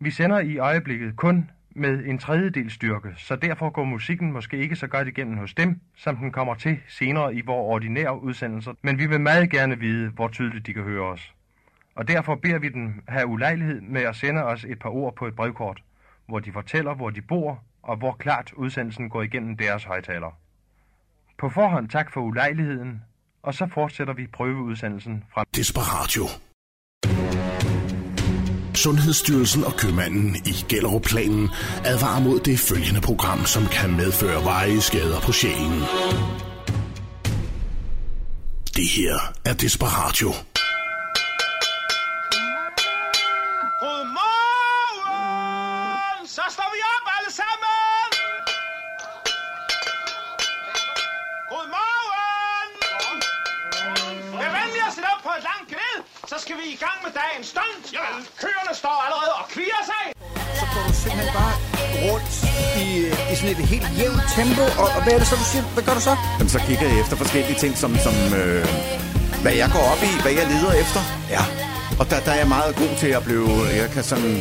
Vi 0.00 0.10
sender 0.10 0.40
i 0.40 0.58
øjeblikket 0.58 1.16
kun 1.16 1.50
med 1.70 2.04
en 2.04 2.18
tredjedel 2.18 2.70
styrke, 2.70 3.08
så 3.16 3.36
derfor 3.36 3.70
går 3.70 3.84
musikken 3.84 4.32
måske 4.32 4.56
ikke 4.56 4.76
så 4.76 4.86
godt 4.86 5.08
igennem 5.08 5.38
hos 5.38 5.54
dem, 5.54 5.80
som 5.96 6.16
den 6.16 6.32
kommer 6.32 6.54
til 6.54 6.78
senere 6.88 7.34
i 7.34 7.40
vores 7.40 7.74
ordinære 7.74 8.22
udsendelser, 8.22 8.74
men 8.82 8.98
vi 8.98 9.06
vil 9.06 9.20
meget 9.20 9.50
gerne 9.50 9.78
vide, 9.78 10.08
hvor 10.08 10.28
tydeligt 10.28 10.66
de 10.66 10.72
kan 10.72 10.82
høre 10.82 11.02
os. 11.02 11.34
Og 11.94 12.08
derfor 12.08 12.34
beder 12.34 12.58
vi 12.58 12.68
dem 12.68 13.02
have 13.08 13.26
ulejlighed 13.26 13.80
med 13.80 14.02
at 14.02 14.16
sende 14.16 14.44
os 14.44 14.64
et 14.64 14.78
par 14.78 14.90
ord 14.90 15.16
på 15.16 15.26
et 15.26 15.36
brevkort, 15.36 15.82
hvor 16.26 16.38
de 16.38 16.52
fortæller, 16.52 16.94
hvor 16.94 17.10
de 17.10 17.22
bor, 17.22 17.62
og 17.82 17.96
hvor 17.96 18.12
klart 18.12 18.52
udsendelsen 18.52 19.08
går 19.08 19.22
igennem 19.22 19.56
deres 19.56 19.84
højtaler. 19.84 20.38
På 21.38 21.48
forhånd 21.48 21.88
tak 21.88 22.12
for 22.12 22.20
ulejligheden, 22.20 23.02
og 23.42 23.54
så 23.54 23.66
fortsætter 23.66 24.14
vi 24.14 24.26
prøveudsendelsen 24.26 25.24
fra 25.34 25.44
Desperatio. 25.54 26.24
Sundhedsstyrelsen 28.76 29.64
og 29.64 29.76
købmanden 29.76 30.36
i 30.46 30.64
Gellerup-planen 30.68 31.48
advarer 31.84 32.20
mod 32.20 32.40
det 32.40 32.58
følgende 32.58 33.00
program, 33.00 33.46
som 33.46 33.66
kan 33.66 33.96
medføre 33.96 34.44
veje 34.44 34.80
skader 34.80 35.20
på 35.20 35.32
sjælen. 35.32 35.82
Det 38.76 38.88
her 38.88 39.32
er 39.44 39.54
Desperatio. 39.54 40.32
Helt 63.74 63.88
jævnt 64.00 64.22
tempo, 64.38 64.62
og, 64.82 64.88
og 64.96 65.00
hvad 65.04 65.12
er 65.12 65.18
det 65.22 65.28
så, 65.32 65.36
du 65.42 65.46
siger? 65.52 65.64
Hvad 65.74 65.84
gør 65.88 65.94
du 65.94 66.00
så? 66.10 66.14
Jamen, 66.38 66.48
så 66.56 66.60
kigger 66.68 66.86
jeg 66.90 67.00
efter 67.00 67.16
forskellige 67.16 67.58
ting, 67.62 67.72
som, 67.82 67.90
som 68.06 68.14
øh, 68.40 68.66
hvad 69.42 69.52
jeg 69.62 69.68
går 69.72 69.84
op 69.92 70.02
i, 70.10 70.12
hvad 70.22 70.32
jeg 70.40 70.46
leder 70.52 70.72
efter. 70.84 71.00
Ja. 71.30 71.42
Og 72.00 72.04
der, 72.10 72.20
der 72.26 72.32
er 72.36 72.38
jeg 72.38 72.48
meget 72.48 72.76
god 72.76 72.92
til 72.98 73.06
at 73.18 73.22
blive... 73.28 73.48
Jeg 73.82 73.88
kan 73.94 74.02
sådan... 74.02 74.40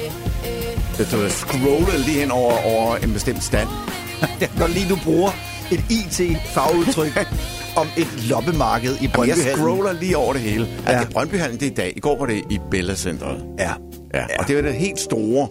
Det, 0.97 1.07
du, 1.11 1.29
scrolle 1.29 1.97
lige 2.05 2.19
hen 2.19 2.31
over, 2.31 2.53
over 2.65 2.95
en 2.95 3.13
bestemt 3.13 3.43
stand. 3.43 3.67
Godt 4.59 4.71
lide, 4.73 4.89
du 4.89 4.97
bruger 5.03 5.31
et 5.71 5.83
IT-fagudtryk 5.89 7.27
om 7.81 7.87
et 7.97 8.07
loppemarked 8.29 8.89
i 8.89 8.93
Jamen, 8.93 9.01
jeg 9.03 9.11
Brøndbyhallen. 9.13 9.57
scroller 9.57 9.91
lige 9.93 10.17
over 10.17 10.33
det 10.33 10.41
hele. 10.41 10.67
Ja. 10.85 10.91
Ja. 10.91 10.97
Altså, 10.97 11.13
Brøndbyhallen, 11.13 11.59
det 11.59 11.67
er 11.67 11.71
i 11.71 11.73
dag. 11.73 11.93
I 11.95 11.99
går 11.99 12.19
var 12.19 12.25
det 12.25 12.43
i 12.49 12.59
Bella 12.71 12.95
Centeret. 12.95 13.43
Ja. 13.59 13.71
Ja, 14.13 14.25
og 14.39 14.47
det 14.47 14.57
er 14.57 14.61
det 14.61 14.73
helt 14.73 14.99
store. 14.99 15.47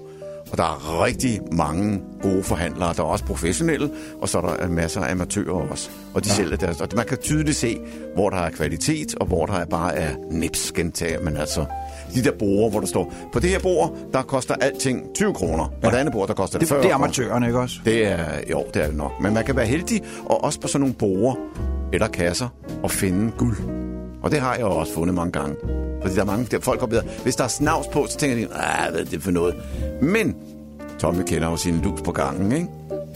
Og 0.54 0.58
der 0.58 0.64
er 0.64 1.04
rigtig 1.04 1.40
mange 1.52 2.02
gode 2.22 2.42
forhandlere. 2.42 2.94
Der 2.94 3.02
er 3.02 3.06
også 3.06 3.24
professionelle, 3.24 3.90
og 4.20 4.28
så 4.28 4.38
er 4.38 4.42
der 4.42 4.68
masser 4.68 5.00
af 5.00 5.10
amatører 5.10 5.70
også. 5.70 5.90
Og 6.14 6.24
de 6.24 6.28
ja. 6.28 6.34
sælger 6.34 6.56
deres. 6.56 6.80
Og 6.80 6.88
man 6.96 7.06
kan 7.06 7.18
tydeligt 7.18 7.56
se, 7.56 7.78
hvor 8.14 8.30
der 8.30 8.36
er 8.36 8.50
kvalitet, 8.50 9.14
og 9.14 9.26
hvor 9.26 9.46
der 9.46 9.52
er 9.52 9.64
bare 9.64 9.96
er 9.96 10.14
nips 10.30 10.72
gentag. 10.72 11.24
Men 11.24 11.36
altså, 11.36 11.64
de 12.14 12.24
der 12.24 12.32
borde, 12.38 12.70
hvor 12.70 12.80
der 12.80 12.86
står, 12.86 13.12
på 13.32 13.38
det 13.38 13.50
her 13.50 13.58
bord, 13.58 13.96
der 14.12 14.22
koster 14.22 14.54
alting 14.54 15.14
20 15.14 15.34
kroner. 15.34 15.72
På 15.82 15.90
det 15.90 15.96
andet 15.96 16.12
bord, 16.12 16.28
der 16.28 16.34
koster 16.34 16.58
det, 16.58 16.68
Det, 16.68 16.74
40 16.74 16.82
det 16.82 16.90
er 16.90 16.94
amatørerne, 16.94 17.46
ikke 17.46 17.58
også? 17.58 17.76
Det 17.84 18.06
er, 18.06 18.24
jo, 18.50 18.64
det 18.74 18.82
er 18.82 18.86
det 18.86 18.96
nok. 18.96 19.12
Men 19.20 19.34
man 19.34 19.44
kan 19.44 19.56
være 19.56 19.66
heldig, 19.66 20.02
og 20.24 20.44
også 20.44 20.60
på 20.60 20.68
sådan 20.68 20.80
nogle 20.80 20.94
borer 20.94 21.34
eller 21.92 22.08
kasser, 22.08 22.48
og 22.82 22.90
finde 22.90 23.32
guld. 23.38 23.56
Og 24.24 24.30
det 24.30 24.40
har 24.40 24.54
jeg 24.54 24.64
også 24.64 24.94
fundet 24.94 25.14
mange 25.14 25.32
gange. 25.32 25.56
Fordi 26.02 26.14
der 26.14 26.20
er 26.20 26.26
mange 26.26 26.46
der 26.50 26.60
folk 26.60 26.80
går 26.80 26.86
bedre. 26.86 27.02
Hvis 27.22 27.36
der 27.36 27.44
er 27.44 27.48
snavs 27.48 27.86
på, 27.86 28.06
så 28.06 28.18
tænker 28.18 28.36
de, 28.36 28.54
ah, 28.54 28.92
hvad 28.92 29.00
er 29.00 29.04
det 29.04 29.22
for 29.22 29.30
noget? 29.30 29.54
Men 30.02 30.36
Tommy 30.98 31.22
kender 31.22 31.50
jo 31.50 31.56
sin 31.56 31.80
lus 31.80 32.00
på 32.02 32.12
gangen, 32.12 32.52
ikke? 32.52 32.68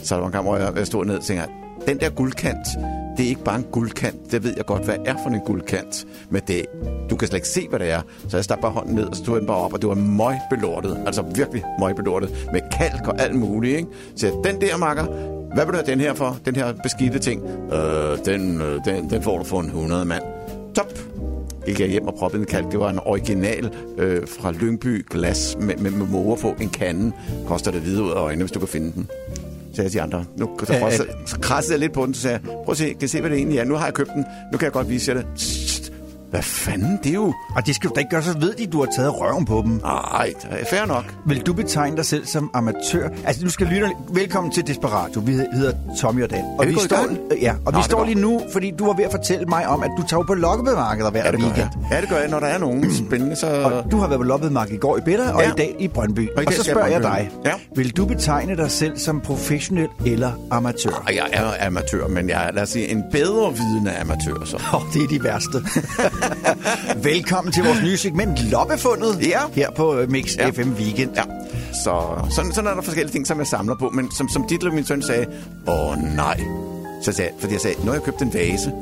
Så 0.03 0.15
der 0.15 0.21
var 0.21 0.27
en 0.27 0.33
gang, 0.33 0.45
hvor 0.45 0.57
jeg, 0.57 0.77
jeg 0.77 0.87
stod 0.87 1.05
ned 1.05 1.17
og 1.17 1.25
tænkte, 1.25 1.49
den 1.87 2.01
der 2.01 2.11
guldkant, 2.11 2.67
det 3.17 3.25
er 3.25 3.29
ikke 3.29 3.45
bare 3.45 3.57
en 3.57 3.67
guldkant. 3.73 4.33
Det 4.33 4.45
ved 4.45 4.55
jeg 4.57 4.67
godt, 4.67 4.85
hvad 4.85 4.97
er 5.07 5.15
for 5.23 5.31
en 5.31 5.41
guldkant. 5.41 6.07
Men 6.31 6.43
det, 6.47 6.67
du 7.11 7.17
kan 7.17 7.29
slet 7.29 7.39
ikke 7.39 7.49
se, 7.49 7.69
hvad 7.69 7.79
det 7.79 7.91
er. 7.91 8.01
Så 8.29 8.37
jeg 8.37 8.45
stak 8.45 8.61
bare 8.61 8.73
hånden 8.73 8.95
ned, 8.95 9.05
og 9.05 9.17
så 9.17 9.25
tog 9.25 9.37
den 9.37 9.47
bare 9.47 9.57
op, 9.57 9.73
og 9.73 9.83
det 9.83 9.89
var 9.89 9.95
møgbelortet. 9.95 11.03
Altså 11.07 11.23
virkelig 11.35 11.65
møgbelortet. 11.81 12.49
Med 12.53 12.61
kalk 12.73 13.09
og 13.09 13.21
alt 13.21 13.35
muligt, 13.35 13.77
ikke? 13.77 13.89
Så 14.17 14.27
jeg, 14.27 14.53
den 14.53 14.61
der, 14.61 14.77
makker, 14.77 15.05
hvad 15.55 15.65
vil 15.65 15.73
du 15.73 15.79
have 15.79 15.87
den 15.87 16.01
her 16.01 16.15
for? 16.15 16.37
Den 16.45 16.57
her 16.57 16.73
beskidte 16.83 17.19
ting? 17.19 17.43
Øh, 17.73 18.19
den, 18.25 18.61
øh, 18.61 18.85
den, 18.85 19.11
den 19.11 19.23
får 19.23 19.39
du 19.39 19.45
for 19.45 19.61
en 19.61 19.67
100 19.67 20.05
mand. 20.05 20.23
Top! 20.75 20.99
Gik 21.67 21.81
jeg 21.81 21.89
hjem 21.89 22.07
og 22.07 22.15
proppede 22.15 22.41
en 22.41 22.47
kalk. 22.47 22.73
Det 22.73 22.81
var 22.81 22.91
en 22.91 22.99
original 23.05 23.71
øh, 23.99 24.29
fra 24.29 24.53
Lyngby 24.53 25.07
glas 25.11 25.57
med, 25.61 25.77
med, 25.77 25.91
med 25.91 26.07
måger 26.07 26.37
på. 26.37 26.55
En 26.61 26.69
kande. 26.69 27.13
Koster 27.47 27.71
det 27.71 27.81
hvide 27.81 28.03
ud 28.03 28.11
af 28.11 28.15
øjnene, 28.15 28.45
hvis 28.45 28.53
du 28.53 28.59
kan 28.59 28.69
finde 28.69 28.93
den. 28.93 29.09
Så 29.75 29.83
jeg 29.83 29.91
til 29.91 29.99
de 29.99 30.03
andre, 30.03 30.25
nu 30.37 30.59
så, 30.65 31.07
så 31.27 31.39
krassede 31.41 31.73
jeg 31.73 31.81
lidt 31.81 31.93
på 31.93 32.07
den, 32.07 32.15
så 32.15 32.21
sagde 32.21 32.41
jeg, 32.43 32.53
prøv 32.53 32.71
at 32.73 32.77
se, 32.77 32.85
kan 32.85 33.03
I 33.03 33.07
se, 33.07 33.21
hvad 33.21 33.31
det 33.31 33.37
egentlig 33.37 33.59
er? 33.59 33.65
Nu 33.65 33.75
har 33.75 33.85
jeg 33.85 33.95
købt 33.95 34.11
den, 34.15 34.25
nu 34.53 34.59
kan 34.59 34.65
jeg 34.65 34.73
godt 34.73 34.89
vise 34.89 35.13
jer 35.13 35.21
det. 35.21 35.27
Hvad 36.31 36.43
fanden, 36.43 36.99
det 37.05 37.11
er 37.11 37.15
jo... 37.15 37.35
Og 37.57 37.67
det 37.67 37.75
skal 37.75 37.91
du 37.91 37.95
da 37.95 38.01
ikke 38.01 38.11
gøre, 38.11 38.23
så 38.23 38.39
ved 38.39 38.55
de, 38.55 38.67
du 38.67 38.79
har 38.81 38.89
taget 38.97 39.21
røven 39.21 39.45
på 39.45 39.63
dem. 39.67 39.81
Ej, 40.15 40.33
det 40.43 40.61
er 40.61 40.65
fair 40.71 40.87
nok. 40.87 41.05
Vil 41.27 41.41
du 41.41 41.53
betegne 41.53 41.97
dig 41.97 42.05
selv 42.05 42.27
som 42.27 42.51
amatør? 42.55 43.09
Altså, 43.25 43.45
nu 43.45 43.51
skal 43.51 43.67
lytte. 43.67 43.91
Velkommen 44.09 44.53
til 44.53 44.67
Desperatio. 44.67 45.21
Vi 45.25 45.33
hedder 45.33 45.73
Tommy 46.01 46.23
og 46.25 46.31
Dan. 46.31 46.45
Og 46.59 46.67
vi 46.67 46.73
vi 46.73 46.79
står, 46.81 46.97
gang? 46.97 47.19
ja, 47.43 47.55
og 47.67 47.73
Nå, 47.73 47.79
vi 47.79 47.83
står 47.85 48.05
lige 48.05 48.21
nu, 48.21 48.41
fordi 48.53 48.71
du 48.79 48.87
var 48.87 48.93
ved 48.93 49.05
at 49.05 49.11
fortælle 49.11 49.47
mig 49.47 49.69
om, 49.69 49.83
at 49.83 49.91
du 49.99 50.03
tager 50.03 50.23
på 50.23 50.35
loppemarkeder 50.35 51.11
hver 51.11 51.25
Ja, 51.25 51.31
det 51.33 51.41
weekend. 51.41 51.57
jeg. 51.81 51.89
Ja, 51.93 52.01
det 52.01 52.09
gør 52.09 52.17
jeg, 52.17 52.29
når 52.29 52.41
der 52.41 52.47
er 52.47 52.59
nogen 52.59 52.93
spændende, 53.07 53.37
så... 53.37 53.47
Og 53.63 53.91
du 53.91 53.97
har 53.99 54.07
været 54.07 54.19
på 54.21 54.25
loppemarked 54.25 54.75
i 54.75 54.79
går 54.79 54.97
i 54.99 55.01
Bella, 55.01 55.31
og 55.33 55.43
Ja. 55.43 55.49
i 55.51 55.53
dag 55.57 55.77
i 55.79 55.89
Brøndby. 55.89 56.29
Og 56.29 56.35
Og, 56.37 56.43
i 56.43 56.47
dag 56.47 56.55
så 56.55 56.63
jeg 56.67 56.73
spørger 56.73 56.89
jeg 56.89 57.01
Brøndby. 57.03 57.19
dig, 57.19 57.31
Ja. 57.45 57.53
vil 57.77 57.91
du 57.97 58.07
betegne 58.07 58.57
dig 58.57 58.71
selv 58.71 58.99
som 58.99 59.21
professionel 59.21 59.89
eller 60.07 60.33
amatør? 60.51 61.03
Og 61.07 61.15
jeg 61.17 61.27
er 61.33 61.67
amatør, 61.67 62.09
men 62.09 62.29
jeg 62.29 62.47
er, 62.49 62.53
lad 62.53 62.63
os 62.63 62.69
sige, 62.69 62.89
en 62.89 63.05
bedre 63.13 63.53
vidende 63.55 63.93
amatør, 64.01 64.45
så. 64.45 64.57
Oh, 64.75 64.83
det 64.95 65.03
er 65.03 65.09
de 65.09 65.25
værste. 65.25 65.59
Velkommen 67.03 67.53
til 67.53 67.65
vores 67.65 67.83
nye 67.83 67.97
segment, 67.97 68.51
Loppefundet, 68.51 69.19
Ja. 69.29 69.41
her 69.53 69.71
på 69.77 69.95
øh, 69.97 70.11
Mix 70.11 70.37
Ja. 70.37 70.51
FM 70.51 70.71
Weekend. 70.73 71.11
Ja, 71.17 71.23
så 71.85 72.01
sådan, 72.31 72.53
sådan 72.53 72.71
er 72.71 72.75
der 72.75 72.83
forskellige 72.83 73.13
ting, 73.13 73.27
som 73.27 73.39
jeg 73.39 73.47
samler 73.47 73.75
på. 73.77 73.89
Men 73.89 74.11
som, 74.17 74.29
som 74.29 74.45
Ditler, 74.49 74.73
min 74.73 74.87
søn, 74.87 75.03
sagde, 75.03 75.27
åh 75.69 76.17
nej. 76.17 76.41
Så 77.03 77.13
sagde, 77.13 77.31
fordi 77.41 77.53
jeg 77.53 77.61
sagde, 77.61 77.77
nu 77.81 77.87
har 77.87 77.93
jeg 77.93 78.03
købt 78.03 78.23
en 78.23 78.35
vase. 78.35 78.73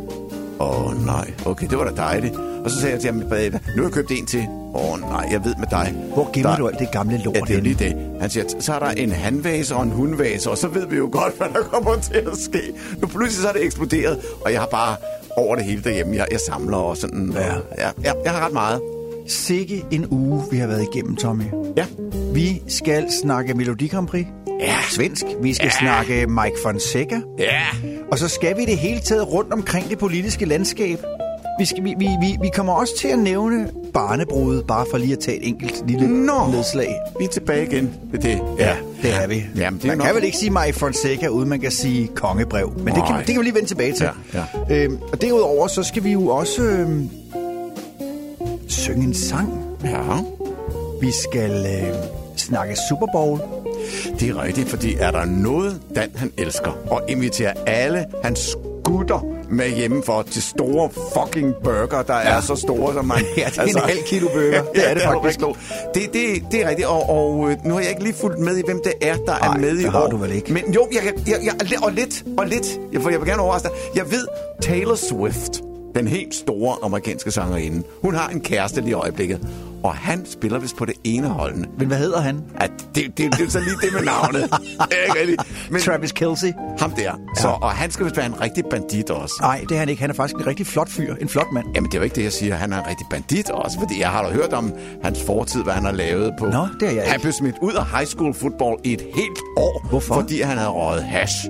Åh 0.60 1.06
nej, 1.06 1.30
okay, 1.46 1.66
det 1.70 1.78
var 1.78 1.84
da 1.84 1.96
dejligt. 1.96 2.34
Og 2.66 2.72
så 2.72 2.80
sagde 2.80 2.92
jeg 2.94 3.00
til 3.00 3.10
ham, 3.12 3.20
"Babe, 3.30 3.60
nu 3.76 3.82
har 3.82 3.88
jeg 3.88 3.92
købt 3.92 4.10
en 4.10 4.26
til. 4.26 4.46
Åh 4.74 5.00
nej, 5.00 5.28
jeg 5.32 5.44
ved 5.44 5.54
med 5.58 5.66
dig. 5.70 5.94
Hvor 6.14 6.30
gemmer 6.32 6.50
der- 6.50 6.56
du 6.58 6.68
alt 6.68 6.78
det 6.78 6.90
gamle 6.90 7.20
lort 7.24 7.34
Ja, 7.36 7.40
det 7.40 7.56
er 7.56 7.60
lige 7.60 7.74
det. 7.74 7.96
Han 8.20 8.30
siger, 8.30 8.44
så 8.60 8.72
er 8.74 8.78
der 8.78 8.86
en 8.90 9.12
handvase 9.12 9.74
og 9.76 9.82
en 9.82 9.90
hundvase, 9.90 10.50
og 10.50 10.58
så 10.58 10.68
ved 10.68 10.86
vi 10.86 10.96
jo 10.96 11.08
godt, 11.12 11.36
hvad 11.36 11.46
der 11.54 11.60
kommer 11.62 11.96
til 12.10 12.14
at 12.32 12.38
ske. 12.38 12.60
Nu 13.02 13.06
pludselig 13.06 13.42
så 13.42 13.48
er 13.48 13.52
det 13.52 13.64
eksploderet, 13.64 14.18
og 14.44 14.52
jeg 14.52 14.60
har 14.60 14.66
bare 14.68 14.96
over 15.36 15.56
det 15.56 15.64
hele 15.64 15.82
derhjemme. 15.82 16.16
Jeg, 16.16 16.26
jeg 16.30 16.40
samler 16.40 16.76
og 16.76 16.96
sådan. 16.96 17.32
Ja. 17.34 17.38
Og, 17.56 17.62
ja, 17.78 17.88
ja, 18.04 18.12
jeg 18.24 18.32
har 18.32 18.46
ret 18.46 18.52
meget. 18.52 18.80
Sikke 19.28 19.84
en 19.90 20.06
uge, 20.10 20.42
vi 20.50 20.56
har 20.56 20.66
været 20.66 20.86
igennem, 20.94 21.16
Tommy. 21.16 21.44
Ja. 21.76 21.86
Vi 22.32 22.62
skal 22.68 23.06
snakke 23.22 23.54
Melodi 23.54 23.86
Grand 23.86 24.08
Prix. 24.08 24.26
Ja. 24.60 24.74
Svensk. 24.90 25.24
Vi 25.42 25.54
skal 25.54 25.66
ja. 25.66 25.86
snakke 25.86 26.26
Mike 26.26 26.56
Fonseca. 26.62 27.20
Ja. 27.38 27.60
Og 28.12 28.18
så 28.18 28.28
skal 28.28 28.56
vi 28.56 28.64
det 28.64 28.78
hele 28.78 29.00
taget 29.00 29.32
rundt 29.32 29.52
omkring 29.52 29.90
det 29.90 29.98
politiske 29.98 30.44
landskab. 30.44 30.98
Vi, 31.58 31.64
skal, 31.64 31.84
vi, 31.84 31.94
vi, 31.98 32.08
vi, 32.20 32.36
vi 32.42 32.48
kommer 32.54 32.72
også 32.72 32.92
til 32.98 33.08
at 33.08 33.18
nævne 33.18 33.68
barnebrudet, 33.94 34.66
bare 34.66 34.86
for 34.90 34.98
lige 34.98 35.12
at 35.12 35.18
tage 35.18 35.36
et 35.42 35.48
enkelt 35.48 35.82
lille 35.86 36.08
Nå. 36.26 36.46
nedslag. 36.52 36.94
Vi 37.18 37.24
er 37.24 37.28
tilbage 37.28 37.66
igen 37.66 37.94
ved 38.12 38.20
det. 38.20 38.40
Det 39.02 39.14
er 39.22 39.26
vi. 39.26 39.44
Jamen, 39.56 39.78
det 39.78 39.84
er 39.84 39.88
man 39.88 39.98
nok- 39.98 40.06
kan 40.06 40.14
vel 40.14 40.24
ikke 40.24 40.36
sige 40.36 40.50
Mike 40.50 40.78
Fonseca, 40.78 41.26
uden 41.28 41.48
man 41.48 41.60
kan 41.60 41.70
sige 41.70 42.06
kongebrev. 42.14 42.72
Men 42.78 42.94
det 42.94 43.02
kan, 43.06 43.16
det 43.18 43.26
kan 43.26 43.38
vi 43.38 43.42
lige 43.44 43.54
vende 43.54 43.68
tilbage 43.68 43.92
til. 43.92 44.08
Ja, 44.34 44.40
ja. 44.68 44.74
Øhm, 44.84 44.98
og 45.12 45.20
derudover, 45.22 45.66
så 45.66 45.82
skal 45.82 46.04
vi 46.04 46.12
jo 46.12 46.28
også 46.28 46.62
øhm, 46.62 47.10
synge 48.68 49.04
en 49.04 49.14
sang. 49.14 49.48
Ja. 49.84 50.00
Vi 51.00 51.10
skal 51.12 51.50
øh, 51.50 51.94
snakke 52.36 52.76
Super 52.88 53.06
Bowl. 53.12 53.40
Det 54.20 54.28
er 54.28 54.42
rigtigt, 54.42 54.68
fordi 54.68 54.94
er 55.00 55.10
der 55.10 55.24
noget, 55.24 55.80
Dan 55.94 56.10
han 56.16 56.32
elsker, 56.38 56.70
og 56.90 57.02
inviterer 57.08 57.52
alle 57.66 58.04
hans 58.22 58.56
gutter 58.84 59.35
med 59.50 59.70
hjemmefra 59.70 60.22
til 60.22 60.42
store 60.42 60.90
fucking 60.90 61.54
burger, 61.64 62.02
der 62.02 62.14
ja. 62.16 62.36
er 62.36 62.40
så 62.40 62.54
store, 62.56 62.94
som 62.94 63.04
man... 63.04 63.18
Ja, 63.36 63.46
det 63.46 63.58
er 63.58 63.62
en 63.62 63.88
halv 63.88 63.98
kilo 64.06 64.28
burger. 64.28 64.62
Det 64.74 64.90
er 64.90 64.94
det 64.94 65.02
du 65.02 65.08
faktisk. 65.08 65.40
rigtig. 65.42 65.56
Det, 65.94 66.12
det, 66.12 66.52
det 66.52 66.62
er 66.62 66.68
rigtigt, 66.68 66.88
og, 66.88 67.10
og 67.10 67.50
øh, 67.50 67.56
nu 67.64 67.74
har 67.74 67.80
jeg 67.80 67.90
ikke 67.90 68.02
lige 68.02 68.14
fulgt 68.14 68.38
med 68.38 68.56
i, 68.56 68.62
hvem 68.64 68.80
det 68.84 68.92
er, 69.02 69.16
der 69.16 69.32
Ej, 69.32 69.54
er 69.54 69.58
med 69.58 69.72
i 69.72 69.82
det 69.82 69.90
har 69.90 70.02
år. 70.02 70.06
du 70.10 70.16
vel 70.16 70.32
ikke. 70.32 70.52
Men 70.52 70.72
jo, 70.74 70.88
jeg, 70.92 71.02
jeg, 71.26 71.38
jeg, 71.70 71.82
og 71.84 71.92
lidt, 71.92 72.24
og 72.38 72.46
lidt, 72.46 72.80
for 73.02 73.10
jeg 73.10 73.20
vil 73.20 73.28
gerne 73.28 73.42
overraske 73.42 73.68
dig. 73.68 73.76
Jeg 73.94 74.10
ved, 74.10 74.26
Taylor 74.62 74.94
Swift 74.94 75.65
den 75.96 76.08
helt 76.08 76.34
store 76.34 76.76
amerikanske 76.82 77.30
sangerinde. 77.30 77.82
Hun 78.02 78.14
har 78.14 78.28
en 78.28 78.40
kæreste 78.40 78.80
lige 78.80 78.90
i 78.90 78.92
øjeblikket, 78.92 79.48
og 79.82 79.94
han 79.94 80.26
spiller 80.26 80.58
vist 80.58 80.76
på 80.76 80.84
det 80.84 80.94
ene 81.04 81.28
holdene. 81.28 81.66
Men 81.78 81.86
hvad 81.88 81.98
hedder 81.98 82.20
han? 82.20 82.42
At 82.56 82.70
det, 82.94 83.04
det, 83.18 83.32
det 83.38 83.46
er 83.46 83.50
så 83.50 83.58
lige 83.60 83.76
det 83.82 83.92
med 83.92 84.02
navnet. 84.02 84.42
Er 84.80 85.02
ikke 85.08 85.20
rigtigt. 85.20 85.70
Men 85.70 85.80
Travis 85.80 86.12
Kelsey? 86.12 86.52
ham 86.78 86.90
der. 86.90 87.12
Så, 87.36 87.48
og 87.48 87.70
han 87.70 87.90
skal 87.90 88.04
vist 88.04 88.16
være 88.16 88.26
en 88.26 88.40
rigtig 88.40 88.64
bandit 88.70 89.10
også. 89.10 89.34
Nej, 89.40 89.64
det 89.68 89.74
er 89.74 89.78
han 89.78 89.88
ikke. 89.88 90.00
Han 90.00 90.10
er 90.10 90.14
faktisk 90.14 90.36
en 90.40 90.46
rigtig 90.46 90.66
flot 90.66 90.88
fyr. 90.88 91.14
En 91.20 91.28
flot 91.28 91.46
mand. 91.52 91.66
Jamen, 91.74 91.90
det 91.90 91.94
er 91.96 91.98
jo 91.98 92.04
ikke 92.04 92.16
det, 92.16 92.22
jeg 92.24 92.32
siger. 92.32 92.54
Han 92.54 92.72
er 92.72 92.78
en 92.82 92.86
rigtig 92.88 93.06
bandit 93.10 93.50
også, 93.50 93.78
fordi 93.78 94.00
jeg 94.00 94.08
har 94.08 94.22
da 94.22 94.28
hørt 94.34 94.52
om 94.52 94.72
hans 95.02 95.22
fortid, 95.22 95.62
hvad 95.62 95.74
han 95.74 95.84
har 95.84 95.92
lavet 95.92 96.32
på. 96.38 96.44
Nå, 96.44 96.50
det 96.50 96.58
har 96.60 96.86
jeg 96.86 96.92
ikke. 96.92 97.10
Han 97.10 97.20
blev 97.20 97.32
smidt 97.32 97.56
ud 97.62 97.72
af 97.72 97.86
high 97.86 98.06
school 98.06 98.34
football 98.34 98.76
i 98.84 98.92
et 98.92 99.00
helt 99.14 99.38
år. 99.56 99.86
Hvorfor? 99.88 100.14
Fordi 100.14 100.40
han 100.40 100.58
havde 100.58 100.70
røget 100.70 101.04
hash. 101.04 101.46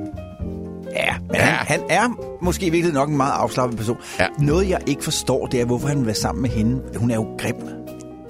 Ja, 0.96 1.14
men 1.20 1.36
Ja. 1.36 1.40
Han, 1.42 1.66
han 1.66 1.80
er 1.90 2.36
måske 2.42 2.66
i 2.66 2.70
virkeligheden 2.70 2.94
nok 2.94 3.08
en 3.08 3.16
meget 3.16 3.32
afslappet 3.32 3.78
person. 3.78 3.96
Ja. 4.20 4.26
Noget, 4.38 4.68
jeg 4.68 4.78
ikke 4.86 5.04
forstår, 5.04 5.46
det 5.46 5.60
er, 5.60 5.64
hvorfor 5.64 5.88
han 5.88 5.98
vil 5.98 6.06
være 6.06 6.14
sammen 6.14 6.42
med 6.42 6.50
hende. 6.50 6.82
Hun 6.96 7.10
er 7.10 7.14
jo 7.14 7.26
grim. 7.38 7.54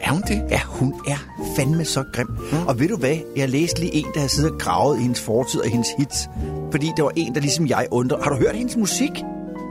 Er 0.00 0.10
hun 0.10 0.22
det? 0.28 0.42
Ja, 0.50 0.60
hun 0.66 0.94
er 1.08 1.16
fandme 1.56 1.84
så 1.84 2.04
grim. 2.14 2.26
Mm. 2.52 2.66
Og 2.66 2.80
ved 2.80 2.88
du 2.88 2.96
hvad? 2.96 3.16
Jeg 3.36 3.48
læste 3.48 3.80
lige 3.80 3.94
en, 3.94 4.06
der 4.14 4.20
har 4.20 4.28
siddet 4.28 4.52
og 4.52 4.58
gravet 4.58 4.98
i 4.98 5.02
hendes 5.02 5.20
fortid 5.20 5.60
og 5.60 5.68
hendes 5.70 5.88
hits. 5.98 6.28
Fordi 6.70 6.90
der 6.96 7.02
var 7.02 7.12
en, 7.16 7.34
der 7.34 7.40
ligesom 7.40 7.66
jeg 7.66 7.86
undrer. 7.90 8.22
Har 8.22 8.30
du 8.30 8.36
hørt 8.36 8.56
hendes 8.56 8.76
musik? 8.76 9.10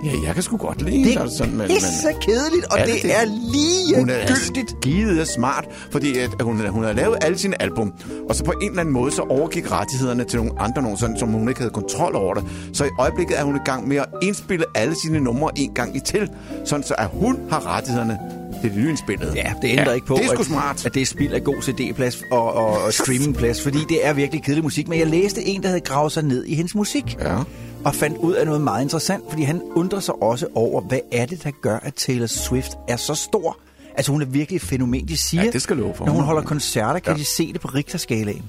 Ja, 0.03 0.11
jeg 0.25 0.33
kan 0.33 0.43
sgu 0.43 0.57
godt 0.57 0.81
lide 0.81 0.91
Det 0.91 0.99
hende, 1.05 1.13
er 1.15 1.21
altså, 1.21 1.43
men, 1.45 1.67
pisse 1.67 2.07
kedeligt, 2.21 2.65
og 2.71 2.79
Er 2.79 2.85
det, 2.85 2.93
det 2.93 3.01
det 3.03 3.11
det? 3.11 3.19
er 3.21 3.25
lige 3.51 3.99
hun 3.99 4.09
er 4.09 4.27
gyldigt. 4.27 4.75
skide 4.81 5.25
smart, 5.25 5.65
fordi 5.91 6.17
at 6.17 6.29
hun, 6.41 6.67
hun 6.69 6.83
har 6.83 6.93
lavet 6.93 7.17
alle 7.21 7.37
sine 7.37 7.61
album, 7.61 7.93
og 8.29 8.35
så 8.35 8.43
på 8.43 8.51
en 8.51 8.69
eller 8.69 8.79
anden 8.81 8.93
måde, 8.93 9.11
så 9.11 9.21
overgik 9.21 9.71
rettighederne 9.71 10.23
til 10.23 10.37
nogle 10.39 10.51
andre 10.59 10.81
nogen, 10.81 10.97
sådan, 10.97 11.19
som 11.19 11.29
hun 11.29 11.49
ikke 11.49 11.59
havde 11.59 11.73
kontrol 11.73 12.15
over 12.15 12.33
det. 12.33 12.43
Så 12.73 12.85
i 12.85 12.89
øjeblikket 12.99 13.39
er 13.39 13.43
hun 13.43 13.55
i 13.55 13.59
gang 13.65 13.87
med 13.87 13.97
at 13.97 14.05
indspille 14.21 14.65
alle 14.75 14.95
sine 15.05 15.19
numre 15.19 15.51
en 15.55 15.71
gang 15.73 15.95
i 15.95 15.99
til, 15.99 16.29
sådan 16.65 16.83
så 16.83 16.95
at 16.97 17.07
hun 17.13 17.37
har 17.49 17.75
rettighederne 17.75 18.19
til 18.61 18.69
det 18.69 18.77
nyindspillede. 18.79 19.31
Ja, 19.35 19.53
det 19.61 19.69
ændrer 19.69 19.85
Ja, 19.89 19.91
ikke 19.93 20.07
på, 20.07 20.15
det 20.15 20.23
er 20.25 20.27
sgu 20.29 20.39
at, 20.39 20.45
smart. 20.45 20.85
at 20.85 20.93
det 20.93 21.01
er 21.01 21.05
spild 21.05 21.33
af 21.33 21.43
god 21.43 21.55
CD-plads 21.61 22.23
og, 22.31 22.53
og, 22.53 22.67
og 22.83 22.93
streamingplads, 22.93 23.61
fordi 23.61 23.77
det 23.89 24.05
er 24.07 24.13
virkelig 24.13 24.43
kedelig 24.43 24.63
musik. 24.63 24.87
Men 24.87 24.99
jeg 24.99 25.07
læste 25.07 25.43
en, 25.43 25.61
der 25.61 25.67
havde 25.67 25.79
gravet 25.81 26.11
sig 26.11 26.23
ned 26.23 26.45
i 26.45 26.55
hendes 26.55 26.75
musik. 26.75 27.17
Ja. 27.19 27.37
Og 27.85 27.95
fandt 27.95 28.17
ud 28.17 28.33
af 28.33 28.45
noget 28.45 28.61
meget 28.61 28.81
interessant, 28.83 29.23
fordi 29.29 29.43
han 29.43 29.61
undrer 29.75 29.99
sig 29.99 30.23
også 30.23 30.47
over, 30.55 30.81
hvad 30.81 30.99
er 31.11 31.25
det, 31.25 31.43
der 31.43 31.51
gør, 31.61 31.77
at 31.77 31.93
Taylor 31.93 32.25
Swift 32.27 32.71
er 32.87 32.95
så 32.97 33.15
stor? 33.15 33.57
Altså, 33.97 34.11
hun 34.11 34.21
er 34.21 34.25
virkelig 34.25 34.55
et 34.55 34.61
fænomen. 34.61 35.07
De 35.07 35.17
siger, 35.17 35.43
Ja, 35.43 35.49
det 35.51 35.61
skal 35.61 35.93
for. 35.95 36.05
når 36.05 36.13
hun 36.13 36.23
holder 36.23 36.41
koncerter, 36.41 36.99
kan 36.99 37.13
Ja. 37.13 37.19
de 37.19 37.25
se 37.25 37.53
det 37.53 37.61
på 37.61 37.67
Richterskalaen. 37.67 38.43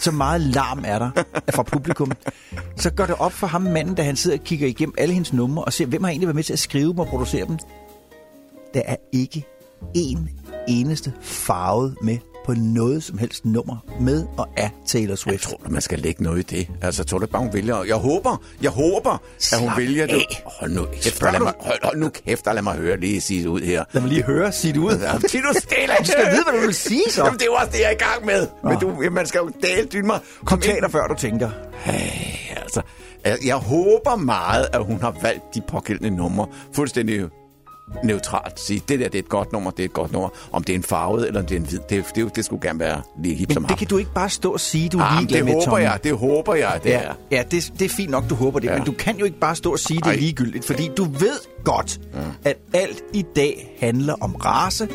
Så 0.00 0.10
meget 0.10 0.40
larm 0.40 0.82
er 0.86 0.98
der 0.98 1.10
fra 1.54 1.62
publikum. 1.62 2.12
Så 2.76 2.90
gør 2.90 3.06
det 3.06 3.14
op 3.18 3.32
for 3.32 3.46
ham, 3.46 3.62
manden, 3.62 3.94
da 3.94 4.02
han 4.02 4.16
sidder 4.16 4.36
og 4.38 4.44
kigger 4.44 4.66
igennem 4.68 4.94
alle 4.98 5.14
hendes 5.14 5.32
numre 5.32 5.64
og 5.64 5.72
ser, 5.72 5.86
hvem 5.86 6.02
har 6.04 6.10
egentlig 6.10 6.26
været 6.28 6.34
med 6.36 6.44
til 6.44 6.52
at 6.52 6.58
skrive 6.58 6.90
dem 6.90 6.98
og 6.98 7.06
producere 7.06 7.46
dem. 7.46 7.58
Der 8.74 8.82
er 8.86 8.96
ikke 9.12 9.44
en 9.94 10.28
eneste 10.68 11.12
farvet 11.20 11.96
med 12.02 12.18
på 12.44 12.54
noget 12.56 13.02
som 13.02 13.18
helst 13.18 13.44
nummer 13.44 13.76
med 14.00 14.26
og 14.36 14.48
af 14.56 14.70
Taylor 14.86 15.08
Jeg 15.10 15.18
Swift. 15.18 15.42
tror, 15.42 15.60
man 15.68 15.80
skal 15.80 15.98
lægge 15.98 16.22
noget 16.22 16.52
i 16.52 16.56
det. 16.56 16.68
Altså, 16.82 17.02
jeg 17.02 17.06
tror 17.06 17.18
det 17.18 17.30
bare, 17.30 17.42
hun 17.42 17.52
vælger. 17.52 17.84
Jeg 17.84 17.96
håber, 17.96 18.42
jeg 18.62 18.70
håber, 18.70 19.10
at 19.10 19.18
hun 19.58 19.68
Slap 19.68 19.78
vælger 19.78 20.06
det. 20.06 20.14
af. 20.14 20.42
Hold 20.60 20.70
nu 20.72 20.84
kæft, 21.02 21.22
lad 21.22 21.32
du- 21.32 21.44
mig, 21.44 21.52
hold, 21.60 21.78
hold 21.84 21.96
nu 21.96 22.08
kæft, 22.08 22.46
og 22.46 22.54
lad 22.54 22.62
mig 22.62 22.74
høre 22.74 23.00
lige 23.00 23.20
sige 23.20 23.40
det 23.42 23.48
ud 23.48 23.60
her. 23.60 23.84
Lad 23.92 24.02
mig 24.02 24.10
lige 24.10 24.22
høre, 24.22 24.52
sig 24.52 24.74
det 24.74 24.80
ud. 24.80 24.90
Sig 24.90 25.40
nu 25.42 25.52
stille. 25.60 25.94
Du 26.00 26.04
skal 26.04 26.30
vide, 26.30 26.42
hvad 26.50 26.60
du 26.60 26.66
vil 26.66 26.74
sige 26.74 27.02
så. 27.10 27.24
Jamen, 27.24 27.38
det 27.38 27.42
er 27.42 27.46
jo 27.46 27.54
også 27.54 27.68
det, 27.72 27.78
jeg 27.80 27.86
er 27.86 27.90
i 27.90 27.94
gang 27.94 28.26
med. 28.26 28.46
Men 28.64 28.78
du, 28.78 29.10
man 29.12 29.26
skal 29.26 29.38
jo 29.38 29.50
dale 29.62 29.88
dyne 29.92 30.06
mig. 30.06 30.20
Kom 30.44 30.60
dig, 30.60 30.90
før 30.90 31.06
du 31.06 31.14
tænker. 31.14 31.50
Hey, 31.74 32.56
altså, 32.62 32.80
jeg, 33.24 33.38
jeg 33.46 33.56
håber 33.56 34.16
meget, 34.16 34.66
at 34.72 34.84
hun 34.84 35.00
har 35.00 35.16
valgt 35.22 35.42
de 35.54 35.60
pågældende 35.68 36.10
numre 36.10 36.46
fuldstændig 36.72 37.24
neutralt. 38.04 38.60
Sige, 38.60 38.82
det 38.88 39.00
der 39.00 39.08
det 39.08 39.14
er 39.14 39.22
et 39.22 39.28
godt 39.28 39.52
nummer, 39.52 39.70
det 39.70 39.80
er 39.80 39.84
et 39.84 39.92
godt 39.92 40.12
nummer. 40.12 40.28
Om 40.52 40.64
det 40.64 40.72
er 40.72 40.76
en 40.76 40.82
farvet 40.82 41.26
eller 41.26 41.40
om 41.40 41.46
det 41.46 41.54
er 41.56 41.60
en 41.60 41.66
hvid, 41.66 41.78
det, 41.90 42.04
det, 42.14 42.36
det 42.36 42.44
skulle 42.44 42.62
gerne 42.68 42.78
være 42.78 43.02
lige 43.22 43.34
hip 43.34 43.52
som 43.52 43.62
Men 43.62 43.66
det 43.68 43.70
ham. 43.70 43.78
kan 43.78 43.86
du 43.88 43.96
ikke 43.98 44.12
bare 44.14 44.30
stå 44.30 44.52
og 44.52 44.60
sige, 44.60 44.88
du 44.88 44.98
er 44.98 45.02
ah, 45.02 45.18
ligeglad 45.18 45.38
det 45.38 45.44
med, 45.44 45.52
håber 45.54 45.64
Tommy. 45.64 45.80
jeg, 45.82 45.98
det 46.04 46.12
håber 46.18 46.54
jeg, 46.54 46.80
det 46.84 46.90
Ja, 46.90 46.98
er. 47.02 47.12
ja 47.30 47.42
det, 47.50 47.72
det 47.78 47.84
er 47.84 47.88
fint 47.88 48.10
nok, 48.10 48.30
du 48.30 48.34
håber 48.34 48.58
det, 48.60 48.68
Ja. 48.68 48.76
men 48.76 48.84
du 48.84 48.92
kan 48.92 49.16
jo 49.16 49.24
ikke 49.24 49.38
bare 49.40 49.56
stå 49.56 49.72
og 49.72 49.78
sige, 49.78 49.98
det 49.98 50.06
er 50.06 50.10
Ej. 50.10 50.16
ligegyldigt, 50.16 50.64
fordi 50.64 50.90
du 50.96 51.04
ved 51.04 51.38
godt, 51.64 52.00
at 52.44 52.56
alt 52.72 53.02
i 53.12 53.24
dag 53.36 53.76
handler 53.80 54.14
om 54.20 54.34
race, 54.34 54.88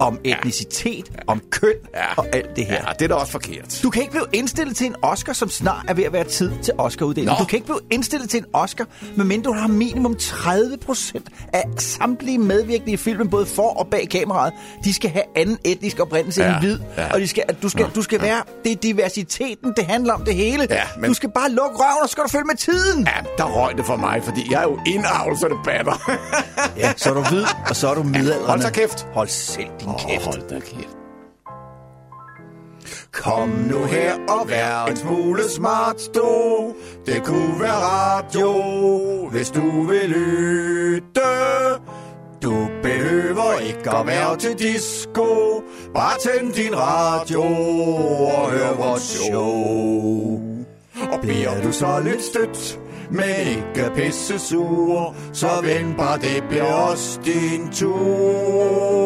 om 0.00 0.18
etnicitet, 0.24 1.12
om 1.26 1.42
køn 1.50 1.70
Ja. 1.94 2.04
og 2.16 2.26
alt 2.32 2.56
det 2.56 2.66
her. 2.66 2.74
Ja, 2.74 2.92
det 2.98 3.02
er 3.04 3.08
da 3.08 3.14
også 3.14 3.32
forkert. 3.32 3.80
Du 3.82 3.90
kan 3.90 4.02
ikke 4.02 4.12
blive 4.12 4.26
indstillet 4.32 4.76
til 4.76 4.86
en 4.86 4.94
Oscar, 5.02 5.32
som 5.32 5.50
snart 5.50 5.84
er 5.88 5.94
ved 5.94 6.04
at 6.04 6.12
være 6.12 6.24
tid 6.24 6.52
til 6.62 6.74
Oscar-uddeling. 6.78 7.30
Nå. 7.30 7.36
Du 7.38 7.44
kan 7.44 7.56
ikke 7.56 7.66
blive 7.66 7.80
indstillet 7.90 8.30
til 8.30 8.38
en 8.38 8.46
Oscar, 8.52 8.84
medmindre 9.16 9.50
du 9.50 9.54
har 9.56 9.66
minimum 9.68 10.16
30 10.16 10.76
procent 10.86 11.28
af 11.52 11.64
samtlige 11.78 12.38
medvirkende 12.38 12.92
i 12.92 12.96
filmen, 12.96 13.30
både 13.30 13.46
for 13.46 13.68
og 13.78 13.86
bag 13.86 14.08
kameraet. 14.10 14.52
De 14.84 14.94
skal 14.94 15.10
have 15.10 15.24
anden 15.36 15.58
etnisk 15.64 16.00
oprindelse 16.00 16.42
Ja, 16.42 16.50
end 16.52 16.58
hvid. 16.60 16.78
ja. 16.96 17.12
Og 17.14 17.20
de 17.20 17.28
skal, 17.28 17.44
du 17.62 17.68
skal, 17.68 17.86
du 17.94 18.02
skal 18.02 18.22
være... 18.22 18.42
Det 18.64 18.72
er 18.72 18.76
diversiteten, 18.76 19.72
det 19.76 19.84
handler 19.86 20.14
om 20.14 20.24
det 20.24 20.34
hele. 20.34 20.66
Ja, 20.70 20.82
men- 20.98 21.10
Du 21.10 21.14
skal 21.14 21.30
bare 21.30 21.50
lukke 21.50 21.76
røven, 21.76 22.02
og 22.02 22.08
så 22.08 22.12
skal 22.12 22.24
du 22.24 22.28
følge 22.28 22.44
med 22.44 22.56
tiden. 22.56 23.06
Ja, 23.06 23.12
der 23.38 23.44
røg 23.44 23.76
det 23.76 23.86
for 23.86 23.96
mig, 23.96 24.22
fordi 24.24 24.46
jeg 24.52 24.58
er 24.58 24.62
jo 24.62 24.78
indavl, 24.86 25.38
så 25.38 25.48
det 25.48 25.56
batter. 25.64 26.10
Ja, 26.76 26.92
så 26.96 27.10
er 27.10 27.14
du 27.14 27.22
hvid, 27.22 27.44
og 27.68 27.76
så 27.76 27.88
er 27.90 27.94
du 27.94 28.02
midaldrende. 28.02 28.46
Hold 28.46 28.62
så 28.62 28.72
kæft. 28.72 29.06
Hold 29.14 29.28
selv 29.28 29.68
din 29.80 29.88
kæft. 29.98 30.24
hold 30.24 30.48
da 30.48 30.60
kæft. 30.60 30.96
Kom 33.12 33.48
nu 33.48 33.84
her 33.84 34.14
og 34.28 34.48
vær 34.48 34.84
en 34.84 34.96
smule 34.96 35.42
smart, 35.48 36.00
du. 36.14 36.74
Det 37.06 37.24
kunne 37.24 37.60
være 37.60 37.72
radio, 37.72 38.52
hvis 39.28 39.50
du 39.50 39.82
vil 39.82 40.10
lytte. 40.10 41.20
Du 42.42 42.68
behøver 42.82 43.58
ikke 43.58 43.90
at 43.90 44.06
være 44.06 44.36
til 44.36 44.58
disco. 44.58 45.62
Bare 45.94 46.18
tænd 46.18 46.52
din 46.52 46.76
radio 46.78 47.42
og 48.34 48.50
hør 48.50 48.74
vores 48.76 49.02
show. 49.02 50.40
Og 51.12 51.20
bliver 51.22 51.62
du 51.62 51.72
så 51.72 52.00
lidt 52.04 52.22
stødt, 52.22 52.80
men 53.12 53.24
ikke 53.56 53.90
pisse 53.94 54.38
sur, 54.38 55.14
så 55.32 55.48
vend 55.62 55.94
bare, 55.96 56.18
det 56.18 56.44
bliver 56.48 56.72
også 56.72 57.20
din 57.24 57.72
tur. 57.72 59.00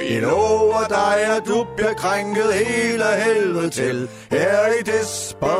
Vi 0.00 0.20
lover 0.20 0.86
dig, 0.88 1.36
at 1.36 1.42
du 1.46 1.66
bliver 1.76 1.94
krænket 1.94 2.54
hele 2.54 3.04
helvede 3.24 3.70
til, 3.70 4.08
her 4.30 4.66
i 4.80 4.82
Desperadio. 4.82 5.52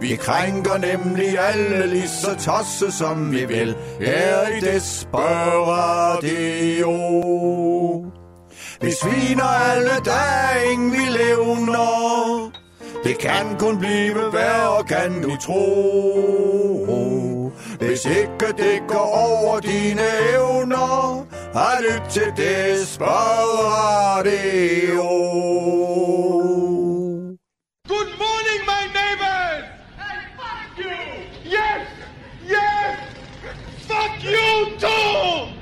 Vi 0.00 0.16
krænker 0.16 0.78
nemlig 0.78 1.38
alle 1.38 1.86
lige 1.86 2.08
så 2.08 2.36
tosse, 2.38 2.92
som 2.98 3.32
vi 3.32 3.44
vil, 3.44 3.76
her 4.00 4.48
i 4.56 4.60
Desperadio. 4.60 5.30
Vi 8.80 8.90
sviner 9.02 9.44
alle 9.44 9.90
dagen, 10.04 10.92
vi 10.92 11.04
levner. 11.18 12.59
Det 13.04 13.18
kan 13.18 13.58
kun 13.58 13.78
blive 13.78 14.32
værre, 14.32 14.84
kan 14.84 15.22
du 15.22 15.36
tro. 15.36 15.60
Hvis 17.78 18.04
ikke 18.04 18.52
det 18.56 18.82
går 18.88 19.10
over 19.14 19.60
dine 19.60 20.02
evner, 20.34 21.26
har 21.58 21.80
lyt 21.82 22.02
til 22.10 22.32
Desperatio. 22.36 23.00
Good 27.88 28.10
morning, 28.22 28.60
my 28.72 28.82
neighbors! 28.98 29.64
Hey, 30.00 30.20
fuck 30.38 30.78
you! 30.84 30.96
Yes! 31.44 31.86
Yes! 32.54 32.96
Fuck 33.88 34.24
you 34.24 34.78
too! 34.78 35.59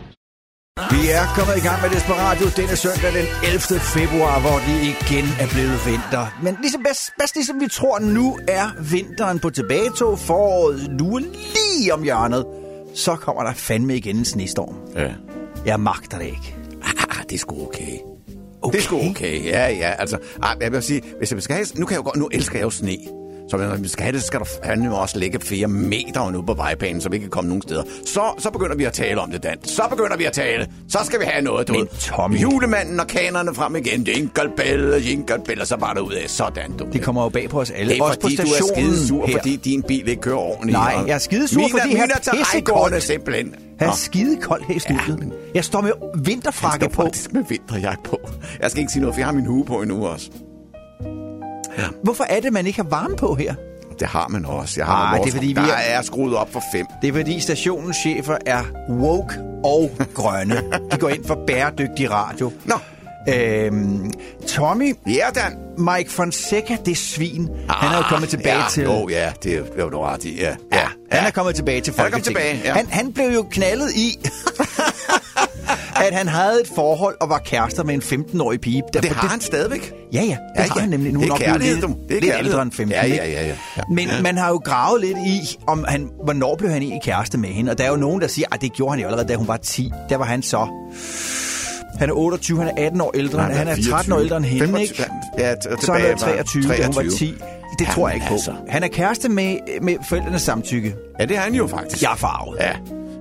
Vi 0.78 1.00
er 1.10 1.24
kommet 1.36 1.56
i 1.56 1.60
gang 1.60 1.82
med 1.82 1.90
Desperatio 1.90 2.46
denne 2.56 2.76
søndag 2.76 3.12
den 3.18 3.26
11. 3.44 3.80
februar, 3.80 4.40
hvor 4.40 4.56
det 4.68 4.78
igen 4.94 5.26
er 5.42 5.48
blevet 5.54 5.78
vinter. 5.86 6.24
Men 6.42 6.56
ligesom 6.60 6.82
bedst, 6.82 7.12
bedst 7.18 7.34
ligesom 7.34 7.60
vi 7.60 7.68
tror, 7.68 7.98
nu 7.98 8.38
er 8.48 8.66
vinteren 8.92 9.38
på 9.38 9.50
tilbagetog. 9.50 10.18
Foråret 10.18 10.90
nu 10.98 11.16
er 11.16 11.20
lige 11.20 11.94
om 11.94 12.02
hjørnet. 12.02 12.46
Så 12.94 13.16
kommer 13.16 13.42
der 13.42 13.54
fandme 13.54 13.96
igen 13.96 14.16
en 14.16 14.24
snestorm. 14.24 14.74
Ja. 14.96 15.12
Jeg 15.66 15.80
magter 15.80 16.18
det 16.18 16.26
ikke. 16.26 16.56
Ah, 16.82 17.22
det 17.22 17.32
er 17.32 17.38
sgu 17.38 17.66
okay. 17.66 17.98
okay. 18.62 18.72
Det 18.72 18.78
er 18.78 18.82
sgu 18.82 19.10
okay, 19.10 19.44
ja, 19.44 19.68
ja. 19.68 19.90
Altså, 19.98 20.18
ah, 20.42 20.56
jeg 20.60 20.72
vil 20.72 20.82
sige, 20.82 21.02
hvis 21.18 21.32
jeg 21.32 21.42
skal 21.42 21.56
have, 21.56 21.66
nu, 21.74 21.86
kan 21.86 21.94
jeg 21.94 21.98
jo 21.98 22.04
godt, 22.04 22.16
nu 22.16 22.28
elsker 22.32 22.58
jeg 22.58 22.64
jo 22.64 22.70
sne. 22.70 22.96
Så 23.50 23.56
hvis 23.56 23.82
vi 23.82 23.88
skal 23.88 24.02
have 24.02 24.12
det, 24.12 24.20
så 24.20 24.26
skal 24.26 24.40
der 24.40 24.46
fandme 24.64 24.96
også 24.96 25.18
ligge 25.18 25.40
flere 25.40 25.66
meter 25.68 26.30
nu 26.30 26.42
på 26.42 26.54
vejbanen, 26.54 27.00
så 27.00 27.08
vi 27.08 27.16
ikke 27.16 27.24
kan 27.24 27.30
komme 27.30 27.48
nogen 27.48 27.62
steder. 27.62 27.82
Så, 28.06 28.20
så 28.38 28.50
begynder 28.50 28.76
vi 28.76 28.84
at 28.84 28.92
tale 28.92 29.20
om 29.20 29.30
det, 29.30 29.42
Dan. 29.42 29.56
Så 29.64 29.82
begynder 29.90 30.16
vi 30.16 30.24
at 30.24 30.32
tale. 30.32 30.68
Så 30.88 30.98
skal 31.04 31.20
vi 31.20 31.24
have 31.24 31.44
noget, 31.44 31.68
du 31.68 31.72
Men. 31.72 31.86
Tommy- 31.92 32.42
Julemanden 32.42 33.00
og 33.00 33.06
kanerne 33.06 33.54
frem 33.54 33.76
igen. 33.76 34.02
Jingle 34.02 34.50
bell, 34.56 34.94
jingle 35.08 35.38
bell, 35.46 35.60
og 35.60 35.66
så 35.66 35.76
bare 35.76 35.94
derud 35.94 36.12
af. 36.12 36.30
Sådan, 36.30 36.72
du. 36.72 36.86
Det 36.92 37.02
kommer 37.02 37.22
jo 37.22 37.28
bag 37.28 37.50
på 37.50 37.60
os 37.60 37.70
alle. 37.70 37.92
det 37.92 37.98
er 37.98 38.02
Også 38.04 38.18
på 38.20 38.24
fordi, 38.24 38.36
du 38.36 38.42
er 38.42 38.46
stationen 38.46 38.92
skide 38.94 39.06
sur, 39.06 39.26
her. 39.26 39.38
fordi 39.38 39.56
din 39.56 39.82
bil 39.82 40.08
ikke 40.08 40.22
kører 40.22 40.36
ordentligt. 40.36 40.72
Nej, 40.72 40.94
jeg 41.06 41.14
er 41.14 41.18
skidesur, 41.18 41.58
mine, 41.60 41.70
fordi 41.80 41.94
han 41.94 42.10
er 42.10 42.32
pissekoldt. 42.32 43.02
simpelthen. 43.02 43.54
Han 43.78 43.88
er 43.88 43.92
skide 43.92 44.36
koldt 44.42 44.64
her 44.66 44.74
i 44.74 44.78
studiet. 44.78 45.08
Ja, 45.08 45.16
men- 45.16 45.32
Jeg 45.54 45.64
står 45.64 45.80
med 45.80 45.92
vinterfrakke 46.24 46.78
Jeg 46.84 46.90
på. 46.90 46.94
står 46.94 47.02
faktisk 47.04 47.32
med 47.32 47.42
vinterjakke 47.48 48.02
på. 48.04 48.20
Jeg 48.62 48.70
skal 48.70 48.80
ikke 48.80 48.92
sige 48.92 49.00
noget, 49.00 49.14
for 49.14 49.20
jeg 49.20 49.26
har 49.26 49.32
min 49.34 49.46
hue 49.46 49.64
på 49.64 49.82
endnu 49.82 50.06
også. 50.06 50.30
Hvorfor 52.02 52.24
er 52.24 52.40
det, 52.40 52.52
man 52.52 52.66
ikke 52.66 52.82
har 52.82 52.88
varme 52.88 53.16
på 53.16 53.34
her? 53.34 53.54
det 54.00 54.08
har 54.08 54.28
man 54.28 54.44
også. 54.44 54.74
Jeg 54.76 54.86
har 54.86 55.10
nogle 55.10 55.24
det 55.24 55.30
er, 55.30 55.34
fordi 55.34 55.46
vi 55.46 55.52
der 55.54 55.62
er- 55.62 55.98
er 55.98 56.02
skruet 56.02 56.36
op 56.36 56.52
for 56.52 56.62
fem. 56.74 56.86
Det 57.02 57.08
er 57.08 57.12
fordi 57.12 57.40
stationens 57.40 57.96
chefer 57.96 58.36
er 58.46 58.62
woke 58.90 59.34
og 59.64 59.90
grønne. 60.14 60.62
De 60.92 60.96
går 60.98 61.08
ind 61.08 61.24
for 61.24 61.38
bæredygtig 61.46 62.10
radio. 62.10 62.52
Nå. 62.64 62.74
Øhm, 63.34 64.10
Tommy, 64.46 64.94
Ja, 65.06 65.26
Dan. 65.34 65.56
Mike 65.78 66.10
Fonseca, 66.10 66.76
det 66.86 66.96
svin, 66.96 67.48
ah, 67.68 67.74
han 67.74 67.92
er 67.92 67.96
jo 67.96 68.02
kommet 68.08 68.28
tilbage 68.30 68.56
ja, 68.56 68.64
til... 68.70 68.82
Jo, 68.84 69.08
ja, 69.08 69.32
det 69.42 69.54
er 69.54 69.82
jo 69.82 69.90
du 69.90 69.98
ret 70.00 70.24
i. 70.24 70.36
Ja, 70.40 70.54
Ja, 70.72 70.86
han 71.12 71.26
er 71.26 71.30
kommet 71.30 71.54
tilbage 71.54 71.80
til 71.80 71.94
Han 71.96 72.02
Folketinget. 72.12 72.24
tilbage, 72.42 72.60
ja. 72.64 72.72
han, 72.72 72.86
han 72.90 73.12
blev 73.12 73.26
jo 73.34 73.46
knaldet 73.50 73.90
i, 73.96 74.18
at 76.08 76.14
han 76.18 76.28
havde 76.28 76.60
et 76.60 76.68
forhold 76.74 77.16
og 77.20 77.28
var 77.28 77.38
kærester 77.38 77.84
med 77.84 77.94
en 77.94 78.00
15-årig 78.02 78.60
pige. 78.60 78.82
Det 78.92 79.04
har 79.04 79.28
han 79.28 79.40
stadigvæk. 79.40 79.92
Ja, 80.12 80.20
ja, 80.22 80.24
det 80.26 80.38
Ja, 80.56 80.60
har 80.62 80.72
ja. 80.76 80.80
han 80.80 80.88
nemlig. 80.88 81.12
Nu 81.12 81.20
Det 81.20 81.28
er 81.28 81.32
er 81.32 81.36
han 81.38 81.44
kærlighed, 81.46 81.76
lidt. 81.76 82.08
Det 82.08 82.16
er 82.16 82.20
lidt 82.20 82.34
ældre 82.38 82.62
end 82.62 82.72
15. 82.72 82.92
Ja, 82.92 83.06
ja, 83.06 83.14
ja, 83.30 83.42
ja. 83.46 83.46
Ja. 83.76 83.82
Men 83.90 84.08
man 84.22 84.36
har 84.36 84.48
jo 84.48 84.56
gravet 84.64 85.00
lidt 85.00 85.18
i, 85.26 85.58
om 85.66 85.84
han, 85.88 86.10
hvornår 86.24 86.56
blev 86.56 86.70
han 86.70 86.82
egentlig 86.82 87.02
kæreste 87.02 87.38
med 87.38 87.48
hende. 87.48 87.70
Og 87.70 87.78
der 87.78 87.84
er 87.84 87.88
jo 87.90 87.96
nogen, 87.96 88.20
der 88.20 88.26
siger, 88.28 88.46
at 88.52 88.60
det 88.60 88.72
gjorde 88.72 88.92
han 88.92 89.00
jo 89.00 89.06
allerede, 89.06 89.28
da 89.28 89.34
hun 89.34 89.48
var 89.48 89.56
10. 89.56 89.92
Der 90.08 90.16
var 90.16 90.24
han 90.24 90.42
så... 90.42 90.66
Han 91.98 92.08
er 92.08 92.12
28, 92.14 92.58
han 92.58 92.68
er 92.78 92.84
18 92.86 93.00
år 93.00 93.10
ældre, 93.14 93.38
Nej, 93.38 93.52
han 93.52 93.68
er 93.68 93.76
13 93.90 94.12
år 94.12 94.18
ældre 94.20 94.36
end 94.36 94.44
hende, 94.44 94.66
25, 94.66 94.82
ikke? 94.82 95.04
Ja, 95.38 95.54
Så 95.60 95.68
han 95.68 95.78
tilbage 95.78 96.06
er 96.12 96.16
23, 96.16 96.62
da 96.62 96.68
hun 96.68 96.86
var 96.86 96.92
23. 96.92 97.10
10. 97.18 97.24
Det 97.26 97.40
Jamen, 97.80 97.94
tror 97.94 98.08
jeg 98.08 98.14
ikke 98.14 98.26
på. 98.28 98.34
altså. 98.34 98.52
Han 98.68 98.82
er 98.82 98.88
kæreste 98.88 99.28
med, 99.28 99.56
med 99.82 99.96
forældrenes 100.08 100.42
samtykke. 100.42 100.94
Ja, 101.20 101.24
det 101.24 101.36
er 101.36 101.40
han 101.40 101.54
jo 101.54 101.66
faktisk. 101.66 102.02
Jeg 102.02 102.12
er 102.12 102.16
farvet. 102.16 102.56
Ja. 102.60 102.72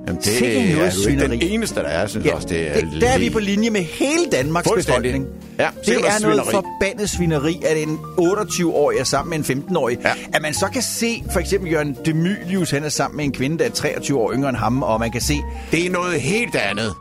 Jamen, 0.08 0.22
det 0.22 0.26
Sikke 0.26 0.60
er 0.60 0.92
jo 1.04 1.10
ikke 1.10 1.22
den 1.22 1.34
eneste, 1.42 1.76
der 1.76 1.88
er. 1.88 2.08
Synes 2.08 2.26
ja, 2.26 2.36
også, 2.36 2.48
det 2.48 2.78
er 2.78 2.82
det, 2.82 3.02
der 3.02 3.10
er 3.10 3.20
vi 3.20 3.30
på 3.30 3.40
linje 3.40 3.70
med 3.70 3.82
hele 3.82 4.26
Danmarks 4.32 4.70
befolkning. 4.76 5.26
Ja, 5.60 5.68
det 5.86 5.96
er 5.96 6.00
noget 6.02 6.20
svineri. 6.22 6.52
forbandet 6.52 7.10
svineri, 7.10 7.62
at 7.66 7.78
en 7.78 8.00
28-årig 8.20 8.98
er 9.00 9.04
sammen 9.04 9.42
med 9.48 9.50
en 9.50 9.64
15-årig. 9.70 9.98
Ja. 10.04 10.12
At 10.34 10.42
man 10.42 10.54
så 10.54 10.66
kan 10.74 10.82
se, 10.82 11.24
for 11.32 11.40
eksempel 11.40 11.72
Jørgen 11.72 11.98
Demilius, 12.06 12.72
han 12.72 12.84
er 12.84 12.90
sammen 12.90 13.18
med 13.18 13.26
en 13.26 13.32
kvinde, 13.32 13.58
der 13.58 13.66
er 13.66 13.70
23 13.70 14.20
år 14.20 14.34
yngre 14.34 14.50
end 14.50 14.58
ham, 14.58 14.84
og 14.84 15.00
man 15.00 15.12
kan 15.12 15.22
se, 15.22 15.34
Det 15.72 15.86
er 15.86 15.90
noget 15.90 16.22
helt 16.22 16.56
andet. 16.56 16.94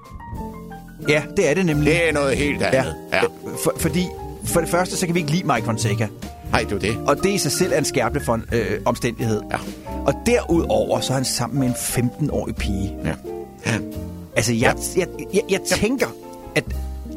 ja, 1.09 1.23
det 1.37 1.51
er 1.51 1.55
det 1.55 1.67
nemlig. 1.67 1.93
Det 1.93 2.09
er 2.09 2.13
noget 2.13 2.37
helt 2.37 2.63
andet. 2.63 2.95
Ja. 3.13 3.21
For, 3.65 3.75
fordi, 3.79 4.07
for 4.45 4.61
det 4.61 4.69
første, 4.69 4.97
så 4.97 5.07
kan 5.07 5.15
vi 5.15 5.21
ikke 5.21 5.33
lide 5.33 5.47
Mike 5.55 5.65
Fonseca. 5.65 6.09
Nej, 6.57 6.65
det 6.71 6.73
er 6.73 6.79
det. 6.79 6.99
Og 7.07 7.17
det 7.23 7.31
i 7.31 7.39
sig 7.39 7.53
selv 7.53 7.73
er 7.73 7.79
en 7.79 7.85
skærpende 7.85 8.25
for, 8.25 8.41
øh, 8.53 8.81
omstændighed. 8.85 9.43
Ja. 9.51 9.57
Og 10.07 10.15
derudover, 10.27 11.01
så 11.01 11.13
er 11.13 11.15
han 11.15 11.25
sammen 11.25 11.61
med 11.61 11.69
en 11.69 11.75
15-årig 11.75 12.57
pige. 12.57 12.97
Ja. 13.05 13.15
ja. 13.67 13.79
Altså, 14.37 14.53
jeg, 14.53 14.75
jeg, 14.97 15.07
jeg, 15.35 15.43
jeg 15.51 15.61
tænker, 15.61 16.07
at... 16.55 16.65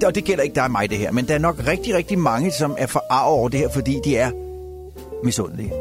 Og 0.06 0.16
det 0.16 0.24
gælder 0.24 0.44
ikke 0.44 0.56
dig 0.56 0.64
og 0.64 0.72
mig, 0.72 0.90
det 0.90 0.98
her. 0.98 1.12
Men 1.12 1.28
der 1.28 1.34
er 1.34 1.40
nok 1.40 1.64
rigtig, 1.68 1.96
rigtig 1.96 2.20
mange, 2.20 2.52
som 2.52 2.76
er 2.78 2.88
forarvet 2.88 3.38
over 3.40 3.50
det 3.50 3.60
her, 3.60 3.70
fordi 3.70 4.00
de 4.06 4.18
er 4.18 4.32
misundelige. 5.24 5.72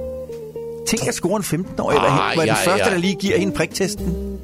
Tænk 0.89 1.09
at 1.09 1.15
score 1.15 1.37
en 1.37 1.65
15-årig, 1.67 1.99
Ah, 1.99 2.31
ah, 2.31 2.37
var 2.37 2.43
den 2.43 2.47
ja, 2.47 2.55
første, 2.55 2.89
ja. 2.89 2.95
der 2.95 2.99
lige 2.99 3.15
giver 3.15 3.39
hende 3.39 3.53
priktesten. 3.53 4.39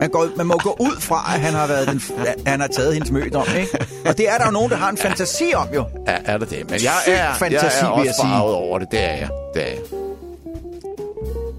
Man, 0.00 0.10
går, 0.10 0.28
man 0.36 0.46
må 0.46 0.54
gå 0.62 0.76
ud 0.80 1.00
fra, 1.00 1.30
at 1.34 1.40
han 1.40 1.54
har, 1.54 1.66
været 1.66 1.88
den, 1.88 2.02
han 2.46 2.60
har 2.60 2.66
taget 2.66 2.92
hendes 2.94 3.10
mødom, 3.10 3.46
ikke? 3.58 3.78
Og 4.06 4.18
det 4.18 4.28
er 4.28 4.38
der 4.38 4.44
jo 4.46 4.50
nogen, 4.52 4.70
der 4.70 4.76
har 4.76 4.90
en 4.90 4.96
fantasi 4.96 5.52
om, 5.54 5.66
jo. 5.74 5.84
Ja, 6.06 6.16
er 6.24 6.38
det 6.38 6.50
det? 6.50 6.70
Men 6.70 6.80
jeg 6.82 6.92
er, 7.06 7.34
fantasi, 7.34 7.76
jeg 7.84 7.86
er 7.86 7.90
også 7.90 8.22
farvet 8.22 8.54
over 8.54 8.78
det. 8.78 8.88
Det 8.90 9.00
er 9.04 9.12
jeg. 9.16 9.28
Det 9.54 9.62
er 9.62 9.66
jeg. 9.66 9.78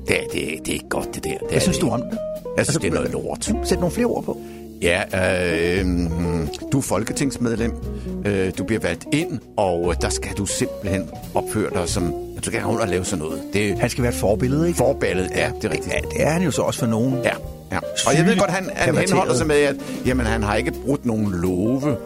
Det, 0.08 0.18
er- 0.24 0.28
det, 0.34 0.54
er- 0.54 0.58
det 0.60 0.70
er 0.70 0.74
ikke 0.74 0.90
godt, 0.90 1.16
det 1.16 1.24
der. 1.24 1.30
Det 1.30 1.40
Hvad 1.48 1.58
er 1.58 1.60
synes 1.60 1.78
det 1.78 1.86
du 1.88 1.90
om 1.92 2.02
det? 2.02 2.18
Jeg 2.58 2.66
synes, 2.66 2.78
det 2.78 2.88
er 2.88 2.94
noget 2.94 3.12
lort. 3.12 3.52
Sæt 3.64 3.80
nogle 3.80 3.92
flere 3.96 4.08
ord 4.08 4.24
på. 4.24 4.38
Ja, 4.82 5.02
øh, 5.80 5.86
du 6.72 6.78
er 6.78 6.82
folketingsmedlem. 6.82 7.74
Øh, 8.26 8.52
du 8.58 8.64
bliver 8.64 8.80
valgt 8.80 9.06
ind, 9.14 9.40
og 9.58 10.02
der 10.02 10.10
skal 10.10 10.32
du 10.38 10.46
simpelthen 10.46 11.10
opføre 11.34 11.70
dig 11.74 11.90
som... 11.90 12.14
Du 12.46 12.52
rundt 12.66 12.82
og 12.82 12.88
lave 12.88 13.06
sådan 13.06 13.26
noget. 13.26 13.42
Det 13.54 13.80
Han 13.80 13.90
skal 13.90 14.04
være 14.04 14.14
et 14.14 14.18
forbillede, 14.18 14.68
ikke? 14.68 14.78
forbilledet. 14.78 15.32
Ja, 15.36 15.52
det 15.62 15.66
er 15.66 15.72
rigtigt. 15.72 15.94
Ja, 15.94 16.00
det 16.00 16.28
er 16.28 16.30
han 16.30 16.42
jo 16.42 16.52
så 16.52 16.62
også 16.62 16.80
for 16.80 16.88
nogen. 16.88 17.14
Ja, 17.24 17.32
ja. 17.72 17.78
Og 18.08 18.18
jeg 18.18 18.26
ved 18.26 18.38
godt, 18.38 18.52
han, 18.52 18.70
han 18.76 18.98
henholder 18.98 19.34
sig 19.34 19.48
med, 19.48 19.56
at 19.56 19.76
jamen, 20.06 20.26
han 20.26 20.44
har 20.44 20.56
ikke 20.56 20.72
brudt 20.86 21.06
nogen 21.06 21.32
love. 21.32 21.98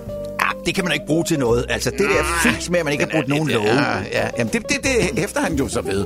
Det 0.66 0.76
kan 0.76 0.84
man 0.84 0.94
ikke 0.94 1.06
bruge 1.06 1.24
til 1.24 1.40
noget. 1.40 1.66
Altså, 1.70 1.90
det 1.90 2.00
der 2.00 2.50
fis 2.52 2.70
med, 2.70 2.80
at 2.80 2.86
man 2.86 2.92
ikke 2.92 3.04
har 3.04 3.12
brugt 3.12 3.28
nogen 3.28 3.50
love. 3.50 3.66
Ja, 3.66 3.98
ja. 4.12 4.30
Jamen, 4.38 4.54
det, 4.54 4.62
det, 4.70 4.78
det 4.84 5.20
hæfter 5.20 5.42
han 5.42 5.54
jo 5.54 5.68
så 5.68 5.82
ved. 5.82 6.06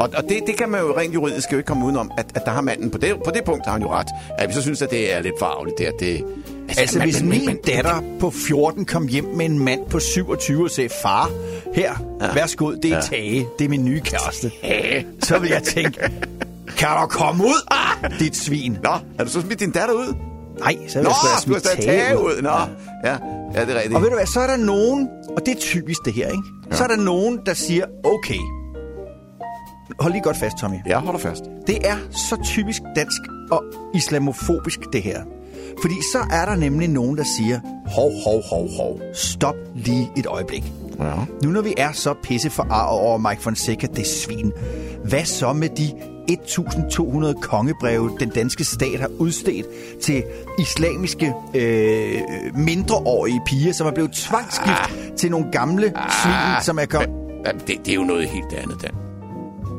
Og, 0.00 0.10
og 0.16 0.22
det, 0.28 0.38
det 0.46 0.56
kan 0.56 0.68
man 0.68 0.80
jo 0.80 0.96
rent 0.98 1.14
juridisk 1.14 1.52
jo 1.52 1.56
ikke 1.56 1.66
komme 1.66 1.84
udenom, 1.86 2.10
at, 2.18 2.26
at 2.34 2.44
der 2.44 2.50
har 2.50 2.60
manden 2.60 2.90
på 2.90 2.98
det, 2.98 3.14
på 3.24 3.30
det 3.34 3.44
punkt 3.44 3.64
har 3.66 3.72
han 3.72 3.82
jo 3.82 3.90
ret. 3.92 4.06
At 4.38 4.48
vi 4.48 4.54
så 4.54 4.62
synes, 4.62 4.82
at 4.82 4.90
det 4.90 5.14
er 5.14 5.22
lidt 5.22 5.34
farligt 5.38 5.78
der. 5.78 5.90
Det, 6.00 6.24
Altså, 6.78 6.98
man- 6.98 7.06
hvis 7.06 7.20
man- 7.20 7.28
min 7.28 7.46
man- 7.46 7.58
datter 7.66 8.02
på 8.20 8.30
14 8.30 8.84
kom 8.84 9.06
hjem 9.08 9.24
med 9.24 9.46
en 9.46 9.58
mand 9.58 9.80
på 9.90 10.00
27 10.00 10.64
og 10.64 10.70
sagde, 10.70 10.90
far, 11.02 11.30
her, 11.74 11.94
ja. 12.20 12.34
værsgo, 12.34 12.70
det 12.72 12.84
er 12.84 12.94
ja. 12.94 13.00
Tage, 13.00 13.46
det 13.58 13.64
er 13.64 13.68
min 13.68 13.84
nye 13.84 14.00
kæreste. 14.00 14.50
Så 15.22 15.38
vil 15.38 15.50
jeg 15.50 15.62
tænke, 15.62 16.00
kan 16.78 16.88
du 17.02 17.06
komme 17.06 17.44
ud, 17.44 17.66
ah, 17.70 18.18
dit 18.20 18.36
svin? 18.36 18.78
Nå, 18.82 18.90
har 18.90 19.24
du 19.24 19.30
så 19.30 19.40
smidt 19.40 19.60
din 19.60 19.70
datter 19.70 19.94
ud? 19.94 20.14
Nej, 20.60 20.76
så 20.88 20.94
vil 20.98 21.02
Nå, 21.04 21.10
jeg 21.10 21.60
stadig 21.60 21.78
Tage 21.78 21.98
tage 21.98 22.18
ud. 22.18 22.24
ud. 22.24 22.42
Nå, 22.42 22.50
ja, 23.04 23.16
ja, 23.54 23.60
det 23.64 23.70
er 23.70 23.74
rigtigt. 23.74 23.94
Og 23.94 24.02
ved 24.02 24.08
du 24.08 24.14
hvad, 24.16 24.26
så 24.26 24.40
er 24.40 24.46
der 24.46 24.56
nogen, 24.56 25.08
og 25.36 25.46
det 25.46 25.54
er 25.56 25.60
typisk 25.60 26.04
det 26.04 26.12
her, 26.12 26.26
ikke? 26.28 26.42
Ja. 26.70 26.76
Så 26.76 26.82
er 26.84 26.88
der 26.88 26.96
nogen, 26.96 27.38
der 27.46 27.54
siger, 27.54 27.84
okay, 28.04 28.38
hold 29.98 30.12
lige 30.12 30.22
godt 30.22 30.36
fast, 30.36 30.56
Tommy. 30.58 30.76
Jeg 30.86 30.98
holder 30.98 31.20
fast. 31.20 31.44
Det 31.66 31.86
er 31.86 31.96
så 32.10 32.36
typisk 32.44 32.82
dansk 32.96 33.20
og 33.50 33.64
islamofobisk, 33.94 34.80
det 34.92 35.02
her. 35.02 35.22
Fordi 35.82 35.94
så 36.12 36.18
er 36.30 36.44
der 36.44 36.56
nemlig 36.56 36.88
nogen, 36.88 37.16
der 37.16 37.24
siger, 37.38 37.60
hov, 37.86 38.12
hov, 38.24 38.42
hov, 38.50 38.68
hov, 38.76 39.00
stop 39.14 39.54
lige 39.74 40.10
et 40.16 40.26
øjeblik. 40.26 40.72
Ja. 40.98 41.12
Nu 41.42 41.50
når 41.50 41.62
vi 41.62 41.74
er 41.76 41.92
så 41.92 42.14
pisse 42.22 42.50
forarvet 42.50 43.00
over 43.00 43.18
Mike 43.18 43.42
Fonseca, 43.42 43.86
det 43.86 44.06
svin, 44.06 44.52
hvad 45.04 45.24
så 45.24 45.52
med 45.52 45.68
de 45.68 45.92
1200 46.28 47.34
kongebreve, 47.34 48.16
den 48.20 48.28
danske 48.28 48.64
stat 48.64 49.00
har 49.00 49.10
udstedt 49.18 49.66
til 50.02 50.24
islamiske 50.58 51.34
øh, 51.54 52.20
mindreårige 52.54 53.40
piger, 53.46 53.72
som 53.72 53.86
er 53.86 53.90
blevet 53.90 54.12
tvangsgift 54.12 55.16
til 55.16 55.30
nogle 55.30 55.46
gamle 55.52 55.92
svin, 56.22 56.62
som 56.62 56.78
er 56.78 56.86
kommet... 56.86 57.10
Ja, 57.46 57.52
det, 57.52 57.86
det 57.86 57.88
er 57.88 57.94
jo 57.94 58.04
noget 58.04 58.28
helt 58.28 58.52
andet, 58.52 58.82
Dan. 58.82 59.09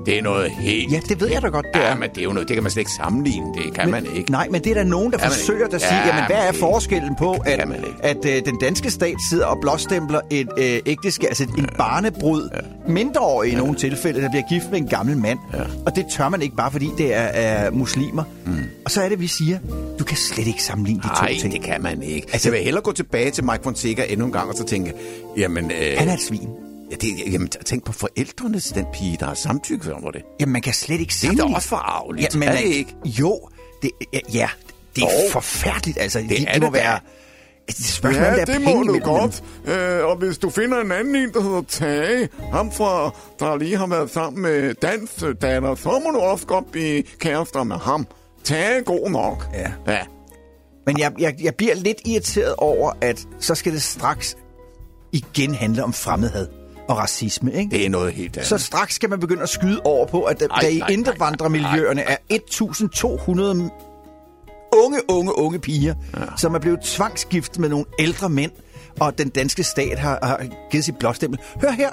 Det 0.05 0.17
er 0.17 0.21
noget 0.21 0.51
helt... 0.51 0.91
Ja, 0.91 0.99
det 1.09 1.21
ved 1.21 1.27
jeg 1.29 1.41
da 1.41 1.47
godt, 1.47 1.65
det 1.73 1.79
ja, 1.79 1.85
er. 1.85 1.95
men 1.95 2.09
det 2.09 2.17
er 2.17 2.23
jo 2.23 2.33
noget, 2.33 2.47
det 2.47 2.55
kan 2.55 2.63
man 2.63 2.71
slet 2.71 2.81
ikke 2.81 2.91
sammenligne. 2.91 3.45
Det 3.65 3.73
kan 3.73 3.91
man 3.91 4.05
ikke. 4.15 4.31
Nej, 4.31 4.47
men 4.51 4.63
det 4.63 4.69
er 4.69 4.73
der 4.73 4.83
nogen, 4.83 5.11
der 5.11 5.17
Kan 5.17 5.27
forsøger 5.31 5.65
at 5.67 5.81
sige, 5.81 5.95
Ja, 5.95 6.07
jamen 6.07 6.23
hvad 6.27 6.35
er 6.47 6.51
men- 6.51 6.59
forskellen 6.59 7.15
på, 7.15 7.31
at, 7.45 7.59
at 8.03 8.25
øh, 8.25 8.45
den 8.45 8.59
danske 8.59 8.91
stat 8.91 9.15
sidder 9.29 9.45
og 9.45 9.57
blåstempler 9.61 10.19
et 10.29 10.47
øh, 10.57 10.79
ægteskab, 10.85 11.27
altså 11.29 11.43
en 11.57 11.67
barnebrud, 11.77 12.49
mindreårig 12.87 13.51
i 13.51 13.55
nogle 13.55 13.75
tilfælde, 13.75 14.21
der 14.21 14.29
bliver 14.29 14.43
gift 14.49 14.71
med 14.71 14.77
en 14.79 14.87
gammel 14.87 15.17
mand. 15.17 15.39
Og 15.85 15.95
det 15.95 16.05
tør 16.17 16.29
man 16.29 16.41
ikke 16.41 16.55
bare, 16.55 16.71
fordi 16.71 16.89
det 16.97 17.15
er, 17.15 17.19
er 17.21 17.71
muslimer. 17.71 18.23
Mm. 18.45 18.51
Og 18.85 18.91
så 18.91 19.01
er 19.01 19.09
det, 19.09 19.19
vi 19.19 19.27
siger, 19.27 19.57
du 19.99 20.03
kan 20.03 20.17
slet 20.17 20.47
ikke 20.47 20.63
sammenligne 20.63 21.01
de 21.03 21.07
Nej, 21.07 21.33
to 21.33 21.39
ting. 21.41 21.53
det 21.53 21.61
kan 21.63 21.81
man 21.81 22.01
ikke. 22.03 22.15
Altså- 22.15 22.29
Altså, 22.33 22.49
jeg 22.49 22.53
vil 22.57 22.63
hellere 22.63 22.83
gå 22.83 22.91
tilbage 22.91 23.31
til 23.31 23.43
Mike 23.43 23.63
Fonseca 23.63 24.05
endnu 24.09 24.25
en 24.25 24.31
gang, 24.31 24.49
og 24.49 24.55
så 24.55 24.63
tænke, 24.65 24.93
jamen... 25.37 25.71
Øh, 25.71 25.97
Han 25.97 26.09
er 26.09 26.13
et 26.13 26.21
svin. 26.21 26.49
Ja, 26.91 26.95
det, 26.95 27.33
jamen, 27.33 27.47
tænk 27.49 27.83
på 27.85 27.91
forældrene 27.91 28.59
til 28.59 28.75
den 28.75 28.85
pige, 28.93 29.17
der 29.19 29.25
har 29.25 29.33
samtykke 29.33 29.85
for 30.01 30.11
det. 30.11 30.21
Jamen, 30.39 30.53
man 30.53 30.61
kan 30.61 30.73
slet 30.73 30.99
ikke 30.99 31.13
Det 31.21 31.29
er 31.29 31.47
da 31.47 31.53
også 31.55 31.67
for 31.67 31.75
arveligt. 31.75 32.33
Ja, 32.33 32.39
men 32.39 32.47
er 32.49 32.51
det 32.55 32.63
man- 32.63 32.73
ikke? 32.73 32.95
Jo, 33.05 33.39
det, 33.81 33.91
ja, 34.13 34.19
ja, 34.33 34.49
det 34.95 35.03
er 35.03 35.07
Jo. 35.25 35.31
forfærdeligt. 35.31 35.97
Altså, 36.01 36.19
det, 36.19 36.29
det, 36.29 36.41
er 36.47 36.53
det 36.53 36.61
må 36.61 36.65
det 36.67 36.73
da. 36.75 36.79
være... 36.79 36.99
Det 37.67 37.85
spørgsmål, 37.85 38.23
der 38.23 38.29
er 38.31 38.45
penge 38.45 38.71
imellem 38.71 39.31
dem. 39.65 39.73
Øh, 39.73 40.05
og 40.05 40.15
hvis 40.15 40.37
du 40.37 40.49
finder 40.49 40.81
en 40.81 40.91
anden 40.91 41.15
en, 41.15 41.33
der 41.33 41.41
hedder 41.41 41.61
Tage, 41.67 42.29
ham 42.53 42.71
fra, 42.71 43.11
der 43.39 43.55
lige 43.57 43.77
har 43.77 43.87
været 43.87 44.09
sammen 44.11 44.41
med 44.41 44.73
dans 44.73 45.23
datter, 45.41 45.75
så 45.75 46.01
må 46.05 46.11
du 46.11 46.19
også 46.19 46.45
godt 46.45 46.71
blive 46.71 47.03
kærester 47.19 47.63
med 47.63 47.75
ham. 47.75 48.07
Tage 48.43 48.79
er 48.79 48.83
god 48.83 49.09
nok. 49.09 49.47
Ja. 49.53 49.71
Ja. 49.93 49.99
Men 50.85 50.99
jeg, 50.99 51.11
jeg, 51.19 51.35
jeg 51.43 51.55
bliver 51.55 51.75
lidt 51.75 51.97
irriteret 52.05 52.55
over, 52.57 52.91
at 53.01 53.27
så 53.39 53.55
skal 53.55 53.73
det 53.73 53.81
straks 53.81 54.37
igen 55.11 55.55
handle 55.55 55.83
om 55.83 55.93
fremmedhad 55.93 56.47
og 56.91 56.97
racisme, 56.97 57.53
ikke? 57.53 57.71
Det 57.71 57.85
er 57.85 57.89
noget 57.89 58.13
helt 58.13 58.37
andet. 58.37 58.47
Så 58.47 58.57
straks 58.57 58.95
skal 58.95 59.09
man 59.09 59.19
begynde 59.19 59.41
at 59.41 59.49
skyde 59.49 59.81
over 59.83 60.05
på, 60.05 60.23
at 60.23 60.39
der, 60.39 60.67
i 60.67 60.81
indvandrermiljøerne 60.89 62.01
er 62.01 62.17
1200 62.29 63.69
unge, 64.85 64.99
unge, 65.09 65.37
unge 65.37 65.59
piger, 65.59 65.95
ja. 66.17 66.25
som 66.37 66.55
er 66.55 66.59
blevet 66.59 66.81
tvangsgift 66.81 67.59
med 67.59 67.69
nogle 67.69 67.85
ældre 67.99 68.29
mænd, 68.29 68.51
og 68.99 69.17
den 69.17 69.29
danske 69.29 69.63
stat 69.63 69.99
har, 69.99 70.19
har 70.23 70.39
givet 70.71 70.85
sit 70.85 70.97
blåstempel. 70.97 71.39
Hør 71.61 71.71
her. 71.71 71.89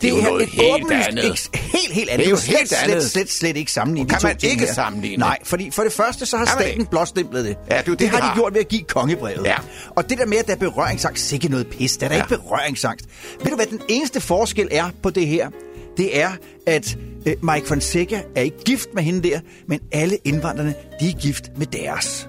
Det 0.00 0.10
er 0.12 0.16
jo 0.16 0.22
noget 0.22 0.42
et 0.42 0.48
helt 0.48 0.92
andet. 0.92 1.22
eks- 1.24 1.48
helt, 1.58 1.92
helt 1.92 2.10
andet. 2.10 2.18
Det 2.18 2.26
er 2.26 2.30
jo 2.30 2.36
slet, 2.36 2.56
helt 2.58 2.68
slet, 2.68 2.78
andet. 2.78 3.02
Slet, 3.02 3.10
slet, 3.12 3.30
slet 3.32 3.56
ikke 3.56 3.72
sammenligne 3.72 4.08
Kan 4.10 4.18
man 4.22 4.36
ikke 4.42 4.64
her. 4.66 4.72
sammenligne? 4.74 5.16
Nej, 5.16 5.38
fordi 5.44 5.70
for 5.70 5.82
det 5.82 5.92
første, 5.92 6.26
så 6.26 6.36
har 6.36 6.44
Kan 6.44 6.54
staten 6.54 6.80
ikke? 6.80 6.90
blåstemplet 6.90 7.44
det. 7.44 7.56
Ja, 7.70 7.76
det 7.78 7.86
det, 7.86 7.98
det 7.98 8.08
har 8.08 8.16
de 8.16 8.22
har. 8.22 8.34
gjort 8.34 8.54
ved 8.54 8.60
at 8.60 8.68
give 8.68 8.82
kongebrevet. 8.82 9.44
Ja. 9.46 9.54
Og 9.90 10.10
det 10.10 10.18
der 10.18 10.26
med, 10.26 10.36
at 10.38 10.46
der 10.46 10.52
er 10.52 10.56
berøringsangst, 10.56 11.28
sikke 11.28 11.48
noget 11.48 11.66
pis. 11.66 11.96
Der 11.96 12.08
er 12.08 12.14
Ja. 12.14 12.16
ikke 12.22 12.28
berøringsangst. 12.28 13.06
Ved 13.42 13.50
du, 13.50 13.56
hvad 13.56 13.66
den 13.66 13.80
eneste 13.88 14.20
forskel 14.20 14.68
er 14.70 14.90
på 15.02 15.10
det 15.10 15.26
her? 15.26 15.48
Det 15.96 16.20
er, 16.20 16.30
at 16.66 16.96
øh, 17.26 17.34
Mike 17.42 17.66
Fonseca 17.66 18.22
er 18.36 18.42
ikke 18.42 18.58
gift 18.64 18.88
med 18.94 19.02
hende 19.02 19.28
der, 19.28 19.40
men 19.68 19.80
alle 19.92 20.18
indvandrerne, 20.24 20.74
de 21.00 21.08
er 21.08 21.12
gift 21.20 21.44
med 21.58 21.66
deres. 21.66 22.28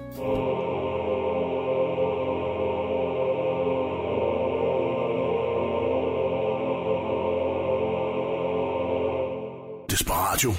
Desperatio. 9.94 10.52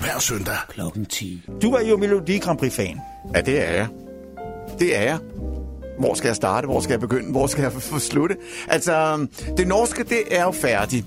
hver 0.00 0.18
søndag. 0.18 0.54
Klokken 0.68 1.04
10. 1.06 1.42
Du 1.62 1.70
var 1.70 1.80
jo 1.80 1.96
Melodi 1.96 2.38
Grand 2.38 2.58
Prix-fan. 2.58 3.00
Ja, 3.34 3.40
det 3.40 3.68
er 3.68 3.72
jeg. 3.72 3.86
Det 4.78 4.96
er 4.96 5.02
jeg. 5.02 5.18
Hvor 5.98 6.14
skal 6.14 6.28
jeg 6.28 6.36
starte? 6.36 6.66
Hvor 6.66 6.80
skal 6.80 6.92
jeg 6.92 7.00
begynde? 7.00 7.30
Hvor 7.30 7.46
skal 7.46 7.62
jeg 7.62 7.72
få 7.72 7.98
slutte? 8.10 8.36
Altså, 8.68 9.26
det 9.56 9.68
norske, 9.68 10.02
det 10.04 10.22
er 10.30 10.42
jo 10.42 10.50
færdigt. 10.50 11.06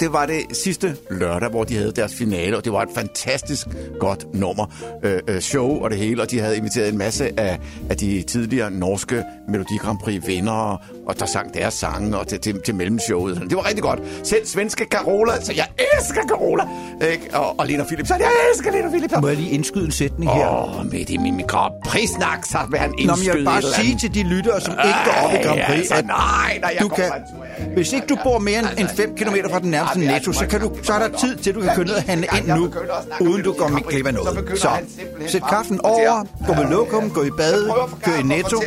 Det 0.00 0.12
var 0.12 0.26
det 0.26 0.56
sidste 0.56 0.96
lørdag, 1.10 1.50
hvor 1.50 1.64
de 1.64 1.76
havde 1.76 1.92
deres 1.92 2.14
finale, 2.14 2.56
og 2.56 2.64
det 2.64 2.72
var 2.72 2.82
et 2.82 2.88
fantastisk 2.94 3.66
godt 4.00 4.34
nummer. 4.34 4.74
Øh, 5.04 5.20
øh, 5.28 5.40
show 5.40 5.68
og 5.84 5.90
det 5.90 5.98
hele, 5.98 6.22
og 6.22 6.30
de 6.30 6.38
havde 6.40 6.56
inviteret 6.56 6.88
en 6.88 6.98
masse 6.98 7.40
af, 7.40 7.58
af 7.90 7.96
de 7.96 8.22
tidligere 8.22 8.70
norske 8.70 9.24
Melodi 9.48 9.76
Grand 9.76 9.98
Prix 9.98 10.26
vindere, 10.26 10.78
og 11.06 11.20
der 11.20 11.26
sang 11.26 11.54
deres 11.54 11.74
sange 11.74 12.18
og 12.18 12.28
til, 12.28 12.40
til, 12.40 12.60
til 12.64 12.74
mellemshowet. 12.74 13.42
Det 13.50 13.56
var 13.56 13.66
rigtig 13.66 13.82
godt. 13.82 14.00
Selv 14.24 14.46
svenske 14.46 14.86
Carola, 14.90 15.40
så 15.40 15.52
jeg 15.52 15.68
elsker 15.96 16.20
Carola. 16.28 16.64
Ikke? 17.12 17.30
Og, 17.32 17.60
og 17.60 17.66
Lena 17.66 17.84
Philipsen, 17.84 18.16
jeg 18.18 18.30
elsker 18.50 18.72
Lena 18.72 18.88
Philipsen. 18.88 19.20
Må 19.20 19.28
jeg 19.28 19.36
lige 19.36 19.50
indskyde 19.50 19.84
en 19.84 19.92
sætning 19.92 20.32
her? 20.32 20.48
Åh, 20.48 20.78
oh, 20.78 20.92
midt 20.92 21.10
i 21.10 21.16
min 21.16 21.40
Grand 21.48 21.72
Prix-snak, 21.84 22.44
så 22.44 22.58
vil 22.70 22.78
han 22.78 22.90
Nå, 22.90 22.96
men 22.96 23.06
jeg 23.06 23.16
indskyde 23.16 23.36
vil 23.36 23.44
bare 23.44 23.62
sige 23.62 23.98
til 23.98 24.14
de 24.14 24.22
lyttere, 24.22 24.60
som 24.60 24.72
ikke 24.84 24.98
går 25.04 25.26
op 25.26 25.32
i 25.32 25.46
Grand 25.46 25.60
Ej, 25.60 25.66
Prix, 25.66 25.78
altså, 25.78 25.94
at 25.94 26.06
nej, 26.06 26.58
nej, 26.60 26.70
jeg 26.74 26.82
du 26.82 26.88
kan, 26.88 27.10
tur, 27.10 27.42
hvis 27.74 27.92
ikke 27.92 28.06
du 28.06 28.16
bor 28.24 28.38
mere 28.38 28.58
end, 28.58 28.68
end 28.78 28.88
5 28.88 29.16
km 29.16 29.36
fra 29.50 29.58
den 29.58 29.70
nærmeste 29.70 29.98
Ej, 29.98 30.06
er 30.06 30.12
netto, 30.12 30.32
så, 30.32 30.40
altså 30.40 30.58
kan 30.58 30.68
du, 30.68 30.76
så 30.82 30.92
er 30.92 30.98
der 30.98 31.18
tid 31.18 31.36
til, 31.36 31.50
at 31.50 31.56
du 31.56 31.60
kan 31.60 31.70
køre 31.74 31.84
ned 31.84 31.94
og 31.94 32.02
handle 32.02 32.26
ind 32.38 32.46
nu, 32.46 32.64
om 33.20 33.26
uden 33.28 33.42
du 33.42 33.52
går 33.52 33.68
med 33.68 33.82
glip 33.82 34.06
af 34.06 34.14
noget. 34.14 34.58
Så 34.58 34.68
sæt 35.26 35.42
kaffen 35.48 35.80
over, 35.84 36.26
gå 36.46 36.62
med 36.62 36.70
lokum, 36.70 37.10
gå 37.10 37.22
i 37.22 37.30
bad, 37.30 37.70
kør 38.02 38.18
i 38.18 38.22
netto. 38.22 38.62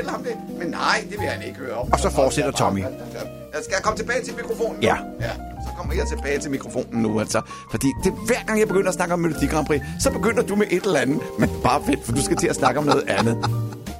men 0.60 0.68
nej, 0.68 1.04
det 1.12 1.20
vil 1.20 1.27
han 1.27 1.48
ikke 1.48 1.60
høre. 1.60 1.77
Og 1.77 2.00
så 2.00 2.10
fortsætter 2.25 2.51
Tommy. 2.51 2.79
Jeg 2.79 3.63
skal 3.63 3.75
komme 3.84 3.98
tilbage 3.98 4.22
til 4.24 4.34
mikrofonen 4.36 4.75
nu? 4.75 4.88
Ja. 4.88 4.96
ja. 5.22 5.29
Så 5.67 5.70
kommer 5.77 5.94
jeg 5.94 6.08
tilbage 6.08 6.39
til 6.39 6.51
mikrofonen 6.51 7.01
nu, 7.01 7.20
altså. 7.20 7.41
Fordi 7.72 7.88
det, 8.03 8.13
hver 8.25 8.44
gang 8.48 8.60
jeg 8.60 8.67
begynder 8.67 8.88
at 8.88 8.94
snakke 8.94 9.13
om 9.13 9.20
Melodi 9.20 9.46
Grand 9.46 9.65
Prix, 9.65 9.82
så 10.00 10.12
begynder 10.12 10.44
du 10.44 10.55
med 10.55 10.65
et 10.70 10.84
eller 10.84 11.00
andet. 11.00 11.20
Men 11.39 11.50
bare 11.63 11.82
fedt, 11.86 12.05
for 12.05 12.12
du 12.12 12.22
skal 12.22 12.38
til 12.38 12.48
at 12.48 12.55
snakke 12.55 12.79
om 12.79 12.86
noget 12.86 13.03
andet. 13.08 13.38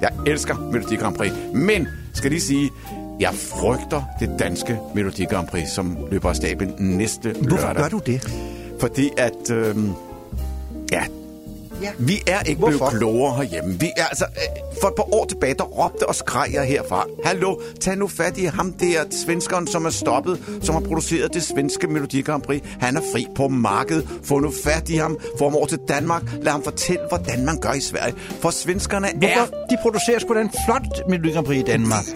Jeg 0.00 0.10
elsker 0.26 0.54
Melodi 0.72 0.96
Grand 0.96 1.16
Prix. 1.16 1.32
Men, 1.54 1.88
skal 2.14 2.30
lige 2.30 2.40
sige, 2.40 2.70
jeg 3.20 3.34
frygter 3.34 4.02
det 4.20 4.30
danske 4.38 4.78
Melodi 4.94 5.24
Grand 5.24 5.48
Prix, 5.48 5.68
som 5.68 5.96
løber 6.10 6.28
af 6.28 6.36
stablen 6.36 6.74
næste 6.78 7.32
Hvorfor 7.32 7.66
lørdag. 7.66 7.82
gør 7.82 7.88
du 7.88 7.98
det? 8.06 8.32
Fordi 8.80 9.10
at... 9.16 9.50
Øh, 9.50 9.76
ja, 10.92 11.02
Ja. 11.82 11.90
vi 11.98 12.22
er 12.26 12.40
ikke 12.42 12.58
Hvorfor? 12.58 12.76
blevet 12.78 12.94
klogere 12.98 13.36
herhjemme. 13.36 13.80
Vi 13.80 13.90
er, 13.96 14.04
altså, 14.04 14.24
øh, 14.24 14.78
for 14.80 14.88
et 14.88 14.94
par 14.96 15.14
år 15.14 15.24
tilbage, 15.26 15.54
der 15.54 15.64
råbte 15.64 16.08
og 16.08 16.14
skreg 16.14 16.50
jeg 16.52 16.64
herfra. 16.64 17.06
Hallo, 17.24 17.60
tag 17.80 17.96
nu 17.98 18.08
fat 18.08 18.38
i 18.38 18.44
ham 18.44 18.72
der, 18.72 19.04
svenskeren, 19.24 19.66
som 19.66 19.84
er 19.86 19.90
stoppet, 19.90 20.40
som 20.62 20.74
har 20.74 20.80
produceret 20.82 21.34
det 21.34 21.42
svenske 21.42 21.86
Melodi 21.86 22.20
Grand 22.22 22.42
Prix. 22.42 22.62
Han 22.80 22.96
er 22.96 23.00
fri 23.12 23.26
på 23.36 23.48
markedet. 23.48 24.08
Få 24.24 24.38
nu 24.38 24.52
fat 24.64 24.88
i 24.88 24.96
ham. 24.96 25.18
Få 25.38 25.44
ham 25.44 25.54
over 25.56 25.66
til 25.66 25.78
Danmark. 25.88 26.22
Lad 26.42 26.52
ham 26.52 26.62
fortælle, 26.64 27.00
hvordan 27.08 27.44
man 27.44 27.60
gør 27.60 27.72
i 27.72 27.80
Sverige. 27.80 28.14
For 28.40 28.50
svenskerne 28.50 29.06
er... 29.08 29.12
Hvorfor? 29.36 29.54
De 29.70 29.76
producerer 29.82 30.18
sgu 30.18 30.34
da 30.34 30.40
en 30.40 30.50
flot 30.66 31.08
Melodi 31.08 31.32
Grand 31.32 31.46
Prix 31.46 31.58
i 31.58 31.62
Danmark. 31.62 32.04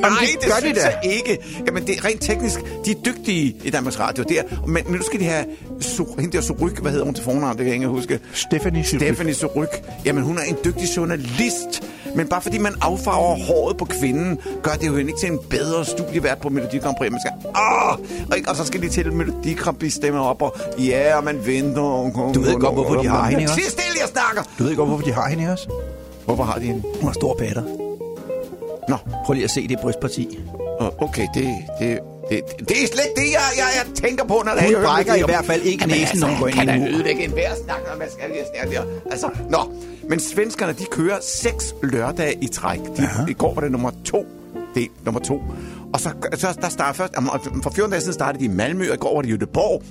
Nej, 0.00 0.10
det 0.20 0.40
det, 0.40 0.48
gør 0.48 0.54
det 0.54 0.62
de 0.62 0.68
synes 0.68 0.78
da. 0.78 0.98
jeg 1.02 1.12
ikke. 1.16 1.38
Jamen, 1.66 1.86
det 1.86 1.96
er 1.98 2.04
rent 2.04 2.22
teknisk. 2.22 2.60
De 2.84 2.90
er 2.90 2.94
dygtige 3.06 3.56
i 3.64 3.70
Danmarks 3.70 3.98
Radio. 4.00 4.24
Det 4.28 4.38
er, 4.38 4.42
men, 4.66 4.82
men 4.86 4.94
nu 4.94 5.02
skal 5.02 5.20
de 5.20 5.24
have 5.24 5.44
Su- 5.80 6.20
hende 6.20 6.36
der 6.36 6.42
Suryk, 6.42 6.78
hvad 6.80 6.90
hedder 6.90 7.04
hun 7.04 7.14
til 7.20 7.24
fornavn, 7.24 7.50
det 7.50 7.58
kan 7.58 7.66
jeg 7.66 7.74
ikke 7.74 7.86
huske. 7.88 8.20
Stephanie 8.32 8.84
Suryk. 8.84 9.00
Stephanie 9.02 9.34
Suryk. 9.34 9.82
Jamen, 10.04 10.22
hun 10.24 10.38
er 10.38 10.42
en 10.42 10.56
dygtig 10.64 10.88
journalist. 10.96 11.82
Men 12.16 12.28
bare 12.28 12.40
fordi 12.40 12.58
man 12.58 12.72
affarver 12.80 13.36
håret 13.46 13.76
på 13.76 13.84
kvinden, 13.84 14.38
gør 14.62 14.70
det 14.70 14.86
jo 14.86 14.96
hende 14.96 15.10
ikke 15.10 15.20
til 15.20 15.32
en 15.32 15.38
bedre 15.50 15.84
studievært 15.84 16.38
på 16.38 16.48
Melodi 16.48 16.78
Grand 16.78 16.96
Prix. 16.96 17.10
Man 17.10 17.20
skal, 17.20 17.32
åh, 17.48 17.92
og, 18.30 18.36
ikke- 18.36 18.50
og 18.50 18.56
så 18.56 18.64
skal 18.64 18.82
de 18.82 18.88
til 18.88 19.12
Melodi 19.12 19.52
Grand 19.52 19.76
Prix 19.76 19.92
stemme 19.92 20.20
op, 20.20 20.42
og 20.42 20.56
ja, 20.78 21.16
og 21.16 21.24
man 21.24 21.46
venter. 21.46 21.82
Og, 21.82 22.34
Du 22.34 22.40
ved 22.40 22.54
godt, 22.60 22.74
hvorfor 22.74 22.94
de 22.94 23.08
har 23.08 23.24
hende, 23.24 23.40
ikke 23.42 23.52
også? 23.52 23.60
stille, 23.70 23.96
jeg 24.00 24.08
snakker! 24.08 24.42
Du 24.58 24.64
ved 24.64 24.76
godt, 24.76 24.88
hvorfor 24.88 25.04
de 25.04 25.12
har 25.12 25.28
hende 25.28 25.52
også? 25.52 25.68
Hvorfor 26.24 26.44
har 26.44 26.58
de 26.58 26.64
hende? 26.64 26.82
Hun 27.00 27.04
har 27.08 27.12
store 27.12 27.36
patter. 27.38 27.62
Nå, 28.88 28.96
Prøv 29.26 29.34
lige 29.34 29.44
at 29.44 29.50
se 29.50 29.68
det 29.68 29.78
brystparti. 29.82 30.38
Okay, 30.98 31.26
det, 31.34 31.48
det, 31.80 31.98
det, 32.30 32.68
det 32.68 32.82
er 32.82 32.86
slet 32.86 33.04
ikke 33.08 33.20
det, 33.20 33.32
jeg, 33.32 33.40
jeg, 33.56 33.68
jeg 33.78 33.94
tænker 33.94 34.24
på, 34.24 34.42
når 34.44 34.52
Hun 34.62 34.84
brækker 34.84 35.14
i 35.14 35.22
hvert 35.24 35.44
fald 35.44 35.62
ikke 35.62 35.84
Jamen, 35.84 35.96
næsen, 36.00 36.18
når 36.18 36.28
hun 36.28 36.38
går 36.40 36.46
ind 36.46 36.56
i 36.56 36.58
kan 36.58 36.68
en 36.68 36.80
da 36.82 36.90
mur. 36.90 36.94
ødelægge 36.96 37.24
en 37.24 37.30
hver 37.30 37.54
snak, 37.64 37.80
og 37.90 37.96
hvad 37.96 38.06
skal 38.10 38.30
snakke 38.54 38.76
der? 38.76 38.82
Altså, 39.10 39.30
nå. 39.50 39.58
Men 40.08 40.20
svenskerne, 40.20 40.72
de 40.72 40.84
kører 40.90 41.18
seks 41.22 41.74
lørdage 41.82 42.34
i 42.40 42.48
træk. 42.48 42.78
De, 42.96 43.08
I 43.28 43.32
går 43.32 43.54
var 43.54 43.60
det 43.62 43.72
nummer 43.72 43.90
to. 44.04 44.26
Det 44.74 44.82
er 44.82 44.88
nummer 45.04 45.20
to. 45.20 45.42
Og 45.92 46.00
så, 46.00 46.10
så 46.34 46.58
der 46.60 46.68
starter 46.68 46.92
først, 46.92 47.14
for 47.62 47.70
14 47.70 47.90
dage 47.90 48.00
siden 48.00 48.14
startede 48.14 48.44
de 48.44 48.52
i 48.52 48.54
Malmø, 48.54 48.88
og 48.88 48.94
i 48.94 48.98
går 48.98 49.14
var 49.14 49.22
det 49.22 49.28
i 49.28 49.32
Göteborg. 49.32 49.82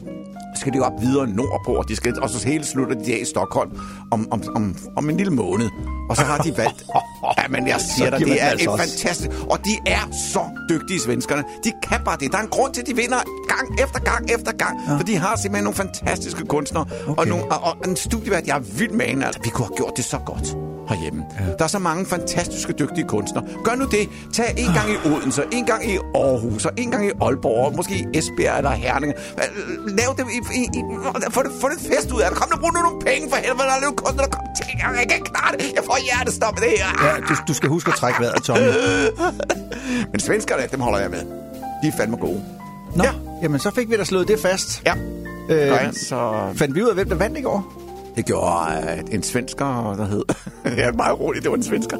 Skal 0.55 0.73
de 0.73 0.79
op 0.79 1.01
videre 1.01 1.27
nordpå, 1.27 1.71
og, 1.71 1.88
de 1.89 1.95
skal, 1.95 2.21
og 2.21 2.29
så 2.29 2.47
hele 2.47 2.65
slutter 2.65 2.95
de 2.95 3.13
af 3.13 3.19
i 3.21 3.25
Stockholm 3.25 3.71
om, 4.12 4.31
om, 4.31 4.43
om, 4.55 4.75
om 4.95 5.09
en 5.09 5.17
lille 5.17 5.33
måned. 5.33 5.69
Og 6.09 6.15
så 6.15 6.23
har 6.23 6.38
de 6.38 6.57
valgt... 6.57 6.85
ja, 7.38 7.47
men 7.49 7.67
jeg 7.67 7.81
siger 7.81 8.09
dig, 8.09 8.19
det 8.19 8.41
er 8.41 8.45
altså 8.45 8.73
et 8.73 8.79
fantastisk... 8.79 9.29
Og 9.49 9.65
de 9.65 9.77
er 9.85 10.12
så 10.33 10.43
dygtige, 10.69 10.99
svenskerne. 10.99 11.43
De 11.63 11.71
kan 11.89 11.99
bare 12.05 12.17
det. 12.19 12.31
Der 12.31 12.38
er 12.38 12.41
en 12.41 12.49
grund 12.49 12.73
til, 12.73 12.81
at 12.81 12.88
de 12.88 12.95
vinder 12.95 13.17
gang 13.47 13.79
efter 13.83 13.99
gang 13.99 14.31
efter 14.31 14.51
gang. 14.51 14.79
Ja. 14.88 14.97
For 14.97 15.03
de 15.03 15.17
har 15.17 15.35
simpelthen 15.35 15.63
nogle 15.63 15.75
fantastiske 15.75 16.45
kunstnere. 16.45 16.85
Okay. 17.07 17.21
Og, 17.21 17.27
nogle, 17.27 17.45
og, 17.45 17.63
og 17.63 17.89
en 17.89 17.95
studievært, 17.95 18.47
jeg 18.47 18.55
er 18.55 18.59
vildt 18.59 18.93
med 18.93 19.05
hende. 19.05 19.25
Altså, 19.25 19.41
vi 19.43 19.49
kunne 19.49 19.65
have 19.65 19.75
gjort 19.75 19.93
det 19.97 20.05
så 20.05 20.17
godt 20.25 20.55
herhjemme. 20.89 21.23
Ja. 21.39 21.45
Der 21.58 21.63
er 21.63 21.67
så 21.67 21.80
mange 21.80 22.06
fantastiske, 22.06 22.73
dygtige 22.73 23.08
kunstnere. 23.08 23.45
Gør 23.63 23.75
nu 23.75 23.86
det. 23.86 24.10
Tag 24.34 24.54
en 24.58 24.73
gang 24.73 24.89
i 24.91 24.97
Odense, 25.10 25.43
en 25.52 25.65
gang 25.65 25.91
i 25.91 25.97
Aarhus, 26.15 26.65
og 26.65 26.71
en 26.78 26.91
gang 26.91 27.08
i 27.08 27.12
Aalborg, 27.21 27.65
og 27.65 27.75
måske 27.75 27.93
i 27.95 28.17
Esbjerg 28.17 28.58
eller 28.58 28.71
Herning. 28.71 29.13
Lav 29.88 30.15
det 30.17 30.25
i, 30.38 30.60
i, 30.60 30.63
i 30.80 30.82
få, 31.32 31.41
det, 31.43 31.52
få 31.62 31.69
det 31.69 31.80
fest 31.91 32.12
ud 32.12 32.21
af 32.21 32.30
det. 32.30 32.38
Kom 32.39 32.49
nu, 32.54 32.58
brug 32.62 32.73
nu 32.73 32.80
nogle 32.82 33.02
penge 33.06 33.30
for 33.30 33.36
helvede. 33.36 33.58
Der 33.69 33.73
er 33.82 33.86
jo 33.86 33.91
kunstnere, 33.91 34.25
der 34.28 34.32
kommer 34.32 34.54
til. 34.56 34.65
Jeg 34.80 35.08
kan 35.10 35.17
ikke 35.17 35.30
klare 35.34 35.52
det. 35.52 35.65
Jeg 35.75 35.84
får 35.86 35.97
hjertestop 36.08 36.54
med 36.60 36.62
det 36.67 36.73
her. 36.80 36.89
Ja, 37.08 37.12
du, 37.30 37.34
du 37.47 37.54
skal 37.54 37.69
huske 37.69 37.88
at 37.91 37.95
trække 37.97 38.19
vejret, 38.19 38.43
Tommy. 38.43 38.62
Men 40.12 40.19
svenskerne, 40.19 40.63
dem 40.71 40.80
holder 40.80 40.99
jeg 40.99 41.10
med. 41.10 41.19
De 41.84 41.88
er 41.88 41.91
fandme 41.97 42.17
gode. 42.17 42.43
Nå, 42.95 43.04
Ja. 43.04 43.12
jamen 43.43 43.60
så 43.60 43.71
fik 43.75 43.89
vi 43.89 43.97
da 43.97 44.04
slået 44.04 44.28
det 44.28 44.39
fast. 44.39 44.82
Ja. 44.86 44.93
Øh, 45.49 45.67
jeg, 45.67 45.89
så... 45.93 46.32
fandt 46.56 46.75
vi 46.75 46.84
ud 46.84 46.88
af, 46.89 46.95
hvem 46.95 47.10
der 47.10 47.15
vandt 47.15 47.38
i 47.38 47.41
går? 47.41 47.73
Det 48.15 48.25
gjorde 48.25 49.03
uh, 49.07 49.13
en 49.13 49.23
svensker, 49.23 49.95
der 49.97 50.05
hed... 50.05 50.23
ja, 50.77 50.91
meget 50.91 51.19
roligt, 51.19 51.43
det 51.43 51.51
var 51.51 51.57
en 51.57 51.63
svensker. 51.63 51.97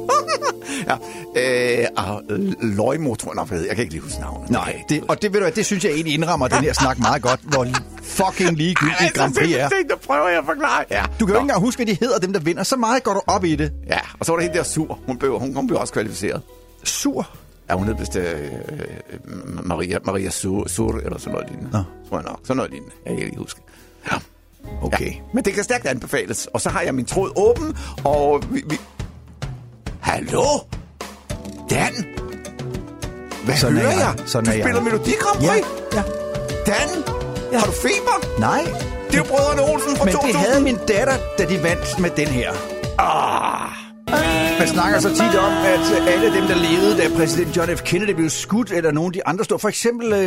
ja. 0.88 0.96
Øh, 1.36 1.86
og 1.96 2.22
Løjmo, 2.60 3.14
tror 3.14 3.54
jeg. 3.54 3.66
Jeg 3.66 3.76
kan 3.76 3.82
ikke 3.82 3.94
lige 3.94 4.02
huske 4.02 4.20
navnet. 4.20 4.50
Nej, 4.50 4.82
det, 4.88 5.04
og 5.08 5.22
det, 5.22 5.32
ved 5.32 5.40
du, 5.40 5.44
hvad, 5.44 5.52
det 5.52 5.66
synes 5.66 5.84
jeg 5.84 5.92
egentlig 5.92 6.14
indrammer 6.14 6.48
den 6.48 6.64
her 6.64 6.72
snak 6.72 6.98
meget 6.98 7.22
godt, 7.22 7.40
hvor 7.42 7.66
fucking 8.02 8.56
ligegyldigt 8.56 9.14
Grand 9.14 9.34
Prix 9.34 9.52
er. 9.56 9.68
Det, 9.68 10.00
prøver 10.06 10.28
jeg 10.28 10.38
at 10.38 10.44
forklare. 10.44 10.84
Ja. 10.90 11.02
Du 11.20 11.26
kan 11.26 11.34
jo 11.34 11.40
ikke 11.40 11.44
engang 11.44 11.60
huske, 11.60 11.84
hvad 11.84 11.94
de 11.94 11.98
hedder, 12.00 12.18
dem 12.18 12.32
der 12.32 12.40
vinder. 12.40 12.62
Så 12.62 12.76
meget 12.76 13.02
går 13.02 13.12
du 13.12 13.22
op 13.26 13.44
i 13.44 13.56
det. 13.56 13.72
Ja, 13.86 13.98
og 14.18 14.26
så 14.26 14.32
var 14.32 14.36
der 14.36 14.42
hende 14.42 14.58
der 14.58 14.64
sur. 14.64 14.98
Hun 15.06 15.18
blev, 15.18 15.38
hun, 15.38 15.54
hun 15.54 15.66
blev 15.66 15.80
også 15.80 15.92
kvalificeret. 15.92 16.42
Sur. 16.84 17.28
Ja, 17.70 17.74
hun 17.74 17.86
hed 17.86 17.94
vist 17.98 18.16
øh, 18.16 18.24
øh, 18.24 19.66
Maria, 19.66 19.98
Maria 20.04 20.30
Sur, 20.30 20.68
Sur, 20.68 20.96
eller 20.96 21.18
sådan 21.18 21.32
noget 21.32 21.48
lignende. 21.50 21.70
Nå. 21.72 21.82
Tror 22.08 22.18
jeg 22.18 22.24
nok. 22.24 22.40
Sådan 22.42 22.56
noget 22.56 22.70
lignende. 22.70 22.94
Jeg 23.06 23.16
kan 23.16 23.24
ikke 23.24 23.38
huske. 23.38 23.60
Ja. 24.64 24.86
Okay. 24.86 25.06
Ja. 25.12 25.20
Men 25.34 25.44
det 25.44 25.52
kan 25.54 25.64
stærkt 25.64 25.86
anbefales. 25.86 26.46
Og 26.54 26.60
så 26.60 26.68
har 26.70 26.80
jeg 26.80 26.94
min 26.94 27.04
tråd 27.04 27.30
åben, 27.36 27.76
og 28.04 28.42
vi... 28.50 28.62
vi... 28.66 28.76
Hallo? 30.00 30.42
Dan? 31.70 31.92
Hvad 33.44 33.56
Sådan 33.56 33.76
er 33.76 33.80
hører 33.80 33.92
jeg. 33.92 34.14
jeg? 34.18 34.28
Sådan 34.28 34.44
du 34.44 34.50
er 34.50 34.54
jeg. 34.54 34.64
spiller 34.64 34.80
Melodi 34.82 35.10
Grand 35.20 35.40
Ja, 35.42 35.50
Prix? 35.52 35.64
ja. 35.94 36.02
Dan? 36.66 36.88
Ja. 37.52 37.58
Har 37.58 37.66
du 37.66 37.72
feber? 37.72 38.40
Nej, 38.40 38.62
Det 39.06 39.14
er 39.14 39.18
jo 39.18 39.24
brødrene 39.24 39.62
Olsen 39.72 39.96
fra 39.96 40.04
men 40.04 40.12
det 40.14 40.20
2000. 40.20 40.44
havde 40.44 40.60
min 40.62 40.76
datter, 40.88 41.14
da 41.38 41.44
de 41.44 41.62
vandt 41.62 41.98
med 41.98 42.10
den 42.10 42.26
her. 42.28 42.52
Ah. 42.98 43.89
Man 44.58 44.68
snakker 44.68 44.98
så 45.00 45.08
tit 45.08 45.36
om, 45.38 45.52
at 45.52 46.08
alle 46.08 46.26
dem, 46.26 46.46
der 46.46 46.54
levede, 46.54 46.96
da 46.96 47.16
præsident 47.16 47.56
John 47.56 47.76
F. 47.76 47.82
Kennedy 47.82 48.10
blev 48.10 48.28
skudt, 48.28 48.72
eller 48.72 48.92
nogle 48.92 49.06
af 49.08 49.12
de 49.12 49.26
andre 49.26 49.44
stod, 49.44 49.58
for 49.58 49.68
eksempel 49.68 50.12
øh, 50.12 50.26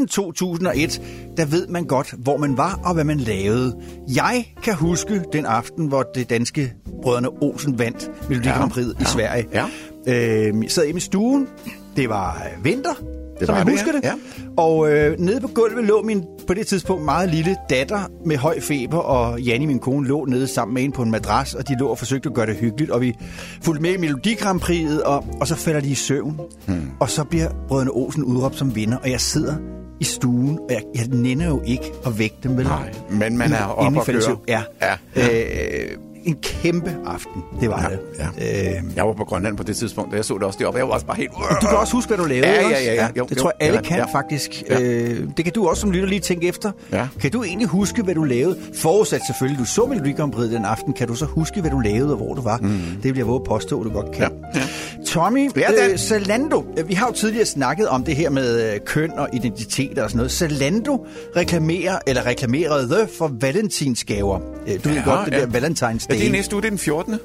9-11 0.00 0.06
2001, 0.06 1.00
der 1.36 1.44
ved 1.44 1.66
man 1.66 1.84
godt, 1.84 2.14
hvor 2.18 2.36
man 2.36 2.56
var 2.56 2.80
og 2.84 2.94
hvad 2.94 3.04
man 3.04 3.18
lavede. 3.20 3.76
Jeg 4.14 4.44
kan 4.62 4.74
huske 4.74 5.22
den 5.32 5.46
aften, 5.46 5.86
hvor 5.86 6.02
det 6.14 6.30
danske 6.30 6.72
brødrene 7.02 7.28
Olsen 7.28 7.78
vandt 7.78 8.10
Melodi 8.28 8.48
Grand 8.48 8.70
Prix 8.70 8.86
i 9.00 9.04
Sverige. 9.04 9.46
Ja. 9.52 9.64
Øh, 10.06 10.62
jeg 10.62 10.70
sad 10.70 10.84
hjemme 10.84 10.98
i 10.98 11.00
stuen. 11.00 11.48
Det 11.96 12.08
var 12.08 12.34
øh, 12.34 12.64
vinter, 12.64 12.94
Det 13.38 13.46
som 13.46 13.56
jeg 13.56 13.66
det, 13.66 13.72
husker 13.72 13.92
det. 13.92 14.04
ja. 14.04 14.12
Og 14.56 14.90
øh, 14.92 15.18
nede 15.20 15.40
på 15.40 15.48
gulvet 15.48 15.84
lå 15.84 16.02
min 16.02 16.24
på 16.46 16.54
det 16.54 16.66
tidspunkt 16.66 17.04
meget 17.04 17.28
lille 17.30 17.56
datter 17.70 18.00
med 18.26 18.36
høj 18.36 18.60
feber, 18.60 18.98
og 18.98 19.40
Janni, 19.40 19.66
min 19.66 19.78
kone, 19.78 20.08
lå 20.08 20.24
nede 20.24 20.46
sammen 20.46 20.74
med 20.74 20.82
hende 20.82 20.96
på 20.96 21.02
en 21.02 21.10
madras, 21.10 21.54
og 21.54 21.68
de 21.68 21.76
lå 21.78 21.86
og 21.88 21.98
forsøgte 21.98 22.28
at 22.28 22.34
gøre 22.34 22.46
det 22.46 22.56
hyggeligt, 22.56 22.90
og 22.90 23.00
vi 23.00 23.14
fulgte 23.62 23.82
med 23.82 23.92
i 23.92 23.96
Melodi 23.96 24.34
Grand 24.34 24.60
Prix'et, 24.62 25.02
og, 25.04 25.24
og 25.40 25.46
så 25.46 25.54
falder 25.54 25.80
de 25.80 25.88
i 25.88 25.94
søvn. 25.94 26.40
Hmm. 26.66 26.90
Og 27.00 27.10
så 27.10 27.24
bliver 27.24 27.48
Brødrene 27.68 27.90
Olsen 27.90 28.24
udråbt 28.24 28.56
som 28.56 28.74
vinder, 28.74 28.96
og 28.96 29.10
jeg 29.10 29.20
sidder 29.20 29.54
i 30.00 30.04
stuen, 30.04 30.58
og 30.58 30.70
jeg, 30.70 30.82
jeg 30.94 31.06
nænder 31.08 31.46
jo 31.46 31.62
ikke 31.66 31.92
at 32.06 32.18
vække 32.18 32.36
dem, 32.42 32.56
vel? 32.56 32.64
Nej, 32.66 32.92
men 33.10 33.38
man 33.38 33.52
er 33.52 33.64
oppe 33.64 34.00
og 34.00 34.06
køre. 34.06 34.36
Ja. 34.48 34.62
Ja. 34.82 34.94
Øh, 35.16 35.88
en 36.24 36.36
kæmpe 36.42 36.96
aften. 37.06 37.42
Det 37.60 37.68
var 37.70 37.82
Ja, 37.82 37.88
det. 38.24 38.32
ja. 38.38 38.76
Øh, 38.78 38.82
Jeg 38.96 39.06
var 39.06 39.12
på 39.12 39.24
Grønland 39.24 39.56
på 39.56 39.62
det 39.62 39.76
tidspunkt, 39.76 40.10
og 40.10 40.16
jeg 40.16 40.24
så 40.24 40.34
det 40.34 40.42
også 40.42 40.58
deroppe. 40.58 40.78
Jeg 40.78 40.88
var 40.88 40.94
også 40.94 41.06
bare 41.06 41.16
helt... 41.16 41.30
du 41.62 41.66
kan 41.66 41.78
også 41.78 41.92
huske, 41.92 42.08
hvad 42.08 42.18
du 42.18 42.24
lavede, 42.24 42.46
Ja, 42.48 42.68
ja, 42.68 42.68
ja, 42.84 42.94
ja. 42.94 43.02
også? 43.02 43.12
Jo, 43.18 43.24
det 43.24 43.36
jo, 43.36 43.40
tror 43.40 43.52
jeg, 43.60 43.66
alle 43.68 43.80
ja, 43.84 43.88
kan 43.88 43.96
ja. 43.98 44.18
faktisk. 44.18 44.62
Ja. 44.70 44.80
Øh, 44.80 45.20
det 45.36 45.44
kan 45.44 45.54
du 45.54 45.68
også 45.68 45.80
som 45.80 45.90
lytter 45.90 46.08
lige 46.08 46.20
tænke 46.20 46.48
efter. 46.48 46.72
Ja. 46.92 47.08
Kan 47.20 47.30
du 47.30 47.42
egentlig 47.42 47.68
huske, 47.68 48.02
hvad 48.02 48.14
du 48.14 48.24
lavede? 48.24 48.58
Forudsat 48.74 49.20
selvfølgelig, 49.26 49.60
du 49.60 49.64
så 49.64 49.86
Melodi 49.86 50.12
Grand 50.12 50.32
den 50.32 50.64
aften. 50.64 50.92
Kan 50.92 51.08
du 51.08 51.14
så 51.14 51.24
huske, 51.24 51.60
hvad 51.60 51.70
du 51.70 51.78
lavede 51.78 52.10
og 52.10 52.16
hvor 52.16 52.34
du 52.34 52.42
var? 52.42 52.58
Mm. 52.58 52.68
Det 53.02 53.04
vil 53.04 53.16
jeg 53.16 53.26
våge 53.26 53.40
at 53.40 53.44
påstå, 53.48 53.80
at 53.80 53.84
du 53.84 53.90
godt 53.90 54.12
kan. 54.12 54.30
Ja, 54.54 54.60
ja. 54.60 54.66
Tommy, 55.06 55.50
Ja, 55.56 55.90
øh, 55.90 55.98
Zalando. 55.98 56.64
Vi 56.86 56.94
har 56.94 57.06
jo 57.06 57.12
tidligere 57.12 57.46
snakket 57.46 57.88
om 57.88 58.04
det 58.04 58.16
her 58.16 58.30
med 58.30 58.72
øh, 58.74 58.80
køn 58.86 59.10
og 59.18 59.28
identitet 59.32 59.98
og 59.98 60.10
sådan 60.10 60.16
noget. 60.16 60.32
Zalando 60.32 61.06
reklamerer, 61.36 61.98
eller 62.06 62.26
reklamerede 62.26 63.08
for 63.18 63.30
valentinsgaver. 63.40 64.40
Øh, 64.68 64.74
Du 64.84 64.88
ved 64.88 64.96
Ja, 64.96 65.02
godt, 65.04 65.26
det 65.26 65.32
ja. 65.32 65.40
der 65.40 65.46
Valentine's 65.46 66.06
Ja, 66.10 66.14
Day. 66.14 66.17
Det 66.18 66.26
er 66.26 66.32
næste 66.32 66.54
uge, 66.56 66.62
det 66.62 66.66
er 66.66 66.70
den 66.70 66.78
14. 66.78 67.12
Det 67.12 67.20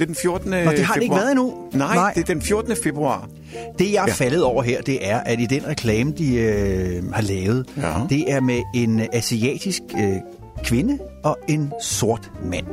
er 0.00 0.04
den 0.06 0.14
14. 0.14 0.50
Nå, 0.50 0.56
det 0.56 0.64
har 0.84 0.94
det 0.94 1.02
ikke 1.02 1.12
februar. 1.14 1.18
været 1.20 1.30
endnu. 1.30 1.54
Nej, 1.72 1.94
Nej. 1.94 2.12
det 2.12 2.20
er 2.20 2.24
den 2.34 2.42
14. 2.42 2.76
februar. 2.82 3.28
Det, 3.78 3.92
jeg 3.92 4.02
er 4.02 4.06
Ja. 4.06 4.12
faldet 4.12 4.42
over 4.44 4.62
her, 4.62 4.80
det 4.82 5.08
er, 5.10 5.18
at 5.20 5.40
i 5.40 5.46
den 5.46 5.66
reklame, 5.66 6.12
de 6.18 6.34
øh, 6.34 7.12
har 7.12 7.22
lavet, 7.22 7.66
Ja. 7.76 7.92
det 8.08 8.32
er 8.32 8.40
med 8.40 8.60
en 8.74 9.00
asiatisk 9.12 9.82
øh, 9.98 10.16
kvinde 10.64 10.98
og 11.24 11.38
en 11.48 11.72
sort 11.82 12.30
mand. 12.44 12.66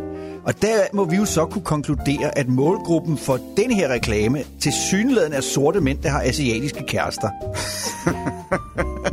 Og 0.44 0.62
der 0.62 0.76
må 0.94 1.06
vi 1.06 1.16
jo 1.16 1.26
så 1.26 1.46
kunne 1.46 1.62
konkludere, 1.64 2.38
at 2.38 2.48
målgruppen 2.48 3.18
for 3.18 3.40
den 3.58 3.72
her 3.72 3.88
reklame 3.88 4.44
til 4.62 4.72
synligheden 4.90 5.34
er 5.34 5.42
sorte 5.42 5.82
mænd, 5.82 5.98
der 6.04 6.10
har 6.10 6.22
asiatiske 6.22 6.84
kærester. 6.88 7.30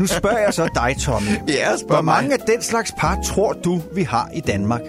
nu 0.01 0.07
spørger 0.07 0.39
jeg 0.39 0.55
så 0.55 0.69
dig, 0.75 0.97
Tommy. 1.01 1.29
Ja, 1.49 1.77
spørg 1.77 1.87
Hvor 1.87 2.01
mig. 2.03 2.05
mange 2.23 2.33
af 2.33 2.39
den 2.39 2.63
slags 2.63 2.93
par 2.99 3.19
tror 3.25 3.53
du, 3.53 3.81
vi 3.95 4.03
har 4.03 4.31
i 4.35 4.41
Danmark? 4.41 4.81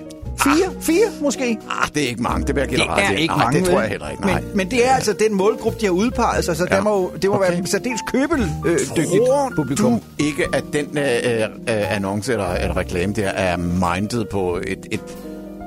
Fire? 0.43 0.81
Fire 0.81 1.07
måske? 1.21 1.57
Ah, 1.69 1.89
det 1.95 2.03
er 2.03 2.07
ikke 2.07 2.23
mange. 2.23 2.47
Det 2.47 2.55
vil 2.55 2.61
jeg 2.61 2.69
give 2.69 2.79
Det 2.79 2.87
er 2.87 3.09
ikke 3.09 3.33
Nej, 3.33 3.43
mange, 3.45 3.59
det 3.59 3.69
tror 3.69 3.81
jeg 3.81 3.89
heller 3.89 4.09
ikke. 4.09 4.23
Nej. 4.23 4.41
Men, 4.41 4.57
men 4.57 4.71
det 4.71 4.87
er 4.87 4.91
altså 4.91 5.13
den 5.13 5.35
målgruppe, 5.35 5.79
de 5.79 5.85
har 5.85 5.93
udpeget 5.93 6.45
sig, 6.45 6.55
så 6.57 6.67
ja. 6.69 6.75
Der 6.75 6.81
må, 6.81 7.11
det 7.21 7.29
må 7.29 7.35
okay. 7.35 7.51
Være 7.51 7.65
særdeles 7.65 8.01
købeldygtigt 8.07 9.07
Tror 9.27 9.51
publikum. 9.55 9.91
du 9.91 9.99
ikke, 10.19 10.45
at 10.53 10.63
den 10.73 10.97
øh, 10.97 11.03
øh, 11.03 11.95
annonce 11.95 12.31
eller, 12.31 12.53
eller 12.53 12.77
reklame 12.77 13.13
der 13.13 13.27
er 13.29 13.57
mindet 13.57 14.27
på 14.29 14.59
et, 14.67 14.87
et 14.91 15.01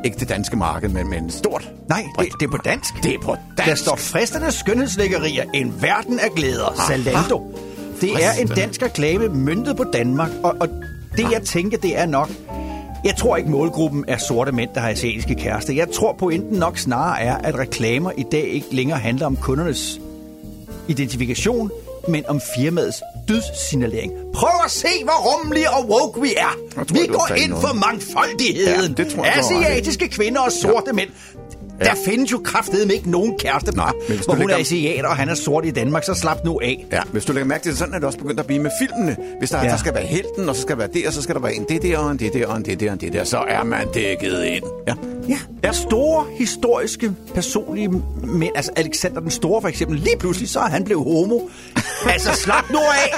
ikke 0.05 0.17
det 0.21 0.29
danske 0.29 0.57
marked, 0.57 0.89
men, 0.89 1.11
men 1.11 1.31
stort? 1.31 1.71
Nej, 1.89 2.07
det, 2.19 2.29
det 2.41 2.47
er 2.47 2.51
på 2.51 2.57
dansk. 2.65 2.95
Det 3.03 3.15
er 3.15 3.19
på 3.19 3.37
dansk. 3.57 3.69
Der 3.71 3.75
står 3.75 3.97
fristende 3.97 4.53
skønhedslæggerier, 4.53 5.45
en 5.55 5.75
verden 5.83 6.19
af 6.19 6.31
glæder, 6.37 6.85
Zalando. 6.89 7.55
Det 8.01 8.11
er 8.13 8.33
en 8.41 8.49
dansk 8.49 8.83
reklame 8.83 9.29
myndet 9.29 9.77
på 9.77 9.85
Danmark, 9.93 10.31
og, 10.43 10.57
og 10.61 10.69
det 11.17 11.31
jeg 11.33 11.43
tænker, 11.43 11.79
det 11.79 11.99
er 11.99 12.07
nok... 12.07 12.31
Jeg 13.05 13.17
tror 13.17 13.37
ikke, 13.37 13.51
målgruppen 13.51 14.05
er 14.09 14.19
sorte 14.19 14.53
mænd, 14.53 14.71
der 14.75 14.81
har 14.81 14.89
asiatiske 14.89 15.35
kærester. 15.35 15.73
Jeg 15.73 15.91
tror 15.91 16.13
pointen 16.13 16.59
nok 16.59 16.79
snarere 16.79 17.21
er, 17.21 17.37
at 17.37 17.59
reklamer 17.59 18.13
i 18.19 18.25
dag 18.33 18.49
ikke 18.49 18.67
længere 18.75 18.99
handler 18.99 19.27
om 19.27 19.37
kundernes 19.37 20.01
identifikation, 20.89 21.71
men 22.09 22.27
om 22.27 22.41
firmaets 22.57 23.03
dødssignalering. 23.29 24.13
Prøv 24.35 24.51
at 24.65 24.71
se, 24.71 24.89
hvor 25.05 25.13
rummelige 25.13 25.71
og 25.71 25.89
woke 25.89 26.21
vi 26.21 26.35
er. 26.37 26.57
Tror, 26.75 26.85
vi 26.93 27.07
går 27.07 27.29
ind 27.37 27.53
for 27.53 27.75
mangfoldigheden. 27.75 28.95
Ja, 28.97 29.03
det 29.03 29.13
tror 29.13 29.25
jeg. 29.25 29.35
Asiatiske 29.37 30.09
kvinder 30.09 30.41
og 30.41 30.53
sorte 30.53 30.87
ja. 30.87 30.93
mænd. 30.93 31.11
Der 31.81 31.95
findes 32.07 32.33
jo 32.33 32.41
kraftedeme 32.45 32.93
ikke 32.95 33.11
nogen 33.11 33.39
kæreste, 33.39 33.77
Nej, 33.77 33.93
hvor 34.25 34.35
hun 34.35 34.43
er 34.43 34.47
lægger- 34.47 34.57
asiater, 34.57 35.09
og 35.09 35.17
han 35.17 35.29
er 35.29 35.35
sort 35.35 35.65
i 35.67 35.71
Danmark, 35.71 36.05
så 36.05 36.15
slap 36.15 36.45
nu 36.45 36.61
af. 36.63 36.87
Ja, 36.93 37.01
hvis 37.13 37.25
du 37.25 37.33
lægger 37.33 37.49
mærke 37.49 37.63
til 37.63 37.71
det, 37.71 37.79
sådan 37.79 37.95
er 37.95 37.99
det 37.99 38.07
også 38.07 38.19
begyndt 38.19 38.41
at 38.41 38.47
blive 38.47 38.63
med 38.63 38.71
filmene. 38.81 39.17
Hvis 39.39 39.51
der, 39.51 39.63
Ja. 39.65 39.69
der 39.71 39.77
skal 39.77 39.95
være 39.95 40.07
helten, 40.07 40.49
og 40.49 40.57
så 40.57 40.63
skal 40.63 40.73
der 40.73 40.79
være 40.79 40.89
det, 40.95 41.07
og 41.07 41.13
så 41.13 41.23
skal 41.23 41.35
der 41.35 41.41
være 41.41 41.55
en 41.55 41.65
det 41.69 41.83
der, 41.83 41.99
og 41.99 42.11
en 42.11 42.19
det 42.19 42.33
der, 42.35 42.47
og 42.47 42.57
en 42.57 42.65
det 42.65 42.81
der, 42.81 42.87
og 42.89 42.93
en 42.93 43.01
det 43.01 43.13
der, 43.13 43.25
så 43.25 43.39
er 43.49 43.65
man 43.65 43.89
dækket 43.95 44.45
ind. 44.45 44.65
Ja. 44.89 44.95
Ja, 45.29 45.39
ja. 45.65 45.73
store 45.73 46.25
historiske 46.39 47.13
personlige 47.35 47.89
mænd, 48.25 48.53
altså 48.57 48.71
Alexander 48.77 49.21
den 49.21 49.31
Store 49.31 49.61
for 49.61 49.69
eksempel, 49.69 49.99
lige 49.99 50.17
pludselig 50.19 50.49
så 50.49 50.61
er 50.61 50.69
han 50.69 50.85
blevet 50.85 51.05
homo. 51.05 51.39
altså 52.15 52.33
slap 52.35 52.71
nu 52.71 52.79
af! 52.79 53.13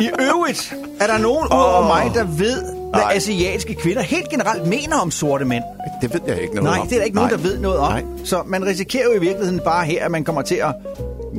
I 0.00 0.10
øvrigt 0.20 0.74
er 1.00 1.06
der 1.06 1.18
nogen 1.18 1.44
ud 1.44 1.50
over 1.50 1.82
mig, 1.86 2.10
der 2.14 2.24
ved, 2.24 2.62
hvad 2.92 3.00
Nej. 3.00 3.12
asiatiske 3.16 3.74
kvinder 3.74 4.02
helt 4.02 4.28
generelt 4.28 4.66
mener 4.66 4.96
om 4.96 5.10
sorte 5.10 5.44
mænd. 5.44 5.64
Det 6.02 6.12
ved 6.14 6.20
jeg 6.26 6.42
ikke 6.42 6.54
noget 6.54 6.70
Nej, 6.70 6.78
om. 6.80 6.86
det 6.88 6.94
er 6.94 6.98
der 6.98 7.04
ikke 7.04 7.16
nogen, 7.16 7.30
Nej. 7.30 7.36
der 7.42 7.48
ved 7.48 7.58
noget 7.58 7.78
om. 7.78 7.92
Nej. 7.92 8.02
Så 8.24 8.42
man 8.46 8.66
risikerer 8.66 9.04
jo 9.04 9.12
i 9.12 9.20
virkeligheden 9.20 9.60
bare 9.64 9.84
her, 9.84 10.04
at 10.04 10.10
man 10.10 10.24
kommer 10.24 10.42
til 10.42 10.54
at... 10.54 10.74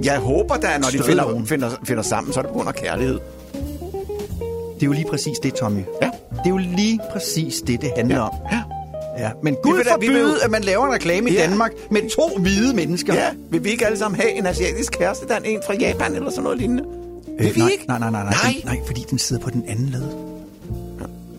Jeg 0.04 0.18
håber 0.18 0.56
da, 0.56 0.78
når 0.78 0.88
de 0.92 1.04
finder, 1.04 1.24
nogen. 1.28 1.48
finder, 1.48 1.70
finder 1.86 2.04
sammen, 2.04 2.34
så 2.34 2.40
er 2.40 2.42
det 2.42 2.50
på 2.52 2.56
grund 2.56 2.68
af 2.68 2.76
kærlighed. 2.76 3.20
Det 4.76 4.84
er 4.84 4.86
jo 4.86 4.92
lige 4.92 5.06
præcis 5.10 5.38
det, 5.40 5.54
Tommy. 5.54 5.82
Ja. 6.02 6.06
Det 6.32 6.46
er 6.46 6.50
jo 6.50 6.58
lige 6.58 7.00
præcis 7.12 7.62
det, 7.68 7.82
det 7.82 7.92
handler 7.98 8.16
Ja. 8.16 8.22
om. 8.22 8.32
Ja. 8.52 8.62
Ja. 9.20 9.30
Men 9.44 9.56
Gud 9.64 9.72
vil 9.74 9.78
vil 9.80 9.92
forbyde, 9.92 10.20
jo- 10.30 10.36
at 10.44 10.52
man 10.52 10.62
laver 10.64 10.86
en 10.86 10.94
reklame 10.94 11.30
i 11.30 11.34
Ja. 11.34 11.42
Danmark 11.42 11.72
med 11.92 12.02
to 12.10 12.38
hvide 12.40 12.76
mennesker. 12.76 13.14
Ja, 13.14 13.28
vil 13.50 13.64
vi 13.64 13.70
ikke 13.70 13.86
alle 13.86 13.98
sammen 13.98 14.20
have 14.22 14.32
en 14.38 14.46
asiatisk 14.48 14.92
kæreste, 14.92 15.28
der 15.28 15.34
er 15.36 15.40
en 15.46 15.60
fra 15.68 15.74
Japan 15.74 16.16
eller 16.16 16.30
sådan 16.30 16.44
noget 16.44 16.58
lignende? 16.60 16.84
Vil 17.40 17.48
Øh, 17.50 17.56
vi 17.56 17.60
nej, 17.62 17.70
ikke? 17.70 17.86
nej, 17.88 18.00
nej, 18.00 18.12
nej, 18.12 18.24
nej, 18.24 18.34
Nej. 18.44 18.54
Den, 18.54 18.66
nej, 18.66 18.80
fordi 18.86 19.06
den 19.10 19.20
sidder 19.20 19.42
på 19.44 19.50
den 19.50 19.64
anden 19.68 19.86
led. 19.90 20.33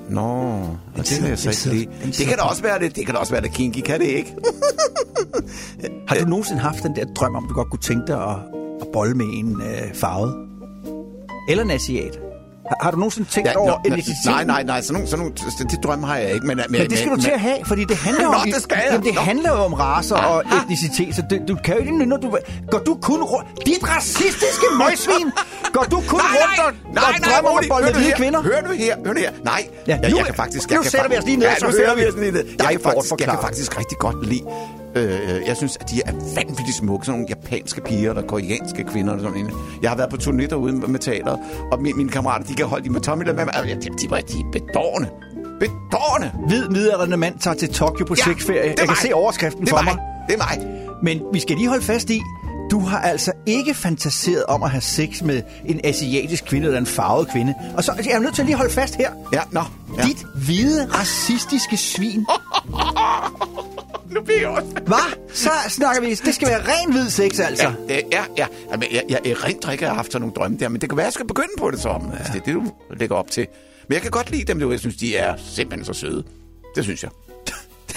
Nå, 0.08 0.20
og 0.22 0.78
det 0.96 1.20
vil 1.22 1.28
jeg 1.28 1.38
så 1.38 1.48
ikke 1.48 1.60
sidder- 1.60 1.86
Det 2.18 2.26
kan 2.26 2.36
da 2.36 2.42
også 2.42 2.62
være 2.62 2.78
det. 2.78 2.96
Det 2.96 3.06
kan 3.06 3.14
da 3.14 3.20
også 3.20 3.32
være 3.32 3.42
det 3.42 3.52
kinky, 3.52 3.80
kan 3.80 4.00
det 4.00 4.06
ikke? 4.06 4.34
Har 6.08 6.16
du 6.16 6.24
nogensinde 6.28 6.60
haft 6.60 6.82
den 6.82 6.96
der 6.96 7.04
drøm 7.04 7.34
om, 7.36 7.46
du 7.48 7.54
godt 7.54 7.70
kunne 7.70 7.80
tænke 7.80 8.06
dig 8.06 8.22
at, 8.22 8.36
at 8.80 8.86
bolle 8.92 9.14
med 9.14 9.26
en 9.32 9.62
øh, 9.62 9.94
farvet? 9.94 10.34
Eller 11.48 11.64
en 11.64 11.70
asiat? 11.70 12.18
Har, 12.68 12.76
har 12.84 12.90
du 12.90 12.96
nogensinde 12.96 13.28
tænkt 13.28 13.48
ja, 13.50 13.58
over 13.58 13.76
etnicitet? 13.86 14.16
nej, 14.26 14.44
nej, 14.44 14.62
nej, 14.62 14.80
sådan 14.82 14.92
nogle, 14.94 15.08
sådan 15.08 15.18
nogle, 15.24 15.34
det, 15.58 15.70
det 15.70 15.78
drømme 15.84 16.06
har 16.06 16.16
jeg 16.16 16.32
ikke. 16.34 16.46
Men, 16.46 16.56
men, 16.56 16.66
Men 16.68 16.90
det 16.90 16.98
skal 16.98 17.10
du 17.10 17.20
til 17.20 17.30
at 17.30 17.40
have, 17.40 17.56
fordi 17.64 17.84
det 17.84 17.96
handler 17.96 18.24
Nå, 18.30 18.34
om... 18.34 18.48
det 18.54 18.62
skal 18.62 18.76
jeg. 18.76 18.86
Jamen, 18.92 19.06
det 19.06 19.14
Nå. 19.14 19.20
handler 19.20 19.50
jo 19.50 19.56
om 19.68 19.72
racer 19.72 20.16
og 20.16 20.44
Aha. 20.46 20.62
etnicitet, 20.62 21.14
så 21.16 21.22
det, 21.30 21.42
du 21.48 21.54
kan 21.64 21.74
jo 21.74 21.80
ikke... 21.80 22.06
Når 22.06 22.16
du, 22.16 22.36
går 22.70 22.78
du 22.78 22.94
kun 23.02 23.22
rundt... 23.22 23.48
Dit 23.66 23.82
racistiske 23.96 24.66
møgsvin! 24.78 25.26
Går 25.72 25.82
du 25.90 25.96
kun 26.08 26.20
rundt 26.38 26.58
og, 26.58 26.66
og 27.08 27.14
drømmer 27.24 27.50
om 27.50 27.58
at 27.58 27.64
bolle 27.68 27.86
nu 27.92 27.98
hvide 27.98 28.12
kvinder? 28.16 28.42
Hør 28.42 28.60
nu 28.66 28.70
her, 28.70 28.96
hør 29.06 29.12
nu 29.12 29.20
her. 29.20 29.30
Nej, 29.44 29.66
Ja, 29.88 29.98
jeg, 30.02 30.10
nu- 30.10 30.16
jeg 30.16 30.26
kan 30.26 30.34
faktisk... 30.34 30.70
nu 30.70 30.74
jeg 30.74 30.82
kan 30.82 30.90
sætter 30.90 31.08
vi 31.08 31.16
os 31.18 31.24
lige 31.24 31.36
ned, 31.36 31.46
ja, 31.46 31.54
så 31.58 31.66
nu 31.66 31.72
hører 31.72 31.94
vi. 31.94 32.06
os 32.08 32.14
lige 32.14 32.32
ned. 32.32 32.44
Jeg 32.58 32.68
kan, 32.70 32.80
faktisk, 32.80 33.12
jeg 33.20 33.28
kan 33.28 33.38
faktisk 33.42 33.78
rigtig 33.78 33.98
godt 33.98 34.26
lide... 34.28 34.42
Øh, 34.96 35.42
jeg 35.46 35.56
synes, 35.56 35.76
at 35.80 35.90
de 35.90 36.02
er 36.06 36.12
vanvittigt 36.12 36.76
smukke. 36.76 37.06
Sådan 37.06 37.20
nogle 37.20 37.36
japanske 37.36 37.80
piger, 37.80 38.10
eller 38.10 38.26
koreanske 38.26 38.84
kvinder. 38.84 39.12
Eller 39.12 39.28
sådan 39.30 39.44
noget. 39.44 39.56
Jeg 39.82 39.90
har 39.90 39.96
været 39.96 40.10
på 40.10 40.16
turné 40.16 40.46
derude 40.46 40.72
med, 40.72 40.88
med 40.88 40.98
teateret, 41.00 41.38
og 41.72 41.82
mine, 41.82 41.96
mine 41.96 42.10
kammerater, 42.10 42.46
de 42.46 42.54
kan 42.54 42.66
holde 42.66 42.84
de 42.84 42.90
med 42.90 43.00
Tommy. 43.00 43.24
Med, 43.24 43.36
de, 43.36 43.74
de, 43.80 43.90
de, 43.98 44.06
er 44.16 44.48
bedårende. 44.52 45.08
Bedårende. 45.60 46.32
Hvid 46.48 46.68
midaldrende 46.68 47.16
mand 47.16 47.38
tager 47.38 47.54
til 47.54 47.68
Tokyo 47.68 48.04
på 48.04 48.14
ja, 48.18 48.22
sexferie. 48.24 48.60
er 48.60 48.64
Jeg 48.66 48.76
kan 48.76 48.86
mig. 48.86 48.96
se 48.96 49.14
overskriften 49.14 49.60
det 49.60 49.68
for 49.68 49.82
mig. 49.82 49.94
mig. 49.94 50.04
Det 50.28 50.34
er 50.34 50.38
mig. 50.38 50.80
Men 51.02 51.22
vi 51.32 51.40
skal 51.40 51.56
lige 51.56 51.68
holde 51.68 51.84
fast 51.84 52.10
i, 52.10 52.20
du 52.74 52.80
har 52.80 53.00
altså 53.00 53.32
ikke 53.46 53.74
fantaseret 53.74 54.44
om 54.44 54.62
at 54.62 54.70
have 54.70 54.80
sex 54.80 55.22
med 55.22 55.42
en 55.64 55.80
asiatisk 55.84 56.44
kvinde 56.44 56.66
eller 56.66 56.78
en 56.78 56.86
farvet 56.86 57.28
kvinde. 57.28 57.54
Og 57.76 57.84
så 57.84 57.92
jeg 58.04 58.12
er 58.12 58.18
nødt 58.18 58.34
til 58.34 58.42
at 58.42 58.46
lige 58.46 58.56
holde 58.56 58.72
fast 58.72 58.94
her. 58.94 59.12
Ja, 59.32 59.40
nå. 59.50 59.62
Ja. 59.98 60.02
Dit 60.02 60.26
hvide, 60.34 60.88
racistiske 60.94 61.76
svin. 61.76 62.26
Nu 64.14 64.22
bliver 64.22 64.40
jeg 64.40 64.48
også... 64.48 64.66
Hvad? 64.86 65.18
Så 65.32 65.50
snakker 65.68 66.02
vi. 66.02 66.14
Det 66.14 66.34
skal 66.34 66.48
være 66.48 66.60
ren 66.60 66.92
hvid 66.92 67.10
sex, 67.10 67.40
altså. 67.40 67.72
Ja, 67.88 68.00
er, 68.12 68.24
ja. 68.36 68.46
Jamen, 68.70 68.88
jeg, 68.92 69.02
jeg 69.08 69.20
erindrer 69.24 69.72
ikke, 69.72 69.82
at 69.82 69.86
jeg 69.86 69.90
har 69.90 69.96
haft 69.96 70.12
sådan 70.12 70.20
nogle 70.20 70.34
drømme 70.34 70.58
der, 70.58 70.68
men 70.68 70.80
det 70.80 70.88
kan 70.88 70.96
være, 70.96 71.06
jeg 71.06 71.12
skal 71.12 71.26
begynde 71.26 71.52
på 71.58 71.70
det 71.70 71.80
sådan. 71.80 72.08
Ja. 72.08 72.16
Altså, 72.16 72.32
det 72.32 72.40
er 72.40 72.44
det, 72.44 72.54
du 72.54 72.72
lægger 72.96 73.16
op 73.16 73.30
til. 73.30 73.46
Men 73.88 73.94
jeg 73.94 74.02
kan 74.02 74.10
godt 74.10 74.30
lide 74.30 74.44
dem, 74.44 74.60
du. 74.60 74.70
Jeg 74.70 74.80
synes, 74.80 74.96
de 74.96 75.16
er 75.16 75.34
simpelthen 75.36 75.84
så 75.84 75.92
søde. 75.92 76.24
Det 76.76 76.84
synes 76.84 77.02
jeg. 77.02 77.10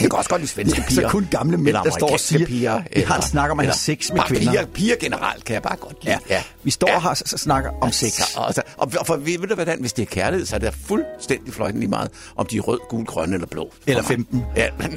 Jeg 0.02 0.10
kan 0.10 0.18
også 0.18 0.30
godt 0.30 0.42
lide 0.42 0.52
svenske 0.52 0.84
piger. 0.88 1.02
så 1.02 1.08
kun 1.10 1.28
gamle 1.32 1.58
mænd, 1.58 1.76
der 1.76 1.92
står 1.92 2.12
og 2.12 2.20
siger, 2.20 2.46
piger, 2.46 2.82
vi 2.96 3.02
har 3.02 3.16
en 3.16 3.22
snak 3.22 3.52
om 3.52 3.60
at 3.60 3.66
have 3.66 3.74
sex 3.74 4.12
med 4.12 4.22
kvinder. 4.22 4.52
Piger, 4.52 4.66
piger 4.66 4.96
generelt 5.00 5.44
kan 5.46 5.54
jeg 5.54 5.62
bare 5.62 5.76
godt 5.76 6.04
lide. 6.04 6.20
Ja. 6.30 6.44
Vi 6.64 6.72
står 6.72 7.00
her 7.00 7.10
og 7.10 7.18
snakker 7.18 7.72
om 7.82 7.92
sex. 7.92 8.12
Så, 8.12 8.24
og, 8.36 8.54
og, 8.78 8.92
og 9.00 9.08
for, 9.08 9.16
ved 9.16 9.38
du 9.48 9.56
hvordan, 9.56 9.80
hvis 9.80 9.94
det 9.94 10.02
er 10.02 10.06
kærlighed, 10.06 10.46
så 10.46 10.56
er 10.56 10.60
det 10.60 10.74
fuldstændig 10.88 11.54
fløjten 11.54 11.80
lige 11.80 11.90
meget, 11.90 12.10
om 12.36 12.46
de 12.46 12.58
er 12.58 12.62
rød, 12.62 12.80
gul, 12.90 13.06
grøn 13.06 13.34
eller 13.34 13.48
blå. 13.48 13.74
Eller 13.88 14.02
mig. 14.02 14.08
15. 14.08 14.46
Ja, 14.56 14.70
nej, 14.80 14.88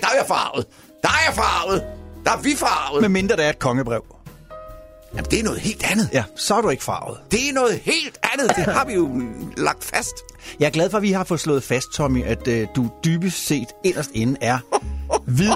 der 0.00 0.06
er 0.06 0.16
jeg 0.18 0.24
farvet. 0.28 0.66
Der 1.02 1.08
er 1.08 1.22
jeg 1.26 1.34
farvet. 1.34 1.82
Der 2.24 2.32
er 2.32 2.42
vi 2.42 2.54
farvet. 2.56 3.00
Med 3.00 3.08
mindre 3.08 3.36
der 3.36 3.42
er 3.42 3.50
et 3.50 3.58
kongebrev. 3.58 4.04
Jamen, 5.14 5.30
det 5.30 5.38
er 5.38 5.42
noget 5.42 5.60
helt 5.60 5.90
andet. 5.90 6.08
Ja, 6.12 6.24
så 6.36 6.54
er 6.54 6.60
du 6.60 6.68
ikke 6.70 6.84
farvet. 6.84 7.18
Det 7.30 7.48
er 7.48 7.52
noget 7.52 7.80
helt 7.82 8.18
andet. 8.32 8.56
Det 8.56 8.64
har 8.64 8.84
vi 8.84 8.92
jo 8.92 9.22
lagt 9.56 9.84
fast. 9.84 10.16
Jeg 10.60 10.66
er 10.66 10.70
glad 10.70 10.90
for, 10.90 10.96
at 10.96 11.02
vi 11.02 11.12
har 11.12 11.24
fået 11.24 11.40
slået 11.40 11.62
fast, 11.62 11.92
Tommy, 11.92 12.24
at 12.24 12.48
øh, 12.48 12.66
du 12.76 12.90
dybest 13.04 13.46
set 13.46 13.68
inderst 13.84 14.10
inde 14.14 14.36
er 14.40 14.58
hvid, 15.26 15.52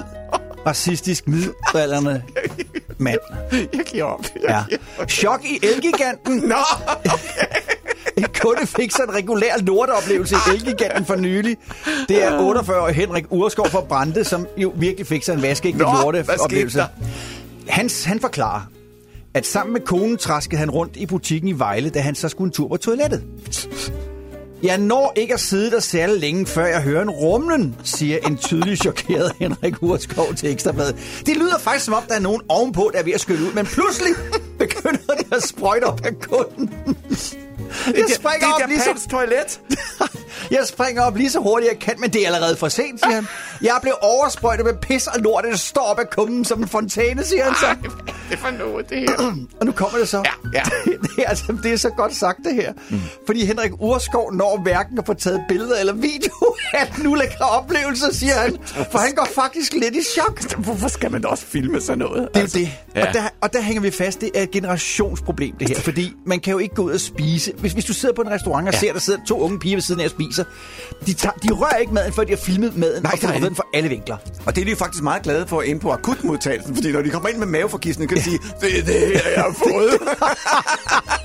racistisk, 0.67 1.27
midaldrende 1.27 2.23
mand. 2.97 3.19
Jeg 3.51 3.85
giver 3.85 4.03
op. 4.03 4.25
Ja. 4.49 4.63
Chok 5.09 5.45
i 5.45 5.59
Elgiganten. 5.65 6.37
Nå, 6.37 6.55
En 8.17 8.25
kunde 8.41 8.67
fik 8.67 8.91
sig 8.91 9.03
en 9.03 9.13
regulær 9.15 9.57
lorteoplevelse 9.57 10.35
i 10.35 10.55
Elgiganten 10.55 11.05
for 11.05 11.15
nylig. 11.15 11.57
Det 12.09 12.23
er 12.23 12.53
48-årige 12.53 12.95
Henrik 12.95 13.25
Urskov 13.29 13.69
fra 13.69 13.81
Brande, 13.81 14.23
som 14.23 14.47
jo 14.57 14.73
virkelig 14.75 15.07
fik 15.07 15.23
sig 15.23 15.33
en 15.33 15.41
vaskeægte 15.41 15.79
lorteoplevelse. 15.79 16.85
Han, 17.67 17.89
han 18.05 18.19
forklarer, 18.19 18.61
at 19.33 19.45
sammen 19.45 19.73
med 19.73 19.81
konen 19.81 20.17
traskede 20.17 20.59
han 20.59 20.69
rundt 20.71 20.97
i 20.97 21.05
butikken 21.05 21.47
i 21.49 21.59
Vejle, 21.59 21.89
da 21.89 21.99
han 21.99 22.15
så 22.15 22.29
skulle 22.29 22.47
en 22.47 22.51
tur 22.51 22.67
på 22.67 22.77
toilettet. 22.77 23.23
Jeg 24.63 24.77
når 24.77 25.13
ikke 25.15 25.33
at 25.33 25.39
sidde 25.39 25.71
der 25.71 25.79
særlig 25.79 26.19
længe, 26.19 26.45
før 26.45 26.65
jeg 26.65 26.81
hører 26.81 27.01
en 27.01 27.09
rumlen, 27.09 27.75
siger 27.83 28.17
en 28.17 28.37
tydelig 28.37 28.77
chokeret 28.77 29.31
Henrik 29.39 29.83
Urskov 29.83 30.33
til 30.33 30.51
Ekstrabladet. 30.51 30.95
Det 31.25 31.37
lyder 31.37 31.57
faktisk 31.59 31.85
som 31.85 31.93
om, 31.93 32.03
der 32.07 32.15
er 32.15 32.19
nogen 32.19 32.41
ovenpå, 32.49 32.89
der 32.93 32.99
er 32.99 33.03
ved 33.03 33.13
at 33.13 33.21
skylle 33.21 33.45
ud, 33.45 33.53
men 33.53 33.65
pludselig 33.65 34.11
begynder 34.59 35.13
det 35.17 35.33
at 35.33 35.43
sprøjte 35.43 35.83
op 35.83 36.05
af 36.05 36.19
kunden. 36.19 36.69
Jeg 37.85 38.05
springer 38.15 38.47
op 38.47 38.69
lige 38.69 38.81
så... 38.81 39.07
toilet. 39.09 39.59
Jeg 40.51 40.59
springer 40.65 41.01
op 41.01 41.15
lige 41.15 41.29
så 41.29 41.39
hurtigt 41.39 41.71
jeg 41.71 41.79
kan, 41.79 41.93
men 41.97 42.09
det 42.13 42.21
er 42.21 42.25
allerede 42.25 42.55
for 42.55 42.67
sent, 42.67 42.99
siger 42.99 43.15
han. 43.15 43.27
Jeg 43.61 43.79
blev 43.81 43.93
oversprøjtet 44.01 44.65
med 44.65 44.73
pis 44.73 45.07
og 45.07 45.19
lort, 45.19 45.43
det 45.51 45.59
står 45.59 45.81
op 45.81 45.99
af 45.99 46.09
kummen 46.09 46.45
som 46.45 46.61
en 46.61 46.67
fontæne, 46.67 47.23
siger 47.23 47.43
han 47.43 47.55
så. 47.55 47.75
det 48.29 48.33
er 48.33 48.37
for 48.37 48.51
noget, 48.51 48.89
det 48.89 48.99
her. 48.99 49.33
Og 49.59 49.65
nu 49.65 49.71
kommer 49.71 49.99
det 49.99 50.09
så. 50.09 50.17
Ja, 50.17 50.59
ja. 50.59 50.63
Det, 50.85 51.01
det, 51.03 51.23
er, 51.23 51.29
altså, 51.29 51.57
det 51.63 51.73
er 51.73 51.77
så 51.77 51.89
godt 51.89 52.15
sagt, 52.15 52.39
det 52.43 52.55
her. 52.55 52.73
Mm. 52.89 52.99
Fordi 53.25 53.45
Henrik 53.45 53.71
Urskov 53.79 54.33
når 54.33 54.61
hverken 54.63 54.99
at 54.99 55.05
få 55.05 55.13
taget 55.13 55.41
billeder 55.49 55.79
eller 55.79 55.93
video 55.93 56.55
af 56.73 56.93
den 56.95 57.07
ulækre 57.07 57.45
oplevelse, 57.45 58.05
siger 58.13 58.33
han. 58.33 58.57
For 58.91 58.97
han 58.97 59.11
går 59.15 59.27
faktisk 59.35 59.73
lidt 59.73 59.95
i 59.95 60.03
chok. 60.03 60.53
Hvorfor 60.57 60.87
skal 60.87 61.11
man 61.11 61.21
da 61.21 61.27
også 61.27 61.45
filme 61.45 61.81
sådan 61.81 61.99
noget? 61.99 62.29
Det 62.33 62.37
er 62.37 62.41
jo 62.41 62.65
det. 62.65 62.71
Ja. 62.95 63.07
Og, 63.07 63.13
der, 63.13 63.23
og 63.41 63.53
der 63.53 63.61
hænger 63.61 63.81
vi 63.81 63.91
fast. 63.91 64.21
Det 64.21 64.31
er 64.35 64.43
et 64.43 64.51
generationsproblem, 64.51 65.55
det 65.59 65.69
her. 65.69 65.79
Fordi 65.79 66.13
man 66.25 66.39
kan 66.39 66.51
jo 66.51 66.57
ikke 66.59 66.75
gå 66.75 66.81
ud 66.81 66.91
og 66.91 66.99
spise. 66.99 67.53
Hvis, 67.59 67.73
hvis 67.73 67.85
du 67.85 67.93
sidder 67.93 68.15
på 68.15 68.21
en 68.21 68.29
restaurant 68.31 68.67
og 68.67 68.73
ja. 68.73 68.79
ser, 68.79 68.93
der 68.93 68.99
sidder 68.99 69.19
to 69.27 69.39
unge 69.39 69.59
piger 69.59 69.75
ved 69.75 69.81
siden 69.81 70.01
af 70.01 70.05
og 70.05 70.11
spiser, 70.11 70.43
de, 71.05 71.13
tager, 71.13 71.33
de 71.33 71.53
rører 71.53 71.75
ikke 71.75 71.93
maden, 71.93 72.13
før 72.13 72.23
de 72.23 72.29
har 72.29 72.37
filmet 72.37 72.77
maden 72.77 73.03
Nej, 73.03 73.11
og 73.35 73.41
den 73.41 73.55
fra 73.55 73.63
alle 73.73 73.89
vinkler. 73.89 74.17
Og 74.45 74.55
det 74.55 74.61
er 74.61 74.65
de 74.65 74.71
jo 74.71 74.77
faktisk 74.77 75.03
meget 75.03 75.21
glade 75.23 75.47
for 75.47 75.61
inde 75.61 75.79
på 75.79 75.91
akutmodtagelsen, 75.91 76.75
fordi 76.75 76.91
når 76.91 77.01
de 77.01 77.09
kommer 77.09 77.29
ind 77.29 77.37
med 77.37 77.47
maveforgiftning, 77.47 78.09
kan 78.09 78.17
de 78.17 78.23
sige, 78.23 78.39
det 78.61 78.79
er 78.79 78.83
det 78.83 79.11
jeg 79.13 79.43
har 79.43 79.55
fået. 79.63 79.91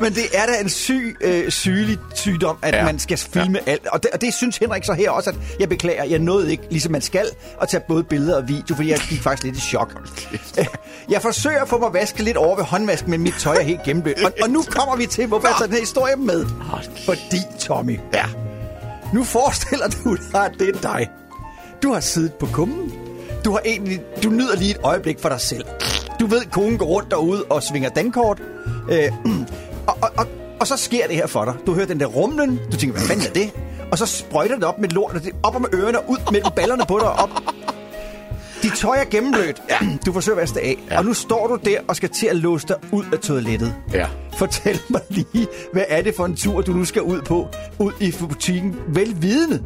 Men 0.00 0.14
det 0.14 0.22
er 0.34 0.46
da 0.46 0.52
en 0.60 0.68
syg, 0.68 1.16
øh, 1.20 1.50
sygelig 1.50 1.98
sygdom, 2.14 2.56
at 2.62 2.74
Ja. 2.74 2.84
man 2.84 2.98
skal 2.98 3.18
filme 3.18 3.58
ja. 3.66 3.72
alt. 3.72 3.86
Og 3.86 4.02
det, 4.02 4.10
og 4.10 4.20
det 4.20 4.34
synes 4.34 4.56
Henrik 4.56 4.84
så 4.84 4.92
her 4.92 5.10
også, 5.10 5.30
at 5.30 5.36
jeg 5.60 5.68
beklager, 5.68 6.04
jeg 6.04 6.18
nåede 6.18 6.50
ikke, 6.50 6.62
ligesom 6.70 6.92
man 6.92 7.00
skal, 7.00 7.26
at 7.62 7.68
tage 7.68 7.82
både 7.88 8.04
billeder 8.04 8.36
og 8.36 8.48
video, 8.48 8.74
fordi 8.76 8.90
jeg 8.90 8.98
gik 9.08 9.20
faktisk 9.22 9.44
lidt 9.44 9.56
i 9.56 9.60
chok. 9.60 9.94
Jeg 11.08 11.22
forsøger 11.22 11.62
at 11.62 11.68
få 11.68 11.78
mig 11.78 11.92
vasket 11.92 12.24
lidt 12.24 12.36
over 12.36 12.56
ved 12.56 12.64
håndvasken, 12.64 13.10
men 13.10 13.20
mit 13.22 13.34
tøj 13.40 13.56
er 13.56 13.62
helt 13.62 13.82
gennemblødt. 13.84 14.24
Og, 14.24 14.32
og 14.42 14.50
nu 14.50 14.62
kommer 14.62 14.96
vi 14.96 15.06
til, 15.06 15.26
hvorfor 15.26 15.48
jeg 15.48 15.54
tager 15.58 15.66
den 15.66 15.74
her 15.74 15.80
historie 15.80 16.16
med. 16.16 16.46
Fordi, 17.04 17.38
Tommy, 17.60 18.00
ja. 18.14 18.24
nu 19.14 19.24
forestiller 19.24 19.88
du 19.88 20.16
dig, 20.32 20.44
at 20.44 20.52
det 20.58 20.68
er 20.68 20.80
dig. 20.80 21.10
Du 21.82 21.92
har 21.92 22.00
siddet 22.00 22.32
på 22.34 22.46
kummen. 22.46 22.92
Du, 23.44 23.52
har 23.52 23.60
egentlig, 23.64 24.00
du 24.22 24.28
nyder 24.30 24.56
lige 24.56 24.70
et 24.70 24.76
øjeblik 24.82 25.20
for 25.20 25.28
dig 25.28 25.40
selv. 25.40 25.64
Du 26.20 26.26
ved, 26.26 26.42
konen 26.52 26.78
går 26.78 26.86
rundt 26.86 27.10
derude 27.10 27.44
og 27.44 27.62
svinger 27.62 27.88
dankort. 27.90 28.42
Øh, 28.90 29.12
og, 29.86 29.96
og, 30.02 30.10
og, 30.16 30.26
og 30.60 30.66
så 30.66 30.76
sker 30.76 31.06
det 31.06 31.16
her 31.16 31.26
for 31.26 31.44
dig. 31.44 31.54
Du 31.66 31.74
hører 31.74 31.86
den 31.86 32.00
der 32.00 32.06
rumlen. 32.06 32.60
Du 32.72 32.76
tænker, 32.76 32.98
hvad 32.98 33.06
fanden 33.08 33.26
er 33.26 33.32
det? 33.32 33.50
Og 33.92 33.98
så 33.98 34.06
sprøjter 34.06 34.54
det 34.54 34.64
op 34.64 34.78
med 34.78 34.88
lort, 34.88 35.14
og 35.16 35.22
det 35.24 35.32
op 35.42 35.60
med 35.60 35.68
ørerne 35.74 35.98
og 35.98 36.10
ud 36.10 36.16
mellem 36.32 36.50
ballerne 36.56 36.84
på 36.88 36.98
dig 36.98 37.08
og 37.08 37.14
op. 37.14 37.30
Dit 38.62 38.72
tøj 38.72 38.96
er 38.96 39.04
gennemblødt. 39.10 39.62
Ja. 39.70 39.76
Du 40.06 40.12
forsøger 40.12 40.36
at 40.38 40.42
vaske 40.42 40.60
af. 40.60 40.76
Ja. 40.90 40.98
Og 40.98 41.04
nu 41.04 41.14
står 41.14 41.46
du 41.46 41.58
der 41.64 41.78
og 41.88 41.96
skal 41.96 42.08
til 42.08 42.26
at 42.26 42.36
låse 42.36 42.68
dig 42.68 42.76
ud 42.92 43.04
af 43.12 43.18
toilettet. 43.18 43.74
Ja. 43.92 44.06
Fortæl 44.38 44.80
mig 44.88 45.00
lige, 45.08 45.46
hvad 45.72 45.84
er 45.88 46.02
det 46.02 46.14
for 46.16 46.24
en 46.24 46.36
tur, 46.36 46.60
du 46.62 46.72
nu 46.72 46.84
skal 46.84 47.02
ud 47.02 47.22
på, 47.22 47.48
ud 47.78 47.92
i 48.00 48.14
butikken, 48.28 48.76
velvidende, 48.88 49.62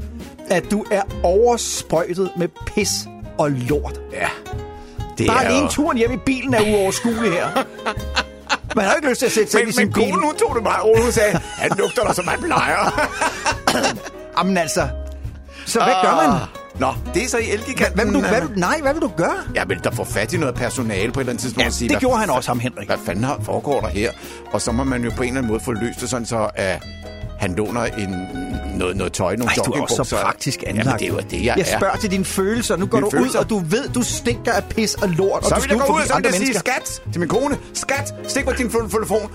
at 0.50 0.70
du 0.70 0.84
er 0.90 1.02
oversprøjtet 1.22 2.30
med 2.36 2.48
pis 2.66 2.90
og 3.38 3.50
lort. 3.50 4.00
Ja. 4.12 4.28
Det 5.18 5.26
Bare 5.26 5.44
er 5.44 5.48
alene 5.48 5.62
jo- 5.62 5.68
turen 5.70 5.98
hjem 5.98 6.12
i 6.12 6.16
bilen 6.26 6.54
er 6.54 6.60
uoverskuelig 6.74 7.32
her. 7.32 7.46
Man 8.76 8.84
har 8.84 8.94
ikke 8.94 9.08
lyst 9.08 9.18
til 9.18 9.26
at 9.26 9.32
sætte 9.32 9.50
sig 9.50 9.60
ind 9.60 9.66
i 9.66 9.68
Men, 9.68 9.72
sin 9.72 9.86
men 9.86 9.92
bil. 9.92 10.02
konen, 10.10 10.24
hun 10.24 10.34
tog 10.36 10.54
det 10.54 10.62
meget 10.62 10.84
roligt. 10.84 11.04
Hun 11.04 11.12
sagde, 11.12 11.40
han 11.56 11.70
lugter 11.78 12.02
da, 12.04 12.12
som 12.12 12.28
han 12.28 12.40
plejer. 12.42 13.08
Jamen 14.38 14.56
altså, 14.56 14.88
så 15.66 15.78
hvad 15.84 15.94
gør 16.02 16.28
man? 16.28 16.40
Nå, 16.80 17.12
det 17.14 17.24
er 17.24 17.28
så 17.28 17.38
i 17.38 17.50
Elgiganten. 17.50 17.94
Hvad 17.94 18.04
vil 18.04 18.14
du, 18.14 18.20
hvad 18.20 18.40
vil, 18.40 18.58
nej, 18.58 18.78
hvad 18.82 18.92
vil 18.92 19.02
du 19.02 19.10
gøre? 19.16 19.36
Jeg 19.54 19.68
vil 19.68 19.78
da 19.78 19.88
få 19.88 20.04
fat 20.04 20.32
i 20.32 20.36
noget 20.36 20.54
personale 20.54 21.12
på 21.12 21.20
et 21.20 21.22
eller 21.22 21.32
andet 21.32 21.42
tidspunkt 21.42 21.62
Ja, 21.64 21.66
og 21.68 21.72
sige, 21.72 21.88
det 21.88 21.94
hvad 21.96 22.00
gjorde 22.00 22.18
han 22.18 22.30
også, 22.30 22.50
ham 22.50 22.58
Henrik. 22.60 22.86
Hvad 22.88 22.98
fanden 23.06 23.26
foregår 23.42 23.80
der 23.80 23.88
her? 23.88 24.10
Og 24.52 24.60
så 24.62 24.72
må 24.72 24.84
man 24.84 25.04
jo 25.04 25.10
på 25.16 25.22
en 25.22 25.28
eller 25.28 25.38
anden 25.38 25.50
måde 25.52 25.60
få 25.60 25.72
løst 25.72 26.00
det 26.00 26.10
sådan, 26.10 26.26
så 26.26 26.50
at 26.54 26.82
han 27.38 27.54
låner 27.54 27.84
en, 27.84 28.14
noget, 28.78 28.96
noget 28.96 29.12
tøj, 29.12 29.36
nogle 29.36 29.50
Ej, 29.50 29.54
du 29.66 29.72
er 29.72 29.80
også 29.82 30.04
så 30.04 30.16
praktisk 30.16 30.64
anlagt. 30.66 30.86
Jamen, 30.86 30.98
det 30.98 31.08
jo 31.08 31.30
det, 31.30 31.44
jeg, 31.44 31.54
jeg 31.58 31.66
er. 31.72 31.78
spørger 31.78 31.96
til 31.96 32.10
dine 32.10 32.24
følelser. 32.24 32.76
Nu 32.76 32.86
går 32.86 32.98
Mine 32.98 33.02
du 33.02 33.06
ud, 33.16 33.20
følelser? 33.20 33.38
og 33.38 33.50
du 33.50 33.58
ved, 33.58 33.88
du 33.88 34.02
stinker 34.02 34.52
af 34.52 34.64
pis 34.64 34.94
og 34.94 35.08
lort, 35.08 35.42
og 35.42 35.48
Så 35.48 35.48
du 35.48 35.54
vil 35.54 35.62
skal 35.62 35.76
jeg 35.76 35.84
gå 35.86 35.94
ud, 35.94 36.00
og 36.00 36.06
så 36.06 36.14
vil 36.16 36.24
jeg 36.24 36.34
sige, 36.34 36.54
skat, 36.54 37.02
til 37.12 37.20
min 37.20 37.28
kone. 37.28 37.58
Skat, 37.74 38.14
stik 38.28 38.46
mig 38.46 38.58
din 38.58 38.66
fo- 38.66 38.90
telefon. 38.96 39.32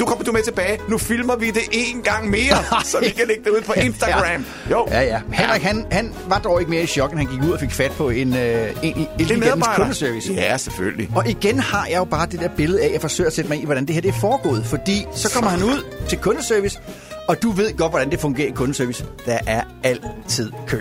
Nu 0.00 0.06
kommer 0.06 0.24
du 0.24 0.32
med 0.32 0.42
tilbage. 0.42 0.78
Nu 0.88 0.98
filmer 0.98 1.36
vi 1.36 1.46
det 1.50 1.62
en 1.72 2.02
gang 2.02 2.30
mere, 2.30 2.56
så 2.84 2.96
vi 3.02 3.08
kan 3.08 3.26
lægge 3.26 3.44
det 3.44 3.50
ud 3.50 3.60
på 3.66 3.72
Instagram. 3.72 4.44
Jo. 4.70 4.86
Ja, 4.90 5.00
ja. 5.02 5.20
Henrik, 5.32 5.62
han, 5.62 5.86
han 5.92 6.14
var 6.28 6.38
dog 6.38 6.60
ikke 6.60 6.70
mere 6.70 6.82
i 6.82 6.86
chok, 6.86 7.10
end 7.10 7.18
han 7.18 7.28
gik 7.28 7.42
ud 7.42 7.50
og 7.50 7.60
fik 7.60 7.70
fat 7.70 7.92
på 7.92 8.10
en, 8.10 8.36
øh, 8.36 8.70
en 8.82 9.08
Elgigantens 9.18 9.38
medarbejder. 9.40 9.76
kundeservice. 9.82 10.32
Ja, 10.32 10.56
selvfølgelig. 10.56 11.10
Og 11.16 11.28
igen 11.28 11.58
har 11.60 11.86
jeg 11.86 11.96
jo 11.98 12.04
bare 12.04 12.26
det 12.26 12.40
der 12.40 12.48
billede 12.56 12.82
af, 12.82 12.86
at 12.86 12.92
jeg 12.92 13.00
forsøger 13.00 13.28
at 13.28 13.34
sætte 13.34 13.48
mig 13.50 13.62
i, 13.62 13.64
hvordan 13.64 13.86
det 13.86 13.94
her 13.94 14.02
det 14.02 14.08
er 14.14 14.20
foregået. 14.20 14.66
Fordi 14.66 15.06
så 15.14 15.30
kommer 15.34 15.50
han 15.50 15.62
ud 15.62 15.84
til 16.08 16.18
kundeservice, 16.18 16.78
og 17.28 17.42
du 17.42 17.50
ved 17.50 17.76
godt, 17.76 17.92
hvordan 17.92 18.10
det 18.10 18.20
fungerer 18.20 18.48
i 18.48 18.52
kundeservice. 18.52 19.04
Der 19.26 19.38
er 19.46 19.62
altid 19.82 20.52
kø. 20.66 20.80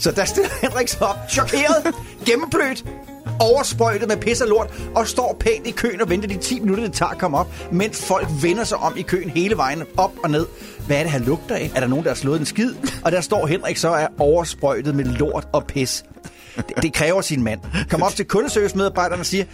Så 0.00 0.10
der 0.10 0.24
stiller 0.24 0.50
Henrik 0.62 0.88
sig 0.88 1.06
op, 1.06 1.16
chokeret, 1.30 1.94
gennemblødt, 2.26 2.84
oversprøjtet 3.40 4.08
med 4.08 4.16
pis 4.16 4.40
og 4.40 4.48
lort, 4.48 4.74
og 4.94 5.08
står 5.08 5.36
pænt 5.40 5.66
i 5.66 5.70
køen 5.70 6.00
og 6.00 6.10
venter 6.10 6.28
de 6.28 6.36
10 6.36 6.60
minutter, 6.60 6.84
det 6.84 6.92
tager 6.92 7.10
at 7.10 7.18
komme 7.18 7.38
op, 7.38 7.54
mens 7.72 8.06
folk 8.06 8.28
vender 8.42 8.64
sig 8.64 8.78
om 8.78 8.96
i 8.96 9.02
køen 9.02 9.30
hele 9.30 9.56
vejen 9.56 9.82
op 9.96 10.12
og 10.24 10.30
ned. 10.30 10.46
Hvad 10.86 10.96
er 10.96 11.02
det, 11.02 11.10
han 11.10 11.22
lugter 11.22 11.54
af? 11.54 11.70
Er 11.74 11.80
der 11.80 11.86
nogen, 11.86 12.04
der 12.04 12.10
har 12.10 12.14
slået 12.16 12.40
en 12.40 12.46
skid? 12.46 12.74
Og 13.04 13.12
der 13.12 13.20
står 13.20 13.46
Henrik 13.46 13.76
så 13.76 13.88
er 13.88 14.06
oversprøjtet 14.18 14.94
med 14.94 15.04
lort 15.04 15.48
og 15.52 15.64
pis. 15.66 16.04
Det, 16.56 16.82
det 16.82 16.92
kræver 16.92 17.20
sin 17.20 17.42
mand. 17.42 17.60
Kom 17.90 18.02
op 18.02 18.12
til 18.12 18.24
kundeservice-medarbejderen 18.24 19.20
og 19.20 19.26
siger, 19.26 19.44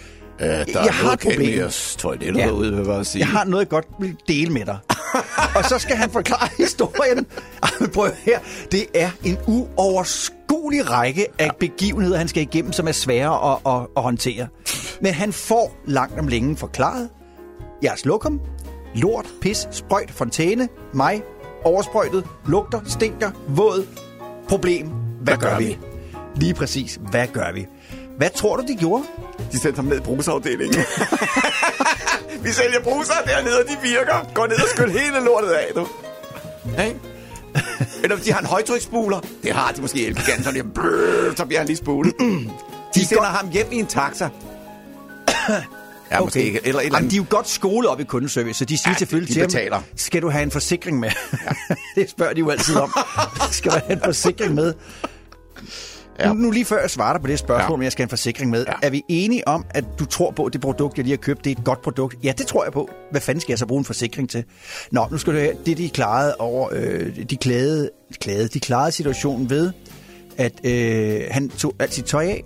Øh, 0.40 0.46
der 0.48 0.64
jeg 0.84 0.92
har 0.94 1.12
et 1.12 1.20
problem. 1.20 1.40
Kemias 1.40 1.96
toiletter 1.98 2.40
Ja. 2.40 2.46
derude, 2.46 2.70
vil 2.70 2.76
jeg 2.76 2.86
bare 2.86 3.04
sige. 3.04 3.20
Jeg 3.20 3.28
har 3.28 3.44
noget, 3.44 3.64
jeg 3.64 3.68
godt 3.68 3.86
vil 4.00 4.16
dele 4.28 4.52
med 4.52 4.64
dig. 4.66 4.78
og 5.56 5.64
så 5.64 5.78
skal 5.78 5.96
han 5.96 6.10
forklare 6.10 6.48
historien. 6.58 7.26
Prøv 7.94 8.10
her. 8.24 8.38
Det 8.72 8.86
er 8.94 9.10
en 9.24 9.38
uoverskuelig 9.46 10.90
række 10.90 11.26
af 11.38 11.50
begivenheder, 11.60 12.18
han 12.18 12.28
skal 12.28 12.42
igennem, 12.42 12.72
som 12.72 12.88
er 12.88 12.92
svære 12.92 13.52
at, 13.52 13.72
at, 13.74 13.86
at 13.96 14.02
håndtere. 14.02 14.46
Men 15.00 15.14
han 15.14 15.32
får 15.32 15.76
langt 15.86 16.18
om 16.20 16.28
længe 16.28 16.56
forklaret. 16.56 17.08
Jeres 17.82 18.04
lokum, 18.04 18.40
lort, 18.94 19.26
pis, 19.40 19.68
sprøjt, 19.70 20.10
fontæne, 20.10 20.68
mig, 20.94 21.22
oversprøjtet, 21.64 22.24
lugter, 22.46 22.80
stinker, 22.86 23.30
våd, 23.48 23.86
problem. 24.48 24.86
Hvad, 25.22 25.36
gør 25.36 25.50
gør 25.50 25.58
vi? 25.58 25.64
vi? 25.64 25.78
Lige 26.36 26.54
præcis, 26.54 26.98
hvad 27.10 27.26
gør 27.26 27.52
vi? 27.52 27.66
Hvad 28.20 28.30
tror 28.30 28.56
du, 28.56 28.64
de 28.68 28.76
gjorde? 28.76 29.04
De 29.52 29.58
sendte 29.58 29.76
ham 29.76 29.84
ned 29.84 29.96
i 29.96 30.00
brugsafdelingen. 30.00 30.80
vi 32.44 32.50
sælger 32.52 32.80
bruser 32.82 33.14
dernede, 33.26 33.58
og 33.58 33.64
de 33.68 33.76
virker. 33.88 34.26
Gå 34.34 34.46
ned 34.46 34.56
og 34.56 34.68
skyld 34.68 34.90
hele 34.90 35.24
lortet 35.24 35.50
af, 35.50 35.66
du. 35.74 35.86
Hey? 36.76 36.92
Eller 38.02 38.16
hvis 38.16 38.26
de 38.26 38.32
har 38.32 38.40
en 38.40 38.46
højtryksspuler. 38.46 39.20
Det 39.42 39.52
har 39.52 39.72
de 39.72 39.80
måske 39.80 40.06
Elgiganten, 40.06 40.44
så, 40.44 40.52
de, 40.52 40.62
brrr, 40.74 41.36
så 41.36 41.44
bliver 41.44 41.58
han 41.60 41.66
lige 41.66 41.76
spulet. 41.76 42.14
De 42.94 43.06
sender 43.06 43.24
ham 43.24 43.50
hjem 43.50 43.66
i 43.72 43.76
en 43.76 43.86
taxa. 43.86 44.28
Ja, 46.12 46.20
måske 46.20 46.42
ikke. 46.42 46.60
Eller 46.64 46.80
eller 46.80 46.98
Jamen, 46.98 47.10
de 47.10 47.14
er 47.14 47.20
jo 47.20 47.24
godt 47.28 47.48
skolet 47.48 47.90
op 47.90 48.00
i 48.00 48.04
kundeservice, 48.04 48.58
så 48.58 48.64
de 48.64 48.78
siger 48.78 48.90
Ja, 48.90 48.98
selvfølgelig 48.98 49.34
de 49.34 49.40
til 49.40 49.46
betaler. 49.46 49.74
ham, 49.74 49.84
skal 49.96 50.22
du 50.22 50.30
have 50.30 50.42
en 50.42 50.50
forsikring 50.50 51.00
med? 51.00 51.10
Ja. 51.32 51.74
det 52.00 52.10
spørger 52.10 52.32
de 52.32 52.38
jo 52.38 52.50
altid 52.50 52.76
om. 52.76 52.94
skal 53.50 53.70
du 53.72 53.78
have 53.86 53.92
en 53.92 54.00
forsikring 54.04 54.54
med? 54.54 54.74
Ja. 56.20 56.28
Nu, 56.32 56.34
nu 56.34 56.50
lige 56.50 56.64
før 56.64 56.80
jeg 56.80 56.90
svarer 56.90 57.12
dig 57.12 57.20
på 57.20 57.26
det 57.26 57.38
spørgsmål, 57.38 57.70
Ja. 57.70 57.74
om 57.74 57.82
jeg 57.82 57.92
skal 57.92 58.02
have 58.02 58.06
en 58.06 58.10
forsikring 58.10 58.50
med, 58.50 58.64
Ja. 58.68 58.72
er 58.82 58.90
vi 58.90 59.02
enige 59.08 59.48
om, 59.48 59.64
at 59.70 59.84
du 59.98 60.04
tror 60.04 60.30
på, 60.30 60.44
at 60.44 60.52
det 60.52 60.60
produkt, 60.60 60.96
jeg 60.96 61.04
lige 61.04 61.12
har 61.16 61.16
købt, 61.22 61.44
det 61.44 61.52
er 61.52 61.56
et 61.58 61.64
godt 61.64 61.82
produkt? 61.82 62.16
Ja, 62.24 62.32
det 62.38 62.46
tror 62.46 62.64
jeg 62.64 62.72
på. 62.72 62.88
Hvad 63.10 63.20
fanden 63.20 63.40
skal 63.40 63.52
jeg 63.52 63.58
så 63.58 63.66
bruge 63.66 63.78
en 63.78 63.84
forsikring 63.84 64.30
til? 64.30 64.44
Nå, 64.92 65.06
nu 65.10 65.18
skal 65.18 65.32
du 65.32 65.38
høre, 65.38 65.52
det 65.66 65.78
de 65.78 65.88
klarede 65.88 66.34
over, 66.38 66.68
øh, 66.72 67.16
de 67.30 67.36
klagede, 67.36 67.90
klagede, 68.20 68.48
de 68.48 68.60
klarede 68.60 68.92
situationen 68.92 69.50
ved, 69.50 69.72
at 70.36 70.52
øh, 70.66 71.20
han 71.30 71.48
tog 71.48 71.74
alt 71.78 71.94
sit 71.94 72.04
tøj 72.04 72.24
af, 72.24 72.44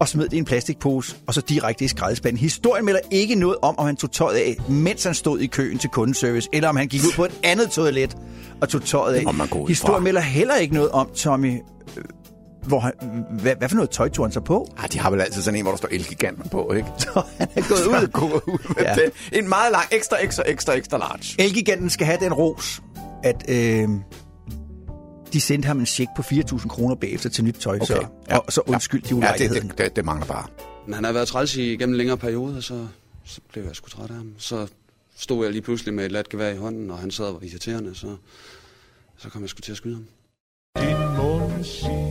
og 0.00 0.08
smed 0.08 0.24
det 0.24 0.32
i 0.32 0.38
en 0.38 0.44
plastikpose, 0.44 1.16
og 1.26 1.34
så 1.34 1.40
direkte 1.40 1.84
i 1.84 1.88
skraldespanden. 1.88 2.38
Historien 2.40 2.84
melder 2.84 3.00
ikke 3.10 3.34
noget 3.34 3.56
om, 3.62 3.78
om 3.78 3.86
han 3.86 3.96
tog 3.96 4.12
tøjet 4.12 4.36
af, 4.36 4.56
mens 4.68 5.04
han 5.04 5.14
stod 5.14 5.40
i 5.40 5.46
køen 5.46 5.78
til 5.78 5.90
kundeservice, 5.90 6.48
eller 6.52 6.68
om 6.68 6.76
han 6.76 6.88
gik 6.88 7.00
ud 7.02 7.12
på 7.16 7.24
et 7.24 7.32
andet 7.44 7.70
toilet 7.70 8.16
og 8.60 8.68
tog 8.68 8.82
tøjet 8.82 9.14
af. 9.14 9.24
Historien 9.68 10.04
melder 10.04 10.20
heller 10.20 10.54
ikke 10.56 10.74
noget 10.74 10.90
om, 10.90 11.08
Tommy, 11.16 11.54
hvor 12.68 12.80
han, 12.80 12.92
hvad, 13.30 13.54
hvad 13.56 13.68
for 13.68 13.76
noget 13.76 13.90
tøj 13.90 14.08
tog 14.08 14.24
han 14.24 14.32
så 14.32 14.40
på? 14.40 14.66
Ah, 14.76 14.92
de 14.92 14.98
har 14.98 15.10
vel 15.10 15.20
altid 15.20 15.42
sådan 15.42 15.58
en, 15.58 15.62
hvor 15.64 15.72
der 15.72 15.78
står 15.78 15.88
Elgiganten 15.92 16.48
på, 16.50 16.72
ikke? 16.72 16.88
Så 16.98 17.22
han 17.38 17.48
er 17.54 17.68
gået 17.68 18.02
ud. 18.02 18.08
Gået 18.08 18.32
ud 18.46 18.74
med 18.76 18.84
Ja. 18.84 18.94
det. 18.94 19.12
En 19.32 19.48
meget 19.48 19.72
lang, 19.72 19.84
ekstra, 19.92 20.16
ekstra, 20.22 20.42
ekstra, 20.46 20.72
ekstra 20.74 20.98
large. 20.98 21.42
Elgiganten 21.44 21.90
skal 21.90 22.06
have 22.06 22.18
den 22.20 22.32
ros, 22.32 22.82
at 23.24 23.44
øh, 23.48 23.88
de 25.32 25.40
sendte 25.40 25.66
ham 25.66 25.78
en 25.78 25.86
check 25.86 26.10
på 26.16 26.22
4.000 26.22 26.68
kroner 26.68 26.94
bagefter 26.94 27.28
til 27.30 27.44
nyt 27.44 27.54
tøj, 27.54 27.76
okay. 27.76 27.86
så, 27.86 28.06
Ja. 28.30 28.36
og 28.38 28.52
så 28.52 28.60
undskyld 28.66 29.02
de 29.02 29.08
Ja, 29.08 29.14
det, 29.14 29.18
ulejligheden. 29.18 29.68
det, 29.68 29.78
det, 29.78 29.96
det 29.96 30.04
mangler 30.04 30.26
bare. 30.26 30.46
Men 30.86 30.94
han 30.94 31.04
har 31.04 31.12
været 31.12 31.28
træls 31.28 31.56
i 31.56 31.62
gennem 31.62 31.88
en 31.94 31.96
længere 31.96 32.16
periode, 32.16 32.62
så, 32.62 32.86
så 33.24 33.40
blev 33.52 33.64
jeg 33.64 33.76
sgu 33.76 33.88
træt 33.88 34.10
af 34.10 34.16
ham. 34.16 34.32
Så 34.38 34.66
stod 35.16 35.44
jeg 35.44 35.52
lige 35.52 35.62
pludselig 35.62 35.94
med 35.94 36.04
et 36.04 36.12
lat 36.12 36.28
gevær 36.28 36.48
i 36.50 36.56
hånden, 36.56 36.90
og 36.90 36.98
han 36.98 37.10
sad 37.10 37.24
og 37.24 37.34
var 37.34 37.40
irriterende, 37.42 37.94
så, 37.94 38.16
så 39.16 39.28
kom 39.30 39.42
jeg 39.42 39.48
sgu 39.50 39.60
til 39.60 39.70
at 39.72 39.76
skyde 39.76 39.94
ham. 39.94 40.04
Din 40.80 41.16
mund 41.16 41.64
siger 41.64 42.08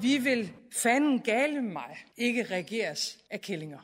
Vi 0.00 0.18
vil 0.18 0.50
fanden 0.82 1.18
gale 1.18 1.62
mig 1.62 1.96
ikke 2.18 2.46
regeres 2.50 3.16
af 3.30 3.40
kællinger. 3.40 3.78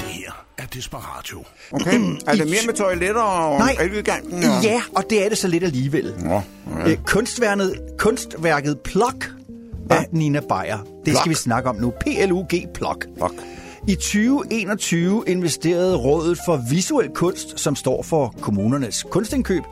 Det 0.00 0.08
her 0.08 0.44
er 0.58 0.66
Desperatio. 0.66 1.44
Okay, 1.72 2.00
er 2.26 2.32
det 2.32 2.46
mere 2.46 2.66
med 2.66 2.74
toiletter 2.74 3.20
og 3.22 3.58
Nej. 3.58 3.76
elgiganten? 3.80 4.42
Ja, 4.62 4.82
og 4.96 5.04
det 5.10 5.24
er 5.24 5.28
det 5.28 5.38
så 5.38 5.48
lidt 5.48 5.64
alligevel. 5.64 6.14
Nå, 6.18 6.40
ja. 6.78 6.90
Øh, 6.90 6.96
kunstværket, 7.06 7.80
kunstværket 7.98 8.80
Plok 8.80 9.24
af 9.90 10.06
Nina 10.12 10.40
Beyer. 10.40 10.78
Det 10.78 11.04
Plok. 11.04 11.16
skal 11.16 11.30
vi 11.30 11.34
snakke 11.34 11.68
om 11.68 11.76
nu. 11.76 11.90
P-L-U-G 11.90 12.66
Plok. 12.74 13.06
Plok. 13.16 13.32
I 13.88 13.94
2021 13.94 15.24
investerede 15.26 15.96
Rådet 15.96 16.38
for 16.46 16.60
Visuel 16.70 17.10
Kunst, 17.14 17.60
som 17.60 17.76
står 17.76 18.02
for 18.02 18.34
kommunernes 18.40 19.02
kunstindkøb, 19.10 19.62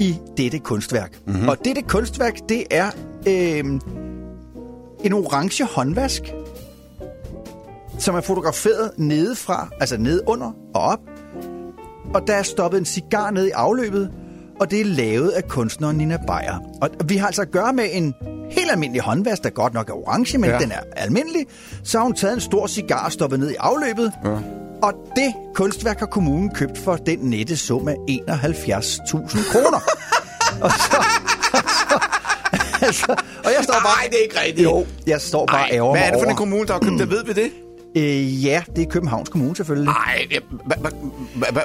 i 0.00 0.16
dette 0.36 0.58
kunstværk. 0.58 1.20
Mhm. 1.24 1.34
Mm-hmm. 1.34 1.48
Og 1.48 1.56
dette 1.64 1.82
kunstværk, 1.82 2.38
det 2.48 2.64
er 2.70 2.90
øh, 3.28 3.64
en 5.04 5.12
orange 5.12 5.64
håndvask, 5.64 6.22
som 7.98 8.14
er 8.14 8.20
fotograferet 8.20 8.90
nedefra, 8.96 9.68
altså 9.80 9.96
ned 9.96 10.22
under 10.26 10.52
og 10.74 10.80
op. 10.82 11.00
Og 12.14 12.26
der 12.26 12.34
er 12.34 12.42
stoppet 12.42 12.78
en 12.78 12.84
cigar 12.84 13.30
ned 13.30 13.46
i 13.46 13.50
afløbet, 13.50 14.10
og 14.60 14.70
det 14.70 14.80
er 14.80 14.84
lavet 14.84 15.28
af 15.30 15.48
kunstneren 15.48 15.96
Nina 15.96 16.16
Beyer. 16.16 16.58
Og 16.82 16.90
vi 17.04 17.16
har 17.16 17.26
altså 17.26 17.42
at 17.42 17.50
gøre 17.50 17.72
med 17.72 17.84
en 17.92 18.14
helt 18.50 18.70
almindelig 18.72 19.02
håndvask, 19.02 19.42
der 19.44 19.50
godt 19.50 19.74
nok 19.74 19.88
er 19.88 19.92
orange, 19.94 20.38
men 20.38 20.50
Ja. 20.50 20.58
den 20.58 20.72
er 20.72 20.80
almindelig. 20.96 21.46
Så 21.84 21.98
har 21.98 22.04
hun 22.04 22.14
taget 22.14 22.34
en 22.34 22.40
stor 22.40 22.66
cigar 22.66 23.04
og 23.06 23.12
stoppet 23.12 23.40
ned 23.40 23.50
i 23.50 23.54
afløbet. 23.58 24.12
Ja. 24.24 24.30
Og 24.82 24.92
det 25.16 25.34
kunstværk 25.54 25.98
har 25.98 26.06
kommunen 26.06 26.50
købt 26.54 26.78
for 26.78 26.96
den 26.96 27.18
nette 27.18 27.56
sum 27.56 27.88
af 27.88 27.94
71.000 27.94 29.52
kroner. 29.52 29.80
og 30.64 30.70
så, 30.70 30.96
altså, 32.86 33.06
og 33.44 33.50
jeg 33.56 33.60
står 33.62 33.72
bare... 33.74 33.96
Nej, 34.02 34.08
det 34.10 34.18
er 34.18 34.22
ikke 34.22 34.40
rigtigt. 34.46 34.64
Jo, 34.64 34.86
jeg 35.06 35.20
står 35.20 35.46
bare 35.46 35.62
og 35.64 35.68
ærger 35.72 35.90
Hvad 35.90 36.02
er 36.02 36.10
det 36.10 36.20
for 36.22 36.30
en 36.30 36.36
kommune, 36.36 36.66
der 36.66 36.72
har 36.72 36.80
købt 36.80 36.98
det? 36.98 37.10
Ved 37.10 37.24
vi 37.24 37.32
det? 37.32 37.50
Øh, 37.96 38.44
ja, 38.44 38.62
det 38.76 38.82
er 38.86 38.90
Københavns 38.90 39.28
Kommune 39.28 39.56
selvfølgelig. 39.56 39.92
Nej, 39.92 40.26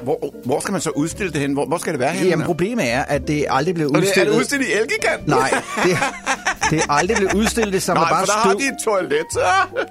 hvor, 0.03 0.33
hvor 0.45 0.59
skal 0.59 0.71
man 0.71 0.81
så 0.81 0.89
udstille 0.89 1.31
det 1.33 1.41
hen? 1.41 1.53
Hvor, 1.53 1.65
hvor 1.65 1.77
skal 1.77 1.93
det 1.93 1.99
være 1.99 2.11
henne? 2.13 2.29
Jamen, 2.29 2.45
problemet 2.45 2.91
er, 2.91 3.03
at 3.03 3.27
det 3.27 3.45
aldrig 3.49 3.75
blev 3.75 3.87
det- 3.89 3.95
Er 3.95 3.99
udstillet. 4.01 4.33
det 4.33 4.39
udstillet 4.39 4.67
i 4.67 4.71
Elgiganten? 4.71 5.29
Nej, 5.29 5.61
det, 5.83 5.97
det 6.69 6.79
er 6.79 6.91
aldrig 6.91 7.17
blevet 7.17 7.33
udstillet. 7.33 7.73
Det 7.73 7.81
samler 7.83 8.01
Nej, 8.01 8.09
bare 8.11 8.19
for 8.19 8.25
der 8.25 8.33
har 8.39 8.49
støv. 8.49 8.59
de 8.59 8.65
et 8.65 8.75
toilet. 8.85 9.25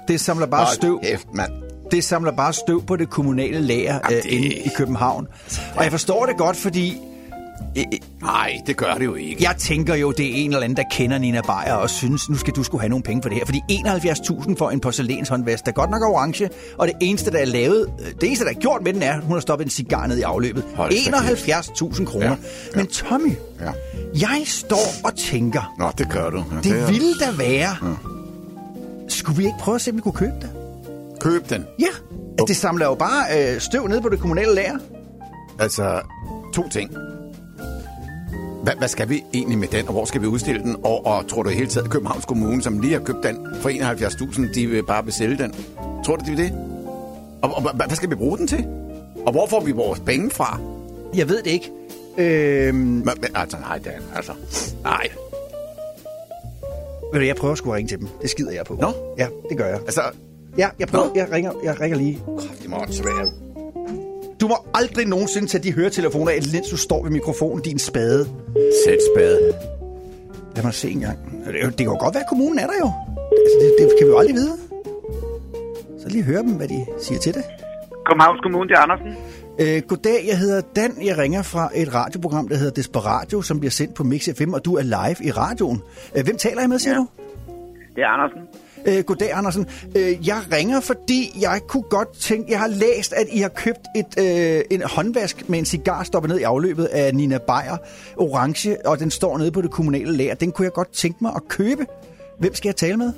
Det 0.07 0.21
samler 0.21 0.45
bare 0.45 0.65
Hold 0.65 0.75
støv. 0.75 0.99
kæft, 1.03 1.27
mand. 1.33 1.51
Det 1.91 2.03
samler 2.03 2.31
bare 2.31 2.53
støv 2.53 2.85
på 2.85 2.95
det 2.95 3.09
kommunale 3.09 3.59
lager 3.61 3.99
Jamen, 4.09 4.17
øh, 4.17 4.23
det- 4.23 4.29
inde 4.29 4.47
i 4.55 4.69
København. 4.77 5.27
Og 5.75 5.83
jeg 5.83 5.91
forstår 5.91 6.25
det 6.25 6.37
godt, 6.37 6.57
fordi 6.57 6.97
øh, 7.77 7.83
øh, 7.93 7.99
Nej, 8.21 8.51
det 8.67 8.77
gør 8.77 8.93
det 8.93 9.05
jo 9.05 9.15
ikke. 9.15 9.43
jeg 9.43 9.55
tænker 9.57 9.95
jo, 9.95 10.11
det 10.11 10.25
er 10.25 10.35
en 10.35 10.49
eller 10.51 10.63
anden, 10.63 10.77
der 10.77 10.83
kender 10.91 11.17
Nina 11.17 11.41
Beyer 11.41 11.73
og 11.73 11.89
synes, 11.89 12.29
nu 12.29 12.35
skal 12.35 12.53
du 12.53 12.63
skulle 12.63 12.81
have 12.81 12.89
nogle 12.89 13.03
penge 13.03 13.21
for 13.21 13.29
det 13.29 13.37
her. 13.37 13.45
Fordi 13.45 13.61
71.000 13.71 14.55
for 14.57 14.69
en 14.69 14.79
porcelænshåndvask, 14.79 15.65
der 15.65 15.71
godt 15.71 15.89
nok 15.91 16.01
er 16.03 16.07
orange, 16.07 16.49
og 16.77 16.87
det 16.87 16.95
eneste, 17.01 17.31
der 17.31 17.37
er 17.37 17.45
lavet, 17.45 17.87
øh, 17.99 18.05
det 18.21 18.23
eneste, 18.23 18.45
der 18.45 18.51
er 18.51 18.55
gjort 18.55 18.81
med 18.83 18.93
den 18.93 19.01
er, 19.03 19.13
at 19.13 19.23
hun 19.23 19.33
har 19.33 19.39
stoppet 19.41 19.65
en 19.65 19.71
cigar 19.71 20.07
ned 20.07 20.17
i 20.17 20.21
afløbet. 20.21 20.63
Hold 20.75 20.89
da 21.11 21.19
kæft. 21.27 21.47
71.000 21.49 22.05
kroner. 22.05 22.25
Ja, 22.25 22.31
Ja, 22.31 22.37
ja. 22.73 22.77
Men 22.77 22.87
Tommy, 22.87 23.31
Ja. 23.61 23.71
jeg 24.19 24.41
står 24.45 24.87
og 25.03 25.15
tænker, 25.15 25.73
Nå, 25.79 25.91
det 25.97 26.09
gør 26.09 26.29
du. 26.29 26.43
Ja, 26.51 26.69
det 26.69 26.81
er- 26.81 26.87
ville 26.87 27.13
da 27.19 27.31
være... 27.37 27.75
Skulle 29.09 29.37
vi 29.37 29.43
ikke 29.45 29.57
prøve 29.59 29.75
at 29.75 29.81
se, 29.81 29.91
om 29.91 29.97
vi 29.97 30.01
kunne 30.01 30.13
købe 30.13 30.33
det? 30.41 30.49
Køb 31.19 31.49
den. 31.49 31.65
Ja, 31.79 31.85
at 32.39 32.43
det 32.47 32.55
samler 32.57 32.85
jo 32.85 32.95
bare 32.95 33.23
øh, 33.55 33.61
støv 33.61 33.87
ned 33.87 34.01
på 34.01 34.09
det 34.09 34.19
kommunale 34.19 34.55
lager. 34.55 34.77
Altså, 35.59 36.01
to 36.53 36.69
ting. 36.69 36.89
Hvad, 38.63 38.73
hvad 38.77 38.87
skal 38.87 39.09
vi 39.09 39.23
egentlig 39.33 39.57
med 39.57 39.67
den, 39.67 39.87
og 39.87 39.93
hvor 39.93 40.05
skal 40.05 40.21
vi 40.21 40.27
udstille 40.27 40.61
den? 40.61 40.75
Og, 40.83 41.05
og 41.05 41.27
tror 41.27 41.43
du 41.43 41.49
i 41.49 41.53
hele 41.53 41.67
taget, 41.67 41.85
at 41.85 41.91
Københavns 41.91 42.25
Kommune, 42.25 42.61
som 42.61 42.79
lige 42.79 42.93
har 42.93 42.99
købt 42.99 43.23
den 43.23 43.47
for 43.61 43.69
71.000, 43.69 44.53
de 44.53 44.67
vil 44.67 44.83
bare 44.85 45.03
besælge 45.03 45.37
den? 45.37 45.53
Tror 46.05 46.15
du, 46.15 46.25
de 46.25 46.29
vil 46.31 46.37
det? 46.37 46.53
Og, 47.41 47.51
og 47.55 47.73
hvad, 47.75 47.95
skal 47.95 48.09
vi 48.09 48.15
bruge 48.15 48.37
den 48.37 48.47
til? 48.47 48.65
Og 49.25 49.31
hvor 49.31 49.47
får 49.47 49.59
vi 49.59 49.71
vores 49.71 49.99
penge 49.99 50.29
fra? 50.29 50.59
Jeg 51.15 51.29
ved 51.29 51.37
det 51.43 51.47
ikke. 51.51 51.71
Øhm, 52.17 52.75
Men, 52.77 53.03
men, 53.05 53.25
altså, 53.35 53.57
nej, 53.57 53.77
Dan, 53.77 53.93
altså. 54.15 54.31
Nej. 54.83 55.07
ved 57.13 57.19
du, 57.19 57.25
jeg 57.25 57.35
prøver 57.35 57.55
sgu 57.55 57.69
at 57.69 57.75
ringe 57.75 57.89
til 57.89 57.99
dem. 57.99 58.07
Det 58.21 58.29
skider 58.29 58.51
jeg 58.51 58.65
på. 58.65 58.77
Nå? 58.81 58.91
Ja, 59.17 59.27
det 59.49 59.57
gør 59.57 59.65
jeg. 59.65 59.79
Altså, 59.79 60.01
Ja, 60.57 60.69
jeg 60.79 60.87
prøver. 60.87 61.05
Nå. 61.05 61.11
Jeg 61.15 61.31
ringer, 61.31 61.51
jeg 61.63 61.79
ringer 61.81 61.97
lige. 61.97 62.19
det 62.61 62.69
må 62.69 62.75
også 62.75 63.03
være. 63.03 63.31
Du 64.41 64.47
må 64.47 64.55
aldrig 64.73 65.07
nogensinde 65.07 65.47
tage 65.47 65.63
de 65.63 65.73
høretelefoner 65.73 66.31
af, 66.31 66.39
mens 66.53 66.69
du 66.69 66.77
står 66.77 67.03
ved 67.03 67.11
mikrofonen, 67.11 67.63
din 67.63 67.79
spade. 67.79 68.27
Sæt 68.85 68.97
spade. 69.15 69.53
Lad 70.55 70.63
mig 70.63 70.73
se 70.73 70.89
en 70.89 70.99
gang. 70.99 71.17
Det, 71.45 71.77
kan 71.77 71.85
jo 71.85 71.97
godt 71.99 72.13
være, 72.15 72.23
at 72.23 72.29
kommunen 72.29 72.59
er 72.59 72.67
der 72.67 72.77
jo. 72.79 72.91
Altså, 73.43 73.55
det, 73.61 73.67
det 73.79 73.97
kan 73.97 74.07
vi 74.07 74.11
jo 74.11 74.17
aldrig 74.17 74.35
vide. 74.35 74.57
Så 76.01 76.09
lige 76.09 76.23
høre 76.23 76.41
dem, 76.41 76.53
hvad 76.53 76.67
de 76.67 76.85
siger 76.99 77.19
til 77.19 77.33
det. 77.33 77.43
Københavns 78.05 78.41
Kommune, 78.41 78.67
det 78.69 78.75
er 78.75 78.79
Andersen. 78.79 79.07
Øh, 79.59 79.81
goddag, 79.87 80.19
jeg 80.27 80.37
hedder 80.37 80.61
Dan. 80.75 80.91
Jeg 81.05 81.17
ringer 81.17 81.41
fra 81.41 81.69
et 81.75 81.95
radioprogram, 81.95 82.47
der 82.47 82.55
hedder 82.55 82.71
Desperatio, 82.71 83.41
som 83.41 83.59
bliver 83.59 83.71
sendt 83.71 83.95
på 83.95 84.03
Mix 84.03 84.29
FM, 84.37 84.53
og 84.53 84.65
du 84.65 84.75
er 84.75 84.83
live 84.83 85.27
i 85.27 85.31
radioen. 85.31 85.81
Øh, 86.15 86.23
hvem 86.23 86.37
taler 86.37 86.61
jeg 86.61 86.69
med, 86.69 86.79
siger 86.79 86.93
ja. 86.93 86.99
du? 86.99 87.07
Det 87.95 88.01
er 88.03 88.07
Andersen. 88.07 88.41
Øh, 88.87 89.03
goddag, 89.03 89.31
Andersen. 89.33 89.67
Øh, 89.97 90.27
jeg 90.27 90.39
ringer, 90.53 90.79
fordi 90.81 91.21
jeg 91.41 91.59
kunne 91.67 91.83
godt 91.83 92.11
tænke... 92.13 92.51
Jeg 92.51 92.59
har 92.59 92.67
læst, 92.67 93.13
at 93.13 93.27
I 93.31 93.39
har 93.39 93.49
købt 93.49 93.85
et, 93.95 94.11
øh, 94.25 94.61
en 94.71 94.81
håndvask 94.95 95.49
med 95.49 95.59
en 95.59 95.65
cigar 95.65 96.03
stoppet 96.03 96.29
ned 96.31 96.39
i 96.39 96.43
afløbet 96.43 96.85
af 96.85 97.15
Nina 97.15 97.37
Beyer, 97.37 97.77
orange, 98.17 98.77
og 98.85 98.99
den 98.99 99.11
står 99.11 99.37
nede 99.37 99.51
på 99.51 99.61
det 99.61 99.71
kommunale 99.71 100.11
lager. 100.17 100.35
Den 100.35 100.51
kunne 100.51 100.65
jeg 100.65 100.73
godt 100.73 100.91
tænke 100.93 101.17
mig 101.21 101.31
at 101.35 101.47
købe. 101.47 101.85
Hvem 102.39 102.53
skal 102.53 102.67
jeg 102.67 102.75
tale 102.75 102.97
med? 102.97 103.13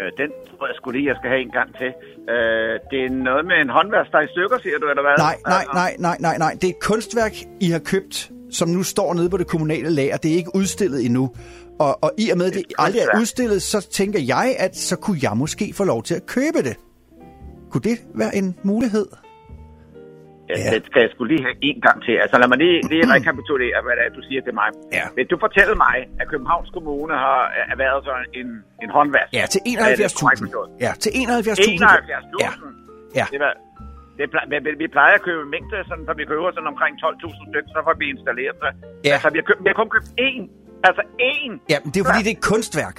Øh, 0.00 0.10
den 0.16 0.30
tror 0.50 0.66
jeg 0.66 0.74
skulle 0.76 0.98
lige, 0.98 1.08
jeg 1.08 1.16
skal 1.20 1.30
have 1.30 1.42
en 1.42 1.50
gang 1.50 1.68
til. 1.80 1.90
Øh, 2.34 2.72
det 2.90 2.98
er 3.06 3.10
noget 3.28 3.44
med 3.50 3.56
en 3.64 3.70
håndværk, 3.76 4.06
der 4.12 4.18
er 4.18 4.22
i 4.22 4.32
stykker, 4.34 4.58
siger 4.62 4.78
du, 4.78 4.86
eller 4.92 5.02
hvad? 5.02 5.16
Nej, 5.18 5.36
nej, 5.54 5.64
nej, 5.80 5.96
nej, 5.98 6.16
nej, 6.20 6.38
nej. 6.38 6.52
Det 6.60 6.64
er 6.64 6.68
et 6.68 6.80
kunstværk, 6.80 7.34
I 7.60 7.70
har 7.70 7.78
købt, 7.78 8.30
som 8.50 8.68
nu 8.68 8.82
står 8.82 9.14
nede 9.14 9.30
på 9.30 9.36
det 9.36 9.46
kommunale 9.46 9.90
lager. 9.90 10.16
Det 10.16 10.30
er 10.32 10.36
ikke 10.36 10.54
udstillet 10.54 11.04
endnu. 11.06 11.30
Og, 11.84 11.92
og 12.04 12.10
i 12.18 12.26
og 12.32 12.36
med, 12.40 12.46
at 12.50 12.54
det 12.58 12.60
Et 12.60 12.72
aldrig 12.84 13.02
er 13.06 13.18
udstillet, 13.20 13.60
så 13.72 13.78
tænker 13.98 14.20
jeg, 14.34 14.46
at 14.64 14.72
så 14.88 14.96
kunne 15.04 15.18
jeg 15.26 15.32
måske 15.42 15.64
få 15.80 15.84
lov 15.92 16.00
til 16.08 16.14
at 16.20 16.24
købe 16.36 16.60
det. 16.68 16.76
Kunne 17.70 17.84
det 17.90 17.98
være 18.20 18.32
en 18.40 18.48
mulighed? 18.70 19.06
Ja, 20.50 20.54
Ja. 20.64 20.70
det 20.74 20.82
skal 20.88 21.00
jeg 21.06 21.10
skulle 21.14 21.30
lige 21.34 21.44
have 21.48 21.56
en 21.70 21.78
gang 21.86 21.98
til. 22.06 22.14
Altså 22.24 22.36
lad 22.42 22.48
mig 22.52 22.58
lige, 22.64 22.76
lige 22.92 23.04
rekapitulere, 23.16 23.76
hvad 23.84 23.94
det 23.98 24.02
er, 24.06 24.10
du 24.18 24.22
siger 24.28 24.40
til 24.46 24.54
mig. 24.60 24.68
Ja. 24.98 25.04
Vil 25.16 25.26
du 25.32 25.36
fortælle 25.46 25.74
mig, 25.86 25.96
at 26.20 26.26
Københavns 26.32 26.70
Kommune 26.76 27.14
har 27.26 27.40
erhvervet 27.72 28.02
sig 28.08 28.18
en, 28.40 28.48
en 28.84 28.90
håndvask? 28.96 29.30
Ja, 29.38 29.44
til 29.54 29.60
Er 29.60 29.96
det 29.96 30.14
korrekt 30.20 30.40
71.000. 30.40 30.44
forstået? 30.44 30.68
Ja, 30.86 30.92
til 31.02 31.10
71.000. 31.10 31.20
71.000? 31.20 32.44
Ja. 32.44 32.50
Ja. 33.18 33.26
Det 33.34 33.40
var, 33.44 33.52
det 34.18 34.26
vi, 34.66 34.70
vi 34.82 34.86
plejer 34.96 35.14
at 35.18 35.22
købe 35.28 35.42
mængde, 35.54 35.76
sådan, 35.90 36.04
så 36.08 36.12
vi 36.20 36.24
køber 36.32 36.48
sådan 36.56 36.70
omkring 36.74 36.92
12.000 37.04 37.50
stykker, 37.50 37.70
så 37.76 37.80
får 37.86 37.94
vi 38.02 38.06
installeret 38.14 38.56
det. 38.62 38.72
Ja. 39.06 39.12
Altså, 39.14 39.28
vi 39.34 39.38
har, 39.40 39.46
købt, 39.50 39.60
vi 39.64 39.68
har 39.72 39.78
kun 39.82 39.90
købt 39.96 40.08
én. 40.28 40.42
Altså 40.88 41.02
én. 41.32 41.52
Ja, 41.72 41.76
men 41.82 41.88
det 41.92 41.96
er 41.98 42.02
jo 42.04 42.08
fordi, 42.10 42.22
det 42.26 42.32
er 42.34 42.38
et 42.40 42.46
kunstværk. 42.52 42.98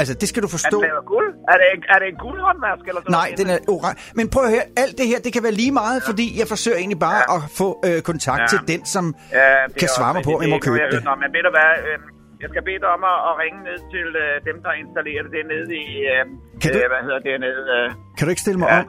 Altså, 0.00 0.14
det 0.20 0.26
skal 0.30 0.40
du 0.44 0.48
Er 0.52 0.54
forstå. 0.58 0.78
lavet 0.86 0.98
af 1.02 1.06
guld? 1.14 1.28
Er 1.52 1.56
det, 1.60 1.66
en- 1.76 1.88
er 1.94 1.98
det 2.02 2.06
en 2.14 2.18
guldhåndvask 2.26 2.84
eller 2.90 3.00
sådan 3.04 3.16
Nej, 3.20 3.28
den 3.40 3.46
er 3.54 3.58
orange. 3.74 3.98
Men 4.18 4.24
prøv 4.34 4.42
at 4.48 4.52
høre, 4.56 4.66
alt 4.82 4.94
det 5.00 5.06
her, 5.10 5.18
det 5.26 5.30
kan 5.36 5.42
være 5.46 5.56
lige 5.62 5.74
meget, 5.82 5.98
ja. 6.00 6.08
fordi 6.10 6.26
jeg 6.40 6.46
forsøger 6.54 6.78
egentlig 6.82 7.00
bare 7.08 7.20
ja. 7.30 7.34
at 7.36 7.40
få 7.60 7.68
øh, 7.88 7.96
kontakt 8.10 8.42
ja. 8.44 8.48
Til 8.52 8.60
den, 8.72 8.80
som 8.94 9.04
Ja, 9.38 9.48
kan 9.80 9.88
svare 9.96 10.12
mig 10.16 10.22
på, 10.28 10.32
om 10.36 10.40
jeg 10.44 10.50
må 10.54 10.58
købe 10.68 10.78
det. 10.94 11.00
Nå, 11.08 11.12
men 11.22 11.28
ved 11.34 11.42
du 11.48 11.52
hvad, 11.56 11.70
øh, 11.88 11.96
jeg 12.42 12.48
skal 12.52 12.62
bede 12.68 12.80
dig 12.84 12.90
om 12.96 13.02
at, 13.12 13.18
at 13.28 13.32
ringe 13.42 13.58
ned 13.68 13.78
til 13.94 14.06
øh, 14.24 14.32
dem, 14.48 14.56
der 14.64 14.72
installerer 14.82 15.20
det. 15.24 15.30
Det 15.34 15.40
er 15.44 15.48
nede 15.54 15.68
i, 15.84 15.86
øh, 16.12 16.22
Kan 16.62 16.68
du- 16.74 16.80
øh, 16.82 16.88
hvad 16.92 17.02
hedder 17.06 17.20
det, 17.26 17.32
nede... 17.46 17.62
Øh, 17.76 17.86
Kan 18.16 18.22
du 18.26 18.30
ikke 18.34 18.44
stille 18.46 18.60
mig 18.62 18.68
Ja. 18.74 18.78
om? 18.80 18.86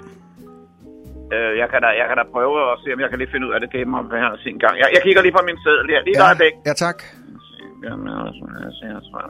øh, 1.35 1.51
jeg, 1.61 1.67
kan 1.71 1.79
da, 1.85 1.89
jeg 2.01 2.05
kan 2.09 2.15
da 2.21 2.23
prøve 2.35 2.55
at 2.71 2.75
se, 2.83 2.87
om 2.95 2.99
jeg 3.03 3.09
kan 3.11 3.17
lige 3.21 3.31
finde 3.33 3.45
ud 3.47 3.53
af 3.55 3.59
det 3.63 3.69
gennem 3.75 3.93
om 4.01 4.05
her 4.23 4.31
sin 4.45 4.57
gang. 4.63 4.73
Jeg, 4.81 4.87
jeg 4.95 5.01
kigger 5.05 5.21
lige 5.25 5.35
på 5.39 5.43
min 5.49 5.57
seddel 5.65 5.85
her. 5.93 5.99
Lige 6.07 6.15
ja. 6.17 6.23
et 6.23 6.27
øjeblik. 6.29 6.53
ja, 6.69 6.73
tak. 6.85 6.97
Jamen, 7.85 8.07
altså, 8.25 8.43
jeg 8.65 8.71
ser, 8.77 8.89
jeg 8.97 9.03
tror... 9.07 9.21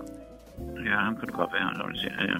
Ja, 0.90 0.98
ham 1.08 1.14
kan 1.20 1.26
du 1.30 1.34
godt 1.42 1.52
være, 1.58 1.68
så 1.78 1.82
vil 1.88 1.94
jeg 1.96 2.02
sige. 2.04 2.16
Ja, 2.32 2.38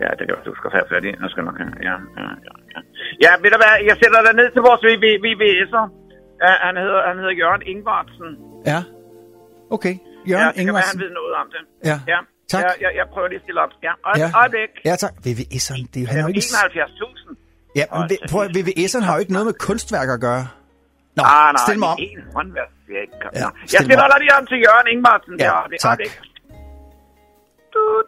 ja 0.00 0.08
det 0.18 0.24
kan 0.28 0.34
du 0.48 0.52
skal 0.58 0.70
have 0.76 0.86
fat 0.92 1.02
i. 1.08 1.10
Jeg 1.22 1.30
skal 1.32 1.42
nok 1.48 1.56
have. 1.62 1.72
Ja, 1.88 1.94
ja, 2.20 2.24
ja, 2.46 2.54
ja. 2.74 2.80
Ja, 3.24 3.30
ved 3.42 3.50
du 3.54 3.58
hvad, 3.62 3.72
jeg 3.88 3.96
sætter 4.02 4.20
dig 4.26 4.34
ned 4.40 4.48
til 4.54 4.62
vores 4.68 4.80
VV- 4.88 5.20
VVS'er. 5.26 5.84
Ja, 6.44 6.52
han 6.66 6.74
hedder, 6.84 7.00
han 7.08 7.16
hedder 7.20 7.34
Jørgen 7.42 7.62
Ingvartsen. 7.72 8.28
Ja. 8.72 8.80
Okay. 9.76 9.94
Ja, 9.96 10.30
Jørgen 10.32 10.54
det 10.56 10.64
kan 10.66 10.74
være, 10.78 10.88
han 10.94 11.00
ved 11.04 11.10
noget 11.20 11.32
om 11.42 11.46
det. 11.54 11.62
Ja. 11.90 11.96
Ja, 12.12 12.18
Tak. 12.52 12.62
Ja, 12.64 12.70
jeg, 12.84 12.90
jeg 13.00 13.06
prøver 13.14 13.28
lige 13.32 13.40
at 13.42 13.44
stille 13.46 13.60
op. 13.64 13.72
Ja, 13.86 13.92
og 14.08 14.12
Ja. 14.16 14.22
ja. 14.22 14.28
øjeblik. 14.40 14.70
Ja, 14.88 14.94
tak. 15.04 15.14
VVS'eren, 15.26 15.82
det 15.92 15.96
er 16.00 16.04
jo, 16.04 16.08
han 16.14 16.28
ikke... 16.28 16.40
71.000. 16.40 17.78
Ja, 17.80 17.84
men 17.98 18.06
prøv 18.32 18.42
VVS'eren 18.58 19.04
har 19.06 19.12
jo 19.16 19.20
ikke 19.24 19.32
noget 19.36 19.46
med 19.50 19.56
kunstværk 19.66 20.08
at 20.16 20.20
gøre. 20.28 20.44
Nå, 21.16 21.22
Ah, 21.26 21.48
nej, 21.54 21.62
stil 21.66 21.78
mig 21.82 21.88
om. 21.94 21.96
En 22.06 22.20
håndværk. 22.36 22.70
Det 22.92 22.98
er 23.00 23.04
ikke... 23.08 23.16
Ja, 23.34 23.40
Ja, 23.40 23.48
jeg 23.72 23.80
stiller 23.86 24.06
dig 24.12 24.18
lige 24.20 24.34
om 24.38 24.46
til 24.46 24.58
Jørgen 24.66 24.88
Ingvartsen. 24.94 25.34
Ja, 25.40 25.44
der. 25.44 25.66
Det 25.70 25.74
er 25.74 25.78
tak. 25.88 25.98
øjeblik. 25.98 26.12
Tut. 27.72 28.06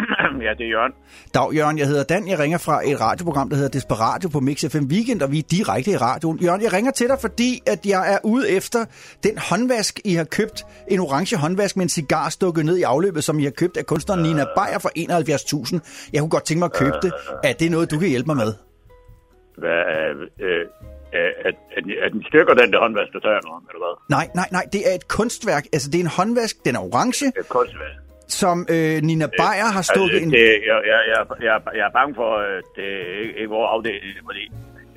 Ja, 0.46 0.50
det 0.58 0.64
er 0.66 0.70
Jørgen. 0.70 0.92
Dag, 1.34 1.52
Jørgen. 1.54 1.78
Jeg 1.78 1.86
hedder 1.86 2.02
Dan. 2.02 2.28
Jeg 2.28 2.38
ringer 2.38 2.58
fra 2.58 2.88
et 2.88 3.00
radioprogram, 3.00 3.48
der 3.48 3.56
hedder 3.56 3.70
Desperatio 3.70 4.28
på 4.28 4.40
Mix 4.40 4.64
FM 4.72 4.84
Weekend, 4.84 5.22
og 5.22 5.32
vi 5.32 5.38
er 5.38 5.42
direkte 5.42 5.90
i 5.90 5.96
radioen. 5.96 6.38
Jørgen, 6.38 6.62
jeg 6.62 6.72
ringer 6.72 6.90
til 6.90 7.08
dig, 7.08 7.18
fordi 7.20 7.62
at 7.66 7.86
jeg 7.86 8.12
er 8.14 8.18
ude 8.24 8.50
efter 8.50 8.84
den 9.22 9.38
håndvask, 9.38 10.00
I 10.04 10.14
har 10.14 10.24
købt. 10.24 10.64
En 10.88 11.00
orange 11.00 11.36
håndvask 11.36 11.76
med 11.76 11.82
en 11.84 11.88
cigar 11.88 12.28
stukket 12.28 12.64
ned 12.64 12.76
i 12.76 12.82
afløbet, 12.82 13.24
som 13.24 13.38
I 13.38 13.44
har 13.44 13.50
købt 13.50 13.76
af 13.76 13.86
kunstneren 13.86 14.22
Nina 14.22 14.44
Bayer 14.56 14.78
for 14.78 14.90
71.000. 15.78 16.10
Jeg 16.12 16.20
kunne 16.20 16.30
godt 16.30 16.44
tænke 16.44 16.58
mig 16.58 16.66
at 16.66 16.72
købe 16.72 16.96
det. 17.02 17.12
Er 17.44 17.52
det 17.52 17.70
noget, 17.70 17.90
du 17.90 17.98
kan 17.98 18.08
hjælpe 18.08 18.26
mig 18.26 18.36
med? 18.36 18.54
Hvad, 19.62 19.80
øh, 19.94 20.14
øh, 20.46 20.64
er, 21.12 21.28
er, 21.46 21.52
er, 21.76 21.80
den- 21.86 21.98
er 22.04 22.08
den 22.14 22.22
stykker, 22.30 22.52
den 22.62 22.68
der 22.72 22.78
håndvask, 22.84 23.10
du 23.16 23.20
tager 23.26 23.40
om, 23.56 23.62
eller 23.70 23.80
hvad? 23.86 23.94
Nej, 24.16 24.26
nej, 24.40 24.48
nej. 24.56 24.64
Det 24.74 24.80
er 24.88 24.94
et 25.00 25.06
kunstværk. 25.18 25.64
Altså, 25.74 25.86
det 25.90 25.98
er 26.00 26.04
en 26.08 26.14
håndvask. 26.20 26.54
Den 26.66 26.74
er 26.78 26.82
orange, 26.88 27.26
er 27.36 27.42
kunstværk. 27.58 27.94
som 28.40 28.56
øh, 28.74 28.96
Nina 29.08 29.26
Bayer 29.40 29.68
har 29.76 29.84
stukket 29.92 30.18
altså, 30.20 30.26
en... 30.26 30.32
det, 30.38 30.48
jeg, 30.70 30.78
jeg, 30.92 31.00
jeg, 31.12 31.20
jeg, 31.48 31.56
jeg 31.78 31.84
er 31.90 31.94
bange 31.98 32.12
for, 32.20 32.30
at 32.58 32.64
det 32.76 32.88
er 33.00 33.08
ikke, 33.22 33.34
ikke 33.40 33.50
vores 33.56 33.68
afdeling, 33.74 34.16
fordi 34.28 34.44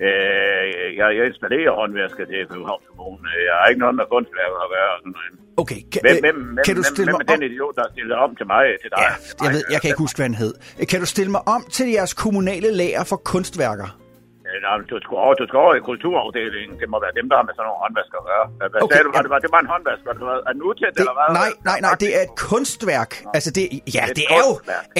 øh, 0.05 0.65
jeg, 0.99 1.07
jeg 1.17 1.23
installerer 1.31 1.71
håndvasker 1.81 2.23
til 2.31 2.39
Københavns 2.51 2.85
Kommune. 2.91 3.27
Jeg 3.47 3.53
har 3.59 3.65
ikke 3.71 3.81
noget 3.85 3.95
med 3.99 4.05
kunstværker 4.15 4.59
at 4.67 4.69
gøre. 4.77 4.93
Sådan 5.01 5.13
noget. 5.17 5.33
Okay, 5.61 5.79
kan, 5.91 5.99
Hvem, 6.05 6.15
øh, 6.17 6.21
hvem, 6.25 6.37
hvem, 6.55 6.63
kan 6.65 6.73
du 6.79 6.83
hvem, 6.83 6.93
stille 6.93 7.09
hvem 7.11 7.19
mig 7.19 7.25
er 7.29 7.33
om... 7.33 7.39
den 7.39 7.43
idiot, 7.51 7.73
der 7.79 7.85
stiller 7.95 8.15
om 8.25 8.31
til 8.39 8.47
mig? 8.53 8.63
Til 8.83 8.89
dig? 8.93 8.99
Ja, 9.03 9.11
jeg 9.45 9.49
ved, 9.55 9.63
jeg 9.73 9.77
kan 9.81 9.87
ikke 9.91 10.03
huske, 10.05 10.17
hvad 10.19 10.27
han 10.31 10.37
hed. 10.43 10.53
Kan 10.91 10.99
du 11.03 11.07
stille 11.15 11.31
mig 11.35 11.43
om 11.55 11.61
til 11.77 11.87
jeres 11.97 12.13
kommunale 12.23 12.69
lager 12.81 13.03
for 13.11 13.19
kunstværker? 13.31 13.89
Øh, 14.53 14.57
nej, 14.65 14.75
Du 14.91 14.95
skal, 15.03 15.15
over, 15.25 15.33
du 15.41 15.45
skal 15.49 15.57
over 15.65 15.73
i 15.79 15.83
kulturafdelingen. 15.89 16.75
Det 16.81 16.87
må 16.93 16.97
være 17.05 17.13
dem, 17.19 17.25
der 17.29 17.35
har 17.39 17.45
med 17.47 17.53
sådan 17.57 17.67
nogle 17.69 17.81
håndvasker 17.85 18.17
at 18.23 18.25
gøre. 18.31 18.45
Hvad 18.59 18.67
Okay, 18.85 18.93
sagde 18.95 19.05
du? 19.07 19.11
Var 19.15 19.19
ja. 19.19 19.23
det, 19.25 19.31
var, 19.33 19.39
det 19.45 19.51
var 19.55 19.61
en 19.65 19.69
håndvask, 19.73 20.01
eller 20.11 20.25
hvad? 20.29 20.39
Er 20.49 20.53
den 20.57 20.63
utæt, 20.69 20.91
Det, 20.95 20.99
eller 21.03 21.15
hvad? 21.19 21.27
nej, 21.41 21.49
nej, 21.69 21.79
nej, 21.85 21.93
det 22.03 22.09
er 22.17 22.21
et 22.27 22.33
kunstværk. 22.49 23.11
Altså, 23.35 23.49
det, 23.57 23.63
ja, 23.97 24.03
Et 24.09 24.15
det 24.19 24.25
er 24.37 24.41
jo... 24.47 24.51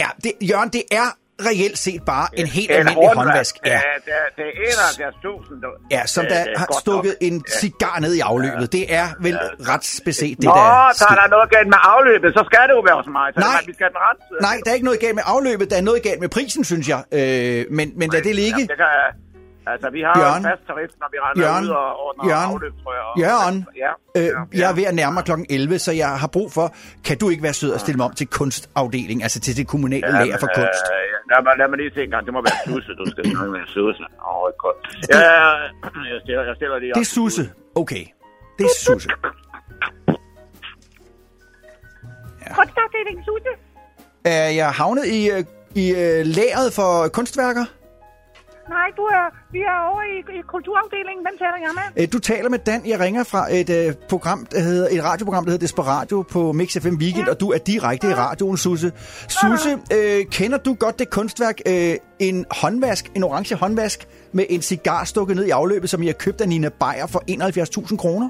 Ja, 0.02 0.08
det, 0.24 0.32
Jørgen, 0.52 0.72
det 0.78 0.86
er 1.02 1.08
reelt 1.50 1.78
set 1.88 2.02
bare 2.14 2.28
en 2.42 2.48
helt 2.58 2.72
En 2.72 2.78
almindelig 2.78 3.08
håndvask. 3.08 3.20
håndvask. 3.20 3.54
Ja, 3.66 3.72
Ja, 3.72 3.94
det 4.06 4.14
er, 4.22 4.28
det 4.38 4.46
er 4.48 4.54
71.000. 5.02 5.62
du- 5.64 5.78
ja 5.96 6.02
som 6.16 6.22
Det- 6.24 6.32
der 6.32 6.44
det 6.44 6.54
er 6.54 6.60
har 6.60 6.68
stukket 6.86 7.14
nok. 7.22 7.28
en 7.28 7.36
cigar 7.62 7.96
ned 8.06 8.14
i 8.20 8.20
afløbet. 8.32 8.68
Det 8.78 8.86
er 9.00 9.08
vel 9.26 9.38
ret 9.72 9.86
beset, 10.08 10.38
det 10.38 10.46
Nå, 10.46 10.52
der 10.52 10.88
er 10.88 10.94
så 11.02 11.06
er 11.12 11.16
der 11.22 11.28
noget 11.36 11.50
galt 11.56 11.68
med 11.76 11.78
afløbet, 11.94 12.30
så 12.38 12.42
skal 12.50 12.64
det 12.70 12.74
jo 12.80 12.84
være 12.90 12.98
hos 13.02 13.10
mig. 13.20 13.28
Så 13.34 13.40
Nej. 13.40 13.62
Vi 13.70 13.74
skal 13.78 13.88
den 13.94 14.00
ret. 14.08 14.18
Nej, 14.48 14.56
der 14.64 14.70
er 14.72 14.76
ikke 14.80 14.86
noget 14.92 15.00
galt 15.06 15.16
med 15.20 15.24
afløbet. 15.34 15.66
Der 15.72 15.78
er 15.82 15.86
noget 15.92 16.04
galt 16.08 16.20
med 16.26 16.30
prisen, 16.38 16.64
synes 16.72 16.86
jeg. 16.94 17.02
Øh, 17.20 17.66
men, 17.78 17.88
men 18.00 18.08
lad 18.16 18.22
det 18.30 18.36
ligge. 18.44 18.62
Jamen, 18.64 18.68
det 18.74 18.78
kan, 18.84 18.92
altså, 19.72 19.88
vi 19.96 20.02
har 20.08 20.14
jo 20.20 20.22
Jørgen. 20.24 20.42
en 20.46 20.50
fast 20.52 20.64
tarif, 20.70 20.90
når 21.02 21.08
vi 21.14 21.18
render 21.26 21.44
Jørgen. 21.46 21.64
ud 21.66 21.70
og 21.70 21.88
ordner 22.06 22.24
Jørgen. 22.30 22.52
afløbsrør. 22.54 23.02
Og, 23.10 23.20
Jørgen. 23.24 23.58
Ja. 23.84 23.92
Øh, 24.18 24.26
ja. 24.26 24.60
jeg 24.62 24.68
er 24.72 24.76
ved 24.80 24.86
at 24.92 24.96
nærme 25.00 25.14
mig 25.18 25.24
kl. 25.30 25.32
11, 25.50 25.80
så 25.80 25.92
jeg 26.04 26.10
har 26.24 26.28
brug 26.36 26.48
for, 26.58 26.66
kan 27.08 27.16
du 27.22 27.26
ikke 27.30 27.44
være 27.48 27.54
sød 27.62 27.72
og 27.78 27.80
stille 27.80 27.98
mig 27.98 28.06
om 28.10 28.14
til 28.22 28.28
kunstafdeling, 28.28 29.18
altså 29.26 29.40
til 29.46 29.54
det 29.60 29.66
kommunale 29.74 30.08
Ja, 30.08 30.20
lager 30.24 30.38
for 30.44 30.50
men, 30.52 30.56
kunst? 30.60 30.84
Øh, 30.94 31.04
ja, 31.14 31.18
lad, 31.32 31.40
mig, 31.46 31.54
lad 31.60 31.68
mig 31.72 31.78
lige 31.82 31.92
se 31.96 32.02
en 32.04 32.12
gang. 32.16 32.24
Det 32.28 32.34
må 32.38 32.42
være 32.48 32.58
Susse, 32.68 32.92
du 33.02 33.06
skal 33.12 33.24
snakke 33.32 33.52
med 33.52 33.64
Susse. 33.76 34.04
Åh, 34.30 34.44
oh, 34.44 34.52
godt. 34.66 34.78
Ja, 35.14 35.20
ja, 35.20 35.50
jeg 36.14 36.20
stiller, 36.24 36.44
jeg 36.50 36.56
stiller 36.60 36.78
lige 36.84 36.92
Det 36.98 36.98
er 36.98 37.10
op. 37.10 37.16
Susse. 37.18 37.44
Okay. 37.82 38.04
Det 38.58 38.64
er 38.70 38.74
Susse. 38.86 39.10
Kunstafdeling 42.60 43.18
Susse. 43.28 43.52
Er 44.26 44.50
jeg 44.50 44.70
havnet 44.72 45.06
i, 45.06 45.30
øh, 45.32 45.44
i 45.76 45.86
øh, 45.92 46.26
lageret 46.26 46.74
for 46.74 47.08
kunstværker? 47.08 47.66
Nej, 48.70 48.88
du 48.98 49.02
er, 49.02 49.26
vi 49.52 49.60
er 49.60 49.78
over 49.92 50.02
i, 50.14 50.40
i 50.40 50.42
kulturafdelingen. 50.42 51.22
Hvem 51.26 51.38
taler 51.38 51.58
jeg 51.66 51.72
med? 51.80 52.04
Øh, 52.04 52.08
Du 52.14 52.20
taler 52.20 52.50
med 52.50 52.60
Dan. 52.60 52.82
Jeg 52.86 53.00
ringer 53.00 53.24
fra 53.24 53.54
et 53.54 53.70
øh, 53.70 53.94
program, 54.10 54.46
der 54.46 54.60
hedder, 54.60 54.88
et 54.92 55.04
radioprogram, 55.04 55.44
der 55.46 55.52
hedder 55.52 55.64
Desperatio 55.68 56.22
på 56.22 56.52
Mix 56.52 56.78
FM 56.82 56.96
Weekend, 57.04 57.28
og 57.28 57.40
du 57.40 57.52
er 57.52 57.58
direkte 57.58 58.08
i 58.10 58.14
radioen, 58.14 58.58
Susse. 58.58 58.92
Susse, 59.30 59.72
øh, 59.96 60.26
kender 60.32 60.58
du 60.58 60.74
godt 60.74 61.00
det 61.00 61.10
kunstværk, 61.10 61.58
øh, 61.66 61.96
en 62.20 62.46
håndvask, 62.62 63.12
en 63.16 63.24
orange 63.24 63.56
håndvask 63.56 64.08
med 64.32 64.46
en 64.50 64.62
cigar 64.62 65.04
stukket 65.04 65.36
ned 65.36 65.46
i 65.46 65.50
afløbet, 65.50 65.90
som 65.90 66.04
I 66.04 66.06
har 66.06 66.14
købt 66.14 66.42
af 66.42 66.50
Nina 66.50 66.70
Bayer 66.70 67.08
for 67.08 67.22
71.000 67.90 67.98
kroner? 67.98 68.30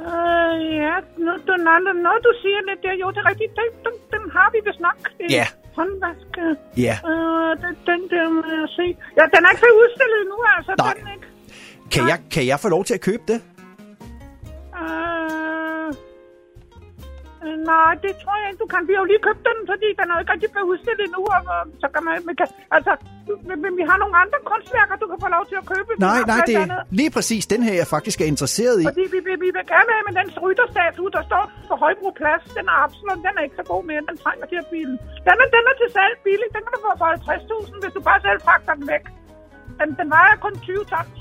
Øh, 0.00 0.76
ja, 0.84 0.94
nu, 1.24 1.32
du, 1.46 1.52
når, 1.66 1.92
når 2.06 2.16
du 2.26 2.30
siger 2.42 2.60
det, 2.68 2.76
det, 2.82 2.90
jo, 3.02 3.10
det 3.10 3.18
er 3.24 3.28
rigtigt. 3.30 3.52
Den 4.14 4.30
har 4.36 4.48
vi 4.52 4.58
vist 4.66 4.80
nok. 4.80 4.98
Ja. 5.30 5.46
Håndvask. 5.80 6.30
øh, 6.44 6.54
Ja. 6.86 6.96
Øh, 7.10 7.50
den, 7.62 7.74
den 7.90 8.00
der 8.12 8.24
må 8.36 8.42
jeg 8.60 8.68
se. 8.78 8.86
Ja, 9.18 9.24
den 9.34 9.40
er 9.46 9.50
ikke 9.52 9.64
så 9.66 9.70
udstillet 9.82 10.22
nu, 10.32 10.36
altså. 10.56 10.72
Nej. 10.78 10.94
Den, 10.98 11.08
ikke? 11.14 11.26
Kan 11.94 12.02
jeg, 12.12 12.18
kan 12.34 12.46
jeg 12.50 12.58
få 12.64 12.68
lov 12.68 12.82
til 12.88 12.94
at 12.94 13.00
købe 13.08 13.22
det? 13.32 13.38
Øh, 14.80 15.09
nej, 17.72 17.92
det 18.04 18.12
tror 18.22 18.34
jeg 18.40 18.46
ikke, 18.50 18.60
du 18.64 18.68
kan. 18.72 18.80
Vi 18.88 18.92
har 18.94 19.00
jo 19.04 19.08
lige 19.12 19.22
købt 19.28 19.42
den, 19.48 19.58
fordi 19.72 19.88
den 19.98 20.06
er 20.10 20.14
jo 20.16 20.20
ikke 20.22 20.32
rigtig 20.34 20.50
blevet 20.54 20.68
udstillet 20.72 21.06
nu, 21.16 21.22
og 21.36 21.42
øh, 21.54 21.62
så 21.82 21.86
kan 21.94 22.02
man, 22.06 22.14
man 22.28 22.34
kan, 22.40 22.46
altså, 22.76 22.92
men, 23.62 23.72
vi 23.80 23.84
har 23.90 23.96
nogle 24.02 24.16
andre 24.22 24.38
kunstværker, 24.50 24.94
du 25.02 25.06
kan 25.12 25.18
få 25.24 25.28
lov 25.36 25.44
til 25.50 25.56
at 25.62 25.66
købe. 25.72 25.90
Nej, 26.08 26.20
nej, 26.32 26.40
det 26.48 26.54
er 26.62 26.66
lige 27.00 27.12
præcis 27.16 27.42
den 27.54 27.60
her, 27.66 27.74
jeg 27.82 27.88
faktisk 27.96 28.18
er 28.24 28.28
interesseret 28.34 28.76
i. 28.82 28.84
Fordi 28.90 29.04
vi, 29.14 29.18
vi, 29.28 29.32
vi 29.44 29.48
vil 29.56 29.64
gerne 29.74 29.90
have 29.96 30.04
med 30.08 30.14
den 30.20 30.28
rytterstatue, 30.44 31.10
der 31.16 31.22
står 31.28 31.44
på 31.70 31.74
Højbro 31.84 32.10
Plads. 32.20 32.42
Den 32.58 32.64
er 32.72 32.76
absolut, 32.86 33.18
den 33.26 33.32
er 33.38 33.42
ikke 33.46 33.58
så 33.60 33.66
god 33.72 33.82
mere. 33.90 34.00
Den 34.10 34.16
trænger 34.24 34.46
til 34.52 34.58
at 34.62 34.68
bilen. 34.74 34.96
Den 35.28 35.36
er, 35.42 35.48
den 35.56 35.64
er 35.70 35.74
til 35.80 35.88
salg 35.96 36.14
billig. 36.26 36.48
Den 36.56 36.62
kan 36.64 36.72
du 36.76 36.80
få 36.86 36.90
for 37.00 37.08
50.000, 37.16 37.82
hvis 37.82 37.92
du 37.96 38.00
bare 38.08 38.20
selv 38.26 38.38
fragter 38.46 38.74
den 38.78 38.86
væk. 38.92 39.04
Den, 39.80 39.88
den 40.00 40.08
vejer 40.16 40.34
kun 40.44 40.54
20 40.68 40.84
tons. 40.92 41.20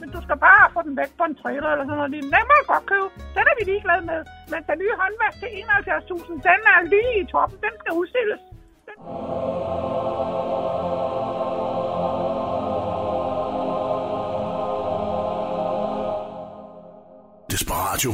Men 0.00 0.08
du 0.14 0.20
skal 0.26 0.38
bare 0.48 0.64
få 0.74 0.80
den 0.86 0.94
væk 1.00 1.10
på 1.18 1.24
en 1.30 1.34
trailer 1.40 1.68
eller 1.72 1.84
sådan 1.86 1.98
noget. 2.00 2.12
lignende. 2.14 2.36
Den 2.36 2.44
må 2.48 2.54
du 2.60 2.64
godt 2.72 2.86
købe. 2.92 3.08
Den 3.36 3.44
er 3.50 3.54
vi 3.58 3.62
ligeglade 3.70 4.02
med. 4.10 4.20
Men 4.52 4.60
den 4.68 4.76
nye 4.82 4.94
håndvask 5.02 5.36
til 5.42 5.48
71.000, 5.48 6.32
den 6.48 6.60
er 6.74 6.78
lige 6.94 7.12
i 7.22 7.24
toppen. 7.32 7.58
Den 7.66 7.74
skal 7.80 7.92
udstilles. 8.00 8.40
Desperatio. 17.54 18.12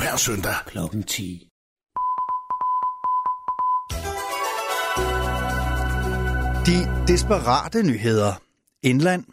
Hver 0.00 0.16
søndag. 0.26 0.56
Klokken 0.66 1.02
10. 1.02 1.46
De 6.66 6.76
desperate 7.08 7.82
nyheder. 7.82 8.32
Indland. 8.82 9.24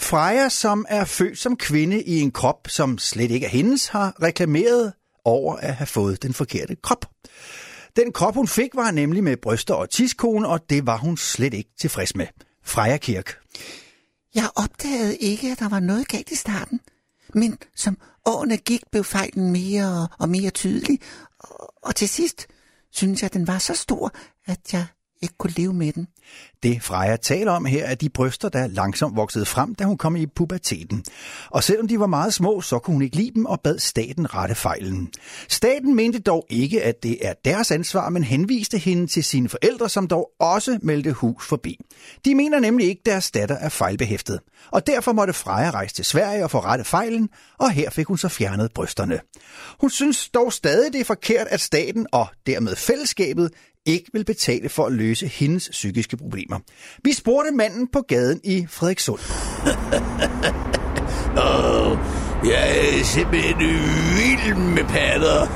Freja, 0.00 0.48
som 0.48 0.86
er 0.88 1.04
født 1.04 1.38
som 1.38 1.56
kvinde 1.56 2.02
i 2.02 2.20
en 2.20 2.30
krop, 2.30 2.68
som 2.68 2.98
slet 2.98 3.30
ikke 3.30 3.46
er 3.46 3.50
hendes, 3.50 3.86
har 3.86 4.22
reklameret 4.22 4.92
over 5.24 5.56
at 5.56 5.74
have 5.74 5.86
fået 5.86 6.22
den 6.22 6.34
forkerte 6.34 6.76
krop. 6.82 7.06
Den 7.96 8.12
krop, 8.12 8.34
hun 8.34 8.48
fik, 8.48 8.74
var 8.74 8.90
nemlig 8.90 9.24
med 9.24 9.36
bryster 9.36 9.74
og 9.74 9.90
tiskone, 9.90 10.48
og 10.48 10.70
det 10.70 10.86
var 10.86 10.96
hun 10.96 11.16
slet 11.16 11.54
ikke 11.54 11.70
tilfreds 11.80 12.16
med. 12.16 12.26
Freja 12.64 12.96
Kirk. 12.96 13.38
Jeg 14.34 14.50
opdagede 14.56 15.16
ikke, 15.16 15.52
at 15.52 15.58
der 15.58 15.68
var 15.68 15.80
noget 15.80 16.08
galt 16.08 16.30
i 16.30 16.36
starten. 16.36 16.80
Men 17.34 17.58
som 17.76 17.98
årene 18.24 18.56
gik, 18.56 18.82
blev 18.90 19.04
fejlen 19.04 19.52
mere 19.52 20.08
og 20.18 20.28
mere 20.28 20.50
tydelig. 20.50 20.98
Og, 21.82 21.94
til 21.94 22.08
sidst 22.08 22.46
synes 22.92 23.22
jeg, 23.22 23.26
at 23.26 23.34
den 23.34 23.46
var 23.46 23.58
så 23.58 23.74
stor, 23.74 24.12
at 24.46 24.72
jeg 24.72 24.86
ikke 25.22 25.34
kunne 25.38 25.52
leve 25.56 25.74
med 25.74 25.92
den. 25.92 26.06
Det 26.62 26.82
Freja 26.82 27.16
taler 27.16 27.52
om 27.52 27.64
her 27.64 27.84
er 27.84 27.94
de 27.94 28.08
bryster, 28.08 28.48
der 28.48 28.66
langsomt 28.66 29.16
voksede 29.16 29.46
frem, 29.46 29.74
da 29.74 29.84
hun 29.84 29.98
kom 29.98 30.16
i 30.16 30.26
puberteten. 30.26 31.04
Og 31.50 31.64
selvom 31.64 31.88
de 31.88 32.00
var 32.00 32.06
meget 32.06 32.34
små, 32.34 32.60
så 32.60 32.78
kunne 32.78 32.94
hun 32.94 33.02
ikke 33.02 33.16
lide 33.16 33.34
dem 33.34 33.46
og 33.46 33.60
bad 33.60 33.78
staten 33.78 34.34
rette 34.34 34.54
fejlen. 34.54 35.10
Staten 35.48 35.94
mente 35.94 36.18
dog 36.18 36.46
ikke, 36.50 36.82
at 36.82 37.02
det 37.02 37.26
er 37.26 37.34
deres 37.44 37.70
ansvar, 37.70 38.08
men 38.08 38.24
henviste 38.24 38.78
hende 38.78 39.06
til 39.06 39.24
sine 39.24 39.48
forældre, 39.48 39.88
som 39.88 40.08
dog 40.08 40.30
også 40.40 40.78
meldte 40.82 41.12
hus 41.12 41.46
forbi. 41.46 41.78
De 42.24 42.34
mener 42.34 42.60
nemlig 42.60 42.88
ikke, 42.88 43.00
at 43.00 43.06
deres 43.06 43.30
datter 43.30 43.56
er 43.56 43.68
fejlbehæftet. 43.68 44.40
Og 44.70 44.86
derfor 44.86 45.12
måtte 45.12 45.32
Freja 45.32 45.70
rejse 45.70 45.94
til 45.94 46.04
Sverige 46.04 46.44
og 46.44 46.50
få 46.50 46.58
rette 46.60 46.84
fejlen, 46.84 47.28
og 47.58 47.70
her 47.70 47.90
fik 47.90 48.06
hun 48.06 48.18
så 48.18 48.28
fjernet 48.28 48.72
brysterne. 48.74 49.20
Hun 49.80 49.90
synes 49.90 50.28
dog 50.28 50.52
stadig, 50.52 50.92
det 50.92 51.00
er 51.00 51.04
forkert, 51.04 51.46
at 51.46 51.60
staten 51.60 52.06
og 52.12 52.26
dermed 52.46 52.76
fællesskabet 52.76 53.50
ikke 53.88 54.10
vil 54.12 54.24
betale 54.24 54.68
for 54.68 54.86
at 54.86 54.92
løse 54.92 55.26
hendes 55.26 55.68
psykiske 55.68 56.16
problemer. 56.16 56.58
Vi 57.04 57.12
spurgte 57.12 57.50
manden 57.50 57.88
på 57.92 58.00
gaden 58.00 58.40
i 58.44 58.66
Frederikssund. 58.70 59.18
oh, 61.46 61.98
jeg 62.44 62.98
er 62.98 63.04
simpelthen 63.04 63.58
vild 63.58 64.56
med 64.56 64.84
patter. 64.84 65.46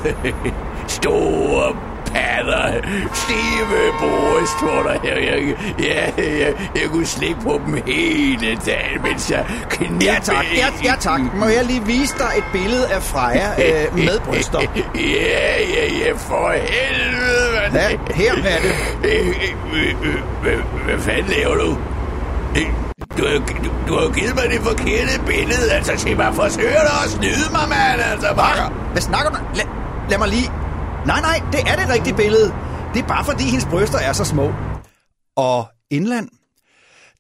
Store 0.99 1.92
patter. 2.15 2.81
Stive 3.15 3.79
brystvorter. 4.01 4.93
Jeg, 5.05 5.17
jeg, 5.31 5.55
jeg, 5.79 6.13
jeg, 6.19 6.55
jeg 6.75 6.91
kunne 6.91 7.07
slikke 7.07 7.37
på 7.45 7.61
dem 7.67 7.75
hele 7.87 8.59
dagen, 8.67 9.03
mens 9.03 9.31
jeg 9.31 9.45
knippede. 9.71 10.05
Ja 10.05 10.19
tak, 10.23 10.45
ja, 10.57 10.67
ja 10.85 10.95
tak. 11.01 11.21
Må 11.35 11.47
jeg 11.47 11.65
lige 11.65 11.83
vise 11.85 12.15
dig 12.19 12.31
et 12.39 12.45
billede 12.53 12.87
af 12.93 13.03
Freja 13.03 13.49
øh, 13.67 13.95
med 13.99 14.21
bryster? 14.27 14.61
Ja, 14.61 15.61
ja, 15.75 15.85
ja, 16.07 16.13
for 16.17 16.51
helvede. 16.53 17.81
Ja, 17.81 17.89
her 18.15 18.33
er 18.33 18.59
det. 18.63 18.75
Øh, 19.05 19.29
øh, 19.73 19.95
øh, 20.05 20.15
hvad- 20.43 20.99
fanden 20.99 21.33
laver 21.39 21.55
du? 21.55 21.79
Du 23.19 23.27
har, 23.27 23.39
du, 23.39 23.71
du 23.89 23.99
har 23.99 24.09
givet 24.15 24.35
mig 24.35 24.45
det 24.51 24.61
forkerte 24.61 25.21
billede, 25.27 25.73
altså 25.73 25.93
se 25.97 26.15
mig 26.15 26.33
forsøger 26.35 26.81
du 26.81 27.05
at 27.05 27.11
snyde 27.11 27.49
mig, 27.53 27.69
mand, 27.69 28.01
altså 28.13 28.29
bare. 28.37 28.71
Hvad 28.93 29.03
snakker 29.03 29.31
du? 29.31 29.37
Lad, 29.55 29.65
lad 30.11 30.19
mig 30.19 30.29
lige... 30.29 30.51
Nej, 31.07 31.21
nej, 31.21 31.43
det 31.53 31.61
er 31.61 31.77
det 31.77 31.89
rigtige 31.89 32.17
billede. 32.17 32.55
Det 32.95 33.03
er 33.03 33.07
bare 33.09 33.25
fordi, 33.25 33.45
hendes 33.45 33.65
bryster 33.65 33.99
er 33.99 34.13
så 34.13 34.25
små. 34.25 34.53
Og 35.37 35.67
indland. 35.91 36.29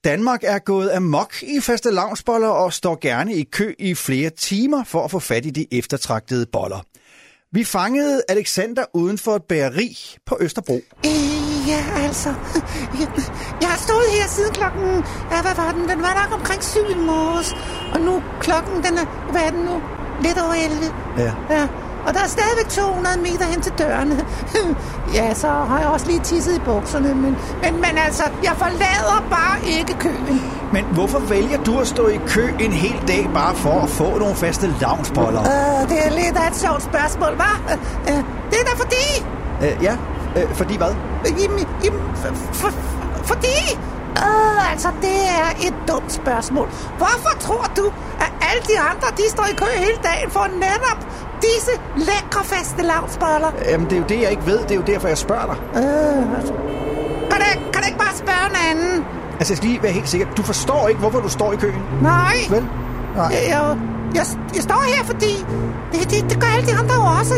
Danmark 0.04 0.40
er 0.44 0.58
gået 0.58 0.90
amok 0.90 1.42
i 1.42 1.60
faste 1.60 1.90
lavnsboller 1.90 2.48
og 2.48 2.72
står 2.72 2.98
gerne 3.00 3.34
i 3.34 3.44
kø 3.44 3.74
i 3.78 3.94
flere 3.94 4.30
timer 4.30 4.84
for 4.84 5.04
at 5.04 5.10
få 5.10 5.18
fat 5.18 5.46
i 5.46 5.50
de 5.50 5.66
eftertragtede 5.72 6.46
boller. 6.52 6.80
Vi 7.52 7.64
fangede 7.64 8.22
Alexander 8.28 8.84
uden 8.94 9.18
for 9.18 9.36
et 9.36 9.42
bageri 9.42 9.98
på 10.26 10.36
Østerbro. 10.40 10.80
Øh, 11.06 11.68
ja, 11.68 11.84
altså. 12.04 12.28
Jeg 13.60 13.68
har 13.68 13.78
stået 13.78 14.06
her 14.16 14.28
siden 14.28 14.52
klokken... 14.52 14.82
Ja, 15.32 15.42
hvad 15.42 15.54
var 15.56 15.72
den? 15.72 15.88
Den 15.88 16.02
var 16.02 16.14
nok 16.22 16.38
omkring 16.40 16.62
syv 16.64 16.86
i 16.90 16.94
morges. 16.94 17.54
Og 17.94 18.00
nu 18.00 18.22
klokken, 18.40 18.76
den 18.84 18.98
er... 18.98 19.30
Hvad 19.32 19.42
er 19.42 19.50
den 19.50 19.64
nu? 19.64 19.76
Lidt 20.22 20.38
over 20.38 20.54
11. 20.54 20.94
Ja. 21.18 21.32
Ja. 21.56 21.68
Og 22.06 22.14
der 22.14 22.20
er 22.20 22.26
stadigvæk 22.26 22.68
200 22.68 23.18
meter 23.18 23.44
hen 23.44 23.60
til 23.60 23.72
dørene. 23.78 24.26
ja, 25.18 25.34
så 25.34 25.48
har 25.48 25.78
jeg 25.78 25.88
også 25.88 26.06
lige 26.06 26.20
tisset 26.20 26.56
i 26.56 26.60
bukserne. 26.60 27.14
Men, 27.14 27.36
men, 27.62 27.74
men 27.74 27.98
altså, 28.06 28.22
jeg 28.42 28.52
forlader 28.56 29.24
bare 29.30 29.56
ikke 29.78 29.94
køen. 29.98 30.42
Men 30.72 30.84
hvorfor 30.84 31.18
vælger 31.18 31.62
du 31.62 31.78
at 31.78 31.86
stå 31.86 32.08
i 32.08 32.20
kø 32.26 32.48
en 32.60 32.72
hel 32.72 33.02
dag 33.08 33.30
bare 33.34 33.54
for 33.54 33.80
at 33.80 33.88
få 33.88 34.18
nogle 34.18 34.34
faste 34.34 34.74
lavnsboller? 34.80 35.40
Uh, 35.40 35.88
det 35.88 36.06
er 36.06 36.10
lidt 36.10 36.36
af 36.36 36.50
et 36.50 36.56
sjovt 36.56 36.82
spørgsmål, 36.82 37.28
hva'? 37.28 37.74
Uh, 38.10 38.24
det 38.50 38.60
er 38.60 38.64
da 38.64 38.74
fordi... 38.76 39.24
Øh, 39.62 39.82
ja, 39.82 39.96
øh, 40.36 40.54
fordi 40.54 40.76
hvad? 40.76 40.94
Jamen, 41.40 41.66
jamen, 41.84 42.00
for, 42.14 42.34
for, 42.52 42.70
fordi... 43.24 43.78
Uh, 44.16 44.72
altså, 44.72 44.88
det 45.02 45.18
er 45.40 45.66
et 45.68 45.74
dumt 45.88 46.12
spørgsmål. 46.12 46.68
Hvorfor 46.98 47.38
tror 47.40 47.64
du, 47.76 47.92
at 48.20 48.32
alle 48.52 48.64
de 48.72 48.80
andre, 48.90 49.06
de 49.16 49.30
står 49.30 49.46
i 49.52 49.54
kø 49.54 49.70
hele 49.86 49.98
dagen 50.02 50.30
for 50.30 50.44
netop 50.66 51.00
disse 51.42 51.72
lækre 51.96 52.44
faste 52.44 52.82
lavsboller? 52.82 53.50
Jamen, 53.70 53.86
det 53.90 53.96
er 53.96 54.00
jo 54.00 54.06
det, 54.08 54.20
jeg 54.22 54.30
ikke 54.30 54.46
ved. 54.46 54.58
Det 54.58 54.70
er 54.70 54.74
jo 54.74 54.82
derfor, 54.82 55.08
jeg 55.08 55.18
spørger 55.18 55.46
dig. 55.46 55.56
Uh, 55.82 56.36
altså. 56.38 56.52
kan, 57.30 57.38
du, 57.40 57.46
kan 57.72 57.82
du 57.82 57.86
ikke 57.86 57.98
bare 57.98 58.16
spørge 58.24 58.46
en 58.50 58.56
anden? 58.70 59.04
Altså, 59.38 59.52
jeg 59.52 59.56
skal 59.56 59.68
lige 59.68 59.82
være 59.82 59.92
helt 59.92 60.08
sikker. 60.08 60.26
Du 60.34 60.42
forstår 60.42 60.88
ikke, 60.88 61.00
hvorfor 61.00 61.20
du 61.20 61.28
står 61.28 61.52
i 61.52 61.56
køen? 61.56 61.82
Nej. 62.02 62.36
Vel? 62.50 62.66
Nej. 63.16 63.26
Jeg, 63.26 63.42
jeg, 63.48 63.78
jeg, 64.14 64.26
jeg 64.54 64.62
står 64.62 64.82
her, 64.96 65.04
fordi 65.04 65.32
det, 65.92 66.10
det, 66.10 66.30
det 66.30 66.40
gør 66.40 66.48
alle 66.56 66.66
de 66.66 66.74
andre 66.74 66.94
jo 66.94 67.18
også. 67.18 67.34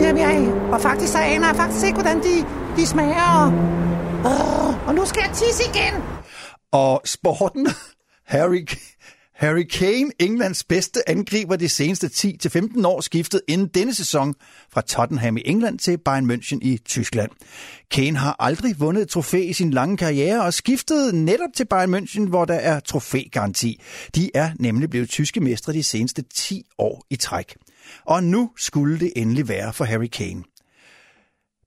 Jamen, 0.00 0.18
jeg, 0.18 0.52
og 0.72 0.80
faktisk 0.80 1.12
så 1.12 1.18
aner 1.18 1.46
jeg 1.46 1.56
faktisk 1.56 1.86
ikke, 1.86 2.00
hvordan 2.00 2.18
de, 2.22 2.44
de 2.76 2.86
smager. 2.86 3.52
Uh, 4.24 4.88
og 4.88 4.94
nu 4.94 5.04
skal 5.04 5.22
jeg 5.26 5.36
tisse 5.36 5.62
igen. 5.74 5.94
Og 6.72 7.02
sporten, 7.04 7.66
Harry, 8.26 8.66
Harry 9.34 9.62
Kane, 9.62 10.10
Englands 10.18 10.64
bedste 10.64 11.08
angriber 11.08 11.56
de 11.56 11.68
seneste 11.68 12.06
10-15 12.06 12.86
år, 12.86 13.00
skiftede 13.00 13.42
inden 13.48 13.68
denne 13.68 13.94
sæson 13.94 14.34
fra 14.70 14.80
Tottenham 14.80 15.36
i 15.36 15.42
England 15.44 15.78
til 15.78 15.98
Bayern 15.98 16.30
München 16.30 16.58
i 16.62 16.78
Tyskland. 16.84 17.30
Kane 17.90 18.16
har 18.16 18.36
aldrig 18.38 18.80
vundet 18.80 19.02
et 19.02 19.08
trofæ 19.08 19.42
i 19.42 19.52
sin 19.52 19.70
lange 19.70 19.96
karriere 19.96 20.44
og 20.44 20.54
skiftede 20.54 21.24
netop 21.24 21.50
til 21.56 21.64
Bayern 21.64 21.94
München, 21.94 22.28
hvor 22.28 22.44
der 22.44 22.54
er 22.54 22.80
trofægaranti. 22.80 23.80
De 24.14 24.30
er 24.34 24.50
nemlig 24.58 24.90
blevet 24.90 25.08
tyske 25.08 25.40
mestre 25.40 25.72
de 25.72 25.82
seneste 25.82 26.22
10 26.22 26.62
år 26.78 27.04
i 27.10 27.16
træk. 27.16 27.56
Og 28.04 28.24
nu 28.24 28.50
skulle 28.56 29.00
det 29.00 29.12
endelig 29.16 29.48
være 29.48 29.72
for 29.72 29.84
Harry 29.84 30.06
Kane. 30.06 30.42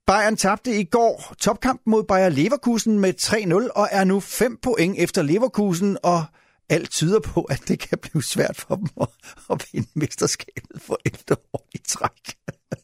Bayern 0.07 0.38
tabte 0.38 0.80
i 0.80 0.84
går 0.84 1.34
topkamp 1.39 1.82
mod 1.86 2.03
Bayer 2.03 2.30
Leverkusen 2.30 2.99
med 2.99 3.13
3-0 3.22 3.72
og 3.76 3.88
er 3.91 4.03
nu 4.03 4.20
5 4.20 4.57
point 4.61 4.95
efter 4.97 5.22
Leverkusen, 5.22 5.97
og 6.03 6.26
alt 6.70 6.91
tyder 6.91 7.20
på, 7.20 7.41
at 7.41 7.68
det 7.68 7.80
kan 7.80 7.97
blive 7.97 8.24
svært 8.24 8.57
for 8.57 8.76
dem 8.76 8.89
at, 9.01 9.07
at 9.49 9.68
vinde 9.72 9.89
mesterskabet 9.93 10.82
for 10.82 10.99
11 11.05 11.38
år 11.53 11.68
i 11.74 11.78
træk. 11.78 12.38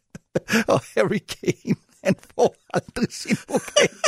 og 0.73 0.81
Harry 0.95 1.21
Kane, 1.27 1.75
han 2.03 2.15
får 2.35 2.55
aldrig 2.73 3.13
sin 3.13 3.37
pokal. 3.47 3.89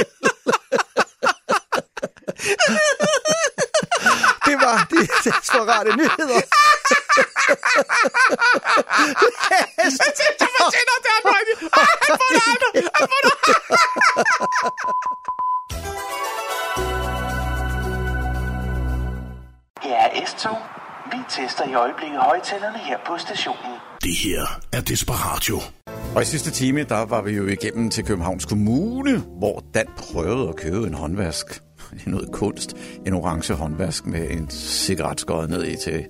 det 4.45 4.55
var 4.63 4.87
de 4.91 4.99
desperate 5.23 5.95
nyheder. 5.95 6.41
Jeg 9.77 9.91
tænkte, 10.19 10.39
jeg 10.39 10.49
fortjener 10.59 10.97
det, 11.03 11.09
han 11.15 11.23
Han 11.73 11.87
får 12.19 12.29
det 12.35 12.43
aldrig. 12.51 12.73
Han 12.95 13.07
får 13.11 13.19
det 13.25 13.33
Her 19.85 19.95
er 19.95 20.25
S-tog. 20.25 20.57
Vi 21.11 21.17
tester 21.29 21.63
i 21.69 21.73
øjeblikket 21.73 22.19
højtalerne 22.19 22.77
her 22.77 22.97
på 23.07 23.17
stationen. 23.17 23.71
Det 24.03 24.15
her 24.15 24.59
er 24.73 24.81
Desperatio. 24.81 25.57
Og 26.15 26.21
i 26.21 26.25
sidste 26.25 26.51
time, 26.51 26.83
der 26.83 27.05
var 27.05 27.21
vi 27.21 27.31
jo 27.31 27.47
igennem 27.47 27.89
til 27.89 28.03
Københavns 28.05 28.45
Kommune, 28.45 29.17
hvor 29.17 29.63
Dan 29.73 29.85
prøvede 29.97 30.49
at 30.49 30.55
købe 30.55 30.87
en 30.87 30.93
håndvask. 30.93 31.45
Det 31.93 32.05
er 32.05 32.09
noget 32.09 32.31
kunst. 32.31 32.73
En 33.05 33.13
orange 33.13 33.53
håndvask 33.53 34.05
med 34.05 34.29
en 34.31 34.49
cigaret 34.49 35.19
skåret 35.19 35.49
ned 35.49 35.63
i 35.65 35.75
til... 35.75 36.05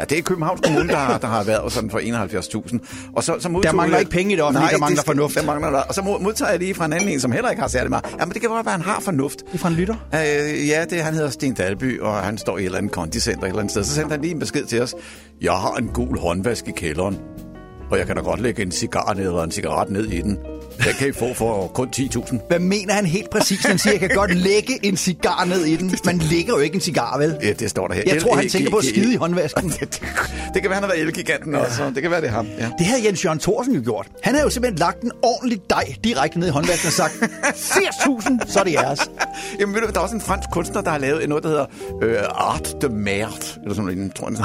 Ja, 0.00 0.04
det 0.04 0.18
er 0.18 0.22
Københavns 0.22 0.60
Kommune, 0.64 0.88
der, 0.88 0.96
har- 0.96 1.18
der 1.18 1.26
har 1.26 1.44
været 1.44 1.72
sådan 1.72 1.90
for 1.90 1.98
71.000. 1.98 2.78
Og 3.16 3.24
så, 3.24 3.36
så 3.38 3.48
modtog 3.48 3.70
Der 3.70 3.76
mangler 3.76 3.96
jeg- 3.96 4.00
ikke 4.00 4.10
penge 4.10 4.32
i 4.32 4.36
det 4.36 4.44
offentlige, 4.44 4.62
Nej, 4.64 4.70
der 4.72 4.78
mangler 4.78 4.96
det 4.96 5.06
fornuft. 5.06 5.34
Der 5.34 5.42
mangler 5.44 5.70
der. 5.70 5.78
Og 5.80 5.94
så 5.94 6.02
mod- 6.02 6.20
modtager 6.20 6.50
jeg 6.50 6.58
lige 6.58 6.74
fra 6.74 6.84
en 6.84 6.92
anden 6.92 7.08
en, 7.08 7.20
som 7.20 7.32
heller 7.32 7.50
ikke 7.50 7.60
har 7.62 7.68
særlig 7.68 7.90
meget. 7.90 8.04
Ja, 8.20 8.24
men 8.24 8.32
det 8.32 8.40
kan 8.40 8.50
godt 8.50 8.66
være, 8.66 8.72
han 8.72 8.82
har 8.82 9.00
fornuft. 9.00 9.38
Det 9.38 9.54
er 9.54 9.58
fra 9.58 9.68
en 9.68 9.74
lytter? 9.74 9.94
Øh, 10.14 10.68
ja, 10.68 10.84
det, 10.90 11.02
han 11.02 11.14
hedder 11.14 11.30
Sten 11.30 11.54
Dalby, 11.54 12.00
og 12.00 12.14
han 12.14 12.38
står 12.38 12.58
i 12.58 12.60
et 12.60 12.64
eller 12.66 12.78
andet 12.78 12.92
kondicenter 12.92 13.42
et 13.44 13.48
eller 13.48 13.58
andet 13.60 13.70
sted. 13.70 13.84
Så 13.84 13.94
sendte 13.94 14.12
han 14.12 14.20
lige 14.20 14.30
en 14.34 14.38
besked 14.38 14.64
til 14.66 14.82
os. 14.82 14.94
Jeg 15.40 15.52
har 15.52 15.74
en 15.74 15.88
gul 15.88 16.18
håndvask 16.18 16.68
i 16.68 16.72
kælderen, 16.76 17.18
og 17.90 17.98
jeg 17.98 18.06
kan 18.06 18.16
da 18.16 18.22
godt 18.22 18.40
lægge 18.40 18.62
en 18.62 18.72
cigar 18.72 19.14
ned 19.14 19.24
eller 19.26 19.42
en 19.42 19.50
cigaret 19.50 19.90
ned 19.90 20.06
i 20.06 20.20
den. 20.20 20.38
Den 20.84 20.94
kan 20.98 21.08
I 21.08 21.12
få 21.12 21.34
for 21.34 21.66
kun 21.74 21.88
10.000. 21.96 22.38
Hvad 22.48 22.58
mener 22.58 22.94
han 22.94 23.06
helt 23.06 23.30
præcis? 23.30 23.64
Han 23.64 23.78
siger, 23.78 23.94
at 23.94 24.00
jeg 24.00 24.08
kan 24.08 24.18
godt 24.18 24.34
lægge 24.36 24.86
en 24.86 24.96
cigar 24.96 25.44
ned 25.44 25.64
i 25.64 25.76
den. 25.76 25.98
Man 26.04 26.18
lægger 26.18 26.54
jo 26.54 26.58
ikke 26.60 26.74
en 26.74 26.80
cigar, 26.80 27.18
vel? 27.18 27.36
Ja, 27.42 27.52
det 27.52 27.70
står 27.70 27.86
der 27.88 27.94
her. 27.94 28.02
Jeg 28.06 28.22
tror, 28.22 28.36
han 28.36 28.48
tænker 28.48 28.70
på 28.70 28.76
at 28.76 28.84
skide 28.84 29.12
i 29.12 29.16
håndvasken. 29.16 29.70
det, 30.54 30.62
kan 30.62 30.64
være, 30.64 30.74
han 30.74 30.82
har 30.82 30.86
været 30.90 31.00
elgiganten 31.00 31.54
også. 31.54 31.90
Det 31.94 32.02
kan 32.02 32.10
være, 32.10 32.20
det 32.20 32.28
er 32.28 32.32
ham. 32.32 32.46
Det 32.78 32.86
havde 32.86 33.04
Jens 33.06 33.24
Jørgen 33.24 33.38
Thorsen 33.38 33.74
jo 33.74 33.80
gjort. 33.84 34.06
Han 34.22 34.34
havde 34.34 34.44
jo 34.44 34.50
simpelthen 34.50 34.78
lagt 34.78 35.02
en 35.02 35.12
ordentlig 35.22 35.60
dej 35.70 35.94
direkte 36.04 36.38
ned 36.38 36.48
i 36.48 36.50
håndvasken 36.50 36.86
og 36.86 36.92
sagt, 36.92 37.12
80.000, 37.70 38.52
så 38.52 38.60
er 38.60 38.64
det 38.64 38.72
jeres. 38.72 39.10
Jamen 39.60 39.74
ved 39.74 39.82
du, 39.82 39.88
der 39.88 39.98
er 39.98 40.02
også 40.02 40.14
en 40.14 40.20
fransk 40.20 40.50
kunstner, 40.52 40.80
der 40.80 40.90
har 40.90 40.98
lavet 40.98 41.28
noget, 41.28 41.44
der 41.44 41.48
hedder 41.50 41.66
øh, 42.02 42.16
Art 42.30 42.74
de 42.82 42.88
Merde, 42.88 43.32
eller 43.62 43.74
sådan 43.74 43.96
noget, 43.96 44.14
tror 44.14 44.28
jeg, 44.30 44.36
den 44.36 44.44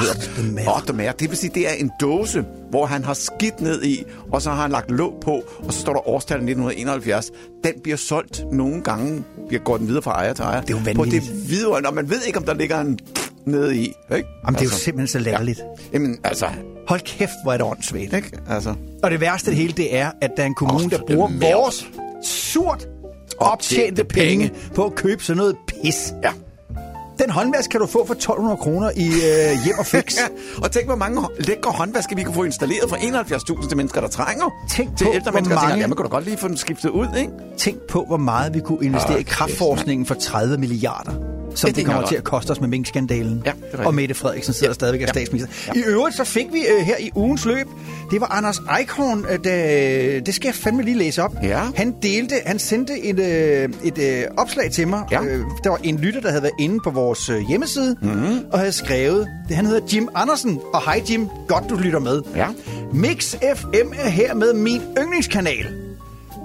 hedder. 0.57 0.71
Art 0.71 0.87
de 0.87 0.93
Merde. 0.93 1.17
Det 1.19 1.29
vil 1.29 1.37
sige, 1.37 1.51
det 1.55 1.69
er 1.69 1.73
en 1.73 1.91
dåse, 2.01 2.45
hvor 2.69 2.85
han 2.85 3.03
har 3.03 3.13
skidt 3.13 3.61
ned 3.61 3.83
i, 3.83 4.03
og 4.31 4.41
så 4.41 4.49
har 4.49 4.61
han 4.61 4.71
lagt 4.71 4.91
låg 4.91 5.13
på, 5.21 5.43
og 5.67 5.73
så 5.73 5.79
står 5.79 5.93
der 5.93 6.07
årstallet 6.25 6.49
1971. 6.49 7.31
Den 7.63 7.73
bliver 7.83 7.97
solgt 7.97 8.43
nogle 8.51 8.83
gange, 8.83 9.23
bliver 9.47 9.63
går 9.63 9.77
den 9.77 9.87
videre 9.87 10.01
fra 10.01 10.11
ejer 10.11 10.33
til 10.33 10.43
ejer. 10.43 10.61
Det 10.61 10.69
er 10.69 10.73
jo 10.73 10.79
På 10.79 10.85
vanvittigt. 10.85 11.33
det 11.33 11.49
videre, 11.49 11.81
når 11.81 11.91
man 11.91 12.09
ved 12.09 12.21
ikke, 12.27 12.39
om 12.39 12.45
der 12.45 12.53
ligger 12.53 12.79
en 12.79 12.99
nede 13.45 13.77
i. 13.77 13.81
Ikke? 13.81 14.27
Jamen, 14.45 14.55
det 14.55 14.61
er 14.61 14.65
jo 14.65 14.69
simpelthen 14.69 15.07
så 15.07 15.19
latterligt. 15.19 15.59
Ja. 15.59 15.65
Jamen, 15.93 16.17
altså... 16.23 16.47
Hold 16.87 17.01
kæft, 17.01 17.31
hvor 17.43 17.53
er 17.53 17.57
det 17.57 17.65
åndssvagt. 17.65 18.13
Ikke? 18.13 18.31
Altså... 18.49 18.73
Og 19.03 19.11
det 19.11 19.21
værste 19.21 19.51
af 19.51 19.55
det 19.55 19.61
hele, 19.61 19.73
det 19.73 19.95
er, 19.95 20.11
at 20.21 20.31
der 20.37 20.43
er 20.43 20.47
en 20.47 20.55
kommune, 20.55 20.89
der 20.89 20.99
bruger 21.07 21.29
vores 21.41 21.87
surt 22.23 22.87
optjente 23.37 24.03
penge 24.03 24.51
på 24.75 24.85
at 24.85 24.95
købe 24.95 25.23
sådan 25.23 25.37
noget 25.37 25.55
pis. 25.67 26.13
Ja. 26.23 26.31
Den 27.19 27.29
håndvask 27.29 27.69
kan 27.69 27.79
du 27.79 27.85
få 27.87 28.05
for 28.07 28.13
1200 28.13 28.57
kroner 28.57 28.91
i 28.95 29.05
øh, 29.07 29.65
hjem 29.65 29.79
og 29.79 29.85
fix. 29.85 30.15
Ja, 30.17 30.27
og 30.63 30.71
tænk, 30.71 30.85
hvor 30.85 30.95
mange 30.95 31.21
lækre 31.39 31.71
håndvaske 31.71 32.15
vi 32.15 32.23
kunne 32.23 32.35
få 32.35 32.43
installeret 32.43 32.89
for 32.89 32.95
71.000 32.95 33.67
til 33.67 33.77
mennesker, 33.77 34.01
der 34.01 34.07
trænger. 34.07 34.45
Tænk 34.71 34.97
til 34.97 35.05
på, 35.05 35.11
ældre 35.13 35.31
hvor 35.31 35.37
mennesker, 35.39 35.55
tænker, 35.55 35.67
mange- 35.69 35.81
ja, 35.81 35.87
man 35.87 35.95
kunne 35.97 36.03
da 36.07 36.09
godt 36.09 36.25
lige 36.25 36.37
få 36.37 36.47
den 36.47 36.57
skiftet 36.57 36.89
ud, 36.89 37.07
ikke? 37.17 37.31
Tænk 37.57 37.77
på, 37.89 38.03
hvor 38.07 38.17
meget 38.17 38.53
vi 38.53 38.59
kunne 38.59 38.85
investere 38.85 39.13
Åh, 39.15 39.19
i 39.19 39.23
kraftforskningen 39.23 40.05
for 40.05 40.15
30 40.15 40.57
milliarder. 40.57 41.11
Som 41.55 41.67
Ja, 41.67 41.71
det, 41.71 41.75
det 41.75 41.81
er 41.81 41.85
kommer 41.85 42.07
til 42.07 42.15
at 42.15 42.23
koste 42.23 42.51
os 42.51 42.61
med 42.61 42.67
minkskandalen. 42.67 43.43
Ja, 43.45 43.51
og 43.85 43.95
Mette 43.95 44.15
Frederiksen 44.15 44.53
sidder 44.53 44.69
ja. 44.69 44.73
stadigvæk 44.73 45.01
af 45.01 45.07
statsminister. 45.07 45.73
I 45.75 45.83
øvrigt 45.87 46.15
så 46.15 46.23
fik 46.23 46.45
vi 46.51 46.59
øh, 46.59 46.85
her 46.85 46.97
i 46.99 47.11
ugens 47.15 47.45
løb, 47.45 47.67
det 48.11 48.21
var 48.21 48.27
Anders 48.27 48.59
Eichhorn, 48.79 49.25
øh, 49.29 49.39
der, 49.43 50.19
det 50.21 50.35
skal 50.35 50.47
jeg 50.47 50.55
fandme 50.55 50.83
lige 50.83 50.97
læse 50.97 51.23
op. 51.23 51.35
Ja. 51.43 51.61
Han 51.75 51.95
delte, 52.01 52.35
han 52.45 52.59
sendte 52.59 52.99
et, 53.03 53.19
øh, 53.19 53.69
et 53.83 53.97
øh, 53.97 54.23
opslag 54.37 54.71
til 54.71 54.87
mig. 54.87 55.03
Ja. 55.11 55.23
Øh, 55.23 55.43
der 55.63 55.69
var 55.69 55.79
en 55.83 55.99
lytter, 55.99 56.21
der 56.21 56.29
havde 56.29 56.43
været 56.43 56.55
inde 56.59 56.79
på 56.83 56.89
vores 56.89 57.29
øh, 57.29 57.39
hjemmeside 57.47 57.95
mm-hmm. 58.01 58.39
og 58.51 58.59
havde 58.59 58.71
skrevet, 58.71 59.27
det, 59.47 59.55
han 59.55 59.65
hedder 59.65 59.87
Jim 59.93 60.09
Andersen. 60.15 60.59
Og 60.73 60.81
hej 60.81 61.01
Jim, 61.09 61.29
godt 61.47 61.63
du 61.69 61.75
lytter 61.75 61.99
med. 61.99 62.21
Ja. 62.35 62.47
Mix 62.93 63.35
FM 63.55 63.93
er 63.97 64.09
hermed 64.09 64.53
min 64.53 64.81
yndlingskanal. 64.97 65.84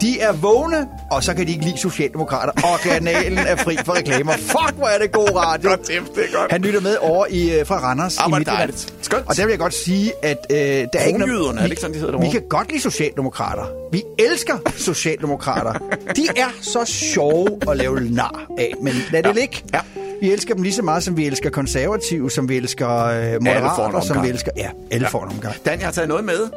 De 0.01 0.21
er 0.21 0.33
vågne, 0.33 0.87
og 1.11 1.25
så 1.25 1.35
kan 1.35 1.47
de 1.47 1.53
ikke 1.53 1.65
lide 1.65 1.79
Socialdemokrater, 1.79 2.53
og 2.73 2.81
kanalen 2.81 3.39
er 3.39 3.57
fri 3.57 3.77
for 3.85 3.93
reklamer. 3.97 4.33
Fuck, 4.33 4.75
hvor 4.77 4.87
er 4.87 4.99
det 4.99 5.13
god 5.13 5.29
radio. 5.37 5.69
Godt 5.71 5.87
det 5.89 5.97
er 5.97 6.37
godt. 6.39 6.53
Han 6.53 6.61
lytter 6.63 6.81
med 6.81 6.97
over 7.01 7.27
i, 7.31 7.59
øh, 7.61 7.67
fra 7.67 7.79
Randers 7.79 8.19
Ah, 8.19 8.29
i 8.31 8.35
Midtjylland. 8.35 8.73
Skønt. 9.03 9.25
Og 9.29 9.37
der 9.37 9.43
vil 9.45 9.51
jeg 9.53 9.59
godt 9.59 9.75
sige, 9.75 10.13
at 10.23 10.47
øh, 10.51 10.57
der 10.57 10.87
er 10.95 11.05
ikke 11.05 11.19
Kronjyderne, 11.19 11.59
er 11.59 11.63
det 11.63 11.71
ikke 11.71 11.81
sådan, 11.81 11.95
de 11.95 11.99
hedder 12.01 12.13
vi, 12.13 12.17
derovre? 12.19 12.33
vi 12.35 12.39
kan 12.41 12.49
godt 12.49 12.69
lide 12.71 12.81
Socialdemokrater. 12.83 13.65
Vi 13.93 14.03
elsker 14.19 14.55
Socialdemokrater. 14.77 15.73
De 16.17 16.27
er 16.37 16.49
så 16.63 16.85
sjove 16.85 17.59
at 17.71 17.77
lave 17.77 18.01
nar 18.01 18.47
af, 18.59 18.73
men 18.83 18.95
lad 19.13 19.23
det 19.23 19.29
Ja. 19.29 19.41
ligge. 19.41 19.63
Ja. 19.75 19.81
Vi 20.23 20.33
elsker 20.33 20.55
dem 20.55 20.63
lige 20.63 20.75
så 20.75 20.83
meget, 20.83 21.03
som 21.03 21.17
vi 21.17 21.27
elsker 21.27 21.51
konservative, 21.51 22.31
som 22.31 22.49
vi 22.49 22.57
elsker 22.57 23.05
øh, 23.05 23.33
moderater, 23.43 24.01
som 24.01 24.23
vi 24.23 24.29
elsker... 24.29 24.51
Ja, 24.57 24.71
alle 24.91 25.07
får 25.07 25.25
en 25.25 25.31
omgang. 25.31 25.55
Dan, 25.67 25.79
jeg 25.79 25.87
har 25.87 25.93
taget 25.93 26.09
noget 26.09 26.25
med. 26.25 26.49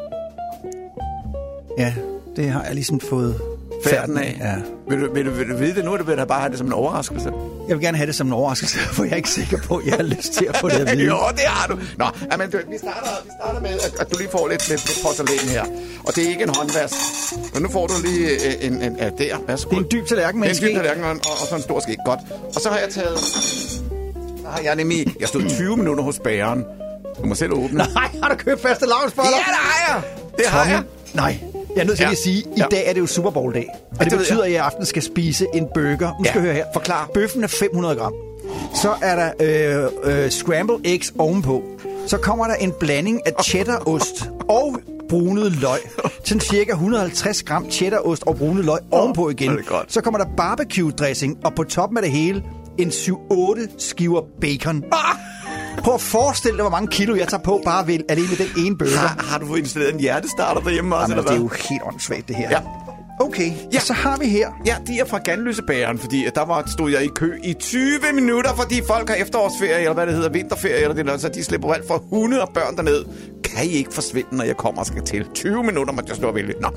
Ja, 1.78 1.94
det 2.36 2.50
har 2.50 2.64
jeg 2.64 2.74
ligesom 2.74 3.00
fået, 3.00 3.42
færden 3.86 4.18
af. 4.18 4.38
Ja. 4.40 4.56
Vil, 4.90 5.02
du, 5.02 5.14
vil, 5.14 5.26
du, 5.26 5.32
vil 5.32 5.50
du 5.50 5.58
vide 5.58 5.76
det 5.76 5.86
nu, 5.86 5.94
eller 5.94 6.06
vil 6.06 6.18
du 6.18 6.26
bare 6.26 6.40
have 6.40 6.50
det 6.50 6.58
som 6.58 6.68
en 6.68 6.74
overraskelse? 6.74 7.32
Jeg 7.68 7.76
vil 7.78 7.86
gerne 7.86 7.98
have 7.98 8.08
det 8.08 8.16
som 8.16 8.28
en 8.28 8.34
overraskelse, 8.34 8.78
for 8.96 9.04
jeg 9.04 9.12
er 9.12 9.16
ikke 9.16 9.30
sikker 9.30 9.58
på, 9.68 9.78
at 9.78 9.86
jeg 9.86 9.94
har 9.96 10.04
lyst 10.04 10.34
til 10.34 10.46
at 10.46 10.58
få 10.58 10.70
det 10.70 10.76
at 10.76 10.92
vide. 10.98 11.08
jo, 11.08 11.18
det 11.32 11.40
har 11.46 11.68
du. 11.68 11.80
Nå, 11.98 12.06
jamen, 12.32 12.50
du, 12.52 12.58
vi, 12.70 12.78
starter, 12.78 13.10
vi 13.26 13.30
starter 13.42 13.62
med, 13.62 13.70
at, 13.70 13.94
at 14.00 14.14
du 14.14 14.18
lige 14.18 14.30
får 14.32 14.48
lidt, 14.48 14.70
lidt 14.70 15.00
porcelæn 15.04 15.50
her. 15.50 15.64
Og 16.08 16.16
det 16.16 16.26
er 16.26 16.30
ikke 16.30 16.44
en 16.44 16.56
håndvask. 16.58 16.96
Men 17.54 17.62
nu 17.64 17.70
får 17.70 17.88
du 17.88 17.94
lige 18.04 18.30
øh, 18.30 18.66
en, 18.68 18.82
en, 18.82 18.98
ja, 18.98 19.10
der. 19.10 19.36
Værsgo. 19.48 19.70
Det 19.70 19.76
er 19.78 19.82
en 19.82 19.88
dyb 19.92 20.06
tallerken 20.08 20.40
med 20.40 20.50
Det 20.50 20.58
en 20.58 20.64
er 20.64 20.68
en 20.68 20.74
dyb 20.76 20.80
ske. 20.80 20.88
tallerken 20.90 21.04
og, 21.04 21.10
og, 21.12 21.42
og 21.42 21.48
så 21.50 21.56
en 21.56 21.62
stor 21.62 21.80
ske. 21.80 21.98
Godt. 22.06 22.20
Og 22.56 22.62
så 22.62 22.70
har 22.70 22.78
jeg 22.78 22.90
taget... 22.90 23.20
Så 23.20 24.48
har 24.50 24.60
jeg 24.64 24.76
nemlig... 24.76 25.16
Jeg 25.20 25.28
stod 25.28 25.50
20 25.50 25.78
minutter 25.78 26.04
hos 26.04 26.20
bæren. 26.20 26.64
Du 27.22 27.26
må 27.26 27.36
selv 27.36 27.54
åbne. 27.54 27.78
Nej, 27.94 28.10
har 28.24 28.30
du 28.30 28.36
købt 28.36 28.62
faste 28.62 28.86
lavnsboller? 28.86 29.32
Ja, 29.32 29.38
det 29.38 29.56
har 29.56 29.94
jeg. 29.94 30.04
Det 30.38 30.46
har 30.46 30.66
jeg. 30.66 30.84
Nej, 31.14 31.38
jeg 31.76 31.82
er 31.82 31.86
nødt 31.86 31.98
til 31.98 32.04
Ja. 32.04 32.12
at 32.12 32.18
sige, 32.18 32.40
i 32.40 32.46
Ja. 32.58 32.66
dag 32.72 32.84
er 32.90 32.94
det 32.94 33.02
jo 33.02 33.06
Super 33.06 33.30
Bowl 33.32 33.54
dag. 33.54 33.68
Og 33.92 34.00
det, 34.04 34.12
det 34.12 34.20
betyder, 34.20 34.38
jeg. 34.38 34.46
at 34.46 34.52
jeg 34.52 34.58
i 34.58 34.66
aften 34.66 34.86
skal 34.86 35.02
spise 35.02 35.48
en 35.54 35.68
burger. 35.74 35.90
Nu 36.20 36.26
skal 36.26 36.26
Ja, 36.26 36.34
jeg 36.34 36.42
høre 36.42 36.54
her. 36.54 36.66
forklar. 36.74 37.10
Bøffen 37.14 37.44
er 37.44 37.48
500 37.48 37.96
gram. 37.96 38.14
Så 38.76 38.94
er 39.02 39.16
der 39.16 39.32
øh, 40.04 40.24
øh, 40.24 40.30
scrambled 40.30 40.78
eggs 40.86 41.14
ovenpå. 41.20 41.64
Så 42.08 42.18
kommer 42.18 42.46
der 42.48 42.56
en 42.56 42.74
blanding 42.80 43.22
af 43.28 43.44
cheddarost 43.44 44.30
og 44.50 44.78
brunet 45.10 45.52
løg. 45.62 45.80
Sådan 46.26 46.42
cirka 46.42 46.72
150 46.72 47.44
gram 47.44 47.72
cheddarost 47.72 48.24
og 48.26 48.38
brunet 48.38 48.66
løg 48.66 48.80
ovenpå 48.92 49.30
igen. 49.30 49.60
Så 49.88 50.02
kommer 50.02 50.18
der 50.20 50.26
barbecue 50.38 50.92
dressing, 50.92 51.38
og 51.46 51.54
på 51.56 51.64
toppen 51.64 51.98
af 51.98 52.04
det 52.04 52.12
hele 52.12 52.44
en 52.78 52.90
7-8 52.90 53.76
skiver 53.78 54.22
bacon. 54.42 54.84
Ah! 54.92 55.00
Prøv 55.84 55.94
at 55.94 56.02
forestille 56.02 56.58
dig, 56.58 56.64
hvor 56.64 56.72
mange 56.72 56.88
kilo 56.88 57.16
jeg 57.16 57.28
tager 57.28 57.44
på 57.44 57.62
bare 57.66 57.88
ved 57.88 58.00
alene 58.10 58.28
med 58.28 58.38
den 58.38 58.66
ene 58.66 58.78
burger. 58.78 58.98
Har, 58.98 59.26
har 59.30 59.38
du 59.40 59.46
fået 59.48 59.60
installeret 59.60 59.94
en 59.94 60.00
hjertestarter 60.00 60.62
derhjemme 60.62 60.96
også, 60.96 61.04
Jamen, 61.14 61.18
eller 61.18 61.32
det 61.32 61.38
er 61.38 61.48
hvad? 61.50 61.58
jo 61.58 61.70
helt 61.70 61.82
åndssvagt, 61.86 62.28
det 62.28 62.36
her. 62.36 62.50
Ja. 62.50 62.60
Okay, 63.20 63.52
ja. 63.74 63.80
Så 63.80 63.94
har 63.94 64.18
vi 64.18 64.26
her... 64.26 64.50
Ja, 64.66 64.76
de 64.88 65.00
er 65.00 65.06
fra 65.06 65.18
Ganløsebæren, 65.18 65.98
fordi 66.00 66.26
at 66.26 66.36
der 66.36 66.46
var, 66.46 66.64
stod 66.68 66.92
jeg 66.92 67.04
i 67.04 67.08
kø 67.08 67.40
i 67.44 67.54
20 67.54 68.00
minutter, 68.14 68.56
fordi 68.56 68.82
folk 68.88 69.10
har 69.10 69.16
efterårsferie, 69.16 69.80
eller 69.80 69.94
hvad 69.94 70.06
det 70.06 70.16
hedder, 70.16 70.30
vinterferie, 70.30 70.76
eller 70.82 70.96
det 70.96 71.06
der, 71.06 71.18
så 71.18 71.30
de 71.30 71.44
slipper 71.44 71.74
alt 71.74 71.88
fra 71.88 72.00
hunde 72.10 72.42
og 72.42 72.50
børn 72.54 72.76
derned. 72.76 73.06
Kan 73.44 73.66
I 73.66 73.70
ikke 73.70 73.94
forsvinde, 73.94 74.36
når 74.36 74.44
jeg 74.44 74.58
kommer 74.58 74.80
og 74.80 74.86
skal 74.86 75.02
til? 75.04 75.26
20 75.34 75.64
minutter 75.64 75.94
måtte 75.94 76.10
jeg 76.10 76.18
stå 76.18 76.28
og 76.28 76.36
vælge. 76.36 76.54
Nå, 76.62 76.68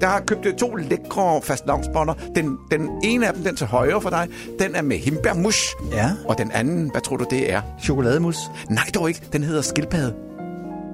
der 0.00 0.06
har 0.06 0.20
købt 0.20 0.46
øh, 0.46 0.54
to 0.54 0.74
lækre 0.74 1.40
fastlavnsboller. 1.42 2.14
Den, 2.34 2.58
den 2.70 2.90
ene 3.04 3.26
af 3.26 3.34
dem, 3.34 3.42
den 3.42 3.56
til 3.56 3.66
højre 3.66 4.00
for 4.00 4.10
dig, 4.10 4.28
den 4.58 4.74
er 4.74 4.82
med 4.82 4.96
himbeermush. 4.96 5.74
Ja. 5.92 6.10
Og 6.24 6.38
den 6.38 6.50
anden, 6.50 6.90
hvad 6.90 7.00
tror 7.00 7.16
du 7.16 7.24
det 7.30 7.52
er? 7.52 7.60
Chokolademus. 7.82 8.36
Nej, 8.70 8.84
dog 8.94 9.08
ikke. 9.08 9.20
Den 9.32 9.42
hedder 9.42 9.62
skildpadde. 9.62 10.14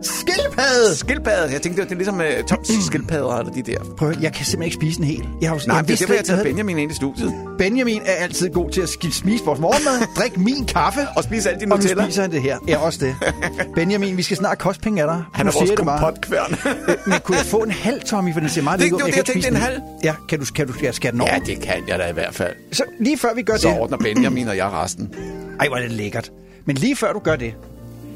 Skildpadde! 0.02 0.96
Skildpadde. 0.96 1.52
Jeg 1.52 1.62
tænkte, 1.62 1.82
det 1.82 1.92
er 1.92 1.96
ligesom 1.96 2.14
uh, 2.18 2.24
Toms 2.48 2.68
skildpadder, 2.86 3.36
eller 3.38 3.52
de 3.52 3.62
der. 3.62 3.78
Prøv, 3.96 4.12
jeg 4.22 4.32
kan 4.32 4.44
simpelthen 4.46 4.62
ikke 4.62 4.74
spise 4.74 4.98
en 5.00 5.04
hel. 5.06 5.28
Jeg 5.40 5.50
har, 5.50 5.56
jo- 5.56 5.60
Nej, 5.66 5.76
jeg 5.76 5.88
det 5.88 5.92
er 6.02 6.06
det, 6.06 6.08
jeg 6.08 6.16
har 6.18 6.22
taget 6.22 6.42
Benjamin 6.42 6.78
ind 6.78 6.92
i 6.92 6.94
studiet. 6.94 7.32
Benjamin 7.58 8.02
er 8.04 8.12
altid 8.12 8.50
god 8.50 8.70
til 8.70 8.80
at 8.80 8.88
spise 8.88 9.44
vores 9.44 9.60
morgenmad, 9.60 10.06
drikke 10.18 10.40
min 10.40 10.64
kaffe. 10.66 11.00
Og 11.16 11.24
spise 11.24 11.50
alt 11.50 11.60
din 11.60 11.72
Og 11.72 11.78
nu 11.78 11.82
Nutella. 11.82 12.04
spiser 12.04 12.22
han 12.22 12.30
det 12.32 12.42
her. 12.42 12.58
Ja, 12.68 12.78
også 12.78 12.98
det. 13.06 13.16
Benjamin, 13.74 14.16
vi 14.16 14.22
skal 14.22 14.36
snart 14.36 14.58
kostpenge 14.58 15.02
af 15.02 15.08
dig. 15.08 15.22
Han 15.34 15.46
er 15.48 15.52
vores 15.52 15.70
kompotkværn. 15.76 16.52
Øh, 16.88 16.94
Men 17.06 17.18
kunne 17.24 17.36
jeg 17.36 17.46
få 17.46 17.56
en 17.58 17.70
halv, 17.70 18.00
Tommy, 18.02 18.32
for 18.32 18.40
den 18.40 18.48
ser 18.48 18.62
meget 18.62 18.80
Det- 18.80 18.92
ud. 18.92 19.00
Jeg 19.06 19.16
jeg 19.16 19.24
tænkte, 19.24 19.48
en 19.48 19.54
den. 19.54 19.62
Ja, 20.04 20.14
kan 20.28 20.38
du, 20.40 20.44
kan 20.54 20.66
du 20.66 20.72
ja, 20.82 20.92
skære 20.92 21.12
den 21.12 21.20
over? 21.20 21.30
Ja, 21.34 21.38
det 21.46 21.60
kan 21.60 21.82
jeg 21.88 21.98
da 21.98 22.06
i 22.08 22.12
hvert 22.12 22.34
fald. 22.34 22.52
Så 22.72 22.82
lige 23.00 23.18
før 23.18 23.34
vi 23.34 23.42
gør 23.42 23.56
Så 23.56 23.68
det... 23.68 23.78
ordner 23.80 23.96
Benjamin 23.96 24.48
og 24.48 24.56
jeg 24.56 24.66
resten. 24.70 25.14
Ej, 25.60 25.68
hvor 25.68 25.76
er 25.76 25.80
det 25.82 25.90
lækkert. 25.92 26.32
Men 26.64 26.76
lige 26.76 26.96
før 26.96 27.12
du 27.12 27.18
gør 27.18 27.36
det, 27.36 27.54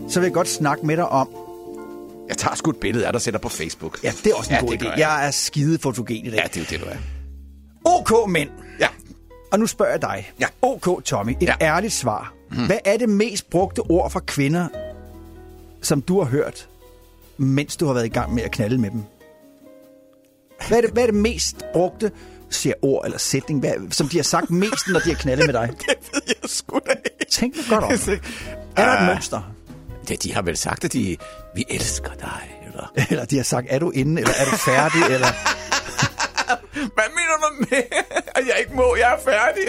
så 0.08 0.20
vil 0.20 0.26
jeg 0.26 0.34
godt 0.34 0.48
snakke 0.48 0.86
med 0.86 0.96
dig 0.96 1.08
om... 1.08 1.28
Jeg 2.28 2.36
tager 2.38 2.54
sgu 2.54 2.70
et 2.70 2.76
billede 2.76 3.06
af 3.06 3.12
dig 3.12 3.16
og 3.18 3.22
sætter 3.22 3.40
på 3.40 3.48
Facebook. 3.48 3.98
Ja, 4.04 4.12
det 4.24 4.32
er 4.32 4.36
også 4.36 4.50
en 4.50 4.54
Ja, 4.54 4.60
god 4.60 4.72
idé. 4.72 4.84
jeg. 4.88 4.98
Jeg 4.98 5.26
er 5.26 5.30
skide 5.30 5.78
fotogen 5.78 6.26
i 6.26 6.30
dag. 6.30 6.36
Ja, 6.38 6.42
det 6.44 6.56
er 6.56 6.60
jo 6.60 6.66
det, 6.70 6.80
du 6.80 6.84
er. 6.86 6.96
OK, 7.84 8.30
mænd. 8.30 8.50
Ja. 8.80 8.88
Og 9.52 9.58
nu 9.58 9.66
spørger 9.66 9.92
jeg 9.92 10.02
dig. 10.02 10.32
Ja. 10.40 10.46
OK, 10.62 11.04
Tommy. 11.04 11.30
Et 11.40 11.42
Ja. 11.48 11.54
ærligt 11.60 11.92
svar. 11.92 12.34
Mm. 12.50 12.66
Hvad 12.66 12.78
er 12.84 12.96
det 12.96 13.08
mest 13.08 13.50
brugte 13.50 13.80
ord 13.80 14.10
for 14.10 14.20
kvinder, 14.20 14.68
som 15.82 16.02
du 16.02 16.18
har 16.20 16.26
hørt, 16.30 16.68
mens 17.36 17.76
du 17.76 17.86
har 17.86 17.92
været 17.92 18.06
i 18.06 18.08
gang 18.08 18.34
med 18.34 18.42
at 18.42 18.50
knalde 18.50 18.78
med 18.78 18.90
dem? 18.90 19.02
Hvad 20.68 20.78
er 20.78 20.82
det, 20.82 20.90
hvad 20.90 21.02
er 21.02 21.06
det 21.06 21.14
mest 21.14 21.56
brugte 21.72 22.10
siger 22.50 22.74
ord 22.82 23.04
eller 23.04 23.18
sætning, 23.18 23.60
hvad, 23.60 23.72
som 23.90 24.08
de 24.08 24.16
har 24.18 24.22
sagt 24.24 24.50
mest, 24.50 24.88
når 24.88 25.00
de 25.00 25.08
har 25.08 25.16
knaldet 25.16 25.46
med 25.46 25.54
dig? 25.54 25.68
Det 25.88 25.96
ved 26.12 26.20
jeg 26.26 26.50
sgu 26.50 26.78
da 26.86 26.90
ikke. 26.90 27.30
Tænk 27.32 27.54
godt 27.70 27.84
om. 27.84 27.90
Er 28.76 28.84
der 28.86 28.92
et 28.92 28.98
Ah. 28.98 29.06
Ja, 30.10 30.14
de 30.14 30.34
har 30.34 30.42
vel 30.42 30.56
sagt, 30.56 30.84
at 30.84 30.92
de, 30.92 31.16
vi 31.54 31.64
elsker 31.68 32.14
dig, 32.20 32.58
eller... 32.66 32.92
Eller 33.10 33.24
de 33.24 33.36
har 33.36 33.44
sagt, 33.44 33.66
er 33.70 33.78
du 33.78 33.90
inde, 33.90 34.20
eller 34.20 34.34
er 34.38 34.44
du 34.44 34.56
færdig, 34.56 35.02
eller... 35.02 35.26
Hvad 36.96 37.04
mener 37.18 37.36
du 37.42 37.66
med, 37.70 37.82
at 38.34 38.46
jeg 38.46 38.56
ikke 38.58 38.74
må? 38.74 38.96
Jeg 38.96 39.12
er 39.12 39.18
færdig. 39.24 39.64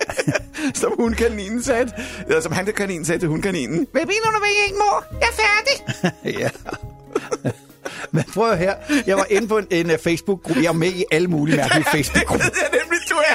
som 0.80 0.92
hundkaninen 0.98 1.62
sagde, 1.62 1.92
eller 2.26 2.40
som 2.40 2.52
hankaninen 2.52 3.04
sagde 3.04 3.18
til 3.18 3.28
hundkaninen. 3.28 3.86
Hvad 3.92 4.06
mener 4.06 4.30
du 4.34 4.38
med, 4.38 4.48
jeg 4.58 4.64
ikke 4.64 4.78
må? 4.78 5.02
Jeg 5.20 5.28
er 5.28 5.36
færdig. 5.42 6.40
ja. 6.40 7.52
Men 8.10 8.24
prøv 8.34 8.56
her. 8.56 8.74
Jeg 9.06 9.16
var 9.16 9.26
inde 9.30 9.48
på 9.48 9.58
en, 9.58 9.66
en 9.70 9.90
uh, 9.90 9.96
Facebook-gruppe. 10.04 10.60
Jeg 10.62 10.68
er 10.68 10.72
med 10.72 10.88
i 10.88 11.04
alle 11.10 11.28
mulige 11.28 11.56
mærkelige 11.62 11.84
Det 11.84 11.90
Facebook-grupper. 11.92 12.44
ved 12.44 12.52
jeg 12.62 12.80
nemlig, 12.80 12.98
du 13.10 13.14
er. 13.14 13.34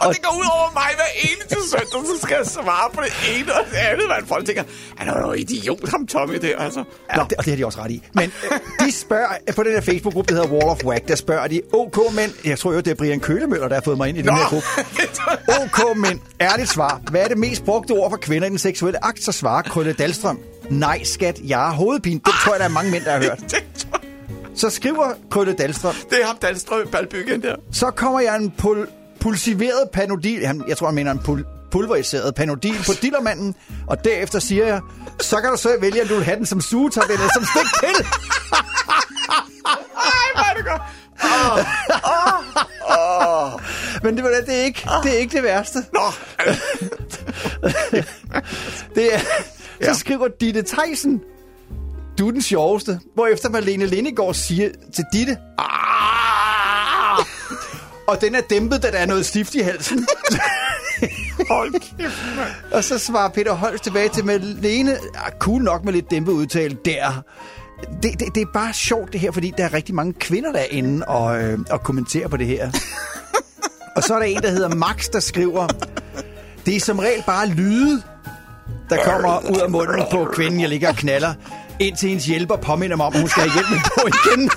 og 0.06 0.14
det 0.14 0.22
går 0.22 0.34
ud 0.40 0.44
over 0.58 0.72
mig 0.74 0.90
hver 0.94 1.12
eneste 1.30 1.56
søndag, 1.70 2.06
så 2.06 2.18
skal 2.22 2.36
jeg 2.36 2.46
svare 2.46 2.90
på 2.94 3.00
det 3.00 3.12
ene 3.40 3.54
og 3.54 3.60
det 3.70 3.76
andet, 3.76 4.06
hvad 4.06 4.16
folk 4.26 4.46
tænker. 4.46 4.62
Han 4.96 5.08
er 5.08 5.20
jo 5.20 5.32
idiot, 5.32 5.88
ham 5.88 6.06
Tommy 6.06 6.34
der, 6.34 6.58
altså. 6.58 6.84
Ja, 7.16 7.22
det, 7.30 7.32
og 7.38 7.44
det 7.44 7.52
har 7.52 7.56
de 7.56 7.66
også 7.66 7.80
ret 7.80 7.90
i. 7.90 8.02
Men 8.14 8.32
øh, 8.52 8.86
de 8.86 8.92
spørger, 8.92 9.28
på 9.56 9.62
den 9.62 9.72
her 9.72 9.80
Facebook-gruppe, 9.80 10.34
der 10.34 10.42
hedder 10.42 10.56
Wall 10.56 10.68
of 10.70 10.84
Whack, 10.84 11.08
der 11.08 11.14
spørger 11.14 11.46
de, 11.48 11.60
OK 11.72 11.98
mænd, 12.14 12.32
jeg 12.44 12.58
tror 12.58 12.72
jo, 12.72 12.78
det 12.78 12.88
er 12.88 12.94
Brian 12.94 13.20
Kølemøller, 13.20 13.68
der 13.68 13.74
har 13.74 13.82
fået 13.82 13.96
mig 13.96 14.08
ind 14.08 14.18
i 14.18 14.22
den 14.22 14.34
her 14.34 14.48
gruppe. 14.48 14.66
OK 15.62 15.96
mænd, 15.96 16.20
ærligt 16.40 16.68
svar. 16.68 17.00
Hvad 17.10 17.20
er 17.20 17.28
det 17.28 17.38
mest 17.38 17.64
brugte 17.64 17.92
ord 17.92 18.10
for 18.10 18.16
kvinder 18.16 18.46
i 18.46 18.50
den 18.50 18.58
seksuelle 18.58 19.04
akt? 19.04 19.24
Så 19.24 19.32
svarer 19.32 19.62
Krølle 19.62 19.92
Dahlstrøm. 19.92 20.38
Nej, 20.70 21.04
skat, 21.04 21.40
jeg 21.44 21.58
har 21.58 21.72
hovedpine. 21.72 22.20
Det 22.24 22.34
tror 22.44 22.52
jeg, 22.52 22.58
der 22.60 22.64
er 22.64 22.70
mange 22.70 22.90
mænd, 22.90 23.04
der 23.04 23.10
har 23.10 23.22
hørt. 23.22 23.54
Så 24.60 24.70
skriver 24.70 25.12
Krølle 25.30 25.52
Dahlstrøm. 25.52 25.94
Det 26.10 26.22
er 26.22 26.26
ham 26.26 26.36
Dahlstrøm 26.36 26.88
Balbyggen 26.92 27.42
der. 27.42 27.56
Så 27.72 27.90
kommer 27.90 28.20
jeg 28.20 28.36
en 28.36 28.50
pul 28.58 28.88
pulsiveret 29.20 29.90
panodil. 29.92 30.46
Han, 30.46 30.64
jeg 30.68 30.76
tror, 30.76 30.86
han 30.86 30.94
mener 30.94 31.12
en 31.12 31.18
pul 31.18 31.44
pulveriseret 31.70 32.34
panodil 32.34 32.76
på 32.86 32.92
dillermanden. 33.02 33.54
Og 33.86 34.04
derefter 34.04 34.38
siger 34.38 34.66
jeg, 34.66 34.80
så 35.20 35.40
kan 35.40 35.50
du 35.50 35.56
så 35.56 35.76
vælge, 35.80 36.02
om 36.02 36.08
du 36.08 36.14
vil 36.14 36.24
have 36.24 36.36
den 36.36 36.46
som 36.46 36.60
sugetablet 36.60 37.14
eller 37.14 37.28
som 37.34 37.44
stik 37.44 37.66
til. 37.80 38.06
Ej, 39.96 40.28
hvor 40.34 40.44
er 40.50 40.54
det 40.56 40.64
godt. 40.64 40.82
Men 44.02 44.16
det, 44.16 44.24
var 44.24 44.30
det, 44.30 44.46
det, 44.46 44.54
er 44.54 44.64
ikke, 44.64 44.88
det 45.02 45.14
er 45.14 45.18
ikke 45.18 45.36
det 45.36 45.42
værste. 45.42 45.78
Nå. 45.92 46.00
det 48.94 49.14
er, 49.14 49.20
så 49.82 49.94
skriver 49.94 50.28
Ditte 50.40 50.62
Theisen, 50.62 51.20
du 52.18 52.28
er 52.28 52.32
den 52.32 52.42
sjoveste. 52.42 53.00
Hvorefter 53.14 53.48
Marlene 53.50 53.86
Lindegård 53.86 54.34
siger 54.34 54.68
til 54.94 55.04
Ditte, 55.12 55.36
"Ah!" 55.58 57.24
og 58.06 58.20
den 58.20 58.34
er 58.34 58.40
dæmpet, 58.40 58.82
da 58.82 58.90
der 58.90 58.98
er 58.98 59.06
noget 59.06 59.26
stift 59.26 59.54
i 59.54 59.60
halsen. 59.60 60.06
Hold 61.50 61.72
kæft, 61.72 62.24
mand. 62.36 62.48
Og 62.72 62.84
så 62.84 62.98
svarer 62.98 63.28
Peter 63.28 63.52
Holst 63.52 63.84
tilbage 63.84 64.08
til 64.08 64.24
Malene. 64.24 64.90
Ja, 64.90 65.38
cool 65.38 65.62
nok 65.62 65.84
med 65.84 65.92
lidt 65.92 66.10
dæmpet 66.10 66.32
udtale 66.32 66.76
der. 66.84 67.22
Det, 68.02 68.20
det, 68.20 68.34
det 68.34 68.40
er 68.40 68.46
bare 68.54 68.72
sjovt 68.72 69.12
det 69.12 69.20
her, 69.20 69.30
fordi 69.32 69.52
der 69.58 69.64
er 69.64 69.74
rigtig 69.74 69.94
mange 69.94 70.12
kvinder, 70.12 70.52
der 70.52 70.58
er 70.58 70.66
inde 70.70 71.06
og, 71.06 71.42
øh, 71.42 71.58
og 71.70 71.82
kommenterer 71.82 72.28
på 72.28 72.36
det 72.36 72.46
her. 72.46 72.70
og 73.96 74.02
så 74.02 74.14
er 74.14 74.18
der 74.18 74.26
en, 74.26 74.42
der 74.42 74.50
hedder 74.50 74.74
Max, 74.74 75.08
der 75.12 75.20
skriver, 75.20 75.66
det 76.66 76.76
er 76.76 76.80
som 76.80 76.98
regel 76.98 77.22
bare 77.26 77.48
lyde, 77.48 78.02
der 78.90 79.04
kommer 79.04 79.50
ud 79.50 79.60
af 79.60 79.70
munden 79.70 80.04
på 80.10 80.24
kvinden, 80.34 80.60
jeg 80.60 80.68
ligger 80.68 80.88
og 80.88 80.96
knaller, 80.96 81.34
indtil 81.80 82.08
hendes 82.08 82.26
hjælper 82.26 82.56
påminder 82.56 82.96
mig 82.96 83.06
om, 83.06 83.14
at 83.14 83.20
hun 83.20 83.28
skal 83.28 83.42
have 83.42 83.52
hjælp 83.54 83.70
med 83.70 83.78
på 83.94 84.06
igen. 84.06 84.50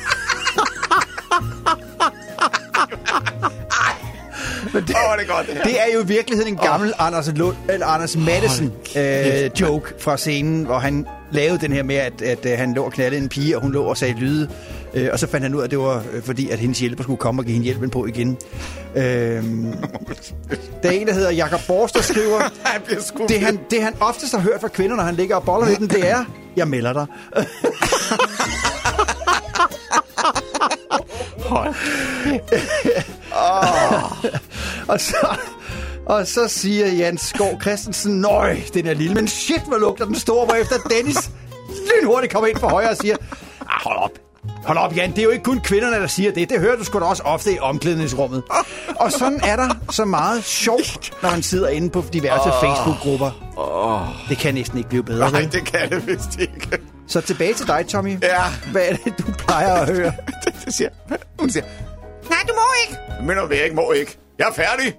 Men 4.73 4.83
det, 4.83 4.95
Åh, 4.95 5.17
det 5.17 5.29
er 5.29 5.35
godt, 5.35 5.47
det 5.47 5.55
her. 5.55 5.63
det 5.63 5.81
er 5.81 5.93
jo 5.93 6.01
i 6.01 6.05
virkeligheden 6.05 6.53
en 6.53 6.59
gammel 6.59 6.93
oh. 6.99 7.07
Anders, 7.07 7.31
Lund, 7.35 7.55
eller 7.69 7.87
Anders 7.87 8.15
Madsen 8.17 8.73
øh, 8.97 9.49
joke 9.61 9.93
fra 9.99 10.17
scenen, 10.17 10.63
hvor 10.63 10.79
han 10.79 11.07
lavede 11.31 11.59
den 11.59 11.71
her 11.71 11.83
med, 11.83 11.95
at, 11.95 12.21
at, 12.21 12.45
at 12.45 12.57
han 12.57 12.73
lå 12.73 12.83
og 12.83 12.91
knaldede 12.91 13.21
en 13.21 13.29
pige, 13.29 13.55
og 13.55 13.61
hun 13.61 13.71
lå 13.71 13.83
og 13.83 13.97
sagde 13.97 14.13
lyde. 14.13 14.49
Øh, 14.93 15.09
og 15.11 15.19
så 15.19 15.27
fandt 15.27 15.43
han 15.43 15.55
ud 15.55 15.59
af, 15.59 15.63
at 15.63 15.71
det 15.71 15.79
var 15.79 16.03
øh, 16.13 16.23
fordi, 16.23 16.49
at 16.49 16.59
hendes 16.59 16.79
hjælper 16.79 17.03
skulle 17.03 17.17
komme 17.17 17.41
og 17.41 17.45
give 17.45 17.53
hende 17.53 17.65
hjælpen 17.65 17.89
på 17.89 18.05
igen. 18.05 18.37
Øh, 18.95 19.03
der 20.83 20.89
er 20.89 20.91
en, 20.91 21.07
der 21.07 21.13
hedder 21.13 21.31
Jakob 21.31 21.59
Borst, 21.67 21.95
der 21.95 22.01
skriver, 22.01 22.39
Han 22.65 22.81
det 23.27 23.39
han, 23.39 23.59
det 23.71 23.83
han 23.83 23.93
oftest 23.99 24.35
har 24.35 24.41
hørt 24.41 24.61
fra 24.61 24.67
kvinder, 24.67 24.95
når 24.95 25.03
han 25.03 25.15
ligger 25.15 25.35
og 25.35 25.43
boller 25.43 25.67
med 25.67 25.75
dem, 25.75 25.87
det 25.87 26.09
er, 26.09 26.25
jeg 26.55 26.67
melder 26.67 26.93
dig. 26.93 27.05
Hold. 31.45 31.73
Og 34.87 34.99
så, 35.01 35.37
og 36.09 36.27
så 36.27 36.47
siger 36.47 36.87
Jan 36.87 37.17
Skov 37.17 37.61
Christensen, 37.61 38.21
nøj, 38.21 38.57
den 38.73 38.85
er 38.87 38.93
lille, 38.93 39.15
men 39.15 39.27
shit, 39.27 39.61
hvor 39.67 39.77
lugter 39.77 40.05
den 40.05 40.15
store, 40.15 40.45
hvorefter 40.45 40.75
Dennis 40.77 41.29
lynhurtigt 41.69 42.33
kommer 42.33 42.47
ind 42.47 42.57
for 42.57 42.67
højre 42.67 42.89
og 42.89 42.97
siger, 42.97 43.15
ah, 43.61 43.81
hold 43.83 43.97
op, 43.97 44.11
Hold 44.65 44.77
op, 44.77 44.95
Jan. 44.95 45.11
Det 45.11 45.19
er 45.19 45.23
jo 45.23 45.29
ikke 45.29 45.43
kun 45.43 45.59
kvinderne, 45.59 45.95
der 45.95 46.07
siger 46.07 46.31
det. 46.31 46.49
Det 46.49 46.59
hører 46.59 46.75
du 46.75 46.83
sgu 46.83 46.99
da 46.99 47.05
også 47.05 47.23
ofte 47.23 47.53
i 47.53 47.59
omklædningsrummet. 47.59 48.43
Og 48.95 49.11
sådan 49.11 49.39
er 49.43 49.55
der 49.55 49.69
så 49.91 50.05
meget 50.05 50.43
sjovt, 50.43 51.13
når 51.23 51.29
man 51.29 51.43
sidder 51.43 51.67
inde 51.67 51.89
på 51.89 52.03
diverse 52.13 52.49
Åh. 52.49 52.61
Facebook-grupper. 52.61 53.31
Det 54.29 54.37
kan 54.37 54.53
næsten 54.53 54.77
ikke 54.77 54.89
blive 54.89 55.03
bedre. 55.03 55.31
Nej, 55.31 55.41
vel? 55.41 55.51
det 55.51 55.65
kan 55.65 55.89
det 55.89 56.07
vist 56.07 56.39
ikke. 56.39 56.79
Så 57.07 57.21
tilbage 57.21 57.53
til 57.53 57.67
dig, 57.67 57.85
Tommy. 57.87 58.23
Ja. 58.23 58.43
Hvad 58.71 58.81
er 58.81 58.95
det, 58.95 59.13
du 59.17 59.23
plejer 59.37 59.73
at 59.73 59.95
høre? 59.95 60.13
det 60.65 60.73
siger, 60.73 60.89
hun 61.39 61.49
siger, 61.49 61.65
Nej, 62.29 62.39
du 62.47 62.53
må 62.53 62.65
ikke. 62.87 63.01
men 63.21 63.57
jeg 63.57 63.63
ikke, 63.63 63.75
må 63.75 63.91
ikke. 63.91 64.17
Jeg 64.39 64.47
er 64.47 64.53
færdig. 64.53 64.95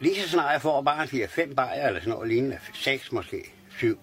Lige 0.00 0.22
så 0.22 0.28
snart 0.28 0.52
jeg 0.52 0.62
får 0.62 0.82
bare 0.82 1.04
4-5 1.04 1.54
bajer, 1.54 1.86
eller 1.86 2.00
sådan 2.00 2.12
noget 2.12 2.28
lignende, 2.28 2.58
6 2.74 3.12
måske, 3.12 3.54
7, 3.78 4.00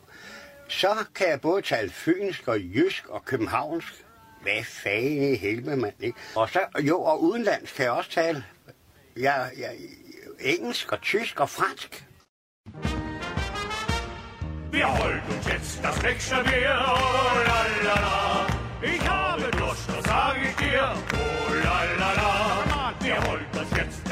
så 0.68 1.06
kan 1.16 1.30
jeg 1.30 1.42
både 1.42 1.62
tale 1.62 1.90
fynsk 1.90 2.48
og 2.48 2.60
jysk 2.60 3.08
og 3.08 3.26
københavnsk. 3.26 3.94
Hvad 4.42 4.64
fanden 4.64 5.34
i 5.34 5.36
helvede, 5.36 5.78
mand, 5.78 5.94
ikke? 6.00 6.20
Og 6.36 6.50
så, 6.50 6.60
jo, 6.80 7.02
og 7.02 7.24
udenlandsk 7.24 7.76
kan 7.76 7.86
jeg 7.86 7.92
også 7.92 8.12
tale. 8.12 8.44
Jeg, 9.18 9.52
jeg, 9.58 9.76
engelsk 10.40 10.92
og 10.92 11.02
tysk 11.02 11.40
og 11.40 11.50
fransk. 11.50 12.06
Wir 14.72 14.86
holt 14.86 15.24
uns 15.34 15.48
jetzt 15.54 15.84
das 15.84 15.98
nächste 16.04 16.36
Bier, 16.50 16.78
oh 16.94 17.38
la 17.48 17.60
la 17.88 17.96
la. 18.06 18.18
Ich 18.94 19.02
habe 19.10 19.52
Durst, 19.60 19.88
das 19.90 20.04
sag 20.04 20.36
ich 20.48 20.56
dir, 20.56 21.13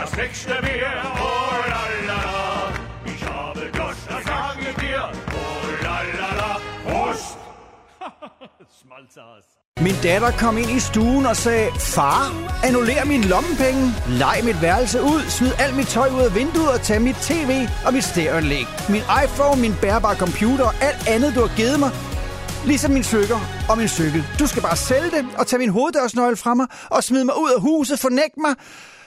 das 0.01 0.17
nächste 0.17 0.53
Bier, 0.61 0.93
oh 1.27 1.69
la 1.73 1.83
la 2.09 2.19
la. 2.27 2.73
Ich 3.05 3.23
habe 3.23 3.61
Durst, 3.77 4.05
das 4.09 4.23
sage 4.23 4.61
ich 4.69 4.75
dir, 4.83 5.01
oh 5.39 5.83
la 5.83 5.97
la 6.19 6.29
la. 6.41 6.51
Prost! 6.85 7.37
Schmalzhaas. 8.79 9.45
Min 9.85 9.95
datter 10.03 10.31
kom 10.31 10.57
ind 10.57 10.69
i 10.69 10.79
stuen 10.79 11.25
og 11.25 11.37
sagde, 11.37 11.69
Far, 11.79 12.31
annuller 12.63 13.05
min 13.05 13.23
lommepenge, 13.23 13.93
leg 14.07 14.41
mit 14.43 14.61
værelse 14.61 15.01
ud, 15.01 15.21
smid 15.29 15.51
alt 15.59 15.75
mit 15.75 15.87
tøj 15.87 16.09
ud 16.09 16.21
af 16.21 16.35
vinduet 16.35 16.69
og 16.69 16.81
tag 16.81 17.01
mit 17.01 17.15
tv 17.15 17.67
og 17.85 17.93
mit 17.93 18.03
stereoanlæg, 18.03 18.65
min 18.89 19.01
iPhone, 19.23 19.61
min 19.61 19.73
bærbare 19.81 20.15
computer 20.15 20.65
og 20.65 20.73
alt 20.81 21.07
andet, 21.07 21.35
du 21.35 21.39
har 21.39 21.55
givet 21.55 21.79
mig. 21.79 21.91
Ligesom 22.65 22.91
min 22.91 23.03
cykel 23.03 23.35
og 23.69 23.77
min 23.77 23.87
cykel. 23.87 24.23
Du 24.39 24.47
skal 24.47 24.61
bare 24.61 24.75
sælge 24.75 25.11
det 25.11 25.25
og 25.37 25.47
tage 25.47 25.59
min 25.59 25.69
hoveddørsnøgle 25.69 26.37
fra 26.37 26.53
mig 26.53 26.67
og 26.89 27.03
smide 27.03 27.25
mig 27.25 27.35
ud 27.37 27.49
af 27.55 27.61
huset, 27.61 27.99
fornægt 27.99 28.37
mig 28.37 28.55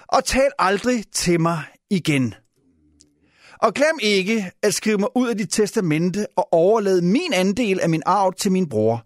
og 0.08 0.24
tal 0.24 0.50
aldrig 0.58 1.04
til 1.12 1.40
mig 1.40 1.62
igen. 1.90 2.34
Og 3.62 3.74
glem 3.74 3.98
ikke 4.02 4.50
at 4.62 4.74
skrive 4.74 4.98
mig 4.98 5.08
ud 5.16 5.28
af 5.28 5.36
dit 5.36 5.50
testamente 5.50 6.26
og 6.36 6.48
overlade 6.52 7.02
min 7.02 7.32
andel 7.34 7.80
af 7.80 7.88
min 7.88 8.02
arv 8.06 8.32
til 8.32 8.52
min 8.52 8.68
bror. 8.68 9.02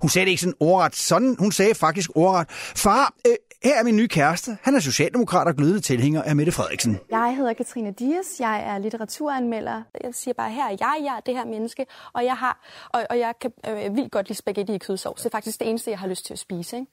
Hun 0.00 0.08
sagde 0.08 0.24
det 0.24 0.30
ikke 0.30 0.40
sådan 0.40 0.54
ordret 0.60 0.94
sådan. 0.96 1.36
Hun 1.38 1.52
sagde 1.52 1.74
faktisk 1.74 2.10
ordret. 2.14 2.50
Far, 2.50 3.14
øh, 3.26 3.34
her 3.64 3.78
er 3.80 3.84
min 3.84 3.96
nye 3.96 4.08
kæreste. 4.08 4.58
Han 4.62 4.74
er 4.74 4.80
socialdemokrat 4.80 5.46
og 5.46 5.54
glødende 5.54 5.80
tilhænger 5.80 6.22
af 6.22 6.36
Mette 6.36 6.52
Frederiksen. 6.52 6.98
Jeg 7.10 7.36
hedder 7.36 7.52
Katrine 7.52 7.90
Dias, 7.90 8.40
jeg 8.40 8.62
er 8.66 8.78
litteraturanmelder. 8.78 9.82
Jeg 10.04 10.14
siger 10.14 10.34
bare, 10.34 10.50
her 10.50 10.64
er 10.64 10.70
jeg, 10.80 10.96
jeg 11.04 11.16
er 11.16 11.20
det 11.20 11.34
her 11.34 11.44
menneske, 11.44 11.86
og 12.12 12.24
jeg 12.24 12.36
har, 12.36 12.60
og, 12.88 13.06
og 13.10 13.18
jeg 13.18 13.34
kan 13.40 13.52
øh, 13.68 13.96
vildt 13.96 14.12
godt 14.12 14.28
lide 14.28 14.38
spaghetti 14.38 14.74
i 14.74 14.78
kødsovs. 14.78 15.20
Det 15.20 15.26
er 15.26 15.36
faktisk 15.36 15.60
det 15.60 15.68
eneste, 15.68 15.90
jeg 15.90 15.98
har 15.98 16.08
lyst 16.08 16.26
til 16.26 16.32
at 16.32 16.38
spise. 16.38 16.76
Ikke? 16.76 16.92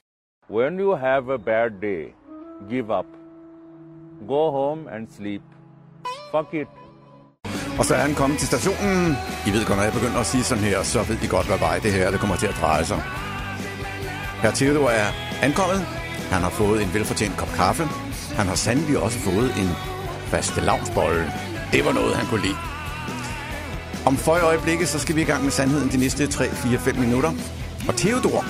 When 0.50 0.80
you 0.80 0.96
have 0.96 1.34
a 1.34 1.38
bad 1.38 1.70
day, 1.82 2.14
give 2.70 3.00
up. 3.00 3.23
Go 4.28 4.52
home 4.52 4.82
and 4.96 5.08
sleep. 5.18 5.42
Fuck 6.32 6.54
it. 6.54 6.68
Og 7.80 7.86
så 7.86 7.96
er 7.96 8.00
han 8.08 8.16
kommet 8.16 8.40
til 8.40 8.48
stationen. 8.48 9.18
I 9.48 9.50
ved 9.52 9.66
godt, 9.66 9.78
når 9.78 9.84
jeg 9.84 9.94
begynder 9.94 10.20
at 10.20 10.26
sige 10.26 10.44
sådan 10.44 10.64
her, 10.64 10.84
så 10.84 11.04
ved 11.04 11.18
I 11.24 11.28
godt, 11.28 11.48
hvad 11.48 11.58
vej 11.58 11.80
det 11.80 11.92
her 11.94 12.12
det 12.12 12.20
kommer 12.20 12.36
til 12.36 12.48
at 12.48 12.58
dreje 12.62 12.86
sig. 12.86 13.02
Her 14.44 14.52
Theodor 14.52 14.90
er 14.90 15.10
ankommet. 15.42 15.80
Han 16.34 16.42
har 16.42 16.50
fået 16.50 16.84
en 16.84 16.94
velfortjent 16.94 17.38
kop 17.38 17.48
kaffe. 17.48 17.84
Han 18.40 18.46
har 18.48 18.56
sandelig 18.56 18.98
også 19.06 19.20
fået 19.20 19.50
en 19.62 19.70
faste 20.32 20.62
lavnsbolle. 20.62 21.24
Det 21.74 21.86
var 21.86 21.94
noget, 21.94 22.16
han 22.16 22.26
kunne 22.30 22.46
lide. 22.48 22.60
Om 24.06 24.16
få 24.18 24.32
øjeblikke, 24.52 24.86
så 24.86 25.00
skal 25.00 25.16
vi 25.16 25.22
i 25.22 25.30
gang 25.32 25.44
med 25.44 25.52
sandheden 25.52 25.90
de 25.90 25.98
næste 25.98 26.28
3, 26.28 26.50
4, 26.50 26.80
5 26.80 26.96
minutter. 26.96 27.32
Og 27.88 27.96
Theodor, 27.96 28.42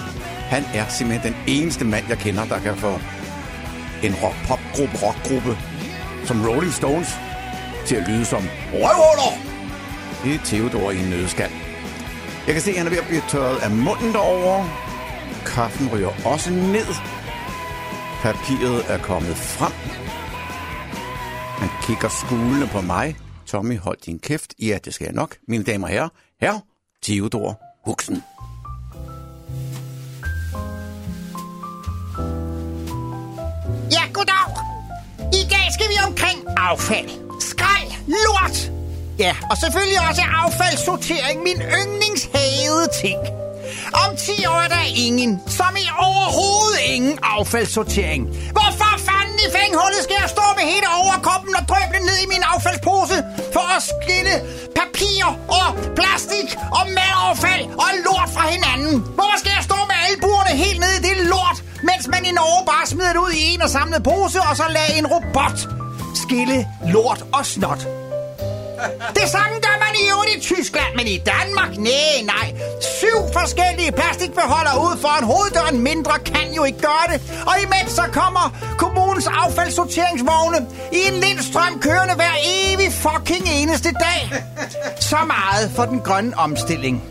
han 0.54 0.64
er 0.74 0.86
simpelthen 0.88 1.34
den 1.34 1.40
eneste 1.48 1.86
mand, 1.86 2.06
jeg 2.10 2.18
kender, 2.18 2.46
der 2.46 2.60
kan 2.60 2.76
få 2.76 2.92
en 4.04 4.16
rock-pop-gruppe, 4.24 4.98
rockgruppe 5.06 5.58
som 6.26 6.48
Rolling 6.48 6.74
Stones 6.74 7.10
til 7.88 7.96
at 7.96 8.08
lyde 8.08 8.26
som 8.26 8.44
røvhuller. 8.74 9.34
Det 10.24 10.36
er 10.36 10.46
Theodor 10.46 10.92
i 10.92 11.00
en 11.04 11.10
nødskal. 11.10 11.52
Jeg 12.46 12.54
kan 12.54 12.62
se, 12.62 12.72
at 12.72 12.78
han 12.78 12.86
er 12.86 12.90
ved 12.90 12.98
at 12.98 13.08
blive 13.08 13.22
tørret 13.30 13.58
af 13.58 13.72
munden 13.72 14.14
derovre. 14.14 14.70
Kaffen 15.46 15.90
ryger 15.94 16.14
også 16.26 16.50
ned. 16.52 16.90
Papiret 18.22 18.86
er 18.88 18.98
kommet 18.98 19.36
frem. 19.36 19.74
Han 21.62 21.70
kigger 21.84 22.10
skulene 22.10 22.68
på 22.68 22.82
mig. 22.82 23.16
Tommy, 23.46 23.78
hold 23.78 23.98
din 24.06 24.20
kæft. 24.20 24.54
Ja, 24.60 24.78
det 24.86 24.94
skal 24.94 25.06
jeg 25.06 25.14
nok. 25.14 25.38
Mine 25.48 25.64
damer 25.64 25.88
og 25.88 25.94
herrer, 25.94 26.10
her 26.42 26.60
Theodor 27.04 27.62
Huxen. 27.86 28.24
Affald. 36.70 37.10
Skrald, 37.50 37.90
lort. 38.08 38.58
Ja, 39.20 39.34
og 39.52 39.56
selvfølgelig 39.64 40.00
også 40.10 40.24
affaldssortering, 40.44 41.38
min 41.48 41.60
yndlingshade 41.80 42.86
ting. 43.02 43.20
Om 44.04 44.10
10 44.18 44.46
år 44.54 44.60
er 44.66 44.72
der 44.78 44.86
ingen, 45.08 45.32
som 45.60 45.72
i 45.84 45.88
overhovedet 46.08 46.80
ingen 46.96 47.16
affaldssortering. 47.36 48.22
Hvorfor 48.58 48.92
fanden 49.08 49.38
i 49.46 49.48
fænghullet 49.58 50.02
skal 50.06 50.18
jeg 50.22 50.30
stå 50.36 50.46
med 50.58 50.66
hele 50.74 50.88
overkoppen 51.02 51.54
og 51.60 51.64
drøbe 51.72 51.98
ned 52.08 52.18
i 52.26 52.28
min 52.34 52.44
affaldspose 52.54 53.18
for 53.56 53.66
at 53.78 53.82
skille 53.92 54.36
papir 54.80 55.24
og 55.60 55.68
plastik 56.00 56.50
og 56.78 56.84
madaffald 56.98 57.64
og 57.84 57.92
lort 58.06 58.30
fra 58.36 58.44
hinanden? 58.56 58.96
Hvorfor 59.18 59.38
skal 59.44 59.54
jeg 59.58 59.64
stå 59.70 59.78
med 59.90 59.98
albuerne 60.08 60.54
helt 60.64 60.80
ned 60.84 60.94
i 61.00 61.02
det 61.08 61.18
lort, 61.34 61.58
mens 61.90 62.04
man 62.14 62.22
i 62.30 62.34
Norge 62.40 62.62
bare 62.72 62.86
smider 62.92 63.14
det 63.16 63.22
ud 63.28 63.34
i 63.42 63.44
en 63.52 63.62
og 63.66 63.70
samlet 63.78 64.02
pose 64.10 64.40
og 64.50 64.54
så 64.60 64.66
lader 64.76 64.94
en 65.00 65.08
robot 65.16 65.58
skille 66.34 66.68
lort 66.94 67.26
og 67.34 67.46
snot? 67.46 67.88
Det 69.20 69.28
samme 69.36 69.56
gør 69.66 69.76
man 69.86 69.94
i 70.02 70.04
øvrigt 70.12 70.32
i 70.38 70.40
Tyskland, 70.40 70.96
men 70.96 71.08
i 71.08 71.18
Danmark, 71.18 71.78
nej, 71.78 72.16
nej. 72.24 72.48
Syv 73.00 73.18
forskellige 73.34 73.92
plastikbeholder 73.92 74.76
ud 74.86 74.98
for 75.02 75.14
en 75.20 75.26
hoveddøren 75.26 75.80
mindre 75.80 76.20
kan 76.20 76.54
jo 76.56 76.64
ikke 76.64 76.80
gøre 76.80 77.06
det. 77.12 77.22
Og 77.48 77.56
imens 77.66 77.92
så 77.92 78.06
kommer 78.14 78.46
kommunens 78.78 79.28
affaldssorteringsvogne 79.28 80.58
i 80.92 81.00
en 81.10 81.14
lindstrøm 81.14 81.80
kørende 81.80 82.16
hver 82.16 82.36
evig 82.56 82.92
fucking 82.94 83.46
eneste 83.60 83.90
dag. 84.06 84.44
Så 85.00 85.18
meget 85.28 85.72
for 85.76 85.86
den 85.86 86.00
grønne 86.00 86.38
omstilling. 86.38 87.04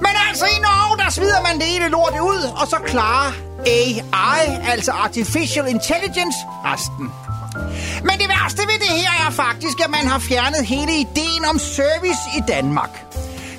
Men 0.00 0.14
altså 0.28 0.46
i 0.46 0.58
Norge, 0.60 1.04
der 1.04 1.10
smider 1.10 1.42
man 1.42 1.54
det 1.54 1.66
hele 1.66 1.88
lortet 1.88 2.20
ud, 2.20 2.42
og 2.60 2.66
så 2.66 2.76
klarer 2.86 3.32
AI, 3.66 4.44
altså 4.72 4.92
Artificial 4.92 5.66
Intelligence, 5.68 6.38
resten. 6.64 7.10
Men 8.02 8.14
det 8.20 8.28
værste 8.28 8.62
ved 8.70 8.78
det 8.84 8.92
her 9.02 9.26
er 9.26 9.30
faktisk, 9.30 9.80
at 9.84 9.90
man 9.90 10.06
har 10.06 10.18
fjernet 10.18 10.66
hele 10.66 10.92
ideen 10.92 11.44
om 11.50 11.58
service 11.58 12.22
i 12.38 12.40
Danmark. 12.48 12.90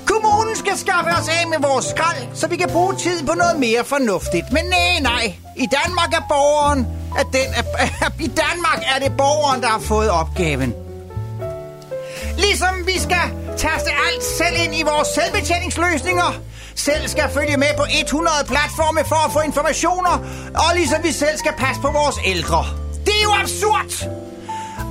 Kommunen 0.06 0.56
skal 0.56 0.78
skaffe 0.78 1.10
os 1.10 1.28
af 1.28 1.48
med 1.48 1.68
vores 1.68 1.84
skrald, 1.84 2.24
så 2.34 2.46
vi 2.48 2.56
kan 2.56 2.68
bruge 2.68 2.94
tid 2.96 3.26
på 3.26 3.34
noget 3.34 3.56
mere 3.58 3.84
fornuftigt. 3.84 4.46
Men 4.52 4.64
nej, 4.64 5.00
nej. 5.00 5.34
I 5.56 5.66
Danmark 5.78 6.12
er 6.12 6.24
borgeren... 6.28 6.86
At 7.18 7.26
den 7.32 7.48
er, 7.58 7.64
I 8.26 8.26
Danmark 8.26 8.80
er 8.94 8.98
det 9.04 9.16
borgeren, 9.16 9.60
der 9.62 9.68
har 9.68 9.78
fået 9.78 10.10
opgaven. 10.10 10.74
Ligesom 12.38 12.86
vi 12.86 12.98
skal 12.98 13.26
taste 13.56 13.90
alt 14.06 14.24
selv 14.38 14.56
ind 14.64 14.74
i 14.74 14.82
vores 14.82 15.08
selvbetjeningsløsninger. 15.08 16.40
Selv 16.74 17.08
skal 17.08 17.30
følge 17.34 17.56
med 17.56 17.72
på 17.76 17.84
100 18.02 18.36
platforme 18.46 19.00
for 19.08 19.26
at 19.26 19.32
få 19.32 19.40
informationer. 19.40 20.14
Og 20.54 20.70
ligesom 20.74 20.98
vi 21.02 21.12
selv 21.12 21.38
skal 21.38 21.52
passe 21.52 21.80
på 21.82 21.90
vores 21.90 22.16
ældre. 22.24 22.89
Det 23.06 23.14
er 23.20 23.22
jo 23.22 23.32
absurd! 23.42 23.92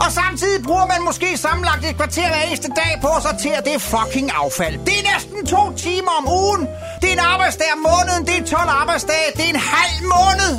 Og 0.03 0.11
samtidig 0.11 0.63
bruger 0.63 0.85
man 0.85 1.01
måske 1.05 1.37
sammenlagt 1.37 1.85
et 1.85 1.95
kvarter 1.95 2.27
hver 2.27 2.41
eneste 2.47 2.69
dag 2.81 2.91
på 3.01 3.07
at 3.17 3.23
sortere 3.23 3.61
det 3.65 3.81
fucking 3.81 4.31
affald. 4.43 4.75
Det 4.87 4.95
er 4.99 5.05
næsten 5.13 5.45
to 5.45 5.63
timer 5.77 6.11
om 6.19 6.25
ugen. 6.41 6.67
Det 7.01 7.07
er 7.09 7.13
en 7.13 7.25
arbejdsdag 7.33 7.67
om 7.75 7.81
måneden. 7.91 8.21
Det 8.27 8.35
er 8.37 8.57
12 8.57 8.69
arbejdsdage. 8.81 9.27
Det 9.35 9.45
er 9.45 9.49
en 9.49 9.63
halv 9.75 9.97
måned 10.15 10.51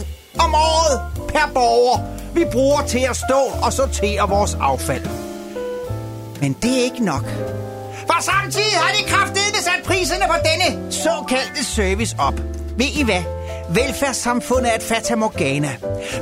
om 0.44 0.54
året 0.54 0.96
per 1.28 1.46
borger. 1.54 1.98
Vi 2.34 2.44
bruger 2.52 2.82
til 2.82 3.04
at 3.10 3.16
stå 3.16 3.40
og 3.62 3.72
sortere 3.72 4.28
vores 4.28 4.56
affald. 4.60 5.06
Men 6.40 6.52
det 6.62 6.78
er 6.78 6.82
ikke 6.84 7.04
nok. 7.04 7.24
For 8.06 8.22
samtidig 8.22 8.72
har 8.82 8.92
de 8.98 9.02
kraftedeme 9.10 9.58
sat 9.68 9.80
priserne 9.84 10.24
på 10.26 10.36
denne 10.48 10.92
såkaldte 10.92 11.64
service 11.64 12.16
op. 12.18 12.34
Ved 12.76 12.86
I 13.00 13.02
hvad? 13.02 13.22
Velfærdssamfundet 13.74 14.70
er 14.72 14.76
et 14.76 14.82
fatamorgana. 14.82 15.72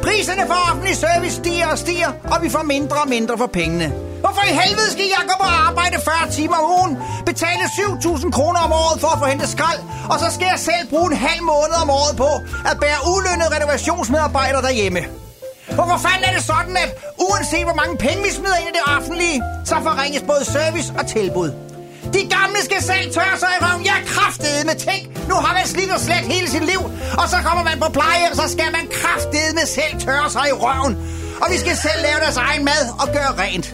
Priserne 0.02 0.42
for 0.46 0.58
offentlig 0.70 0.96
service 0.96 1.36
stiger 1.36 1.66
og 1.66 1.78
stiger, 1.78 2.10
og 2.32 2.42
vi 2.42 2.48
får 2.50 2.62
mindre 2.62 2.96
og 2.96 3.08
mindre 3.08 3.38
for 3.38 3.46
pengene. 3.46 3.88
Hvorfor 4.20 4.42
i 4.50 4.54
helvede 4.62 4.90
skal 4.92 5.04
jeg 5.16 5.22
gå 5.30 5.34
på 5.44 5.48
arbejde 5.68 5.96
40 6.04 6.30
timer 6.30 6.56
om 6.56 6.66
ugen, 6.78 6.98
betale 7.26 7.62
7.000 7.62 8.30
kroner 8.30 8.60
om 8.60 8.72
året 8.72 9.00
for 9.00 9.08
at 9.14 9.18
få 9.18 9.26
hentet 9.32 9.48
skrald, 9.48 9.80
og 10.12 10.16
så 10.22 10.28
skal 10.36 10.46
jeg 10.52 10.58
selv 10.58 10.84
bruge 10.92 11.06
en 11.12 11.16
halv 11.16 11.42
måned 11.42 11.76
om 11.82 11.90
året 11.90 12.16
på 12.24 12.30
at 12.70 12.76
bære 12.82 13.00
ulønnet 13.12 13.48
renovationsmedarbejdere 13.56 14.62
derhjemme? 14.62 15.00
Hvorfor 15.76 15.98
fanden 16.06 16.24
er 16.28 16.34
det 16.36 16.44
sådan, 16.52 16.76
at 16.84 16.90
uanset 17.26 17.64
hvor 17.68 17.78
mange 17.82 17.96
penge 17.96 18.20
vi 18.26 18.30
smider 18.38 18.58
ind 18.60 18.68
i 18.72 18.74
det 18.78 18.84
offentlige, 18.96 19.42
så 19.64 19.74
forringes 19.88 20.22
både 20.22 20.44
service 20.56 20.88
og 20.98 21.06
tilbud? 21.06 21.50
De 22.14 22.22
gamle 22.36 22.60
skal 22.68 22.82
selv 22.82 23.14
tørre 23.14 23.38
sig 23.38 23.50
i 23.56 23.64
røven. 23.64 23.84
Jeg 23.84 23.94
er 23.94 24.64
med 24.70 24.78
ting. 24.88 25.02
Nu 25.30 25.34
har 25.44 25.52
man 25.58 25.66
slidt 25.66 25.90
og 25.96 26.00
slet 26.00 26.24
hele 26.34 26.48
sit 26.54 26.64
liv. 26.72 26.82
Og 27.20 27.26
så 27.32 27.36
kommer 27.46 27.64
man 27.70 27.76
på 27.84 27.88
plejehjem, 27.98 28.34
så 28.34 28.46
skal 28.54 28.70
man 28.76 28.84
kraftede 28.98 29.50
med 29.58 29.66
selv 29.76 29.94
tørre 30.06 30.30
sig 30.36 30.46
i 30.52 30.54
røven. 30.64 30.94
Og 31.42 31.46
vi 31.52 31.58
skal 31.64 31.76
selv 31.86 32.00
lave 32.08 32.18
deres 32.24 32.36
egen 32.36 32.64
mad 32.64 32.84
og 33.02 33.06
gøre 33.16 33.32
rent. 33.42 33.66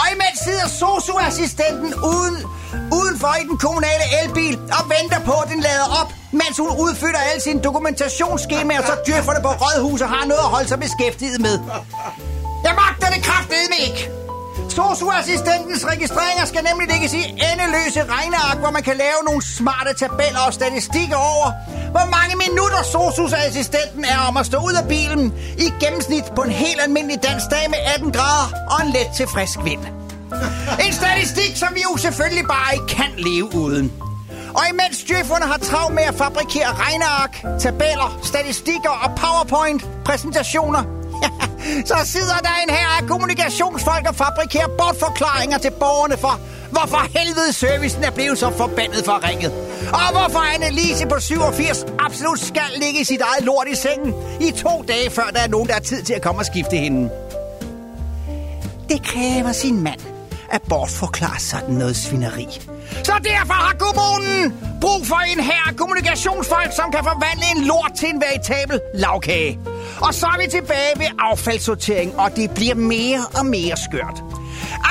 Og 0.00 0.04
imens 0.14 0.38
sidder 0.46 0.66
socioassistenten 0.82 1.90
uden, 2.12 2.36
udenfor 2.98 3.32
i 3.40 3.44
den 3.50 3.58
kommunale 3.66 4.04
elbil 4.20 4.54
og 4.78 4.82
venter 4.94 5.20
på, 5.30 5.34
at 5.44 5.48
den 5.52 5.60
lader 5.68 5.86
op, 6.00 6.10
mens 6.32 6.54
hun 6.62 6.70
udfylder 6.84 7.20
alle 7.28 7.42
sine 7.42 7.60
dokumentationsskemaer, 7.68 8.82
så 8.90 8.94
dyrferne 9.06 9.40
på 9.46 9.50
Rådhuset 9.62 10.08
har 10.14 10.24
noget 10.32 10.44
at 10.46 10.50
holde 10.54 10.68
sig 10.68 10.78
beskæftiget 10.86 11.40
med. 11.40 11.56
Jeg 12.66 12.74
magter 12.82 13.08
det 13.14 13.20
kraftedeme 13.28 13.76
ikke. 13.86 14.00
Socioassistentens 14.78 15.86
registreringer 15.92 16.44
skal 16.44 16.62
nemlig 16.70 16.88
lægges 16.92 17.12
i 17.20 17.22
endeløse 17.50 18.00
regneark, 18.14 18.58
hvor 18.62 18.70
man 18.70 18.82
kan 18.82 18.96
lave 18.96 19.20
nogle 19.28 19.42
smarte 19.56 19.92
tabeller 20.02 20.42
og 20.46 20.52
statistikker 20.60 21.18
over, 21.32 21.48
hvor 21.94 22.06
mange 22.16 22.34
minutter 22.44 22.80
socioassistenten 22.94 24.04
er 24.04 24.18
om 24.28 24.36
at 24.36 24.46
stå 24.46 24.58
ud 24.68 24.74
af 24.82 24.88
bilen 24.88 25.34
i 25.64 25.66
gennemsnit 25.82 26.24
på 26.36 26.42
en 26.42 26.50
helt 26.64 26.80
almindelig 26.86 27.18
dansk 27.28 27.46
dag 27.54 27.64
med 27.74 27.80
18 27.94 28.12
grader 28.16 28.48
og 28.72 28.78
en 28.86 28.90
let 28.96 29.10
til 29.18 29.26
frisk 29.34 29.58
vind. 29.64 29.82
En 30.86 30.92
statistik, 31.00 31.52
som 31.62 31.70
vi 31.74 31.82
jo 31.88 31.96
selvfølgelig 31.96 32.46
bare 32.54 32.70
ikke 32.76 32.88
kan 32.98 33.10
leve 33.28 33.48
uden. 33.64 33.92
Og 34.58 34.64
imens 34.72 34.98
djøfferne 35.08 35.46
har 35.52 35.58
travlt 35.58 35.94
med 35.94 36.02
at 36.02 36.14
fabrikere 36.14 36.72
regneark, 36.84 37.32
tabeller, 37.64 38.18
statistikker 38.22 38.92
og 39.04 39.10
PowerPoint-præsentationer, 39.22 40.97
så 41.84 41.96
sidder 42.04 42.38
der 42.42 42.54
en 42.62 42.70
her 42.74 42.88
af 43.00 43.06
kommunikationsfolk 43.08 44.08
og 44.08 44.14
fabrikerer 44.14 44.68
bortforklaringer 44.78 45.58
til 45.58 45.70
borgerne 45.70 46.16
for, 46.16 46.40
hvorfor 46.70 47.18
helvede 47.18 47.52
servicen 47.52 48.04
er 48.04 48.10
blevet 48.10 48.38
så 48.38 48.50
forbandet 48.50 49.04
forringet. 49.04 49.52
Og 49.92 50.08
hvorfor 50.16 50.38
Annelise 50.54 51.06
på 51.06 51.20
87 51.20 51.86
absolut 51.98 52.40
skal 52.40 52.70
ligge 52.76 53.00
i 53.00 53.04
sit 53.04 53.20
eget 53.20 53.44
lort 53.44 53.68
i 53.68 53.76
sengen 53.76 54.14
i 54.40 54.50
to 54.50 54.84
dage, 54.88 55.10
før 55.10 55.26
der 55.34 55.40
er 55.40 55.48
nogen, 55.48 55.68
der 55.68 55.74
har 55.74 55.80
tid 55.80 56.02
til 56.02 56.14
at 56.14 56.22
komme 56.22 56.40
og 56.40 56.46
skifte 56.46 56.76
hende. 56.76 57.10
Det 58.88 59.02
kræver 59.02 59.52
sin 59.52 59.82
mand 59.82 60.17
at 60.50 60.62
bortforklare 60.62 61.40
sådan 61.40 61.74
noget 61.74 61.96
svineri. 61.96 62.46
Så 63.04 63.12
derfor 63.24 63.54
har 63.54 63.74
kommunen 63.78 64.54
brug 64.80 65.06
for 65.06 65.20
en 65.36 65.40
her 65.44 65.74
kommunikationsfolk, 65.76 66.72
som 66.72 66.92
kan 66.92 67.04
forvandle 67.04 67.44
en 67.56 67.64
lort 67.64 67.92
til 67.98 68.08
en 68.08 68.20
veritabel 68.20 68.80
lavkage. 68.94 69.58
Og 70.00 70.14
så 70.14 70.26
er 70.26 70.38
vi 70.42 70.50
tilbage 70.50 70.92
ved 70.96 71.06
affaldssortering, 71.18 72.18
og 72.18 72.36
det 72.36 72.50
bliver 72.50 72.74
mere 72.74 73.20
og 73.38 73.46
mere 73.46 73.76
skørt. 73.76 74.22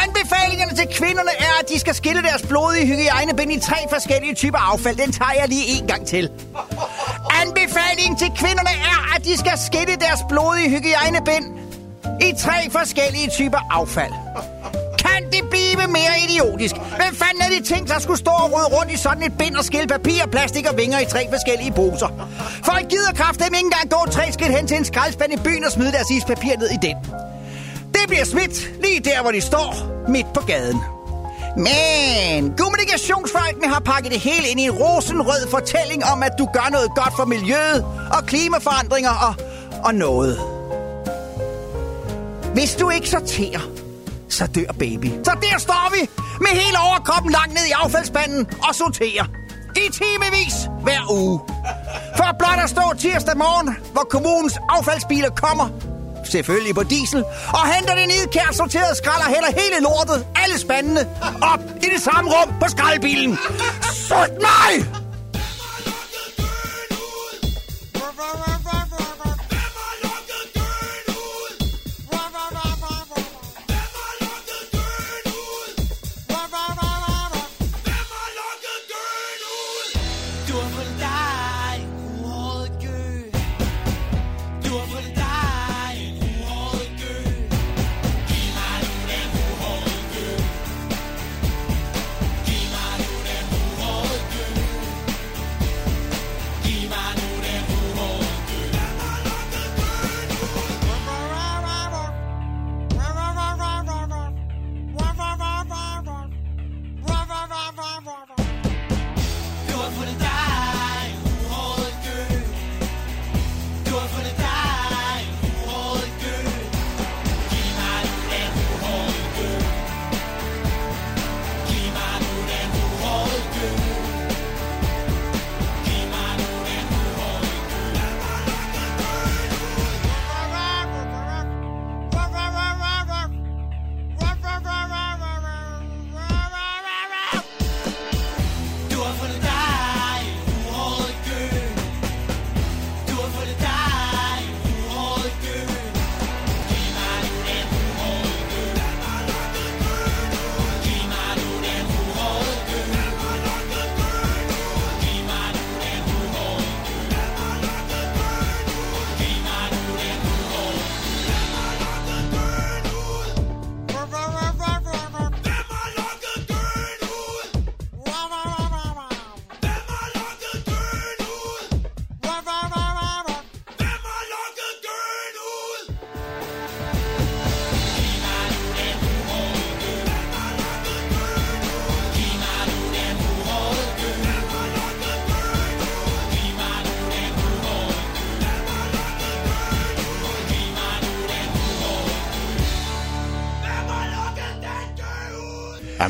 Anbefalingerne 0.04 0.76
til 0.76 0.88
kvinderne 1.00 1.32
er, 1.40 1.54
at 1.62 1.70
de 1.70 1.80
skal 1.80 1.96
skille 1.96 2.22
deres 2.22 2.42
blodige 2.42 2.86
hygiejnebind 2.88 3.52
i 3.52 3.60
tre 3.60 3.78
forskellige 3.90 4.36
typer 4.36 4.74
affald. 4.74 4.96
Den 4.98 5.12
tager 5.12 5.32
jeg 5.40 5.48
lige 5.48 5.66
en 5.78 5.88
gang 5.88 6.08
til. 6.08 6.30
Anbefalingen 7.42 8.18
til 8.18 8.32
kvinderne 8.36 8.70
er, 8.70 9.16
at 9.16 9.26
de 9.26 9.38
skal 9.38 9.58
skille 9.68 9.96
deres 9.96 10.20
blodige 10.30 10.70
hygiejnebind 10.70 11.46
i 12.22 12.34
tre 12.44 12.70
forskellige 12.72 13.30
typer 13.30 13.62
affald. 13.72 14.14
Kan 15.08 15.24
det 15.32 15.50
blive 15.50 15.88
mere 15.88 16.16
idiotisk? 16.26 16.76
Hvem 16.76 17.16
fanden 17.22 17.42
er 17.42 17.50
de 17.58 17.64
ting, 17.64 17.88
der 17.88 18.00
skulle 18.00 18.20
stå 18.20 18.32
og 18.32 18.52
rode 18.54 18.68
rundt 18.76 18.92
i 18.92 18.98
sådan 18.98 19.24
et 19.24 19.38
bind 19.38 19.56
og 19.56 19.66
skille 19.66 19.88
papir, 19.88 20.26
plastik 20.32 20.66
og 20.72 20.78
vinger 20.78 21.00
i 21.00 21.06
tre 21.06 21.28
forskellige 21.30 21.72
poser? 21.72 22.10
Folk 22.66 22.90
gider 22.90 23.14
kraft 23.16 23.40
dem 23.40 23.54
ikke 23.54 23.66
engang 23.66 23.90
gå 23.90 24.12
tre 24.12 24.32
skridt 24.32 24.52
hen 24.58 24.68
til 24.68 24.78
en 24.78 24.86
skraldspand 24.86 25.34
i 25.34 25.38
byen 25.38 25.64
og 25.64 25.72
smide 25.72 25.92
deres 25.92 26.10
ispapir 26.12 26.58
ned 26.60 26.70
i 26.70 26.80
den. 26.88 26.96
Det 27.96 28.04
bliver 28.08 28.26
smidt 28.26 28.56
lige 28.84 29.00
der, 29.00 29.22
hvor 29.22 29.32
de 29.32 29.42
står, 29.42 29.70
midt 30.10 30.34
på 30.34 30.42
gaden. 30.42 30.82
Men 31.58 32.54
kommunikationsfolkene 32.58 33.68
har 33.68 33.80
pakket 33.80 34.12
det 34.12 34.20
hele 34.20 34.48
ind 34.52 34.60
i 34.60 34.64
en 34.64 34.72
rosenrød 34.72 35.48
fortælling 35.52 36.06
om, 36.06 36.24
at 36.24 36.32
du 36.40 36.46
gør 36.54 36.70
noget 36.72 36.90
godt 36.96 37.14
for 37.16 37.26
miljøet 37.26 37.86
og 38.18 38.26
klimaforandringer 38.26 39.10
og, 39.28 39.34
og 39.86 39.96
noget. 39.96 40.40
Hvis 42.54 42.76
du 42.76 42.90
ikke 42.90 43.10
sorterer, 43.10 43.60
så 44.30 44.48
dør 44.48 44.72
baby. 44.80 45.10
Så 45.26 45.32
der 45.42 45.60
står 45.60 45.92
vi 45.96 46.10
med 46.40 46.48
hele 46.62 46.78
overkroppen 46.90 47.32
langt 47.32 47.54
ned 47.54 47.66
i 47.66 47.72
affaldsspanden 47.72 48.48
og 48.68 48.76
sorterer. 48.76 49.26
I 49.76 49.92
timevis 49.92 50.56
hver 50.84 51.12
uge. 51.12 51.40
For 52.18 52.36
blot 52.40 52.60
at 52.64 52.70
stå 52.70 52.94
tirsdag 53.00 53.38
morgen, 53.38 53.78
hvor 53.92 54.06
kommunens 54.10 54.58
affaldsbiler 54.70 55.30
kommer, 55.30 55.70
selvfølgelig 56.24 56.76
på 56.76 56.84
diesel, 56.84 57.24
og 57.54 57.74
henter 57.74 57.96
det 57.96 58.08
nidkært 58.08 58.56
sorteret 58.56 58.98
skrald 58.98 59.22
og 59.26 59.28
hælder 59.34 59.52
hele 59.62 59.78
lortet, 59.82 60.26
alle 60.36 60.60
spandene, 60.60 61.08
op 61.42 61.60
i 61.86 61.88
det 61.94 62.02
samme 62.02 62.32
rum 62.32 62.54
på 62.62 62.70
skraldbilen. 62.70 63.38
Sut 64.08 64.32
mig! 64.42 64.97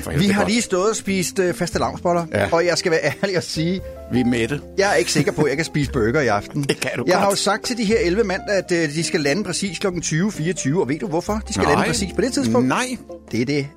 For 0.02 0.12
Vi 0.12 0.28
har 0.28 0.42
godt. 0.42 0.50
lige 0.52 0.62
stået 0.62 0.90
og 0.90 0.96
spist 0.96 1.40
øh, 1.40 1.54
faste 1.54 1.80
lavnsboller, 1.80 2.26
ja. 2.34 2.48
og 2.52 2.66
jeg 2.66 2.78
skal 2.78 2.92
være 2.92 3.00
ærlig 3.24 3.38
og 3.38 3.44
sige, 3.44 3.82
Vi 4.14 4.20
er 4.20 4.26
mætte. 4.26 4.62
jeg 4.78 4.92
er 4.92 4.96
ikke 4.96 5.12
sikker 5.12 5.32
på, 5.32 5.42
at 5.42 5.48
jeg 5.50 5.58
kan 5.58 5.66
spise 5.66 5.92
burger 5.92 6.22
i 6.22 6.28
aften. 6.28 6.64
Det 6.70 6.80
kan 6.80 6.92
du 6.98 7.04
jeg 7.08 7.14
godt. 7.14 7.24
har 7.24 7.30
jo 7.30 7.36
sagt 7.36 7.66
til 7.66 7.78
de 7.78 7.86
her 7.86 7.98
11 8.00 8.24
mand, 8.24 8.42
at 8.50 8.72
øh, 8.72 8.90
de 8.90 9.04
skal 9.04 9.20
lande 9.22 9.44
præcis 9.44 9.80
kl. 9.80 9.88
20.24, 9.88 10.80
og 10.80 10.90
ved 10.90 11.00
du 11.00 11.08
hvorfor? 11.08 11.42
De 11.48 11.54
skal 11.54 11.64
Nej. 11.66 11.74
lande 11.74 11.88
præcis 11.88 12.14
på 12.16 12.22
det 12.22 12.34
tidspunkt. 12.34 12.68
Nej. 12.68 12.98
Det 13.32 13.42
er 13.42 13.46
det, 13.46 13.68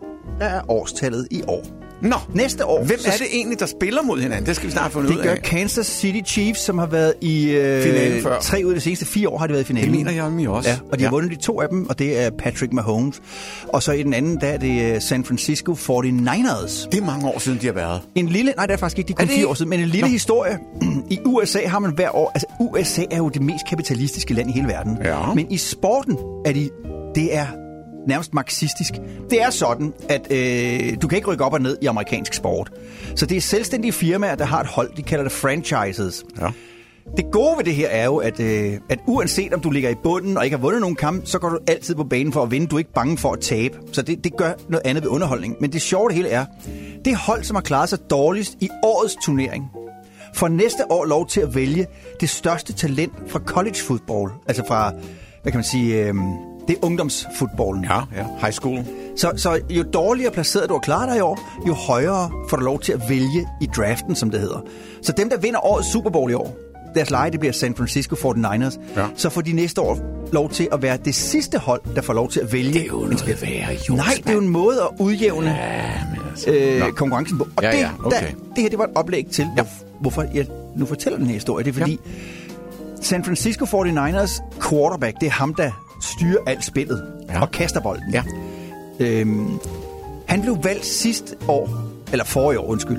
der 0.40 0.46
er 0.46 0.60
årstallet 0.70 1.28
i 1.30 1.42
år. 1.48 1.79
Nå, 2.02 2.16
Næste 2.34 2.66
år... 2.66 2.84
hvem 2.84 2.98
er 3.06 3.10
det 3.10 3.26
egentlig, 3.32 3.60
der 3.60 3.66
spiller 3.66 4.02
mod 4.02 4.20
hinanden? 4.20 4.46
Det 4.46 4.56
skal 4.56 4.66
vi 4.66 4.72
snart 4.72 4.92
fundet 4.92 5.10
Det 5.12 5.16
ud 5.18 5.22
gør 5.22 5.30
af. 5.30 5.42
Kansas 5.42 5.86
City 5.86 6.32
Chiefs, 6.32 6.60
som 6.60 6.78
har 6.78 6.86
været 6.86 7.14
i 7.20 7.50
øh, 7.50 7.82
Finalen 7.82 8.22
før. 8.22 8.40
tre 8.40 8.62
ud 8.64 8.70
af 8.70 8.74
de 8.74 8.80
seneste 8.80 9.06
fire 9.06 9.28
år 9.28 9.38
har 9.38 9.46
de 9.46 9.52
været 9.52 9.62
i 9.62 9.66
finalen. 9.66 9.90
Det 9.90 9.98
mener 9.98 10.12
jeg 10.12 10.22
om 10.24 10.46
også. 10.46 10.68
Ja, 10.70 10.76
og 10.92 10.98
de 10.98 11.04
har 11.04 11.08
Ja. 11.08 11.10
vundet 11.10 11.30
de 11.30 11.36
to 11.36 11.60
af 11.60 11.68
dem, 11.68 11.86
og 11.88 11.98
det 11.98 12.20
er 12.20 12.30
Patrick 12.38 12.72
Mahomes. 12.72 13.20
Og 13.68 13.82
så 13.82 13.92
i 13.92 14.02
den 14.02 14.14
anden, 14.14 14.40
der 14.40 14.46
er 14.46 14.56
det 14.58 14.94
øh, 14.94 15.00
San 15.02 15.24
Francisco 15.24 15.72
49ers. 15.72 16.88
Det 16.92 17.00
er 17.00 17.04
mange 17.04 17.28
år 17.28 17.38
siden, 17.38 17.58
de 17.60 17.66
har 17.66 17.72
været. 17.74 18.00
En 18.14 18.28
lille, 18.28 18.52
nej 18.56 18.66
det 18.66 18.72
er 18.72 18.78
faktisk 18.78 18.98
ikke, 18.98 19.08
de 19.08 19.12
kun 19.14 19.22
Er 19.22 19.26
det 19.26 19.34
fire 19.36 19.46
år 19.48 19.54
siden, 19.54 19.68
men 19.70 19.80
en 19.80 19.86
lille 19.88 20.00
Nå. 20.00 20.06
historie. 20.06 20.58
I 21.10 21.18
USA 21.26 21.66
har 21.66 21.78
man 21.78 21.90
hver 21.94 22.16
år, 22.16 22.30
altså 22.34 22.46
USA 22.60 23.02
er 23.10 23.16
jo 23.16 23.28
det 23.28 23.42
mest 23.42 23.64
kapitalistiske 23.68 24.34
land 24.34 24.50
i 24.50 24.52
hele 24.52 24.68
verden. 24.68 24.98
Ja. 25.04 25.34
Men 25.34 25.46
i 25.50 25.56
sporten 25.56 26.16
er 26.46 26.52
de, 26.52 26.70
det 27.14 27.36
er 27.36 27.46
nærmest 28.06 28.34
marxistisk. 28.34 28.92
Det 29.30 29.42
er 29.42 29.50
sådan, 29.50 29.92
at 30.08 30.32
øh, 30.32 30.96
du 31.02 31.08
kan 31.08 31.16
ikke 31.16 31.30
rykke 31.30 31.44
op 31.44 31.52
og 31.52 31.60
ned 31.60 31.78
i 31.82 31.86
amerikansk 31.86 32.34
sport. 32.34 32.72
Så 33.16 33.26
det 33.26 33.36
er 33.36 33.40
selvstændige 33.40 33.92
firmaer, 33.92 34.34
der 34.34 34.44
har 34.44 34.60
et 34.60 34.66
hold, 34.66 34.90
de 34.96 35.02
kalder 35.02 35.24
det 35.24 35.32
franchises. 35.32 36.24
Ja. 36.40 36.48
Det 37.16 37.24
gode 37.32 37.56
ved 37.56 37.64
det 37.64 37.74
her 37.74 37.88
er 37.88 38.04
jo, 38.04 38.16
at, 38.16 38.40
øh, 38.40 38.78
at 38.88 38.98
uanset 39.06 39.54
om 39.54 39.60
du 39.60 39.70
ligger 39.70 39.90
i 39.90 39.94
bunden 40.02 40.36
og 40.36 40.44
ikke 40.44 40.56
har 40.56 40.62
vundet 40.62 40.80
nogen 40.80 40.96
kamp, 40.96 41.26
så 41.26 41.38
går 41.38 41.48
du 41.48 41.58
altid 41.68 41.94
på 41.94 42.04
banen 42.04 42.32
for 42.32 42.42
at 42.42 42.50
vinde. 42.50 42.66
Du 42.66 42.76
er 42.76 42.78
ikke 42.78 42.92
bange 42.92 43.18
for 43.18 43.32
at 43.32 43.40
tabe. 43.40 43.78
Så 43.92 44.02
det, 44.02 44.24
det 44.24 44.36
gør 44.36 44.52
noget 44.68 44.86
andet 44.86 45.04
ved 45.04 45.10
underholdning. 45.10 45.56
Men 45.60 45.72
det 45.72 45.82
sjove 45.82 46.08
det 46.08 46.16
hele 46.16 46.28
er, 46.28 46.44
det 47.04 47.16
hold, 47.16 47.44
som 47.44 47.54
har 47.54 47.62
klaret 47.62 47.88
sig 47.88 47.98
dårligst 48.10 48.56
i 48.60 48.68
årets 48.82 49.16
turnering, 49.24 49.70
får 50.34 50.48
næste 50.48 50.92
år 50.92 51.04
lov 51.04 51.26
til 51.26 51.40
at 51.40 51.54
vælge 51.54 51.86
det 52.20 52.28
største 52.28 52.72
talent 52.72 53.12
fra 53.28 53.38
college 53.38 53.76
football. 53.86 54.30
Altså 54.46 54.62
fra, 54.68 54.92
hvad 55.42 55.52
kan 55.52 55.58
man 55.58 55.64
sige, 55.64 56.06
øh, 56.06 56.14
det 56.70 56.78
er 56.82 56.84
ungdomsfodbolden. 56.86 57.84
Ja, 57.84 57.96
ja. 58.16 58.24
High 58.40 58.52
school. 58.52 58.78
Så, 59.16 59.32
så 59.36 59.60
jo 59.70 59.82
dårligere 59.82 60.32
placeret 60.32 60.68
du 60.68 60.74
har 60.74 60.80
klaret 60.80 61.08
dig 61.08 61.16
i 61.16 61.20
år, 61.20 61.62
jo 61.66 61.74
højere 61.74 62.30
får 62.50 62.56
du 62.56 62.64
lov 62.64 62.80
til 62.80 62.92
at 62.92 63.00
vælge 63.08 63.48
i 63.60 63.66
draften, 63.76 64.14
som 64.14 64.30
det 64.30 64.40
hedder. 64.40 64.60
Så 65.02 65.12
dem, 65.12 65.30
der 65.30 65.36
vinder 65.38 65.66
årets 65.66 65.92
Super 65.92 66.10
Bowl 66.10 66.30
i 66.30 66.34
år, 66.34 66.56
deres 66.94 67.10
leje, 67.10 67.30
det 67.30 67.40
bliver 67.40 67.52
San 67.52 67.74
Francisco 67.74 68.14
49ers. 68.14 68.80
Ja. 68.96 69.06
Så 69.16 69.30
får 69.30 69.40
de 69.40 69.52
næste 69.52 69.80
år 69.80 69.98
lov 70.32 70.50
til 70.50 70.68
at 70.72 70.82
være 70.82 70.98
det 71.04 71.14
sidste 71.14 71.58
hold, 71.58 71.80
der 71.94 72.02
får 72.02 72.12
lov 72.12 72.30
til 72.30 72.40
at 72.40 72.52
vælge. 72.52 72.72
Det 72.72 72.82
er 72.82 72.86
jo 72.86 72.98
noget 73.00 73.42
værre, 73.42 73.72
Johs, 73.72 73.88
Nej, 73.90 74.14
det 74.16 74.28
er 74.28 74.32
jo 74.32 74.40
en 74.40 74.48
måde 74.48 74.82
at 74.82 74.88
udjævne 74.98 75.50
Ja, 75.50 75.92
men 76.10 76.20
altså. 76.30 76.50
øh, 76.50 76.80
Nå. 76.80 76.90
konkurrencen 76.90 77.38
på. 77.38 77.46
Og 77.56 77.62
Ja, 77.62 77.70
det, 77.70 77.78
ja, 77.78 77.90
okay. 78.04 78.16
der, 78.20 78.26
det 78.54 78.62
her, 78.62 78.68
det 78.68 78.78
var 78.78 78.84
et 78.84 78.90
oplæg 78.94 79.26
til, 79.26 79.46
ja. 79.56 79.62
hvorfor 80.00 80.24
jeg 80.34 80.46
nu 80.76 80.86
fortæller 80.86 81.18
den 81.18 81.26
her 81.26 81.34
historie. 81.34 81.64
Det 81.64 81.70
er 81.70 81.78
fordi, 81.78 82.00
ja. 82.06 82.10
San 83.02 83.24
Francisco 83.24 83.64
49ers 83.64 84.42
quarterback, 84.68 85.20
det 85.20 85.26
er 85.26 85.30
ham, 85.30 85.54
der 85.54 85.70
styrer 86.00 86.38
alt 86.46 86.64
spillet 86.64 87.12
ja. 87.28 87.40
og 87.40 87.50
kaster 87.50 87.80
bolden. 87.80 88.12
Ja. 88.12 88.22
Øhm, 89.00 89.58
han 90.28 90.42
blev 90.42 90.58
valgt 90.64 90.86
sidste 90.86 91.36
år, 91.48 91.68
eller 92.12 92.24
forrige 92.24 92.60
år, 92.60 92.66
undskyld, 92.66 92.98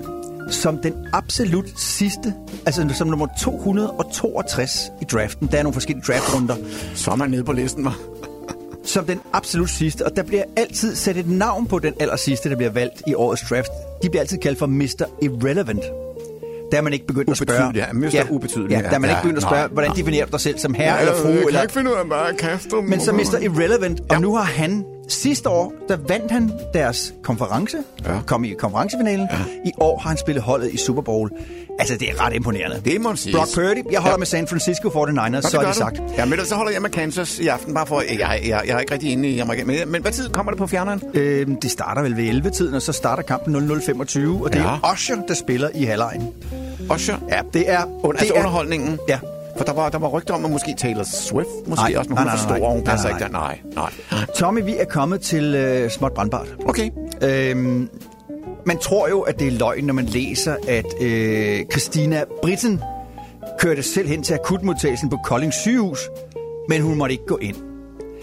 som 0.49 0.77
den 0.77 0.93
absolut 1.13 1.79
sidste, 1.79 2.33
altså 2.65 2.89
som 2.93 3.07
nummer 3.07 3.27
262 3.39 4.91
i 5.01 5.05
draften. 5.05 5.47
Der 5.51 5.57
er 5.57 5.63
nogle 5.63 5.73
forskellige 5.73 6.05
draftrunder. 6.07 6.55
Så 6.95 7.11
er 7.11 7.15
man 7.15 7.29
nede 7.29 7.43
på 7.43 7.51
listen, 7.51 7.85
var. 7.85 7.97
Som 8.83 9.05
den 9.05 9.19
absolut 9.33 9.69
sidste, 9.69 10.05
og 10.05 10.15
der 10.15 10.23
bliver 10.23 10.43
altid 10.55 10.95
sat 10.95 11.17
et 11.17 11.29
navn 11.29 11.67
på 11.67 11.79
den 11.79 11.93
aller 11.99 12.15
sidste, 12.15 12.49
der 12.49 12.55
bliver 12.55 12.71
valgt 12.71 13.01
i 13.07 13.13
årets 13.13 13.41
draft. 13.49 13.71
De 14.03 14.09
bliver 14.09 14.21
altid 14.21 14.37
kaldt 14.37 14.59
for 14.59 14.65
Mr. 14.65 15.05
Irrelevant. 15.21 15.83
Der 16.71 16.77
er 16.77 16.81
man 16.81 16.93
ikke 16.93 17.07
begyndt 17.07 17.29
at 17.29 17.37
spørge. 17.37 17.71
Ja. 17.75 17.85
Mr. 17.93 18.25
Ubetydelig, 18.29 18.69
Ja, 18.71 18.75
ja. 18.77 18.81
der 18.81 18.89
er 18.95 18.99
man 18.99 19.09
ikke 19.09 19.15
Ja, 19.17 19.21
begyndt 19.21 19.37
at 19.37 19.43
spørge, 19.43 19.61
nej, 19.61 19.67
hvordan 19.67 19.89
nej. 19.89 19.95
definerer 19.95 20.25
du 20.25 20.31
dig 20.31 20.39
selv 20.39 20.57
som 20.59 20.73
herre 20.73 20.99
eller 20.99 21.13
fru? 21.15 21.27
eller... 21.47 21.67
finde 21.71 21.91
ud 21.91 21.95
af 21.95 22.09
bare 22.09 22.33
dem. 22.71 22.83
Men 22.83 22.99
så 23.01 23.11
Mr. 23.11 23.37
Irrelevant, 23.41 24.01
og 24.09 24.21
nu 24.21 24.35
har 24.35 24.43
han 24.43 24.85
sidste 25.11 25.49
år, 25.49 25.73
der 25.89 25.97
vandt 26.07 26.31
han 26.31 26.51
deres 26.73 27.13
konference, 27.23 27.77
ja. 28.05 28.11
kom 28.27 28.43
i 28.43 28.53
konferencefinalen. 28.59 29.27
Ja. 29.31 29.37
I 29.69 29.71
år 29.77 29.99
har 29.99 30.09
han 30.09 30.17
spillet 30.17 30.43
holdet 30.43 30.71
i 30.73 30.77
Super 30.77 31.01
Bowl. 31.01 31.29
Altså, 31.79 31.97
det 31.97 32.09
er 32.09 32.25
ret 32.25 32.33
imponerende. 32.33 32.81
Det 32.85 33.01
må 33.01 33.09
man 33.09 33.17
sige. 33.17 33.35
Brock 33.35 33.49
Purdy, 33.55 33.91
jeg 33.91 33.99
holder 33.99 34.13
Ja. 34.13 34.17
med 34.17 34.25
San 34.25 34.47
Francisco 34.47 34.89
49ers, 34.89 35.29
Nå, 35.29 35.41
så 35.41 35.57
er 35.57 35.61
det 35.61 35.69
du. 35.73 35.77
sagt. 35.77 36.01
Ja, 36.17 36.25
men 36.25 36.39
så 36.45 36.55
holder 36.55 36.71
jeg 36.71 36.81
med 36.81 36.89
Kansas 36.89 37.39
i 37.39 37.47
aften, 37.47 37.73
bare 37.73 37.85
for... 37.87 38.01
Jeg, 38.01 38.19
jeg, 38.19 38.39
jeg, 38.47 38.61
jeg 38.67 38.75
er 38.75 38.79
ikke 38.79 38.93
rigtig 38.93 39.11
inde 39.11 39.29
i 39.29 39.39
Amerika. 39.39 39.63
Men, 39.65 39.75
men 39.87 40.01
hvad 40.01 40.11
tid 40.11 40.29
kommer 40.29 40.51
det 40.51 40.59
på 40.59 40.67
fjerneren? 40.67 41.01
Øhm, 41.13 41.55
det 41.61 41.71
starter 41.71 42.01
vel 42.01 42.17
ved 42.17 42.29
11-tiden, 42.45 42.73
og 42.75 42.81
så 42.81 42.91
starter 42.91 43.23
kampen 43.23 43.55
00.25, 43.71 44.43
og 44.43 44.53
det 44.53 44.59
Ja. 44.59 44.63
er 44.65 44.91
Usher, 44.93 45.15
der 45.27 45.33
spiller 45.33 45.69
i 45.75 45.83
halvlejen. 45.83 46.27
Usher? 46.95 47.15
Ja, 47.29 47.39
det 47.53 47.69
er... 47.71 47.83
Und, 48.03 48.13
det 48.13 48.19
altså 48.19 48.33
er, 48.33 48.39
underholdningen? 48.39 48.99
Ja. 49.09 49.19
For 49.57 49.63
der 49.63 49.73
var, 49.73 49.89
der 49.89 49.97
var 49.97 50.07
rygter 50.07 50.33
om, 50.33 50.45
at 50.45 50.51
måske 50.51 50.75
Taylor 50.77 51.03
Swift 51.03 51.49
måske 51.67 51.83
Nej, 51.83 51.97
også, 51.97 52.09
men 52.09 52.15
nej, 52.15 52.23
hun 52.23 52.27
er 52.27 52.37
for 52.37 52.43
stor, 52.43 52.65
og 52.65 52.71
hun 52.71 52.81
nej, 52.83 52.91
passer 52.91 53.09
nej, 53.09 53.17
ikke 53.17 53.25
der. 53.25 53.39
Nej, 53.39 53.59
nej. 53.75 54.25
Tommy, 54.35 54.63
vi 54.63 54.75
er 54.77 54.85
kommet 54.85 55.21
til 55.21 55.55
øh, 55.55 55.89
småt 55.89 56.13
brandbart. 56.13 56.55
Okay. 56.65 56.89
Øhm, 57.21 57.89
man 58.65 58.77
tror 58.77 59.09
jo, 59.09 59.21
at 59.21 59.39
det 59.39 59.47
er 59.47 59.51
løgn, 59.51 59.83
når 59.83 59.93
man 59.93 60.05
læser, 60.05 60.55
at 60.67 61.01
øh, 61.01 61.65
Christina 61.71 62.23
Britten 62.41 62.81
kørte 63.59 63.83
selv 63.83 64.07
hen 64.07 64.23
til 64.23 64.33
akutmodtagelsen 64.33 65.09
på 65.09 65.17
Kolding 65.25 65.53
sygehus, 65.53 65.99
men 66.69 66.81
hun 66.81 66.97
måtte 66.97 67.13
ikke 67.13 67.25
gå 67.25 67.37
ind. 67.37 67.55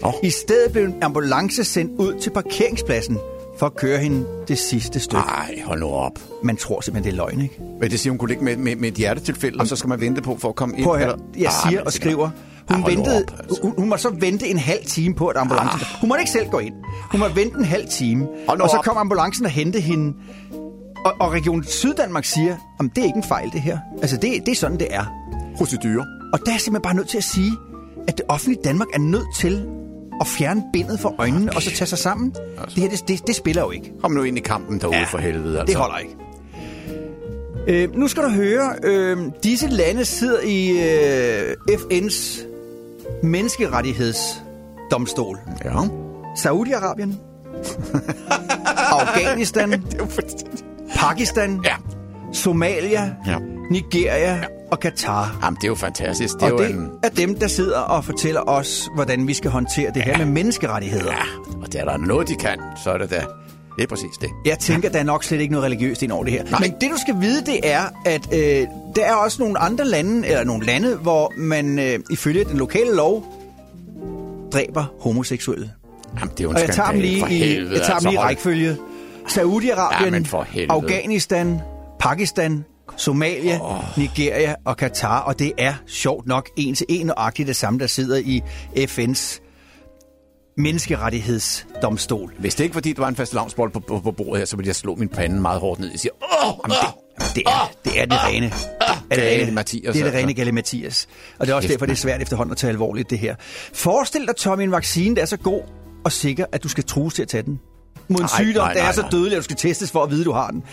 Oh. 0.03 0.13
I 0.23 0.29
stedet 0.29 0.71
blev 0.71 0.83
en 0.83 0.95
ambulance 1.01 1.63
sendt 1.63 1.91
ud 1.99 2.19
til 2.19 2.29
parkeringspladsen 2.29 3.17
for 3.59 3.65
at 3.65 3.75
køre 3.75 3.99
hende 3.99 4.25
det 4.47 4.57
sidste 4.57 4.99
stykke. 4.99 5.23
Nej, 5.25 5.61
hold 5.65 5.79
nu 5.79 5.87
op. 5.87 6.19
Man 6.43 6.57
tror 6.57 6.81
simpelthen, 6.81 7.13
det 7.13 7.19
er 7.19 7.23
løgn, 7.25 7.41
ikke? 7.41 7.61
Men 7.81 7.91
det 7.91 7.99
siger, 7.99 8.11
hun 8.11 8.17
kunne 8.17 8.27
ligge 8.29 8.43
med, 8.43 8.57
med, 8.57 8.75
med 8.75 8.89
et 8.89 8.95
hjertetilfælde, 8.95 9.59
og 9.59 9.67
så 9.67 9.75
skal 9.75 9.87
man 9.89 10.01
vente 10.01 10.21
på 10.21 10.37
for 10.39 10.49
at 10.49 10.55
komme 10.55 10.75
ind. 10.77 10.83
Prøv 10.85 10.93
at 10.95 10.99
høre, 11.05 11.15
jeg 11.37 11.47
Ah, 11.47 11.69
siger 11.69 11.79
men 11.79 11.85
og 11.87 11.93
skriver, 11.93 12.29
hun, 12.69 12.83
Ah, 12.83 12.87
ventede, 12.91 13.17
op, 13.27 13.39
altså. 13.39 13.59
hun, 13.61 13.73
hun 13.77 13.89
må 13.89 13.97
så 13.97 14.09
vente 14.19 14.47
en 14.47 14.57
halv 14.57 14.85
time 14.85 15.15
på, 15.15 15.27
at 15.27 15.37
ambulancen... 15.37 15.79
Hun 16.01 16.07
måtte 16.09 16.21
ikke 16.21 16.31
selv 16.31 16.49
gå 16.49 16.59
ind. 16.59 16.73
Hun 17.11 17.19
måtte 17.19 17.35
vente 17.35 17.57
en 17.57 17.65
halv 17.65 17.87
time. 17.91 18.27
Hold 18.47 18.61
Og 18.61 18.69
så 18.69 18.77
op. 18.77 18.83
kom 18.83 18.97
ambulancen 18.97 19.45
og 19.45 19.51
hente 19.51 19.79
hende. 19.79 20.13
Og, 21.05 21.13
og 21.19 21.31
Region 21.31 21.63
Syddanmark 21.63 22.25
siger, 22.25 22.55
om 22.79 22.89
det 22.89 23.01
er 23.01 23.05
ikke 23.05 23.17
en 23.17 23.23
fejl, 23.23 23.51
det 23.53 23.61
her. 23.61 23.77
Altså, 24.01 24.17
det, 24.17 24.31
det 24.45 24.51
er 24.51 24.55
sådan, 24.55 24.79
det 24.79 24.87
er. 24.89 25.05
Procedurer. 25.57 26.05
Og 26.33 26.39
der 26.45 26.53
er 26.53 26.57
simpelthen 26.57 26.81
bare 26.81 26.93
nødt 26.95 27.09
til 27.09 27.17
at 27.17 27.23
sige, 27.23 27.51
at 28.07 28.17
det 28.17 28.25
offentlige 28.27 28.61
Danmark 28.63 28.87
er 28.93 28.99
nødt 28.99 29.35
til 29.35 29.65
at 30.19 30.27
fjerne 30.27 30.63
bindet 30.73 30.99
for 30.99 31.15
øjnene, 31.17 31.49
okay. 31.49 31.55
og 31.55 31.61
så 31.61 31.71
tage 31.71 31.87
sig 31.87 31.97
sammen. 31.97 32.33
Det 32.65 32.73
her, 32.75 32.89
det, 32.89 33.07
det, 33.07 33.27
det 33.27 33.35
spiller 33.35 33.61
jo 33.61 33.71
ikke. 33.71 33.91
Kom 34.01 34.11
nu 34.11 34.23
ind 34.23 34.37
i 34.37 34.41
kampen 34.41 34.81
derude 34.81 34.97
ja, 34.97 35.03
for 35.03 35.17
helvede. 35.17 35.59
Altså. 35.59 35.73
Det 35.73 35.81
holder 35.81 35.97
ikke. 35.97 36.15
Øh, 37.67 37.95
nu 37.95 38.07
skal 38.07 38.23
du 38.23 38.29
høre, 38.29 38.73
øh, 38.83 39.17
disse 39.43 39.67
lande 39.67 40.05
sidder 40.05 40.41
i 40.41 40.69
øh, 40.69 41.55
FN's 41.69 42.43
menneskerettighedsdomstol. 43.23 45.39
Ja. 45.65 45.71
Saudi-Arabien, 46.35 47.13
Afghanistan, 48.99 49.83
Pakistan, 50.95 51.61
Ja. 51.65 51.75
Somalia, 52.33 53.11
Ja. 53.27 53.35
Nigeria 53.71 54.43
og 54.71 54.79
Katar. 54.79 55.39
Jamen, 55.43 55.55
det 55.57 55.63
er 55.63 55.67
jo 55.67 55.75
fantastisk. 55.75 56.33
Det 56.35 56.41
er 56.43 56.45
og 56.45 56.59
jo 56.59 56.63
det 56.67 56.75
en... 56.75 56.89
er 57.03 57.09
dem, 57.09 57.39
der 57.39 57.47
sidder 57.47 57.79
og 57.79 58.05
fortæller 58.05 58.41
os, 58.49 58.89
hvordan 58.95 59.27
vi 59.27 59.33
skal 59.33 59.51
håndtere 59.51 59.91
det 59.93 60.01
her 60.03 60.17
med 60.17 60.25
menneskerettigheder. 60.25 61.11
Ja, 61.11 61.53
og 61.61 61.71
det 61.73 61.81
er 61.81 61.85
der 61.85 61.97
noget, 61.97 62.27
de 62.27 62.35
kan, 62.35 62.57
så 62.83 62.89
er 62.91 62.97
det 62.97 63.09
da. 63.09 63.23
Det 63.75 63.83
er 63.83 63.87
præcis 63.87 64.17
det. 64.21 64.29
Jeg 64.45 64.59
tænker, 64.59 64.89
der 64.89 64.99
er 64.99 65.03
nok 65.03 65.23
slet 65.23 65.41
ikke 65.41 65.51
noget 65.51 65.65
religiøst 65.65 66.01
ind 66.03 66.11
over 66.11 66.23
det 66.23 66.33
her. 66.33 66.43
Nej. 66.43 66.59
Men 66.59 66.71
det, 66.81 66.89
du 66.91 66.97
skal 67.01 67.15
vide, 67.21 67.45
det 67.45 67.59
er, 67.63 67.81
at 68.05 68.21
øh, 68.33 68.67
der 68.95 69.05
er 69.05 69.13
også 69.13 69.41
nogle 69.41 69.59
andre 69.59 69.85
lande, 69.85 70.27
eller 70.27 70.43
nogle 70.43 70.65
lande, 70.65 70.95
hvor 70.95 71.33
man 71.37 71.79
øh, 71.79 71.99
ifølge 72.09 72.43
den 72.43 72.57
lokale 72.57 72.95
lov 72.95 73.25
dræber 74.53 74.85
homoseksuelle. 74.99 75.71
Jamen, 76.19 76.31
det 76.31 76.39
er 76.39 76.43
jo 76.43 76.49
en 76.49 76.55
Og 76.55 76.61
jeg 76.61 76.69
tager 76.69 76.91
dem 76.91 77.01
skandale 77.01 77.27
lige 77.29 77.35
i, 77.35 77.39
helvede. 77.53 77.73
jeg 77.73 77.81
tager 77.85 77.99
dem 77.99 78.07
altså, 78.07 78.09
lige 78.09 78.15
i 78.15 78.23
rækkefølge. 78.23 78.77
Saudi-Arabien, 79.27 80.43
helvede. 80.51 80.71
Afghanistan, 80.71 81.59
Pakistan, 81.99 82.65
Somalia, 82.97 83.59
oh. 83.61 83.97
Nigeria 83.97 84.55
og 84.65 84.77
Katar. 84.77 85.19
Og 85.19 85.39
det 85.39 85.51
er 85.57 85.73
sjovt 85.87 86.27
nok 86.27 86.49
en 86.57 86.75
til 86.75 86.85
en 86.89 87.05
nøjagtigt 87.05 87.47
det 87.47 87.55
samme, 87.55 87.79
der 87.79 87.87
sidder 87.87 88.17
i 88.17 88.41
FN's 88.75 89.39
menneskerettighedsdomstol. 90.57 92.33
Hvis 92.39 92.55
det 92.55 92.63
ikke 92.63 92.73
fordi, 92.73 92.89
det 92.89 92.97
var 92.97 93.07
en 93.07 93.15
fast 93.15 93.33
lavnsbold 93.33 93.71
på, 93.71 93.79
på, 93.79 93.99
på 93.99 94.11
bordet 94.11 94.37
her, 94.37 94.45
så 94.45 94.55
ville 94.55 94.67
jeg 94.67 94.75
slå 94.75 94.95
min 94.95 95.09
pande 95.09 95.41
meget 95.41 95.59
hårdt 95.59 95.79
ned. 95.79 95.89
Jeg 95.89 95.99
siger, 95.99 96.13
åh, 96.45 96.53
Jamen, 96.63 96.77
det, 97.17 97.35
det, 97.35 97.43
er, 97.45 97.71
det 97.85 98.01
er 98.01 98.05
det 98.05 98.23
rene. 98.23 98.45
Er 98.45 99.15
det, 99.15 99.23
Gale 99.23 99.41
rene 99.41 99.51
Mathias, 99.51 99.81
det 99.81 99.87
er 99.87 100.03
det 100.03 100.03
altså. 100.03 100.17
rene 100.17 100.33
Galle 100.33 100.51
Mathias. 100.51 101.07
Og 101.39 101.47
det 101.47 101.51
er 101.51 101.55
også 101.55 101.67
Kæft, 101.67 101.73
derfor, 101.73 101.85
det 101.85 101.93
er 101.93 101.97
svært 101.97 102.21
efterhånden 102.21 102.51
at 102.51 102.57
tage 102.57 102.71
alvorligt, 102.71 103.09
det 103.09 103.19
her. 103.19 103.35
Forestil 103.73 104.27
dig, 104.27 104.35
Tommy, 104.35 104.63
en 104.63 104.71
vaccine, 104.71 105.15
der 105.15 105.21
er 105.21 105.25
så 105.25 105.37
god 105.37 105.61
og 106.05 106.11
sikker, 106.11 106.45
at 106.51 106.63
du 106.63 106.69
skal 106.69 106.83
trues 106.83 107.13
til 107.13 107.21
at 107.21 107.27
tage 107.27 107.43
den. 107.43 107.59
Mod 108.09 108.19
en 108.19 108.21
Nej, 108.21 108.43
sygdom, 108.43 108.63
nej, 108.65 108.73
der 108.73 108.79
er 108.79 108.83
nej, 108.83 108.93
så 108.93 109.01
nej. 109.01 109.09
dødelig, 109.09 109.31
at 109.31 109.37
du 109.37 109.43
skal 109.43 109.55
testes 109.55 109.91
for 109.91 110.03
at 110.03 110.11
vide, 110.11 110.23
du 110.25 110.31
har 110.31 110.47
den. 110.47 110.63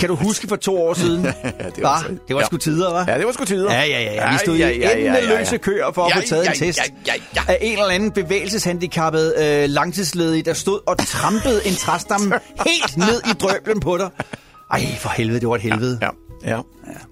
Kan 0.00 0.08
du 0.08 0.14
huske 0.26 0.48
for 0.48 0.56
to 0.56 0.82
år 0.82 0.94
siden? 0.94 1.24
ja, 1.24 1.30
det 1.76 1.82
var, 1.82 2.10
det 2.28 2.36
var 2.36 2.44
sgu 2.44 2.56
tider, 2.56 2.90
hva'? 2.90 3.10
Ja, 3.10 3.18
det 3.18 3.26
var 3.26 3.32
sgu 3.32 3.44
tider. 3.44 3.72
Ja, 3.74 3.82
ja, 3.84 4.00
ja. 4.02 4.12
ja. 4.14 4.32
Vi 4.32 4.38
stod 4.38 4.56
ja, 4.56 4.68
i 4.68 4.78
ja, 4.80 4.88
ja, 4.88 4.98
ja, 4.98 5.12
ja. 5.12 5.18
endeløse 5.22 5.58
køer 5.58 5.92
for 5.94 6.04
at 6.04 6.10
Ja, 6.14 6.20
få 6.20 6.26
taget 6.26 6.44
ja, 6.44 6.50
en 6.50 6.56
test 6.58 6.78
ja, 6.78 6.84
ja, 7.06 7.12
ja. 7.36 7.40
af 7.52 7.58
en 7.60 7.72
eller 7.72 7.88
anden 7.94 8.10
bevægelseshandicappet 8.10 9.34
øh, 9.38 9.68
langtidsledig, 9.68 10.44
der 10.44 10.52
stod 10.54 10.80
og 10.86 10.98
trampede 10.98 11.60
en 11.66 11.74
træstamme 11.74 12.34
helt 12.66 12.96
ned 12.96 13.20
i 13.30 13.32
drøblen 13.40 13.80
på 13.80 13.96
dig. 13.98 14.10
Ej, 14.70 14.86
for 14.98 15.08
helvede, 15.08 15.40
det 15.40 15.48
var 15.48 15.54
et 15.54 15.60
helvede. 15.62 15.98
Ja, 16.02 16.08
ja, 16.50 16.60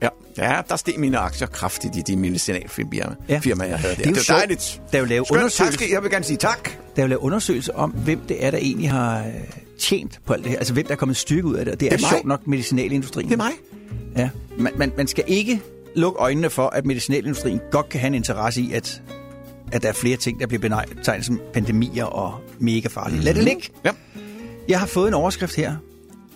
ja. 0.03 0.09
Ja, 0.39 0.61
der 0.69 0.77
steg 0.77 0.95
mine 0.99 1.19
aktier 1.19 1.47
kraftigt 1.49 1.97
i 1.97 2.01
de 2.07 2.17
medicinalfirma, 2.17 3.15
Ja. 3.29 3.39
firma, 3.39 3.65
jeg 3.65 3.79
havde 3.79 3.95
der. 3.97 4.03
Det 4.03 4.07
er 4.07 4.11
jo 4.11 4.15
det 4.17 4.29
var 4.29 4.37
dejligt. 4.37 4.81
Der 4.93 4.99
er 4.99 5.03
jo 5.03 5.07
lavet. 5.09 5.27
Tak 5.29 5.37
undersøgelser. 5.37 5.87
jeg 5.93 6.03
vil 6.03 6.11
gerne 6.11 6.25
sige 6.25 6.37
tak. 6.37 6.69
Der 6.69 6.73
er 6.97 7.03
jo 7.03 7.07
lavet 7.07 7.21
undersøgelser 7.21 7.73
om, 7.73 7.91
hvem 7.91 8.21
det 8.29 8.45
er, 8.45 8.51
der 8.51 8.59
egentlig 8.59 8.91
har 8.91 9.19
øh, 9.19 9.25
tjent 9.79 10.21
på 10.27 10.33
alt 10.33 10.43
det 10.45 10.51
her. 10.51 10.59
Altså, 10.59 10.73
hvem 10.73 10.85
der 10.87 10.93
er 10.93 10.97
kommet 10.97 11.17
styrke 11.17 11.45
ud 11.47 11.55
af 11.55 11.65
det. 11.65 11.75
Og 11.75 11.81
det 11.81 11.87
er, 11.87 11.91
Det 11.97 12.05
er 12.05 12.05
mig. 12.05 12.11
sjovt 12.11 12.27
nok 12.27 12.47
medicinalindustrien. 12.47 13.29
Det 13.29 13.35
er 13.35 13.37
mig. 13.37 13.53
Ja, 14.17 14.31
man, 14.59 14.73
man, 14.77 14.93
man 14.97 15.07
skal 15.07 15.25
ikke 15.27 15.61
lukke 15.97 16.19
øjnene 16.19 16.51
for, 16.51 16.67
at 16.67 16.87
medicinalindustrien 16.87 17.61
godt 17.71 17.89
kan 17.89 18.01
have 18.01 18.07
en 18.09 18.15
interesse 18.15 18.61
i, 18.61 18.73
at, 18.73 19.03
at 19.73 19.83
der 19.83 19.89
er 19.89 19.93
flere 19.93 20.17
ting, 20.17 20.41
der 20.41 20.47
bliver 20.47 20.85
betegnet 20.97 21.27
som 21.27 21.41
pandemier 21.53 22.05
og 22.05 22.35
mega 22.59 22.89
farlige. 22.89 23.21
Lad 23.23 23.35
det 23.35 23.45
ligge. 23.45 23.63
Ja. 23.85 23.91
Jeg 24.69 24.81
har 24.81 24.87
fået 24.87 25.09
en 25.09 25.15
overskrift 25.15 25.57
her, 25.57 25.77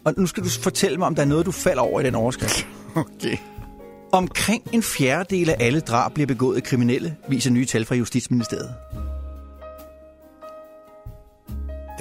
og 0.05 0.14
nu 0.16 0.26
skal 0.26 0.45
du 0.45 0.49
fortælle 0.49 0.99
mig, 0.99 1.07
om 1.07 1.14
der 1.14 1.22
er 1.22 1.26
noget, 1.26 1.47
du 1.47 1.51
falder 1.51 1.82
over 1.82 2.01
i 2.01 2.05
den 2.05 2.14
overskrift. 2.14 2.66
Okay. 2.95 3.36
Omkring 4.12 4.62
en 4.72 4.82
fjerdedel 4.82 5.51
af 5.51 5.57
alle 5.61 5.80
drab 5.80 6.12
bliver 6.14 6.26
begået 6.26 6.57
af 6.57 6.62
kriminelle, 6.62 7.16
viser 7.28 7.51
nye 7.51 7.64
tal 7.66 7.84
fra 7.84 7.95
Justitsministeriet. 7.95 8.70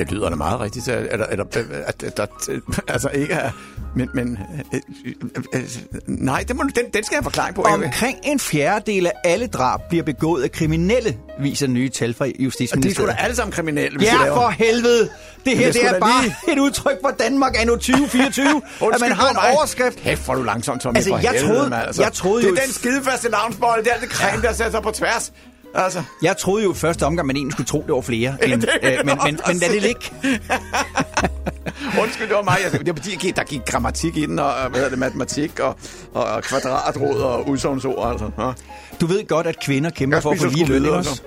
Det 0.05 0.11
lyder 0.11 0.29
da 0.29 0.35
meget 0.35 0.59
rigtigt, 0.59 0.87
at, 0.87 1.21
at, 1.21 2.03
at, 2.03 2.19
at 2.19 2.29
altså 2.87 3.09
ikke 3.09 3.33
er... 3.33 3.51
Men, 3.95 4.09
men 4.13 4.37
øh, 4.73 4.79
øh, 5.05 5.41
øh, 5.55 5.61
nej, 6.07 6.43
det 6.47 6.55
må, 6.55 6.63
den, 6.63 6.71
den 6.75 7.03
skal 7.03 7.03
jeg 7.11 7.17
have 7.17 7.23
forklaring 7.23 7.55
på. 7.55 7.61
Omkring 7.61 8.17
en 8.23 8.39
fjerdedel 8.39 9.05
af 9.05 9.11
alle 9.23 9.47
drab 9.47 9.79
bliver 9.89 10.03
begået 10.03 10.43
af 10.43 10.51
kriminelle, 10.51 11.17
viser 11.39 11.67
nye 11.67 11.89
tal 11.89 12.13
fra 12.13 12.25
Og 12.25 12.29
de 12.29 12.33
er 12.39 12.43
Justitsministeriet. 12.43 13.09
da 13.17 13.23
alle 13.23 13.35
sammen 13.35 13.51
kriminelle, 13.51 13.97
hvis 13.97 14.07
Ja, 14.07 14.35
for 14.35 14.49
helvede! 14.49 15.09
Det 15.45 15.57
her 15.57 15.67
er 15.67 15.71
det 15.71 15.85
er 15.85 15.99
bare 15.99 16.23
lige- 16.23 16.35
et 16.53 16.59
udtryk 16.59 16.97
for 17.03 17.09
Danmark 17.19 17.53
anno 17.61 17.73
2024, 17.75 18.61
at 18.93 18.99
man 18.99 19.11
har 19.11 19.29
en 19.29 19.37
overskrift. 19.55 19.97
Kæft, 19.97 20.25
hvor 20.25 20.35
du 20.35 20.43
langsom, 20.43 20.79
Tommy, 20.79 20.95
Altså, 20.97 21.09
for 21.11 21.17
jeg 21.17 21.31
helvede, 21.31 21.53
troede- 21.55 21.69
mand, 21.69 21.87
altså. 21.87 22.01
jeg 22.01 22.13
troede 22.13 22.43
Det 22.43 22.49
jo- 22.49 22.55
er 22.55 22.59
den 22.61 22.73
skidefaste 22.73 23.29
navnsbolle, 23.29 23.83
det 23.83 23.89
er 23.89 23.93
alt 23.93 24.01
det 24.03 24.11
creme, 24.11 24.41
der 24.41 24.53
sætter 24.53 24.71
sig 24.71 24.81
på 24.81 24.91
tværs. 24.91 25.33
Altså, 25.75 26.03
Jeg 26.21 26.37
troede 26.37 26.63
jo 26.63 26.71
i 26.71 26.75
første 26.75 27.05
omgang, 27.05 27.27
man 27.27 27.35
egentlig 27.35 27.53
skulle 27.53 27.67
tro, 27.67 27.83
det 27.87 27.93
var 27.95 28.01
flere. 28.01 28.35
Ja, 28.47 28.53
end, 28.53 28.61
det 28.61 28.69
øh, 28.83 28.91
men, 29.05 29.17
men, 29.25 29.39
men 29.47 29.57
lad 29.57 29.69
det 29.69 29.81
ligge. 29.81 30.01
undskyld, 32.01 32.27
det 32.27 32.35
var 32.35 32.41
mig. 32.43 32.57
Jeg, 32.63 32.79
det 32.79 32.87
var 32.87 32.95
fordi, 33.03 33.31
der 33.35 33.43
gik 33.43 33.61
grammatik 33.65 34.17
i 34.17 34.25
den, 34.25 34.39
og 34.39 34.53
hvad 34.61 34.71
hedder 34.75 34.89
det, 34.89 34.99
matematik, 34.99 35.59
og, 35.59 35.75
og, 36.13 36.23
og 36.25 36.43
kvadratråd, 36.43 37.21
og 37.21 37.49
udsagnsord, 37.49 38.11
altså. 38.11 38.29
Ja. 38.39 38.51
Du 39.01 39.05
ved 39.05 39.27
godt, 39.27 39.47
at 39.47 39.59
kvinder 39.59 39.89
kæmper 39.89 40.17
Jeg 40.17 40.23
for 40.23 40.31
at 40.31 40.37
få 40.39 40.45
lige 40.45 40.65
løn, 40.65 40.85
også? 40.85 41.15
så. 41.15 41.21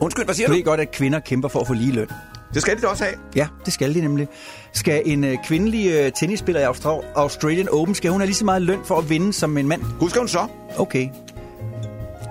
Undskyld, 0.00 0.24
hvad 0.24 0.34
siger 0.34 0.46
Du 0.46 0.52
du? 0.52 0.56
ved 0.56 0.64
godt, 0.64 0.80
at 0.80 0.90
kvinder 0.90 1.20
kæmper 1.20 1.48
for 1.48 1.60
at 1.60 1.66
få 1.66 1.72
lige 1.72 1.92
løn. 1.92 2.06
Det 2.54 2.62
skal 2.62 2.76
de 2.76 2.80
da 2.82 2.86
også 2.86 3.04
have. 3.04 3.16
Ja, 3.36 3.46
det 3.64 3.72
skal 3.72 3.94
de 3.94 4.00
nemlig. 4.00 4.28
Skal 4.72 5.02
en 5.06 5.24
øh, 5.24 5.36
kvindelig 5.44 5.90
øh, 5.90 6.12
tennisspiller 6.12 6.60
i 6.60 6.64
Austra- 6.64 7.04
Australian 7.14 7.68
Open, 7.72 7.94
skal 7.94 8.10
hun 8.10 8.20
have 8.20 8.26
lige 8.26 8.36
så 8.36 8.44
meget 8.44 8.62
løn 8.62 8.78
for 8.84 8.98
at 8.98 9.10
vinde 9.10 9.32
som 9.32 9.58
en 9.58 9.68
mand? 9.68 9.82
Husker 10.00 10.20
hun 10.20 10.28
så? 10.28 10.46
Okay. 10.78 11.08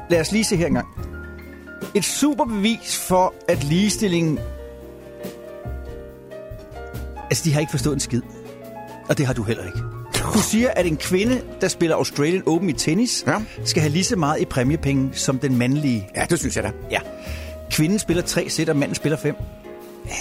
Lad 0.10 0.22
os 0.22 0.32
lige 0.32 0.44
se 0.44 0.56
her 0.56 0.68
engang. 0.68 0.88
Et 1.96 2.06
superbevis 2.06 2.98
for, 3.08 3.34
at 3.48 3.64
ligestillingen... 3.64 4.40
Altså, 7.30 7.44
de 7.44 7.54
har 7.54 7.60
ikke 7.60 7.72
forstået 7.72 7.94
en 7.94 8.00
skid. 8.00 8.22
Og 9.10 9.18
det 9.18 9.26
har 9.26 9.34
du 9.34 9.44
heller 9.44 9.66
ikke. 9.66 9.80
Du 10.34 10.40
siger, 10.40 10.70
at 10.70 10.86
en 10.86 10.98
kvinde, 10.98 11.42
der 11.62 11.68
spiller 11.68 11.96
Australian 11.96 12.44
Open 12.46 12.70
i 12.70 12.74
tennis, 12.74 13.24
Ja. 13.28 13.36
skal 13.66 13.82
have 13.82 13.92
lige 13.94 14.04
så 14.04 14.16
meget 14.16 14.42
i 14.42 14.46
præmiepenge 14.46 15.10
som 15.14 15.40
den 15.40 15.58
mandlige. 15.58 16.10
Ja, 16.16 16.26
det 16.30 16.40
synes 16.40 16.56
jeg 16.56 16.64
da. 16.64 16.72
Ja. 16.92 17.00
Kvinden 17.72 18.00
spiller 18.00 18.24
tre 18.24 18.50
sæt, 18.50 18.70
og 18.70 18.76
manden 18.78 18.96
spiller 18.96 19.18
fem. 19.18 19.36
Ja. 20.06 20.12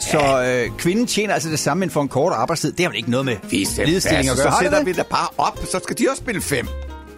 Så 0.00 0.42
øh, 0.44 0.78
kvinden 0.78 1.06
tjener 1.06 1.34
altså 1.34 1.48
det 1.48 1.58
samme, 1.58 1.80
men 1.80 1.90
for 1.90 2.02
en 2.02 2.08
kort 2.08 2.32
arbejdstid. 2.32 2.72
Det 2.72 2.80
har 2.80 2.88
vel 2.90 2.96
ikke 2.96 3.10
noget 3.10 3.26
med 3.26 3.36
ligestilling 3.50 4.28
at 4.30 4.36
gøre. 4.36 4.52
Så 4.52 4.58
sætter 4.62 4.78
det? 4.78 4.86
vi 4.86 4.92
da 4.92 5.02
bare 5.02 5.28
op, 5.38 5.58
så 5.70 5.80
skal 5.84 5.98
de 5.98 6.06
også 6.10 6.20
spille 6.22 6.40
fem. 6.40 6.66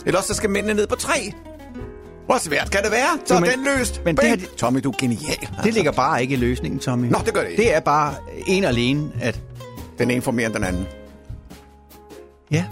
Ellers 0.06 0.24
så 0.24 0.34
skal 0.34 0.50
mændene 0.50 0.74
ned 0.74 0.86
på 0.86 0.94
tre. 0.96 1.32
Hvor 2.30 2.38
svært 2.38 2.70
kan 2.70 2.82
det 2.82 2.90
være? 2.90 3.18
Så 3.24 3.34
Jo, 3.34 3.40
er 3.40 3.50
den 3.50 3.64
løst. 3.64 4.00
men 4.04 4.16
det 4.16 4.40
de- 4.40 4.46
Tommy, 4.56 4.80
du 4.84 4.90
er 4.90 4.96
genial. 5.00 5.48
Det 5.64 5.74
ligger 5.74 5.92
bare 5.92 6.22
ikke 6.22 6.34
i 6.34 6.36
løsningen, 6.36 6.80
Tommy. 6.80 7.06
Nå, 7.06 7.18
det 7.26 7.34
gør 7.34 7.40
det 7.42 7.50
ikke. 7.50 7.62
Det 7.62 7.74
er 7.74 7.80
bare 7.80 8.14
en 8.46 8.64
alene, 8.64 9.10
at... 9.20 9.40
Den 9.98 10.10
ene 10.10 10.22
får 10.22 10.32
mere 10.32 10.46
end 10.46 10.54
den 10.54 10.64
anden. 10.64 10.86
Ja. 12.50 12.64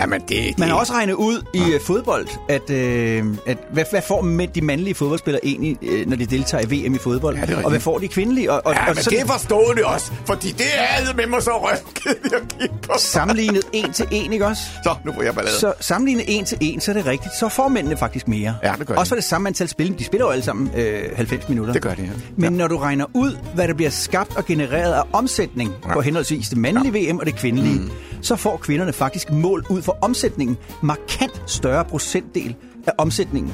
Jamen, 0.00 0.20
det, 0.20 0.28
det... 0.28 0.58
Man 0.58 0.68
har 0.68 0.76
også 0.76 0.92
regnet 0.92 1.14
ud 1.14 1.42
i 1.54 1.62
øh, 1.74 1.80
fodbold, 1.80 2.26
at, 2.48 2.70
øh, 2.70 3.24
at 3.46 3.58
hvad, 3.72 3.84
hvad 3.90 4.02
får 4.08 4.22
mænd- 4.22 4.52
de 4.52 4.60
mandlige 4.60 4.94
fodboldspillere 4.94 5.46
egentlig, 5.46 5.78
øh, 5.82 6.06
når 6.08 6.16
de 6.16 6.26
deltager 6.26 6.64
i 6.70 6.86
VM 6.86 6.94
i 6.94 6.98
fodbold? 6.98 7.36
Ja, 7.36 7.46
det 7.46 7.56
og 7.64 7.70
hvad 7.70 7.80
får 7.80 7.98
de 7.98 8.08
kvindelige? 8.08 8.52
Og, 8.52 8.62
og, 8.64 8.72
Ja, 8.74 8.80
og 8.88 8.94
men 8.94 9.04
det 9.04 9.20
er 9.20 9.26
forståeligt 9.26 9.86
også, 9.86 10.12
fordi 10.26 10.50
det 10.50 10.66
er 10.78 11.14
med 11.16 11.26
mig 11.26 11.42
så 11.42 11.50
røvkedeligt 11.50 12.34
at 12.34 12.42
kigge 12.60 12.74
på. 12.82 12.92
Sammenlignet 12.98 13.62
en 13.72 13.92
til 13.92 14.06
en, 14.10 14.32
ikke 14.32 14.46
også? 14.46 14.62
Så, 14.84 14.94
nu 15.04 15.12
får 15.12 15.22
jeg 15.22 15.34
ballade. 15.34 15.56
Så 15.56 15.72
sammenlignet 15.80 16.24
en 16.28 16.44
til 16.44 16.58
en, 16.60 16.80
så 16.80 16.90
er 16.90 16.94
det 16.94 17.06
rigtigt. 17.06 17.34
Så 17.40 17.48
får 17.48 17.68
mændene 17.68 17.96
faktisk 17.96 18.28
mere. 18.28 18.54
Ja, 18.62 18.72
det 18.78 18.86
gør. 18.86 18.94
Også 18.94 19.10
for 19.10 19.16
det 19.16 19.24
samme 19.24 19.48
antal 19.48 19.68
spil. 19.68 19.98
De 19.98 20.04
spiller 20.04 20.26
jo 20.26 20.30
alle 20.30 20.44
sammen 20.44 20.70
øh, 20.76 21.02
90 21.16 21.48
minutter. 21.48 21.72
Det 21.72 21.82
gør 21.82 21.94
de, 21.94 22.02
ja. 22.02 22.08
Men 22.36 22.52
når 22.52 22.68
du 22.68 22.76
regner 22.76 23.04
ud, 23.14 23.36
hvad 23.54 23.68
der 23.68 23.74
bliver 23.74 23.90
skabt 23.90 24.36
og 24.36 24.46
genereret 24.46 24.92
af 24.92 25.02
omsætning 25.12 25.72
ja. 25.88 25.92
på 25.92 26.00
henholdsvis 26.00 26.48
det 26.48 26.58
mandlige 26.58 27.10
VM 27.10 27.18
og 27.18 27.26
det 27.26 27.34
kvindelige, 27.36 27.78
mm. 27.80 27.90
Så 28.22 28.36
får 28.36 28.56
kvinderne 28.56 28.92
faktisk 28.92 29.30
mål 29.30 29.64
ud 29.68 29.82
for 29.82 29.98
omsætningen. 30.00 30.58
Markant 30.82 31.42
større 31.46 31.84
procentdel 31.84 32.54
af 32.86 32.92
omsætningen 32.98 33.52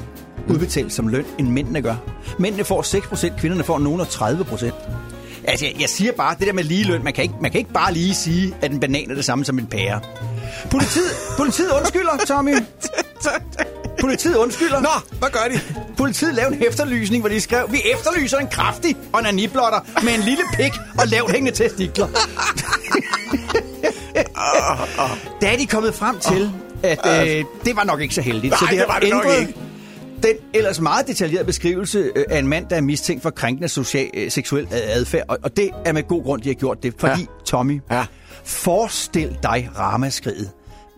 udbetalt 0.49 0.93
som 0.93 1.07
løn, 1.07 1.25
end 1.39 1.49
mændene 1.49 1.81
gør. 1.81 1.95
Mændene 2.39 2.63
får 2.63 2.81
6%, 3.31 3.39
kvinderne 3.39 3.63
får 3.63 3.79
nogen 3.79 4.01
af 4.01 4.05
30%. 4.05 4.71
Altså, 5.43 5.65
jeg, 5.65 5.75
jeg 5.81 5.89
siger 5.89 6.11
bare, 6.11 6.35
det 6.39 6.47
der 6.47 6.53
med 6.53 6.63
ligeløn, 6.63 7.03
man 7.03 7.13
kan, 7.13 7.23
ikke, 7.23 7.35
man 7.41 7.51
kan 7.51 7.59
ikke 7.59 7.73
bare 7.73 7.93
lige 7.93 8.15
sige, 8.15 8.55
at 8.61 8.71
en 8.71 8.79
banan 8.79 9.11
er 9.11 9.15
det 9.15 9.25
samme 9.25 9.45
som 9.45 9.59
en 9.59 9.67
pære. 9.67 10.01
Politiet, 10.71 11.11
politiet 11.37 11.71
undskylder, 11.71 12.17
Tommy. 12.27 12.55
Politiet 14.01 14.35
undskylder. 14.35 14.81
Nå, 14.81 15.17
hvad 15.19 15.29
gør 15.29 15.47
de? 15.53 15.59
Politiet 15.97 16.35
lavede 16.35 16.55
en 16.55 16.63
efterlysning, 16.67 17.21
hvor 17.21 17.29
de 17.29 17.41
skrev, 17.41 17.71
vi 17.71 17.81
efterlyser 17.93 18.37
en 18.37 18.47
kraftig 18.47 18.95
onaniblotter 19.13 19.79
med 20.03 20.13
en 20.13 20.19
lille 20.19 20.43
pik 20.53 20.71
og 20.99 21.07
lavt 21.07 21.31
hængende 21.31 21.57
testikler. 21.57 22.07
Der 25.41 25.47
er 25.47 25.57
de 25.57 25.65
kommet 25.65 25.93
frem 25.95 26.19
til, 26.19 26.51
at 26.83 26.99
øh, 27.29 27.45
det 27.65 27.75
var 27.75 27.83
nok 27.83 28.01
ikke 28.01 28.15
så 28.15 28.21
heldigt. 28.21 28.53
så 28.59 28.65
Nej, 28.65 28.71
det 28.71 28.79
det 28.79 28.87
har 28.87 28.93
var 28.93 28.99
det 28.99 29.09
nok 29.09 29.39
ikke. 29.39 29.53
den 30.23 30.35
ellers 30.53 30.79
meget 30.79 31.07
detaljerede 31.07 31.45
beskrivelse 31.45 32.11
øh, 32.15 32.23
af 32.29 32.39
en 32.39 32.47
mand, 32.47 32.65
der 32.69 32.75
er 32.75 32.81
mistænkt 32.81 33.23
for 33.23 33.29
krænkende 33.29 33.69
social, 33.69 34.09
øh, 34.13 34.31
seksuel 34.31 34.63
øh, 34.63 34.69
adfærd. 34.71 35.23
Og, 35.27 35.37
og 35.43 35.57
det 35.57 35.69
er 35.85 35.91
med 35.93 36.03
god 36.07 36.23
grund, 36.23 36.41
de 36.41 36.49
har 36.49 36.53
gjort 36.53 36.83
det. 36.83 36.93
Fordi, 36.99 37.21
ja. 37.21 37.25
Tommy, 37.45 37.81
Ja. 37.91 38.05
forestil 38.43 39.37
dig 39.43 39.69
ramaskriget, 39.79 40.49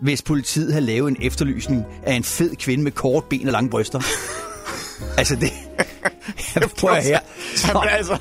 hvis 0.02 0.22
politiet 0.22 0.74
havde 0.74 0.86
lavet 0.86 1.10
en 1.10 1.18
efterlysning 1.22 1.86
af 2.04 2.14
en 2.14 2.24
fed 2.24 2.56
kvinde 2.56 2.84
med 2.84 2.92
kort 2.92 3.24
ben 3.24 3.46
og 3.48 3.52
lange 3.52 3.70
bryster. 3.70 4.00
Altså 5.18 5.36
det... 5.36 5.52
Prøv 6.80 6.92
at 6.92 7.04
her. 7.04 7.20
Jamen, 7.68 7.90
altså, 7.90 8.18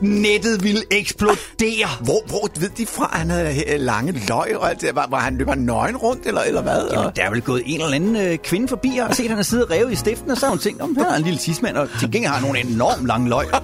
Nettet 0.00 0.62
ville 0.64 0.82
eksplodere. 0.90 1.88
hvor, 2.00 2.22
hvor 2.26 2.48
ved 2.60 2.68
de 2.68 2.86
fra, 2.86 3.10
han 3.12 3.30
havde 3.30 3.72
øh, 3.72 3.80
lange 3.80 4.12
løg 4.28 4.56
og 4.56 4.70
alt 4.70 4.80
det? 4.80 4.94
Var, 4.94 5.06
var 5.10 5.18
han 5.20 5.36
løber 5.36 5.54
nøgen 5.54 5.96
rundt, 5.96 6.26
eller, 6.26 6.40
eller 6.40 6.62
hvad? 6.62 6.88
Jamen, 6.92 7.10
der 7.16 7.22
er 7.22 7.30
vel 7.30 7.42
gået 7.42 7.62
en 7.66 7.80
eller 7.80 7.94
anden 7.94 8.16
øh, 8.16 8.38
kvinde 8.38 8.68
forbi 8.68 8.98
og 9.08 9.14
set, 9.14 9.24
at 9.24 9.28
han 9.28 9.38
har 9.38 9.42
siddet 9.42 9.70
revet 9.70 9.92
i 9.92 9.96
stiften, 9.96 10.30
og 10.30 10.36
så 10.36 10.46
har 10.46 10.50
hun 10.50 10.58
tænkt, 10.58 10.82
om 10.82 10.96
her 10.96 11.04
er 11.12 11.16
en 11.16 11.22
lille 11.22 11.38
tidsmand, 11.38 11.76
og 11.76 11.88
til 12.00 12.12
gengæld 12.12 12.26
har 12.26 12.34
han 12.34 12.42
nogle 12.42 12.60
enormt 12.60 13.06
lange 13.06 13.28
løg. 13.28 13.46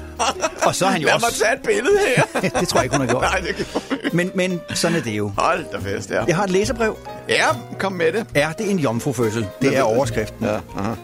Og 0.66 0.74
så 0.74 0.86
er 0.86 0.90
han 0.90 1.00
jo 1.00 1.06
Lad 1.06 1.14
mig 1.14 1.24
også... 1.24 1.38
tage 1.38 1.54
et 1.54 1.62
billede 1.62 1.98
her. 2.16 2.40
det 2.60 2.68
tror 2.68 2.78
jeg 2.78 2.84
ikke, 2.84 2.96
hun 2.96 3.06
har 3.06 3.12
gjort. 3.12 3.22
Nej, 3.22 3.40
det 3.40 3.56
kan 3.56 3.66
Men, 4.12 4.30
men 4.34 4.60
sådan 4.74 4.96
er 4.96 5.02
det 5.02 5.10
jo. 5.10 5.32
Hold 5.38 5.64
da 5.72 5.96
fest, 5.96 6.10
ja. 6.10 6.24
Jeg 6.24 6.36
har 6.36 6.44
et 6.44 6.50
læserbrev. 6.50 6.98
Ja, 7.28 7.46
kom 7.78 7.92
med 7.92 8.12
det. 8.12 8.26
Er 8.34 8.52
det 8.52 8.70
en 8.70 8.78
jomfrufødsel? 8.78 9.46
Det 9.62 9.76
er 9.76 9.82
overskriften. 9.82 10.46
Ja, 10.46 10.58
aha. 10.76 10.94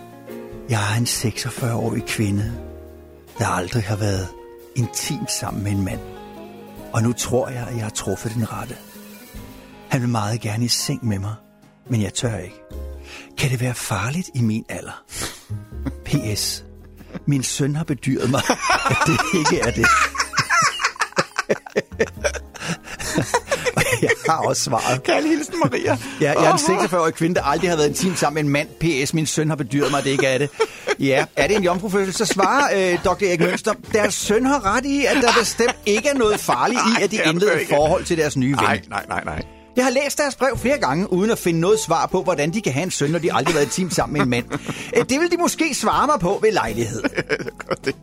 Jeg 0.68 0.92
er 0.92 0.96
en 0.96 1.04
46-årig 1.04 2.04
kvinde, 2.04 2.52
der 3.38 3.46
aldrig 3.46 3.82
har 3.82 3.96
været 3.96 4.28
intimt 4.76 5.30
sammen 5.30 5.62
med 5.62 5.72
en 5.72 5.84
mand. 5.84 6.00
Og 6.92 7.02
nu 7.02 7.12
tror 7.12 7.48
jeg, 7.48 7.66
at 7.66 7.74
jeg 7.74 7.82
har 7.82 7.90
truffet 7.90 8.34
den 8.34 8.52
rette. 8.52 8.76
Han 9.90 10.00
vil 10.00 10.08
meget 10.08 10.40
gerne 10.40 10.64
i 10.64 10.68
seng 10.68 11.06
med 11.06 11.18
mig, 11.18 11.34
men 11.90 12.02
jeg 12.02 12.14
tør 12.14 12.36
ikke. 12.36 12.60
Kan 13.38 13.50
det 13.50 13.60
være 13.60 13.74
farligt 13.74 14.30
i 14.34 14.40
min 14.40 14.64
alder? 14.68 15.04
P.S. 16.04 16.64
Min 17.26 17.42
søn 17.42 17.76
har 17.76 17.84
bedyret 17.84 18.30
mig, 18.30 18.42
at 18.90 18.96
det 19.06 19.18
ikke 19.34 19.60
er 19.60 19.70
det. 19.70 19.86
Har 24.28 24.36
også 24.36 24.62
svaret. 24.62 25.02
Kald 25.02 25.26
hilsen, 25.26 25.54
Maria. 25.64 25.98
Ja, 26.20 26.32
jeg 26.40 26.50
er 26.50 26.52
en 26.52 26.78
46-årig 26.78 27.14
kvinde, 27.14 27.34
der 27.34 27.42
aldrig 27.42 27.70
har 27.70 27.76
været 27.76 27.88
intim 27.88 28.16
sammen 28.16 28.34
med 28.34 28.42
en 28.62 28.68
mand. 28.80 29.02
P.S. 29.04 29.14
Min 29.14 29.26
søn 29.26 29.48
har 29.48 29.56
bedyret 29.56 29.90
mig, 29.90 29.98
at 29.98 30.04
det 30.04 30.10
ikke 30.10 30.26
er 30.26 30.38
det. 30.38 30.50
Ja, 30.98 31.24
er 31.36 31.46
det 31.46 31.56
en 31.56 31.62
jomfrufødsel, 31.64 32.14
så 32.14 32.24
svarer 32.24 32.92
øh, 32.92 32.98
Dr. 33.04 33.24
Erik 33.24 33.40
Mønster, 33.40 33.74
deres 33.92 34.14
søn 34.14 34.46
har 34.46 34.76
ret 34.76 34.84
i, 34.86 35.04
at 35.04 35.16
der 35.22 35.32
bestemt 35.40 35.76
ikke 35.86 36.08
er 36.08 36.14
noget 36.14 36.40
farligt 36.40 36.80
i, 37.00 37.02
at 37.02 37.10
de 37.10 37.16
det 37.16 37.26
er 37.26 37.30
indleder 37.30 37.58
forhold 37.70 38.04
til 38.04 38.18
deres 38.18 38.36
nye 38.36 38.50
ven. 38.50 38.56
Nej, 38.56 38.80
nej, 38.88 39.04
nej, 39.08 39.24
nej. 39.24 39.42
Jeg 39.76 39.84
har 39.86 39.90
læst 39.92 40.18
deres 40.18 40.34
brev 40.34 40.58
flere 40.58 40.78
gange, 40.78 41.12
uden 41.12 41.30
at 41.30 41.38
finde 41.38 41.60
noget 41.60 41.80
svar 41.80 42.06
på, 42.06 42.22
hvordan 42.22 42.50
de 42.54 42.60
kan 42.60 42.72
have 42.72 42.82
en 42.82 42.90
søn, 42.90 43.10
når 43.10 43.18
de 43.18 43.32
aldrig 43.32 43.54
har 43.54 43.58
været 43.60 43.66
i 43.78 43.80
team 43.80 43.90
sammen 43.90 44.12
med 44.12 44.20
en 44.20 44.30
mand. 44.30 44.44
Øh, 44.96 45.04
Det 45.08 45.20
vil 45.20 45.30
de 45.30 45.36
måske 45.36 45.74
svare 45.74 46.06
mig 46.06 46.20
på 46.20 46.38
ved 46.42 46.52
lejlighed. 46.52 47.02
Det 47.84 47.94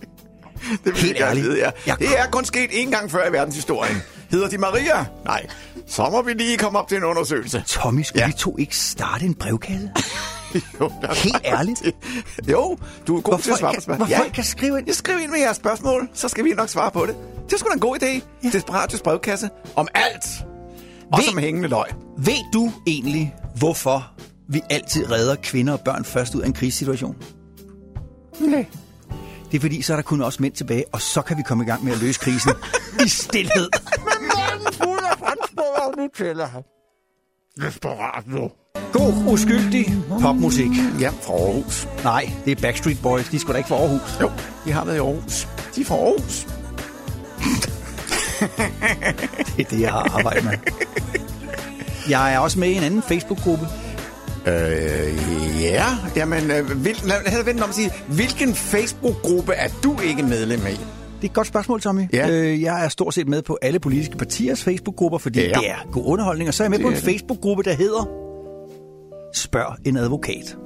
vil 0.84 0.94
Helt 0.96 1.20
jeg 1.20 1.28
ærligt. 1.30 1.46
vide, 1.46 1.72
ja. 1.86 1.94
Det 2.00 2.08
er 2.20 2.26
kun 2.32 2.46
sket 2.46 2.70
én 2.70 2.90
gang 2.90 3.12
før 3.12 3.30
i 3.30 3.32
verdenshistorien. 3.32 4.02
Hedder 4.36 4.50
de 4.50 4.58
Maria? 4.58 5.06
Nej. 5.26 5.46
Så 5.88 6.10
må 6.10 6.22
vi 6.22 6.34
lige 6.34 6.58
komme 6.58 6.80
op 6.80 6.88
til 6.88 6.98
en 6.98 7.04
undersøgelse. 7.04 7.64
Tommy, 7.68 8.02
skulle 8.02 8.22
ja. 8.22 8.28
vi 8.28 8.34
to 8.34 8.58
ikke 8.58 8.78
starte 8.78 9.26
en 9.26 9.34
brevkasse? 9.34 9.92
jo, 10.80 10.92
er 11.02 11.14
Helt 11.14 11.42
ærligt. 11.46 11.82
Jo, 12.48 12.78
du 13.08 13.18
er 13.18 13.22
god 13.22 13.34
Hvor 13.34 13.38
til 13.38 13.52
at 13.52 13.58
svare 13.58 13.74
på 13.76 13.82
spørgsmål. 13.82 14.08
hvor 14.08 14.18
folk 14.18 14.34
kan 14.34 14.44
skrive 14.44 14.78
ind. 14.78 14.88
Jeg 14.88 14.96
skriver 14.96 15.20
ind 15.20 15.32
med 15.32 15.40
jeres 15.40 15.58
spørgsmål, 15.58 16.10
så 16.14 16.28
skal 16.28 16.46
vi 16.46 16.50
nok 16.50 16.70
svare 16.70 16.92
på 16.92 17.06
det. 17.06 17.16
Det 17.46 17.54
er 17.54 17.58
sgu 17.58 17.70
da 17.70 17.74
en 17.74 17.80
god 17.80 17.98
idé. 18.04 18.22
Ja. 18.44 18.50
Desperatus 18.52 19.02
brevkasse. 19.02 19.50
Om 19.76 19.88
alt. 19.94 20.26
Også 21.12 21.32
om 21.32 21.38
hængende 21.38 21.68
løg. 21.70 21.88
Ved 22.18 22.52
du 22.54 22.72
egentlig, 22.88 23.36
hvorfor 23.56 24.12
vi 24.50 24.62
altid 24.70 25.12
redder 25.12 25.36
kvinder 25.44 25.74
og 25.74 25.80
børn 25.80 26.06
først 26.06 26.36
ud 26.36 26.42
af 26.42 26.48
en 26.48 26.54
krisesituation? 26.54 27.16
Nej. 28.40 28.66
Det 29.52 29.58
er 29.58 29.62
fordi, 29.62 29.82
så 29.82 29.94
er 29.94 29.98
der 29.98 30.04
kun 30.04 30.22
også 30.22 30.42
mænd 30.42 30.54
tilbage, 30.54 30.84
og 30.92 31.02
så 31.02 31.22
kan 31.22 31.38
vi 31.38 31.42
komme 31.42 31.64
i 31.64 31.68
gang 31.68 31.84
med 31.84 31.94
at 31.94 32.00
løse 32.00 32.20
krisen 32.20 32.52
i 33.06 33.10
stillhed. 33.10 33.70
Fuld 34.74 35.00
af 35.12 35.18
franskbrød, 35.18 35.98
nu 35.98 36.08
tæller 36.18 36.46
han. 36.46 36.64
Desperat 37.62 38.24
God, 38.94 39.34
uskyldig 39.34 39.86
popmusik. 40.22 40.72
Ja, 41.00 41.10
fra 41.10 41.34
Aarhus. 41.34 41.88
Nej, 42.04 42.30
det 42.46 42.58
er 42.58 42.62
Backstreet 42.62 43.02
Boys. 43.04 43.30
De 43.30 43.40
skulle 43.40 43.54
da 43.54 43.58
ikke 43.58 43.68
fra 43.68 43.76
Aarhus. 43.76 44.22
Jo, 44.22 44.32
de 44.66 44.72
har 44.72 44.86
været 44.86 44.96
i 44.96 45.00
Aarhus. 45.00 45.48
De 45.76 45.82
er 45.82 45.86
fra 45.86 45.96
Aarhus. 45.96 46.48
Det 49.58 49.66
er 49.66 49.70
det, 49.70 49.82
jeg 49.82 49.92
har 49.92 50.18
arbejdet 50.18 50.44
med. 50.44 50.54
Jeg 52.10 52.34
er 52.34 52.40
også 52.40 52.60
med 52.60 52.70
i 52.70 52.76
en 52.76 52.84
anden 52.84 53.02
Facebook-gruppe. 53.02 53.68
Øh, 54.46 55.62
ja. 55.62 55.86
Jamen, 56.16 56.52
øh, 56.52 56.72
hvil, 56.72 56.98
lad, 57.04 57.24
lad 57.26 57.40
os 57.40 57.46
vente 57.46 57.64
om 57.64 57.70
at 57.70 57.76
sige, 57.76 57.92
hvilken 58.08 58.56
Facebook-gruppe 58.56 59.54
er 59.54 59.70
du 59.84 60.00
ikke 60.00 60.24
medlem 60.24 60.66
af? 60.66 60.78
Det 60.78 61.05
er 61.26 61.30
et 61.30 61.34
godt 61.36 61.48
spørgsmål, 61.48 61.82
Tommy. 61.82 62.02
Ja. 62.14 62.30
Øh, 62.30 62.62
jeg 62.62 62.86
er 62.86 62.90
stort 62.90 63.14
set 63.14 63.28
med 63.28 63.42
på 63.42 63.58
alle 63.62 63.80
politiske 63.80 64.18
partiers 64.18 64.64
Facebook-grupper, 64.64 65.18
fordi 65.18 65.40
Ja. 65.40 65.48
det 65.48 65.70
er 65.70 65.76
god 65.92 66.04
underholdning. 66.06 66.48
Og 66.48 66.54
så 66.54 66.64
er 66.64 66.66
jeg 66.66 66.70
med 66.72 66.78
Det 66.78 66.84
på 66.86 66.90
en. 66.90 66.96
Facebook-gruppe, 66.98 67.64
der 67.64 67.74
hedder 67.74 68.10
Spørg 69.34 69.76
en 69.86 69.98
advokat. 69.98 70.58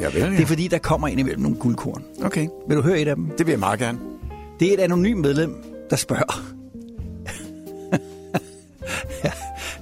Ja, 0.00 0.06
vel, 0.06 0.16
ja. 0.16 0.30
Det 0.30 0.40
er 0.40 0.46
fordi, 0.46 0.68
der 0.68 0.78
kommer 0.78 1.08
ind 1.08 1.20
imellem 1.20 1.42
nogle 1.42 1.56
guldkorn. 1.56 2.04
Okay. 2.24 2.48
Vil 2.68 2.76
du 2.76 2.82
høre 2.82 3.00
et 3.00 3.08
af 3.08 3.16
dem? 3.16 3.30
Det 3.38 3.46
vil 3.46 3.52
jeg 3.52 3.58
meget 3.60 3.78
gerne. 3.78 3.98
Det 4.60 4.68
er 4.68 4.74
et 4.74 4.80
anonymt 4.80 5.20
medlem, 5.20 5.54
der 5.90 5.96
spørger. 5.96 6.42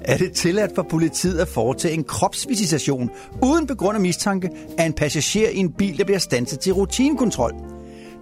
er 0.04 0.16
det 0.16 0.32
tilladt 0.32 0.74
for 0.74 0.82
politiet 0.90 1.38
at 1.38 1.48
foretage 1.48 1.94
en 1.94 2.04
kropsvisitation 2.04 3.10
uden 3.42 3.66
begrundet 3.66 4.02
mistanke 4.02 4.50
af 4.78 4.84
en 4.86 4.92
passager 4.92 5.48
i 5.48 5.56
en 5.56 5.72
bil, 5.72 5.98
der 5.98 6.04
bliver 6.04 6.18
standset 6.18 6.60
til 6.60 6.72
rutinekontrol? 6.72 7.52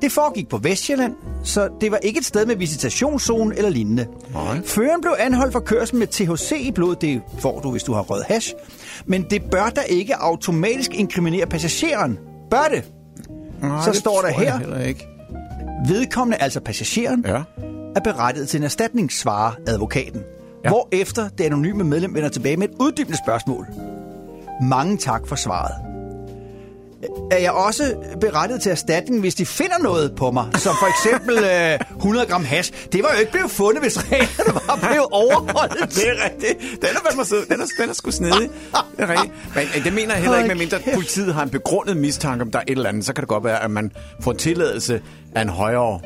Det 0.05 0.13
foregik 0.13 0.49
på 0.49 0.59
Vestjylland, 0.59 1.13
så 1.45 1.69
det 1.81 1.91
var 1.91 1.97
ikke 1.97 2.19
et 2.19 2.25
sted 2.25 2.47
med 2.47 2.57
visitationszone 2.57 3.57
eller 3.57 3.71
lignende. 3.71 4.07
Nej. 4.33 4.61
Føreren 4.65 5.01
blev 5.01 5.15
anholdt 5.19 5.53
for 5.53 5.61
kørsel 5.61 5.97
med 5.97 6.07
THC 6.07 6.53
i 6.61 6.71
blodet. 6.73 7.01
Det 7.01 7.21
får 7.39 7.61
du, 7.61 7.71
hvis 7.71 7.83
du 7.83 7.93
har 7.93 8.03
rød 8.03 8.23
hash. 8.29 8.53
Men 9.07 9.23
det 9.31 9.43
bør 9.51 9.69
da 9.77 9.81
ikke 9.81 10.17
automatisk 10.17 10.95
inkriminere 10.95 11.47
passageren. 11.47 12.19
Bør 12.51 12.69
det? 12.71 12.85
Nej, 13.63 13.85
så 13.85 13.91
det 13.91 13.99
står 13.99 14.21
der 14.21 14.29
her, 14.29 14.79
ikke. 14.81 15.07
vedkommende, 15.89 16.43
altså 16.43 16.61
passageren, 16.61 17.25
Ja. 17.29 17.43
er 17.97 18.01
berettiget 18.05 18.49
til 18.49 18.59
en 18.59 18.65
erstatning, 18.65 19.13
svarer 19.13 19.53
advokaten. 19.67 20.21
Ja. 20.65 20.69
Hvorefter 20.69 21.29
det 21.29 21.45
anonyme 21.45 21.85
medlem 21.85 22.15
vender 22.15 22.29
tilbage 22.29 22.57
med 22.57 22.69
et 22.69 22.75
uddybende 22.81 23.19
spørgsmål. 23.25 23.67
Mange 24.63 24.97
tak 24.97 25.29
for 25.29 25.37
svaret. 25.37 25.75
Er 27.31 27.39
jeg 27.39 27.53
også 27.53 27.95
berettiget 28.21 28.63
til 28.63 28.71
erstatning, 28.71 29.21
hvis 29.21 29.35
de 29.35 29.47
finder 29.47 29.79
noget 29.79 30.13
på 30.17 30.31
mig? 30.31 30.47
Som 30.55 30.75
for 30.81 30.87
eksempel 30.87 31.39
øh, 31.93 31.97
100 31.97 32.27
gram 32.27 32.45
hash. 32.45 32.73
Det 32.93 33.03
var 33.03 33.11
jo 33.13 33.19
ikke 33.19 33.33
blevet 33.33 33.51
fundet, 33.51 33.83
hvis 33.83 33.99
reglerne 34.13 34.61
var 34.67 34.79
blevet 34.83 35.07
overholdt. 35.11 35.95
Det 35.95 36.09
er 36.09 36.25
rigtigt. 36.25 36.83
Den 36.83 36.89
er 36.97 37.01
fandme 37.09 37.25
sød. 37.25 37.47
Den 37.47 37.61
er, 37.61 37.67
den 37.81 37.91
er 37.91 37.95
sgu 37.95 38.11
snedig. 38.11 38.51
Det 38.97 39.05
er 39.05 39.09
rigtigt. 39.09 39.33
Men 39.75 39.85
det 39.85 39.93
mener 39.93 40.15
jeg 40.15 40.23
heller 40.23 40.39
ikke, 40.39 40.49
medmindre 40.49 40.79
politiet 40.95 41.35
har 41.35 41.43
en 41.43 41.51
begrundet 41.51 41.97
mistanke 41.97 42.43
om, 42.43 42.51
der 42.51 42.59
er 42.59 42.63
et 42.69 42.77
eller 42.77 42.89
andet. 42.89 43.07
Så 43.07 43.13
kan 43.13 43.23
det 43.23 43.29
godt 43.29 43.45
være, 43.45 43.63
at 43.65 43.71
man 43.71 43.93
får 44.21 44.33
tilladelse 44.33 45.03
af 45.35 45.43
en 45.43 45.49
højere 45.49 46.01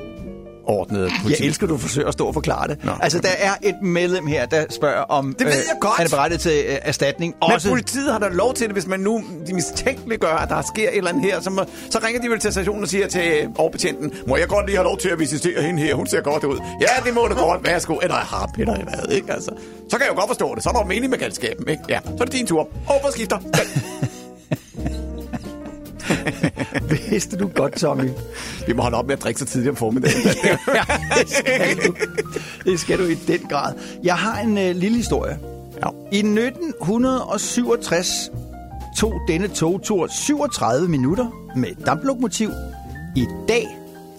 ordnet 0.69 1.13
politi. 1.23 1.43
Jeg 1.43 1.49
elsker, 1.49 1.67
du 1.67 1.79
forsøger 1.79 2.09
at 2.09 2.13
stå 2.13 2.27
og 2.27 2.35
forklare 2.35 2.69
det. 2.69 2.85
Nå, 2.85 2.93
altså, 3.01 3.19
der 3.19 3.29
er 3.39 3.51
et 3.63 3.75
medlem 3.83 4.27
her, 4.27 4.47
der 4.47 4.65
spørger 4.71 5.01
om... 5.03 5.35
Det 5.39 5.47
ved 5.47 5.53
jeg 5.53 5.65
godt. 5.81 5.97
Han 5.97 6.07
er 6.07 6.11
berettiget 6.11 6.41
til 6.41 6.65
øh, 6.69 6.77
erstatning. 6.83 7.35
Men 7.43 7.53
Også, 7.55 7.69
politiet 7.69 8.13
har 8.13 8.19
da 8.19 8.29
lov 8.29 8.55
til 8.55 8.67
det, 8.67 8.73
hvis 8.75 8.87
man 8.87 9.01
nu 9.01 9.23
de 9.47 9.55
mistænkeliggør, 9.55 10.35
at 10.35 10.49
der 10.49 10.63
sker 10.63 10.89
et 10.89 10.97
eller 10.97 11.11
andet 11.11 11.25
her. 11.25 11.41
Så, 11.41 11.51
må, 11.51 11.65
så 11.91 11.99
ringer 12.07 12.21
de 12.21 12.29
vel 12.29 12.39
til 12.39 12.53
stationen 12.53 12.83
og 12.83 12.89
siger 12.89 13.07
til 13.07 13.21
øh, 13.43 13.49
overbetjenten, 13.59 14.13
må 14.27 14.37
jeg 14.37 14.49
godt 14.49 14.67
lige 14.67 14.77
have 14.77 14.85
lov 14.85 14.99
til 14.99 15.09
at 15.09 15.19
visitere 15.19 15.63
hende 15.63 15.83
her? 15.83 15.95
Hun 15.95 16.07
ser 16.07 16.21
godt 16.21 16.45
ud. 16.45 16.59
Ja, 16.81 17.05
det 17.05 17.15
må 17.15 17.29
det 17.29 17.37
godt. 17.37 17.65
Værsgo. 17.65 17.95
Eller 18.03 18.15
har 18.15 18.51
Peter 18.55 18.77
hvad, 18.85 19.15
ikke? 19.17 19.33
Altså, 19.33 19.51
så 19.91 19.97
kan 19.97 20.07
jeg 20.07 20.11
jo 20.11 20.15
godt 20.15 20.29
forstå 20.29 20.55
det. 20.55 20.63
Så 20.63 20.69
er 20.69 20.73
der 20.73 20.85
mening 20.85 21.11
med 21.11 21.19
galskaben, 21.19 21.69
ikke? 21.69 21.83
Ja, 21.89 21.99
så 22.05 22.13
er 22.21 22.25
det 22.25 22.33
din 22.33 22.47
tur. 22.47 22.69
Over 22.89 23.01
på 23.01 23.09
skifter. 23.11 23.39
vidste 27.11 27.37
du 27.37 27.47
godt, 27.47 27.73
Tommy. 27.73 28.09
Vi 28.67 28.73
må 28.73 28.83
holde 28.83 28.97
op 28.97 29.07
med 29.07 29.17
at 29.17 29.23
drikke 29.23 29.41
så 29.41 29.47
tidligt 29.47 29.71
om 29.71 29.77
formiddagen. 29.77 30.23
ja, 30.75 30.83
det 31.19 31.31
skal 31.31 31.77
du. 31.87 31.95
Det 32.65 32.81
skal 32.81 32.99
du 32.99 33.05
i 33.05 33.15
den 33.15 33.39
grad. 33.39 33.75
Jeg 34.05 34.15
har 34.15 34.41
en 34.41 34.59
øh, 34.59 34.77
lille 34.77 34.97
historie. 34.97 35.39
Ja. 35.85 35.89
I 36.13 36.19
1967 36.19 38.31
tog 38.99 39.21
denne 39.29 39.49
togtur 39.49 40.07
37 40.07 40.89
minutter 40.89 41.51
med 41.57 41.69
damplokomotiv. 41.87 42.51
I 43.17 43.27
dag 43.49 43.67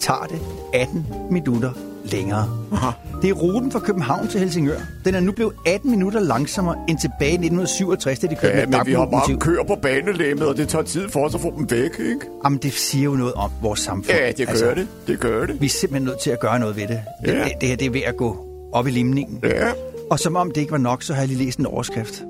tager 0.00 0.24
det 0.24 0.40
18 0.74 1.06
minutter 1.30 1.72
længere. 2.04 2.48
Aha. 2.72 2.90
Det 3.22 3.30
er 3.30 3.34
ruten 3.34 3.72
fra 3.72 3.78
København 3.78 4.28
til 4.28 4.40
Helsingør. 4.40 4.78
Den 5.04 5.14
er 5.14 5.20
nu 5.20 5.32
blevet 5.32 5.52
18 5.66 5.90
minutter 5.90 6.20
langsommere 6.20 6.76
end 6.88 6.98
tilbage 6.98 7.30
i 7.30 7.34
1967, 7.34 8.18
da 8.18 8.26
de 8.26 8.34
kørte 8.34 8.58
Ja, 8.58 8.66
med 8.66 8.78
men 8.78 8.86
vi 8.86 8.92
har 8.92 9.06
bare 9.06 9.36
kørt 9.38 9.66
på 9.66 9.74
banelæmmet, 9.82 10.48
og 10.48 10.56
det 10.56 10.68
tager 10.68 10.84
tid 10.84 11.08
for 11.08 11.24
os 11.26 11.34
at 11.34 11.40
få 11.40 11.54
dem 11.58 11.70
væk, 11.70 11.90
ikke? 12.00 12.20
Jamen, 12.44 12.58
det 12.58 12.72
siger 12.72 13.04
jo 13.04 13.12
noget 13.14 13.34
om 13.34 13.50
vores 13.62 13.80
samfund. 13.80 14.16
Ja, 14.18 14.32
det 14.32 14.48
gør 14.62 14.74
det. 14.74 14.88
Det 15.06 15.20
gør 15.20 15.46
det. 15.46 15.60
Vi 15.60 15.66
er 15.66 15.70
simpelthen 15.70 16.06
nødt 16.08 16.20
til 16.20 16.30
at 16.30 16.40
gøre 16.40 16.58
noget 16.58 16.76
ved 16.76 16.82
det. 16.88 17.00
Det, 17.24 17.32
Ja. 17.32 17.44
det, 17.44 17.52
det 17.60 17.68
her 17.68 17.76
det 17.76 17.86
er 17.86 17.90
ved 17.90 18.02
at 18.06 18.16
gå 18.16 18.46
op 18.72 18.86
i 18.86 18.90
limningen. 18.90 19.40
Ja. 19.42 19.70
Og 20.10 20.18
som 20.18 20.36
om 20.36 20.50
det 20.50 20.60
ikke 20.60 20.72
var 20.72 20.78
nok, 20.78 21.02
så 21.02 21.14
har 21.14 21.20
jeg 21.20 21.28
lige 21.28 21.44
læst 21.44 21.58
en 21.58 21.66
overskrift. 21.66 22.22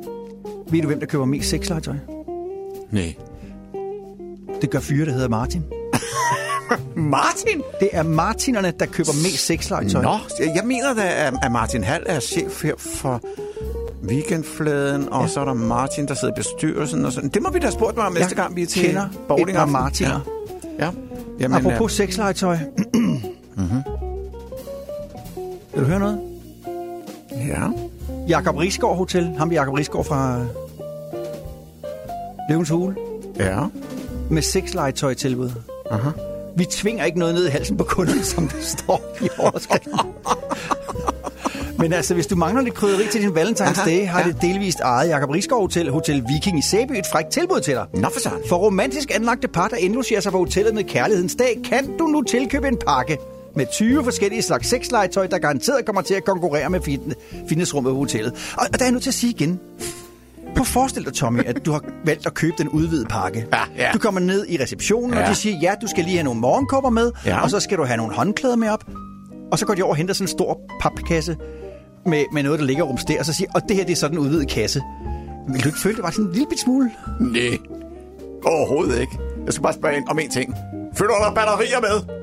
Ved 0.70 0.80
du, 0.82 0.86
hvem 0.86 1.00
der 1.00 1.06
køber 1.06 1.24
mest 1.24 1.50
sexlegetøj? 1.50 1.94
Nej. 2.90 3.14
Det 4.60 4.70
gør 4.70 4.80
fyre, 4.80 5.06
der 5.06 5.12
hedder 5.12 5.28
Martin. 5.28 5.62
Martin? 6.94 7.62
Det 7.80 7.88
er 7.92 8.02
Martinerne, 8.02 8.72
der 8.80 8.86
køber 8.86 9.12
mest 9.12 9.46
sexlegetøj. 9.46 10.02
Nå, 10.02 10.18
jeg 10.54 10.62
mener 10.64 10.94
da, 10.94 11.32
at 11.42 11.52
Martin 11.52 11.84
Hall 11.84 12.04
er 12.06 12.20
chef 12.20 12.62
her 12.62 12.74
for 12.78 13.20
Weekendfladen, 14.08 15.08
og 15.12 15.22
ja. 15.22 15.28
så 15.28 15.40
er 15.40 15.44
der 15.44 15.54
Martin, 15.54 16.08
der 16.08 16.14
sidder 16.14 16.34
i 16.34 16.36
bestyrelsen 16.36 17.04
og 17.04 17.12
sådan. 17.12 17.28
Det 17.28 17.42
må 17.42 17.50
vi 17.50 17.58
da 17.58 17.66
have 17.66 17.72
spurgt 17.72 17.96
mig 17.96 18.06
om 18.06 18.12
næste 18.12 18.34
gang, 18.34 18.56
vi 18.56 18.62
er 18.62 18.66
til 18.66 18.86
kender 18.86 19.08
bowling 19.28 19.58
par 19.58 19.66
Martiner. 19.66 20.20
Ja. 20.78 20.84
ja. 20.84 20.90
Jamen, 21.40 21.66
Apropos 21.66 21.92
sexlegetøj. 21.92 22.56
mm-hmm. 22.94 23.82
Vil 25.74 25.82
du 25.82 25.84
høre 25.84 25.98
noget? 25.98 26.20
Ja. 27.32 27.68
Jakob 28.28 28.56
Risgaard 28.56 28.96
Hotel. 28.96 29.34
Ham 29.38 29.52
Jakob 29.52 29.74
Risgaard 29.74 30.04
fra 30.04 30.44
Løvens 32.50 32.68
Hule. 32.68 32.96
Ja. 33.38 33.60
Med 34.30 34.42
sexlegetøj 34.42 35.14
tilbud. 35.14 35.50
Aha. 35.90 36.10
Vi 36.56 36.64
tvinger 36.64 37.04
ikke 37.04 37.18
noget 37.18 37.34
ned 37.34 37.46
i 37.46 37.50
halsen 37.50 37.76
på 37.76 37.84
kunden, 37.84 38.24
som 38.24 38.48
det 38.48 38.64
står 38.64 39.16
i 39.22 39.28
overskriften. 39.38 39.92
Men 41.78 41.92
altså, 41.92 42.14
hvis 42.14 42.26
du 42.26 42.36
mangler 42.36 42.62
lidt 42.62 42.74
krydderi 42.74 43.08
til 43.12 43.20
din 43.20 43.30
Valentine's 43.30 43.84
Day, 43.84 44.06
har 44.06 44.20
ja. 44.20 44.26
det 44.26 44.36
delvist 44.42 44.80
ejet 44.80 45.08
Jakob 45.08 45.30
Risgaard 45.30 45.60
Hotel, 45.62 45.90
Hotel 45.90 46.24
Viking 46.28 46.58
i 46.58 46.62
Sæby 46.62 46.92
et 46.92 47.06
frækt 47.12 47.28
tilbud 47.28 47.60
til 47.60 47.74
dig. 47.74 47.86
Nå 47.94 48.08
for 48.12 48.20
sådan. 48.20 48.38
For 48.48 48.56
romantisk 48.56 49.10
anlagte 49.14 49.48
par, 49.48 49.68
der 49.68 49.76
indlogerer 49.76 50.20
sig 50.20 50.32
på 50.32 50.38
hotellet 50.38 50.74
med 50.74 50.84
kærlighedens 50.84 51.34
dag, 51.34 51.58
kan 51.64 51.96
du 51.98 52.06
nu 52.06 52.22
tilkøbe 52.22 52.68
en 52.68 52.76
pakke 52.86 53.18
med 53.56 53.66
20 53.72 54.04
forskellige 54.04 54.42
slags 54.42 54.68
sexlegetøj, 54.68 55.26
der 55.26 55.38
garanteret 55.38 55.84
kommer 55.84 56.02
til 56.02 56.14
at 56.14 56.24
konkurrere 56.24 56.70
med 56.70 56.80
fitne- 56.80 57.46
fitnessrummet 57.48 57.90
på 57.92 57.96
hotellet. 57.96 58.32
Og, 58.56 58.66
og 58.72 58.78
der 58.78 58.84
er 58.84 58.86
jeg 58.86 58.92
nødt 58.92 59.02
til 59.02 59.10
at 59.10 59.14
sige 59.14 59.30
igen. 59.30 59.60
Prøv 60.54 60.60
at 60.60 60.66
forestille 60.66 61.04
dig, 61.06 61.14
Tommy, 61.14 61.40
at 61.46 61.66
du 61.66 61.72
har 61.72 61.84
valgt 62.04 62.26
at 62.26 62.34
købe 62.34 62.54
den 62.58 62.68
udvidede 62.68 63.06
pakke. 63.06 63.46
Ja, 63.52 63.58
ja. 63.84 63.90
Du 63.92 63.98
kommer 63.98 64.20
ned 64.20 64.46
i 64.48 64.62
receptionen, 64.62 65.14
Ja. 65.14 65.22
og 65.22 65.28
de 65.30 65.34
siger, 65.34 65.56
ja, 65.62 65.74
du 65.82 65.86
skal 65.86 66.04
lige 66.04 66.16
have 66.16 66.24
nogle 66.24 66.40
morgenkopper 66.40 66.90
med, 66.90 67.10
Ja. 67.26 67.40
og 67.42 67.50
så 67.50 67.60
skal 67.60 67.78
du 67.78 67.84
have 67.84 67.96
nogle 67.96 68.14
håndklæder 68.14 68.56
med 68.56 68.68
op. 68.68 68.84
Og 69.52 69.58
så 69.58 69.66
går 69.66 69.74
de 69.74 69.82
over 69.82 69.90
og 69.92 69.96
henter 69.96 70.14
sådan 70.14 70.24
en 70.24 70.28
stor 70.28 70.60
papkasse 70.80 71.36
med, 72.06 72.24
med 72.32 72.42
noget, 72.42 72.58
der 72.60 72.66
ligger 72.66 72.82
rumster, 72.84 73.18
og 73.18 73.24
så 73.26 73.32
siger, 73.32 73.50
og 73.54 73.62
det 73.68 73.76
her 73.76 73.84
det 73.84 73.92
er 73.92 73.96
sådan 73.96 74.16
en 74.18 74.24
udvidet 74.24 74.48
kasse. 74.48 74.82
Vil 75.48 75.62
du 75.64 75.68
ikke 75.68 75.78
føle, 75.80 75.96
det 75.96 76.02
var 76.04 76.10
sådan 76.10 76.24
en 76.24 76.32
lille 76.32 76.46
bit 76.50 76.60
smule? 76.60 76.90
Nej. 77.20 77.58
Overhovedet 78.44 79.00
ikke. 79.00 79.18
Jeg 79.44 79.52
skal 79.52 79.62
bare 79.62 79.72
spørge 79.72 79.96
ind 79.96 80.08
om 80.08 80.18
en 80.18 80.30
ting. 80.30 80.54
Føler 80.94 81.10
du 81.14 81.24
der 81.24 81.34
batterier 81.34 81.80
med? 81.80 82.14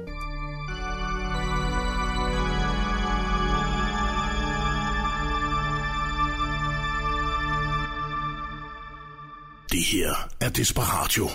Det 9.71 9.83
her 9.83 10.29
er 10.41 10.49
Desperatio. 10.49 11.29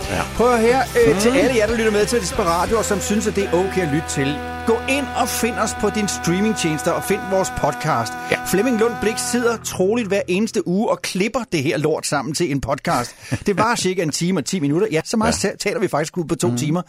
Ja. 0.00 0.22
Prøv 0.36 0.56
her 0.58 0.78
øh, 1.06 1.14
Mm. 1.14 1.20
til 1.20 1.28
alle 1.28 1.56
jer, 1.56 1.66
der 1.66 1.76
lytter 1.76 1.90
med 1.92 2.06
til 2.06 2.20
Desperado, 2.20 2.76
og 2.76 2.84
som 2.84 3.00
synes, 3.00 3.26
at 3.26 3.36
det 3.36 3.44
er 3.44 3.52
okay 3.52 3.82
at 3.82 3.94
lytte 3.94 4.08
til. 4.08 4.38
Gå 4.66 4.78
ind 4.88 5.06
og 5.20 5.28
find 5.28 5.54
os 5.54 5.70
på 5.80 5.90
din 5.90 6.08
streamingtjenester 6.08 6.90
og 6.90 7.04
find 7.04 7.20
vores 7.30 7.48
podcast. 7.58 8.12
Ja. 8.30 8.44
Flemming 8.46 8.78
Lund 8.78 8.94
Blik 9.00 9.14
sidder 9.18 9.56
troligt 9.56 10.08
hver 10.08 10.22
eneste 10.28 10.68
uge 10.68 10.90
og 10.90 11.02
klipper 11.02 11.44
det 11.52 11.62
her 11.62 11.76
lort 11.76 12.06
sammen 12.06 12.34
til 12.34 12.50
en 12.50 12.60
podcast. 12.60 13.16
Det 13.46 13.56
var 13.58 13.76
cirka 13.76 14.02
en 14.02 14.10
time 14.10 14.40
og 14.40 14.44
10 14.44 14.60
minutter. 14.60 14.86
Ja, 14.92 15.00
så 15.04 15.16
meget 15.16 15.44
ja. 15.44 15.50
taler 15.60 15.80
vi 15.80 15.88
faktisk 15.88 16.18
ud 16.18 16.24
på 16.24 16.34
to 16.34 16.48
mm. 16.50 16.56
timer. 16.56 16.82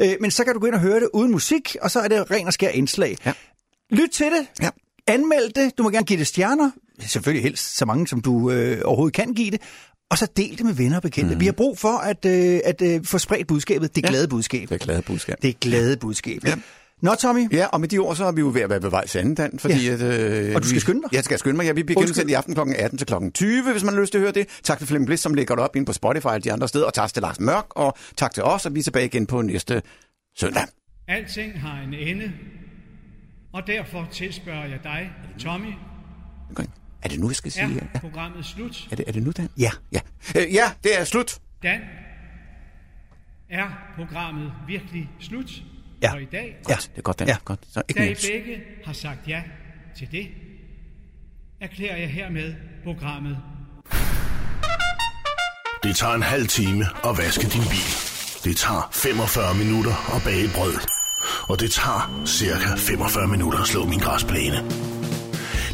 Øh, 0.00 0.14
men 0.20 0.30
så 0.30 0.44
kan 0.44 0.54
du 0.54 0.60
gå 0.60 0.66
ind 0.66 0.74
og 0.74 0.80
høre 0.80 1.00
det 1.00 1.08
uden 1.14 1.30
musik, 1.32 1.76
og 1.82 1.90
så 1.90 2.00
er 2.00 2.08
det 2.08 2.30
ren 2.30 2.46
og 2.46 2.52
skær 2.52 2.68
indslag. 2.68 3.16
Ja. 3.26 3.32
Lyt 3.90 4.10
til 4.10 4.26
det. 4.26 4.46
Ja. 4.62 4.68
Anmeld 5.06 5.52
det. 5.54 5.78
Du 5.78 5.82
må 5.82 5.90
gerne 5.90 6.06
give 6.06 6.18
det 6.18 6.26
stjerner. 6.26 6.70
Selvfølgelig 7.06 7.42
helst 7.42 7.76
så 7.76 7.84
mange, 7.86 8.08
som 8.08 8.20
du 8.20 8.50
øh, 8.50 8.82
overhovedet 8.84 9.14
kan 9.14 9.34
give 9.34 9.50
det. 9.50 9.60
Og 10.10 10.18
så 10.18 10.26
del 10.36 10.58
det 10.58 10.66
med 10.66 10.74
venner 10.74 10.96
og 10.96 11.02
bekendte. 11.02 11.34
Mm. 11.34 11.40
Vi 11.40 11.44
har 11.44 11.52
brug 11.52 11.78
for 11.78 11.98
at, 11.98 12.24
øh, 12.24 12.60
at 12.64 12.82
øh, 12.82 13.04
få 13.04 13.18
spredt 13.18 13.46
budskabet. 13.46 13.96
Det 13.96 14.04
glade 14.04 14.28
budskab. 14.28 14.68
Det 14.68 14.74
er 14.80 14.84
glade 14.84 15.02
budskab. 15.02 15.36
Det 15.42 15.48
er 15.50 15.54
glade 15.60 15.96
budskab. 15.96 16.44
Ja. 16.44 16.54
Nå, 17.02 17.14
Tommy. 17.14 17.52
Ja, 17.52 17.66
og 17.66 17.80
med 17.80 17.88
de 17.88 17.98
ord, 17.98 18.16
så 18.16 18.24
er 18.24 18.32
vi 18.32 18.40
jo 18.40 18.50
ved 18.54 18.60
at 18.60 18.70
være 18.70 18.82
ved 18.82 18.90
vej 18.90 19.06
til 19.06 19.18
anden 19.18 19.34
dan, 19.34 19.58
fordi 19.58 19.86
Ja. 19.86 19.92
at... 19.92 20.00
Øh, 20.02 20.54
Og 20.54 20.62
du 20.62 20.66
skal 20.66 20.74
vi- 20.74 20.80
skynde 20.80 21.02
dig? 21.02 21.12
Jeg 21.12 21.24
skal 21.24 21.38
skynde 21.38 21.56
mig. 21.56 21.64
Ja, 21.66 21.72
vi 21.72 21.82
bliver 21.82 21.98
Undskyld. 21.98 22.14
genudsendt 22.14 22.30
i 22.30 22.34
aften 22.34 22.54
kl. 22.54 22.82
18 22.82 22.98
til 22.98 23.06
kl. 23.06 23.14
20, 23.34 23.72
hvis 23.72 23.84
man 23.84 23.94
har 23.94 24.00
lyst 24.00 24.12
til 24.12 24.18
at 24.18 24.22
høre 24.22 24.32
det. 24.32 24.46
Tak 24.62 24.78
til 24.78 24.86
Flemming 24.86 25.06
Bliss, 25.06 25.22
som 25.22 25.34
lægger 25.34 25.54
det 25.54 25.64
op 25.64 25.76
ind 25.76 25.86
på 25.86 25.92
Spotify 25.92 26.26
og 26.26 26.44
de 26.44 26.52
andre 26.52 26.68
steder. 26.68 26.86
Og 26.86 26.94
tak 26.94 27.12
til 27.12 27.22
Lars 27.22 27.40
Mørk, 27.40 27.64
og 27.70 27.94
tak 28.16 28.34
til 28.34 28.42
os, 28.42 28.66
og 28.66 28.74
vi 28.74 28.78
er 28.78 28.82
tilbage 28.84 29.06
igen 29.06 29.26
på 29.26 29.42
næste 29.42 29.82
søndag. 30.38 30.62
Alting 31.08 31.60
har 31.60 31.82
en 31.82 31.94
ende, 31.94 32.32
og 33.52 33.62
derfor 33.66 34.08
tilspørger 34.12 34.66
jeg 34.66 34.78
dig, 34.84 35.10
Tommy, 35.38 35.72
Er 37.02 37.08
det 37.08 37.20
nu, 37.20 37.28
jeg 37.28 37.36
skal 37.36 37.52
sige? 37.52 37.88
er 37.94 37.98
programmet 37.98 38.46
slut? 38.46 38.88
Er 38.90 38.96
det, 38.96 39.08
er 39.08 39.12
det 39.12 39.22
nu, 39.22 39.30
Dan? 39.30 39.48
Ja. 39.58 39.70
Ja, 39.92 40.00
øh, 40.36 40.54
ja 40.54 40.72
det 40.84 41.00
er 41.00 41.04
slut. 41.04 41.38
Dan, 41.62 41.80
er 43.50 43.68
programmet 43.96 44.52
virkelig 44.66 45.10
slut? 45.20 45.62
Ja. 46.02 46.12
Og 46.12 46.22
i 46.22 46.24
dag, 46.24 46.56
Ja, 46.68 46.74
det 46.74 46.90
er 46.96 47.02
godt, 47.02 47.18
Dan. 47.18 47.28
Ja. 47.28 47.36
Godt. 47.44 47.60
Så 47.72 47.82
ikke 47.88 48.00
da 48.00 48.10
I 48.10 48.14
begge 48.14 48.62
har 48.84 48.92
sagt 48.92 49.28
ja 49.28 49.42
til 49.96 50.08
det, 50.12 50.28
erklærer 51.60 51.96
jeg 51.96 52.10
hermed 52.10 52.54
programmet 52.84 53.38
Det 55.82 55.96
tager 55.96 56.14
en 56.14 56.22
halv 56.22 56.46
time 56.48 56.84
at 57.04 57.18
vaske 57.18 57.42
din 57.42 57.62
bil. 57.70 57.90
Det 58.44 58.56
tager 58.56 58.88
45 58.92 59.54
minutter 59.54 60.16
at 60.16 60.22
bage 60.24 60.48
brød. 60.54 60.74
Og 61.48 61.60
det 61.60 61.70
tager 61.70 62.22
cirka 62.26 62.74
45 62.76 63.28
minutter 63.28 63.58
at 63.58 63.66
slå 63.66 63.86
min 63.86 63.98
græsplæne. 63.98 64.56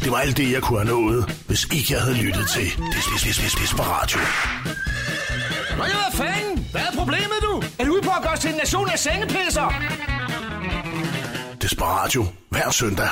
Det 0.03 0.11
var 0.11 0.17
alt 0.17 0.37
det, 0.37 0.51
jeg 0.51 0.61
kunne 0.61 0.79
have 0.79 0.89
nået, 1.01 1.43
hvis 1.47 1.63
ikke 1.73 1.93
jeg 1.93 2.01
havde 2.01 2.17
lyttet 2.17 2.47
til 2.49 2.65
Des- 2.65 3.07
Des- 3.11 3.23
Des- 3.25 3.39
Des- 3.41 3.61
Desperatio. 3.61 4.19
Nå 5.77 5.83
hvad 5.83 6.11
fanden? 6.13 6.67
Hvad 6.71 6.81
er 6.81 6.91
problemet, 6.97 7.37
du? 7.41 7.63
Er 7.79 7.85
du 7.85 7.91
ude 7.93 8.01
på 8.01 8.09
at 8.17 8.23
gøre 8.23 8.33
os 8.33 8.39
til 8.39 8.49
en 8.49 8.55
nation 8.55 8.89
af 8.89 8.99
sengepisser? 8.99 9.73
Desperatio 11.61 12.25
hver 12.49 12.71
søndag 12.71 13.09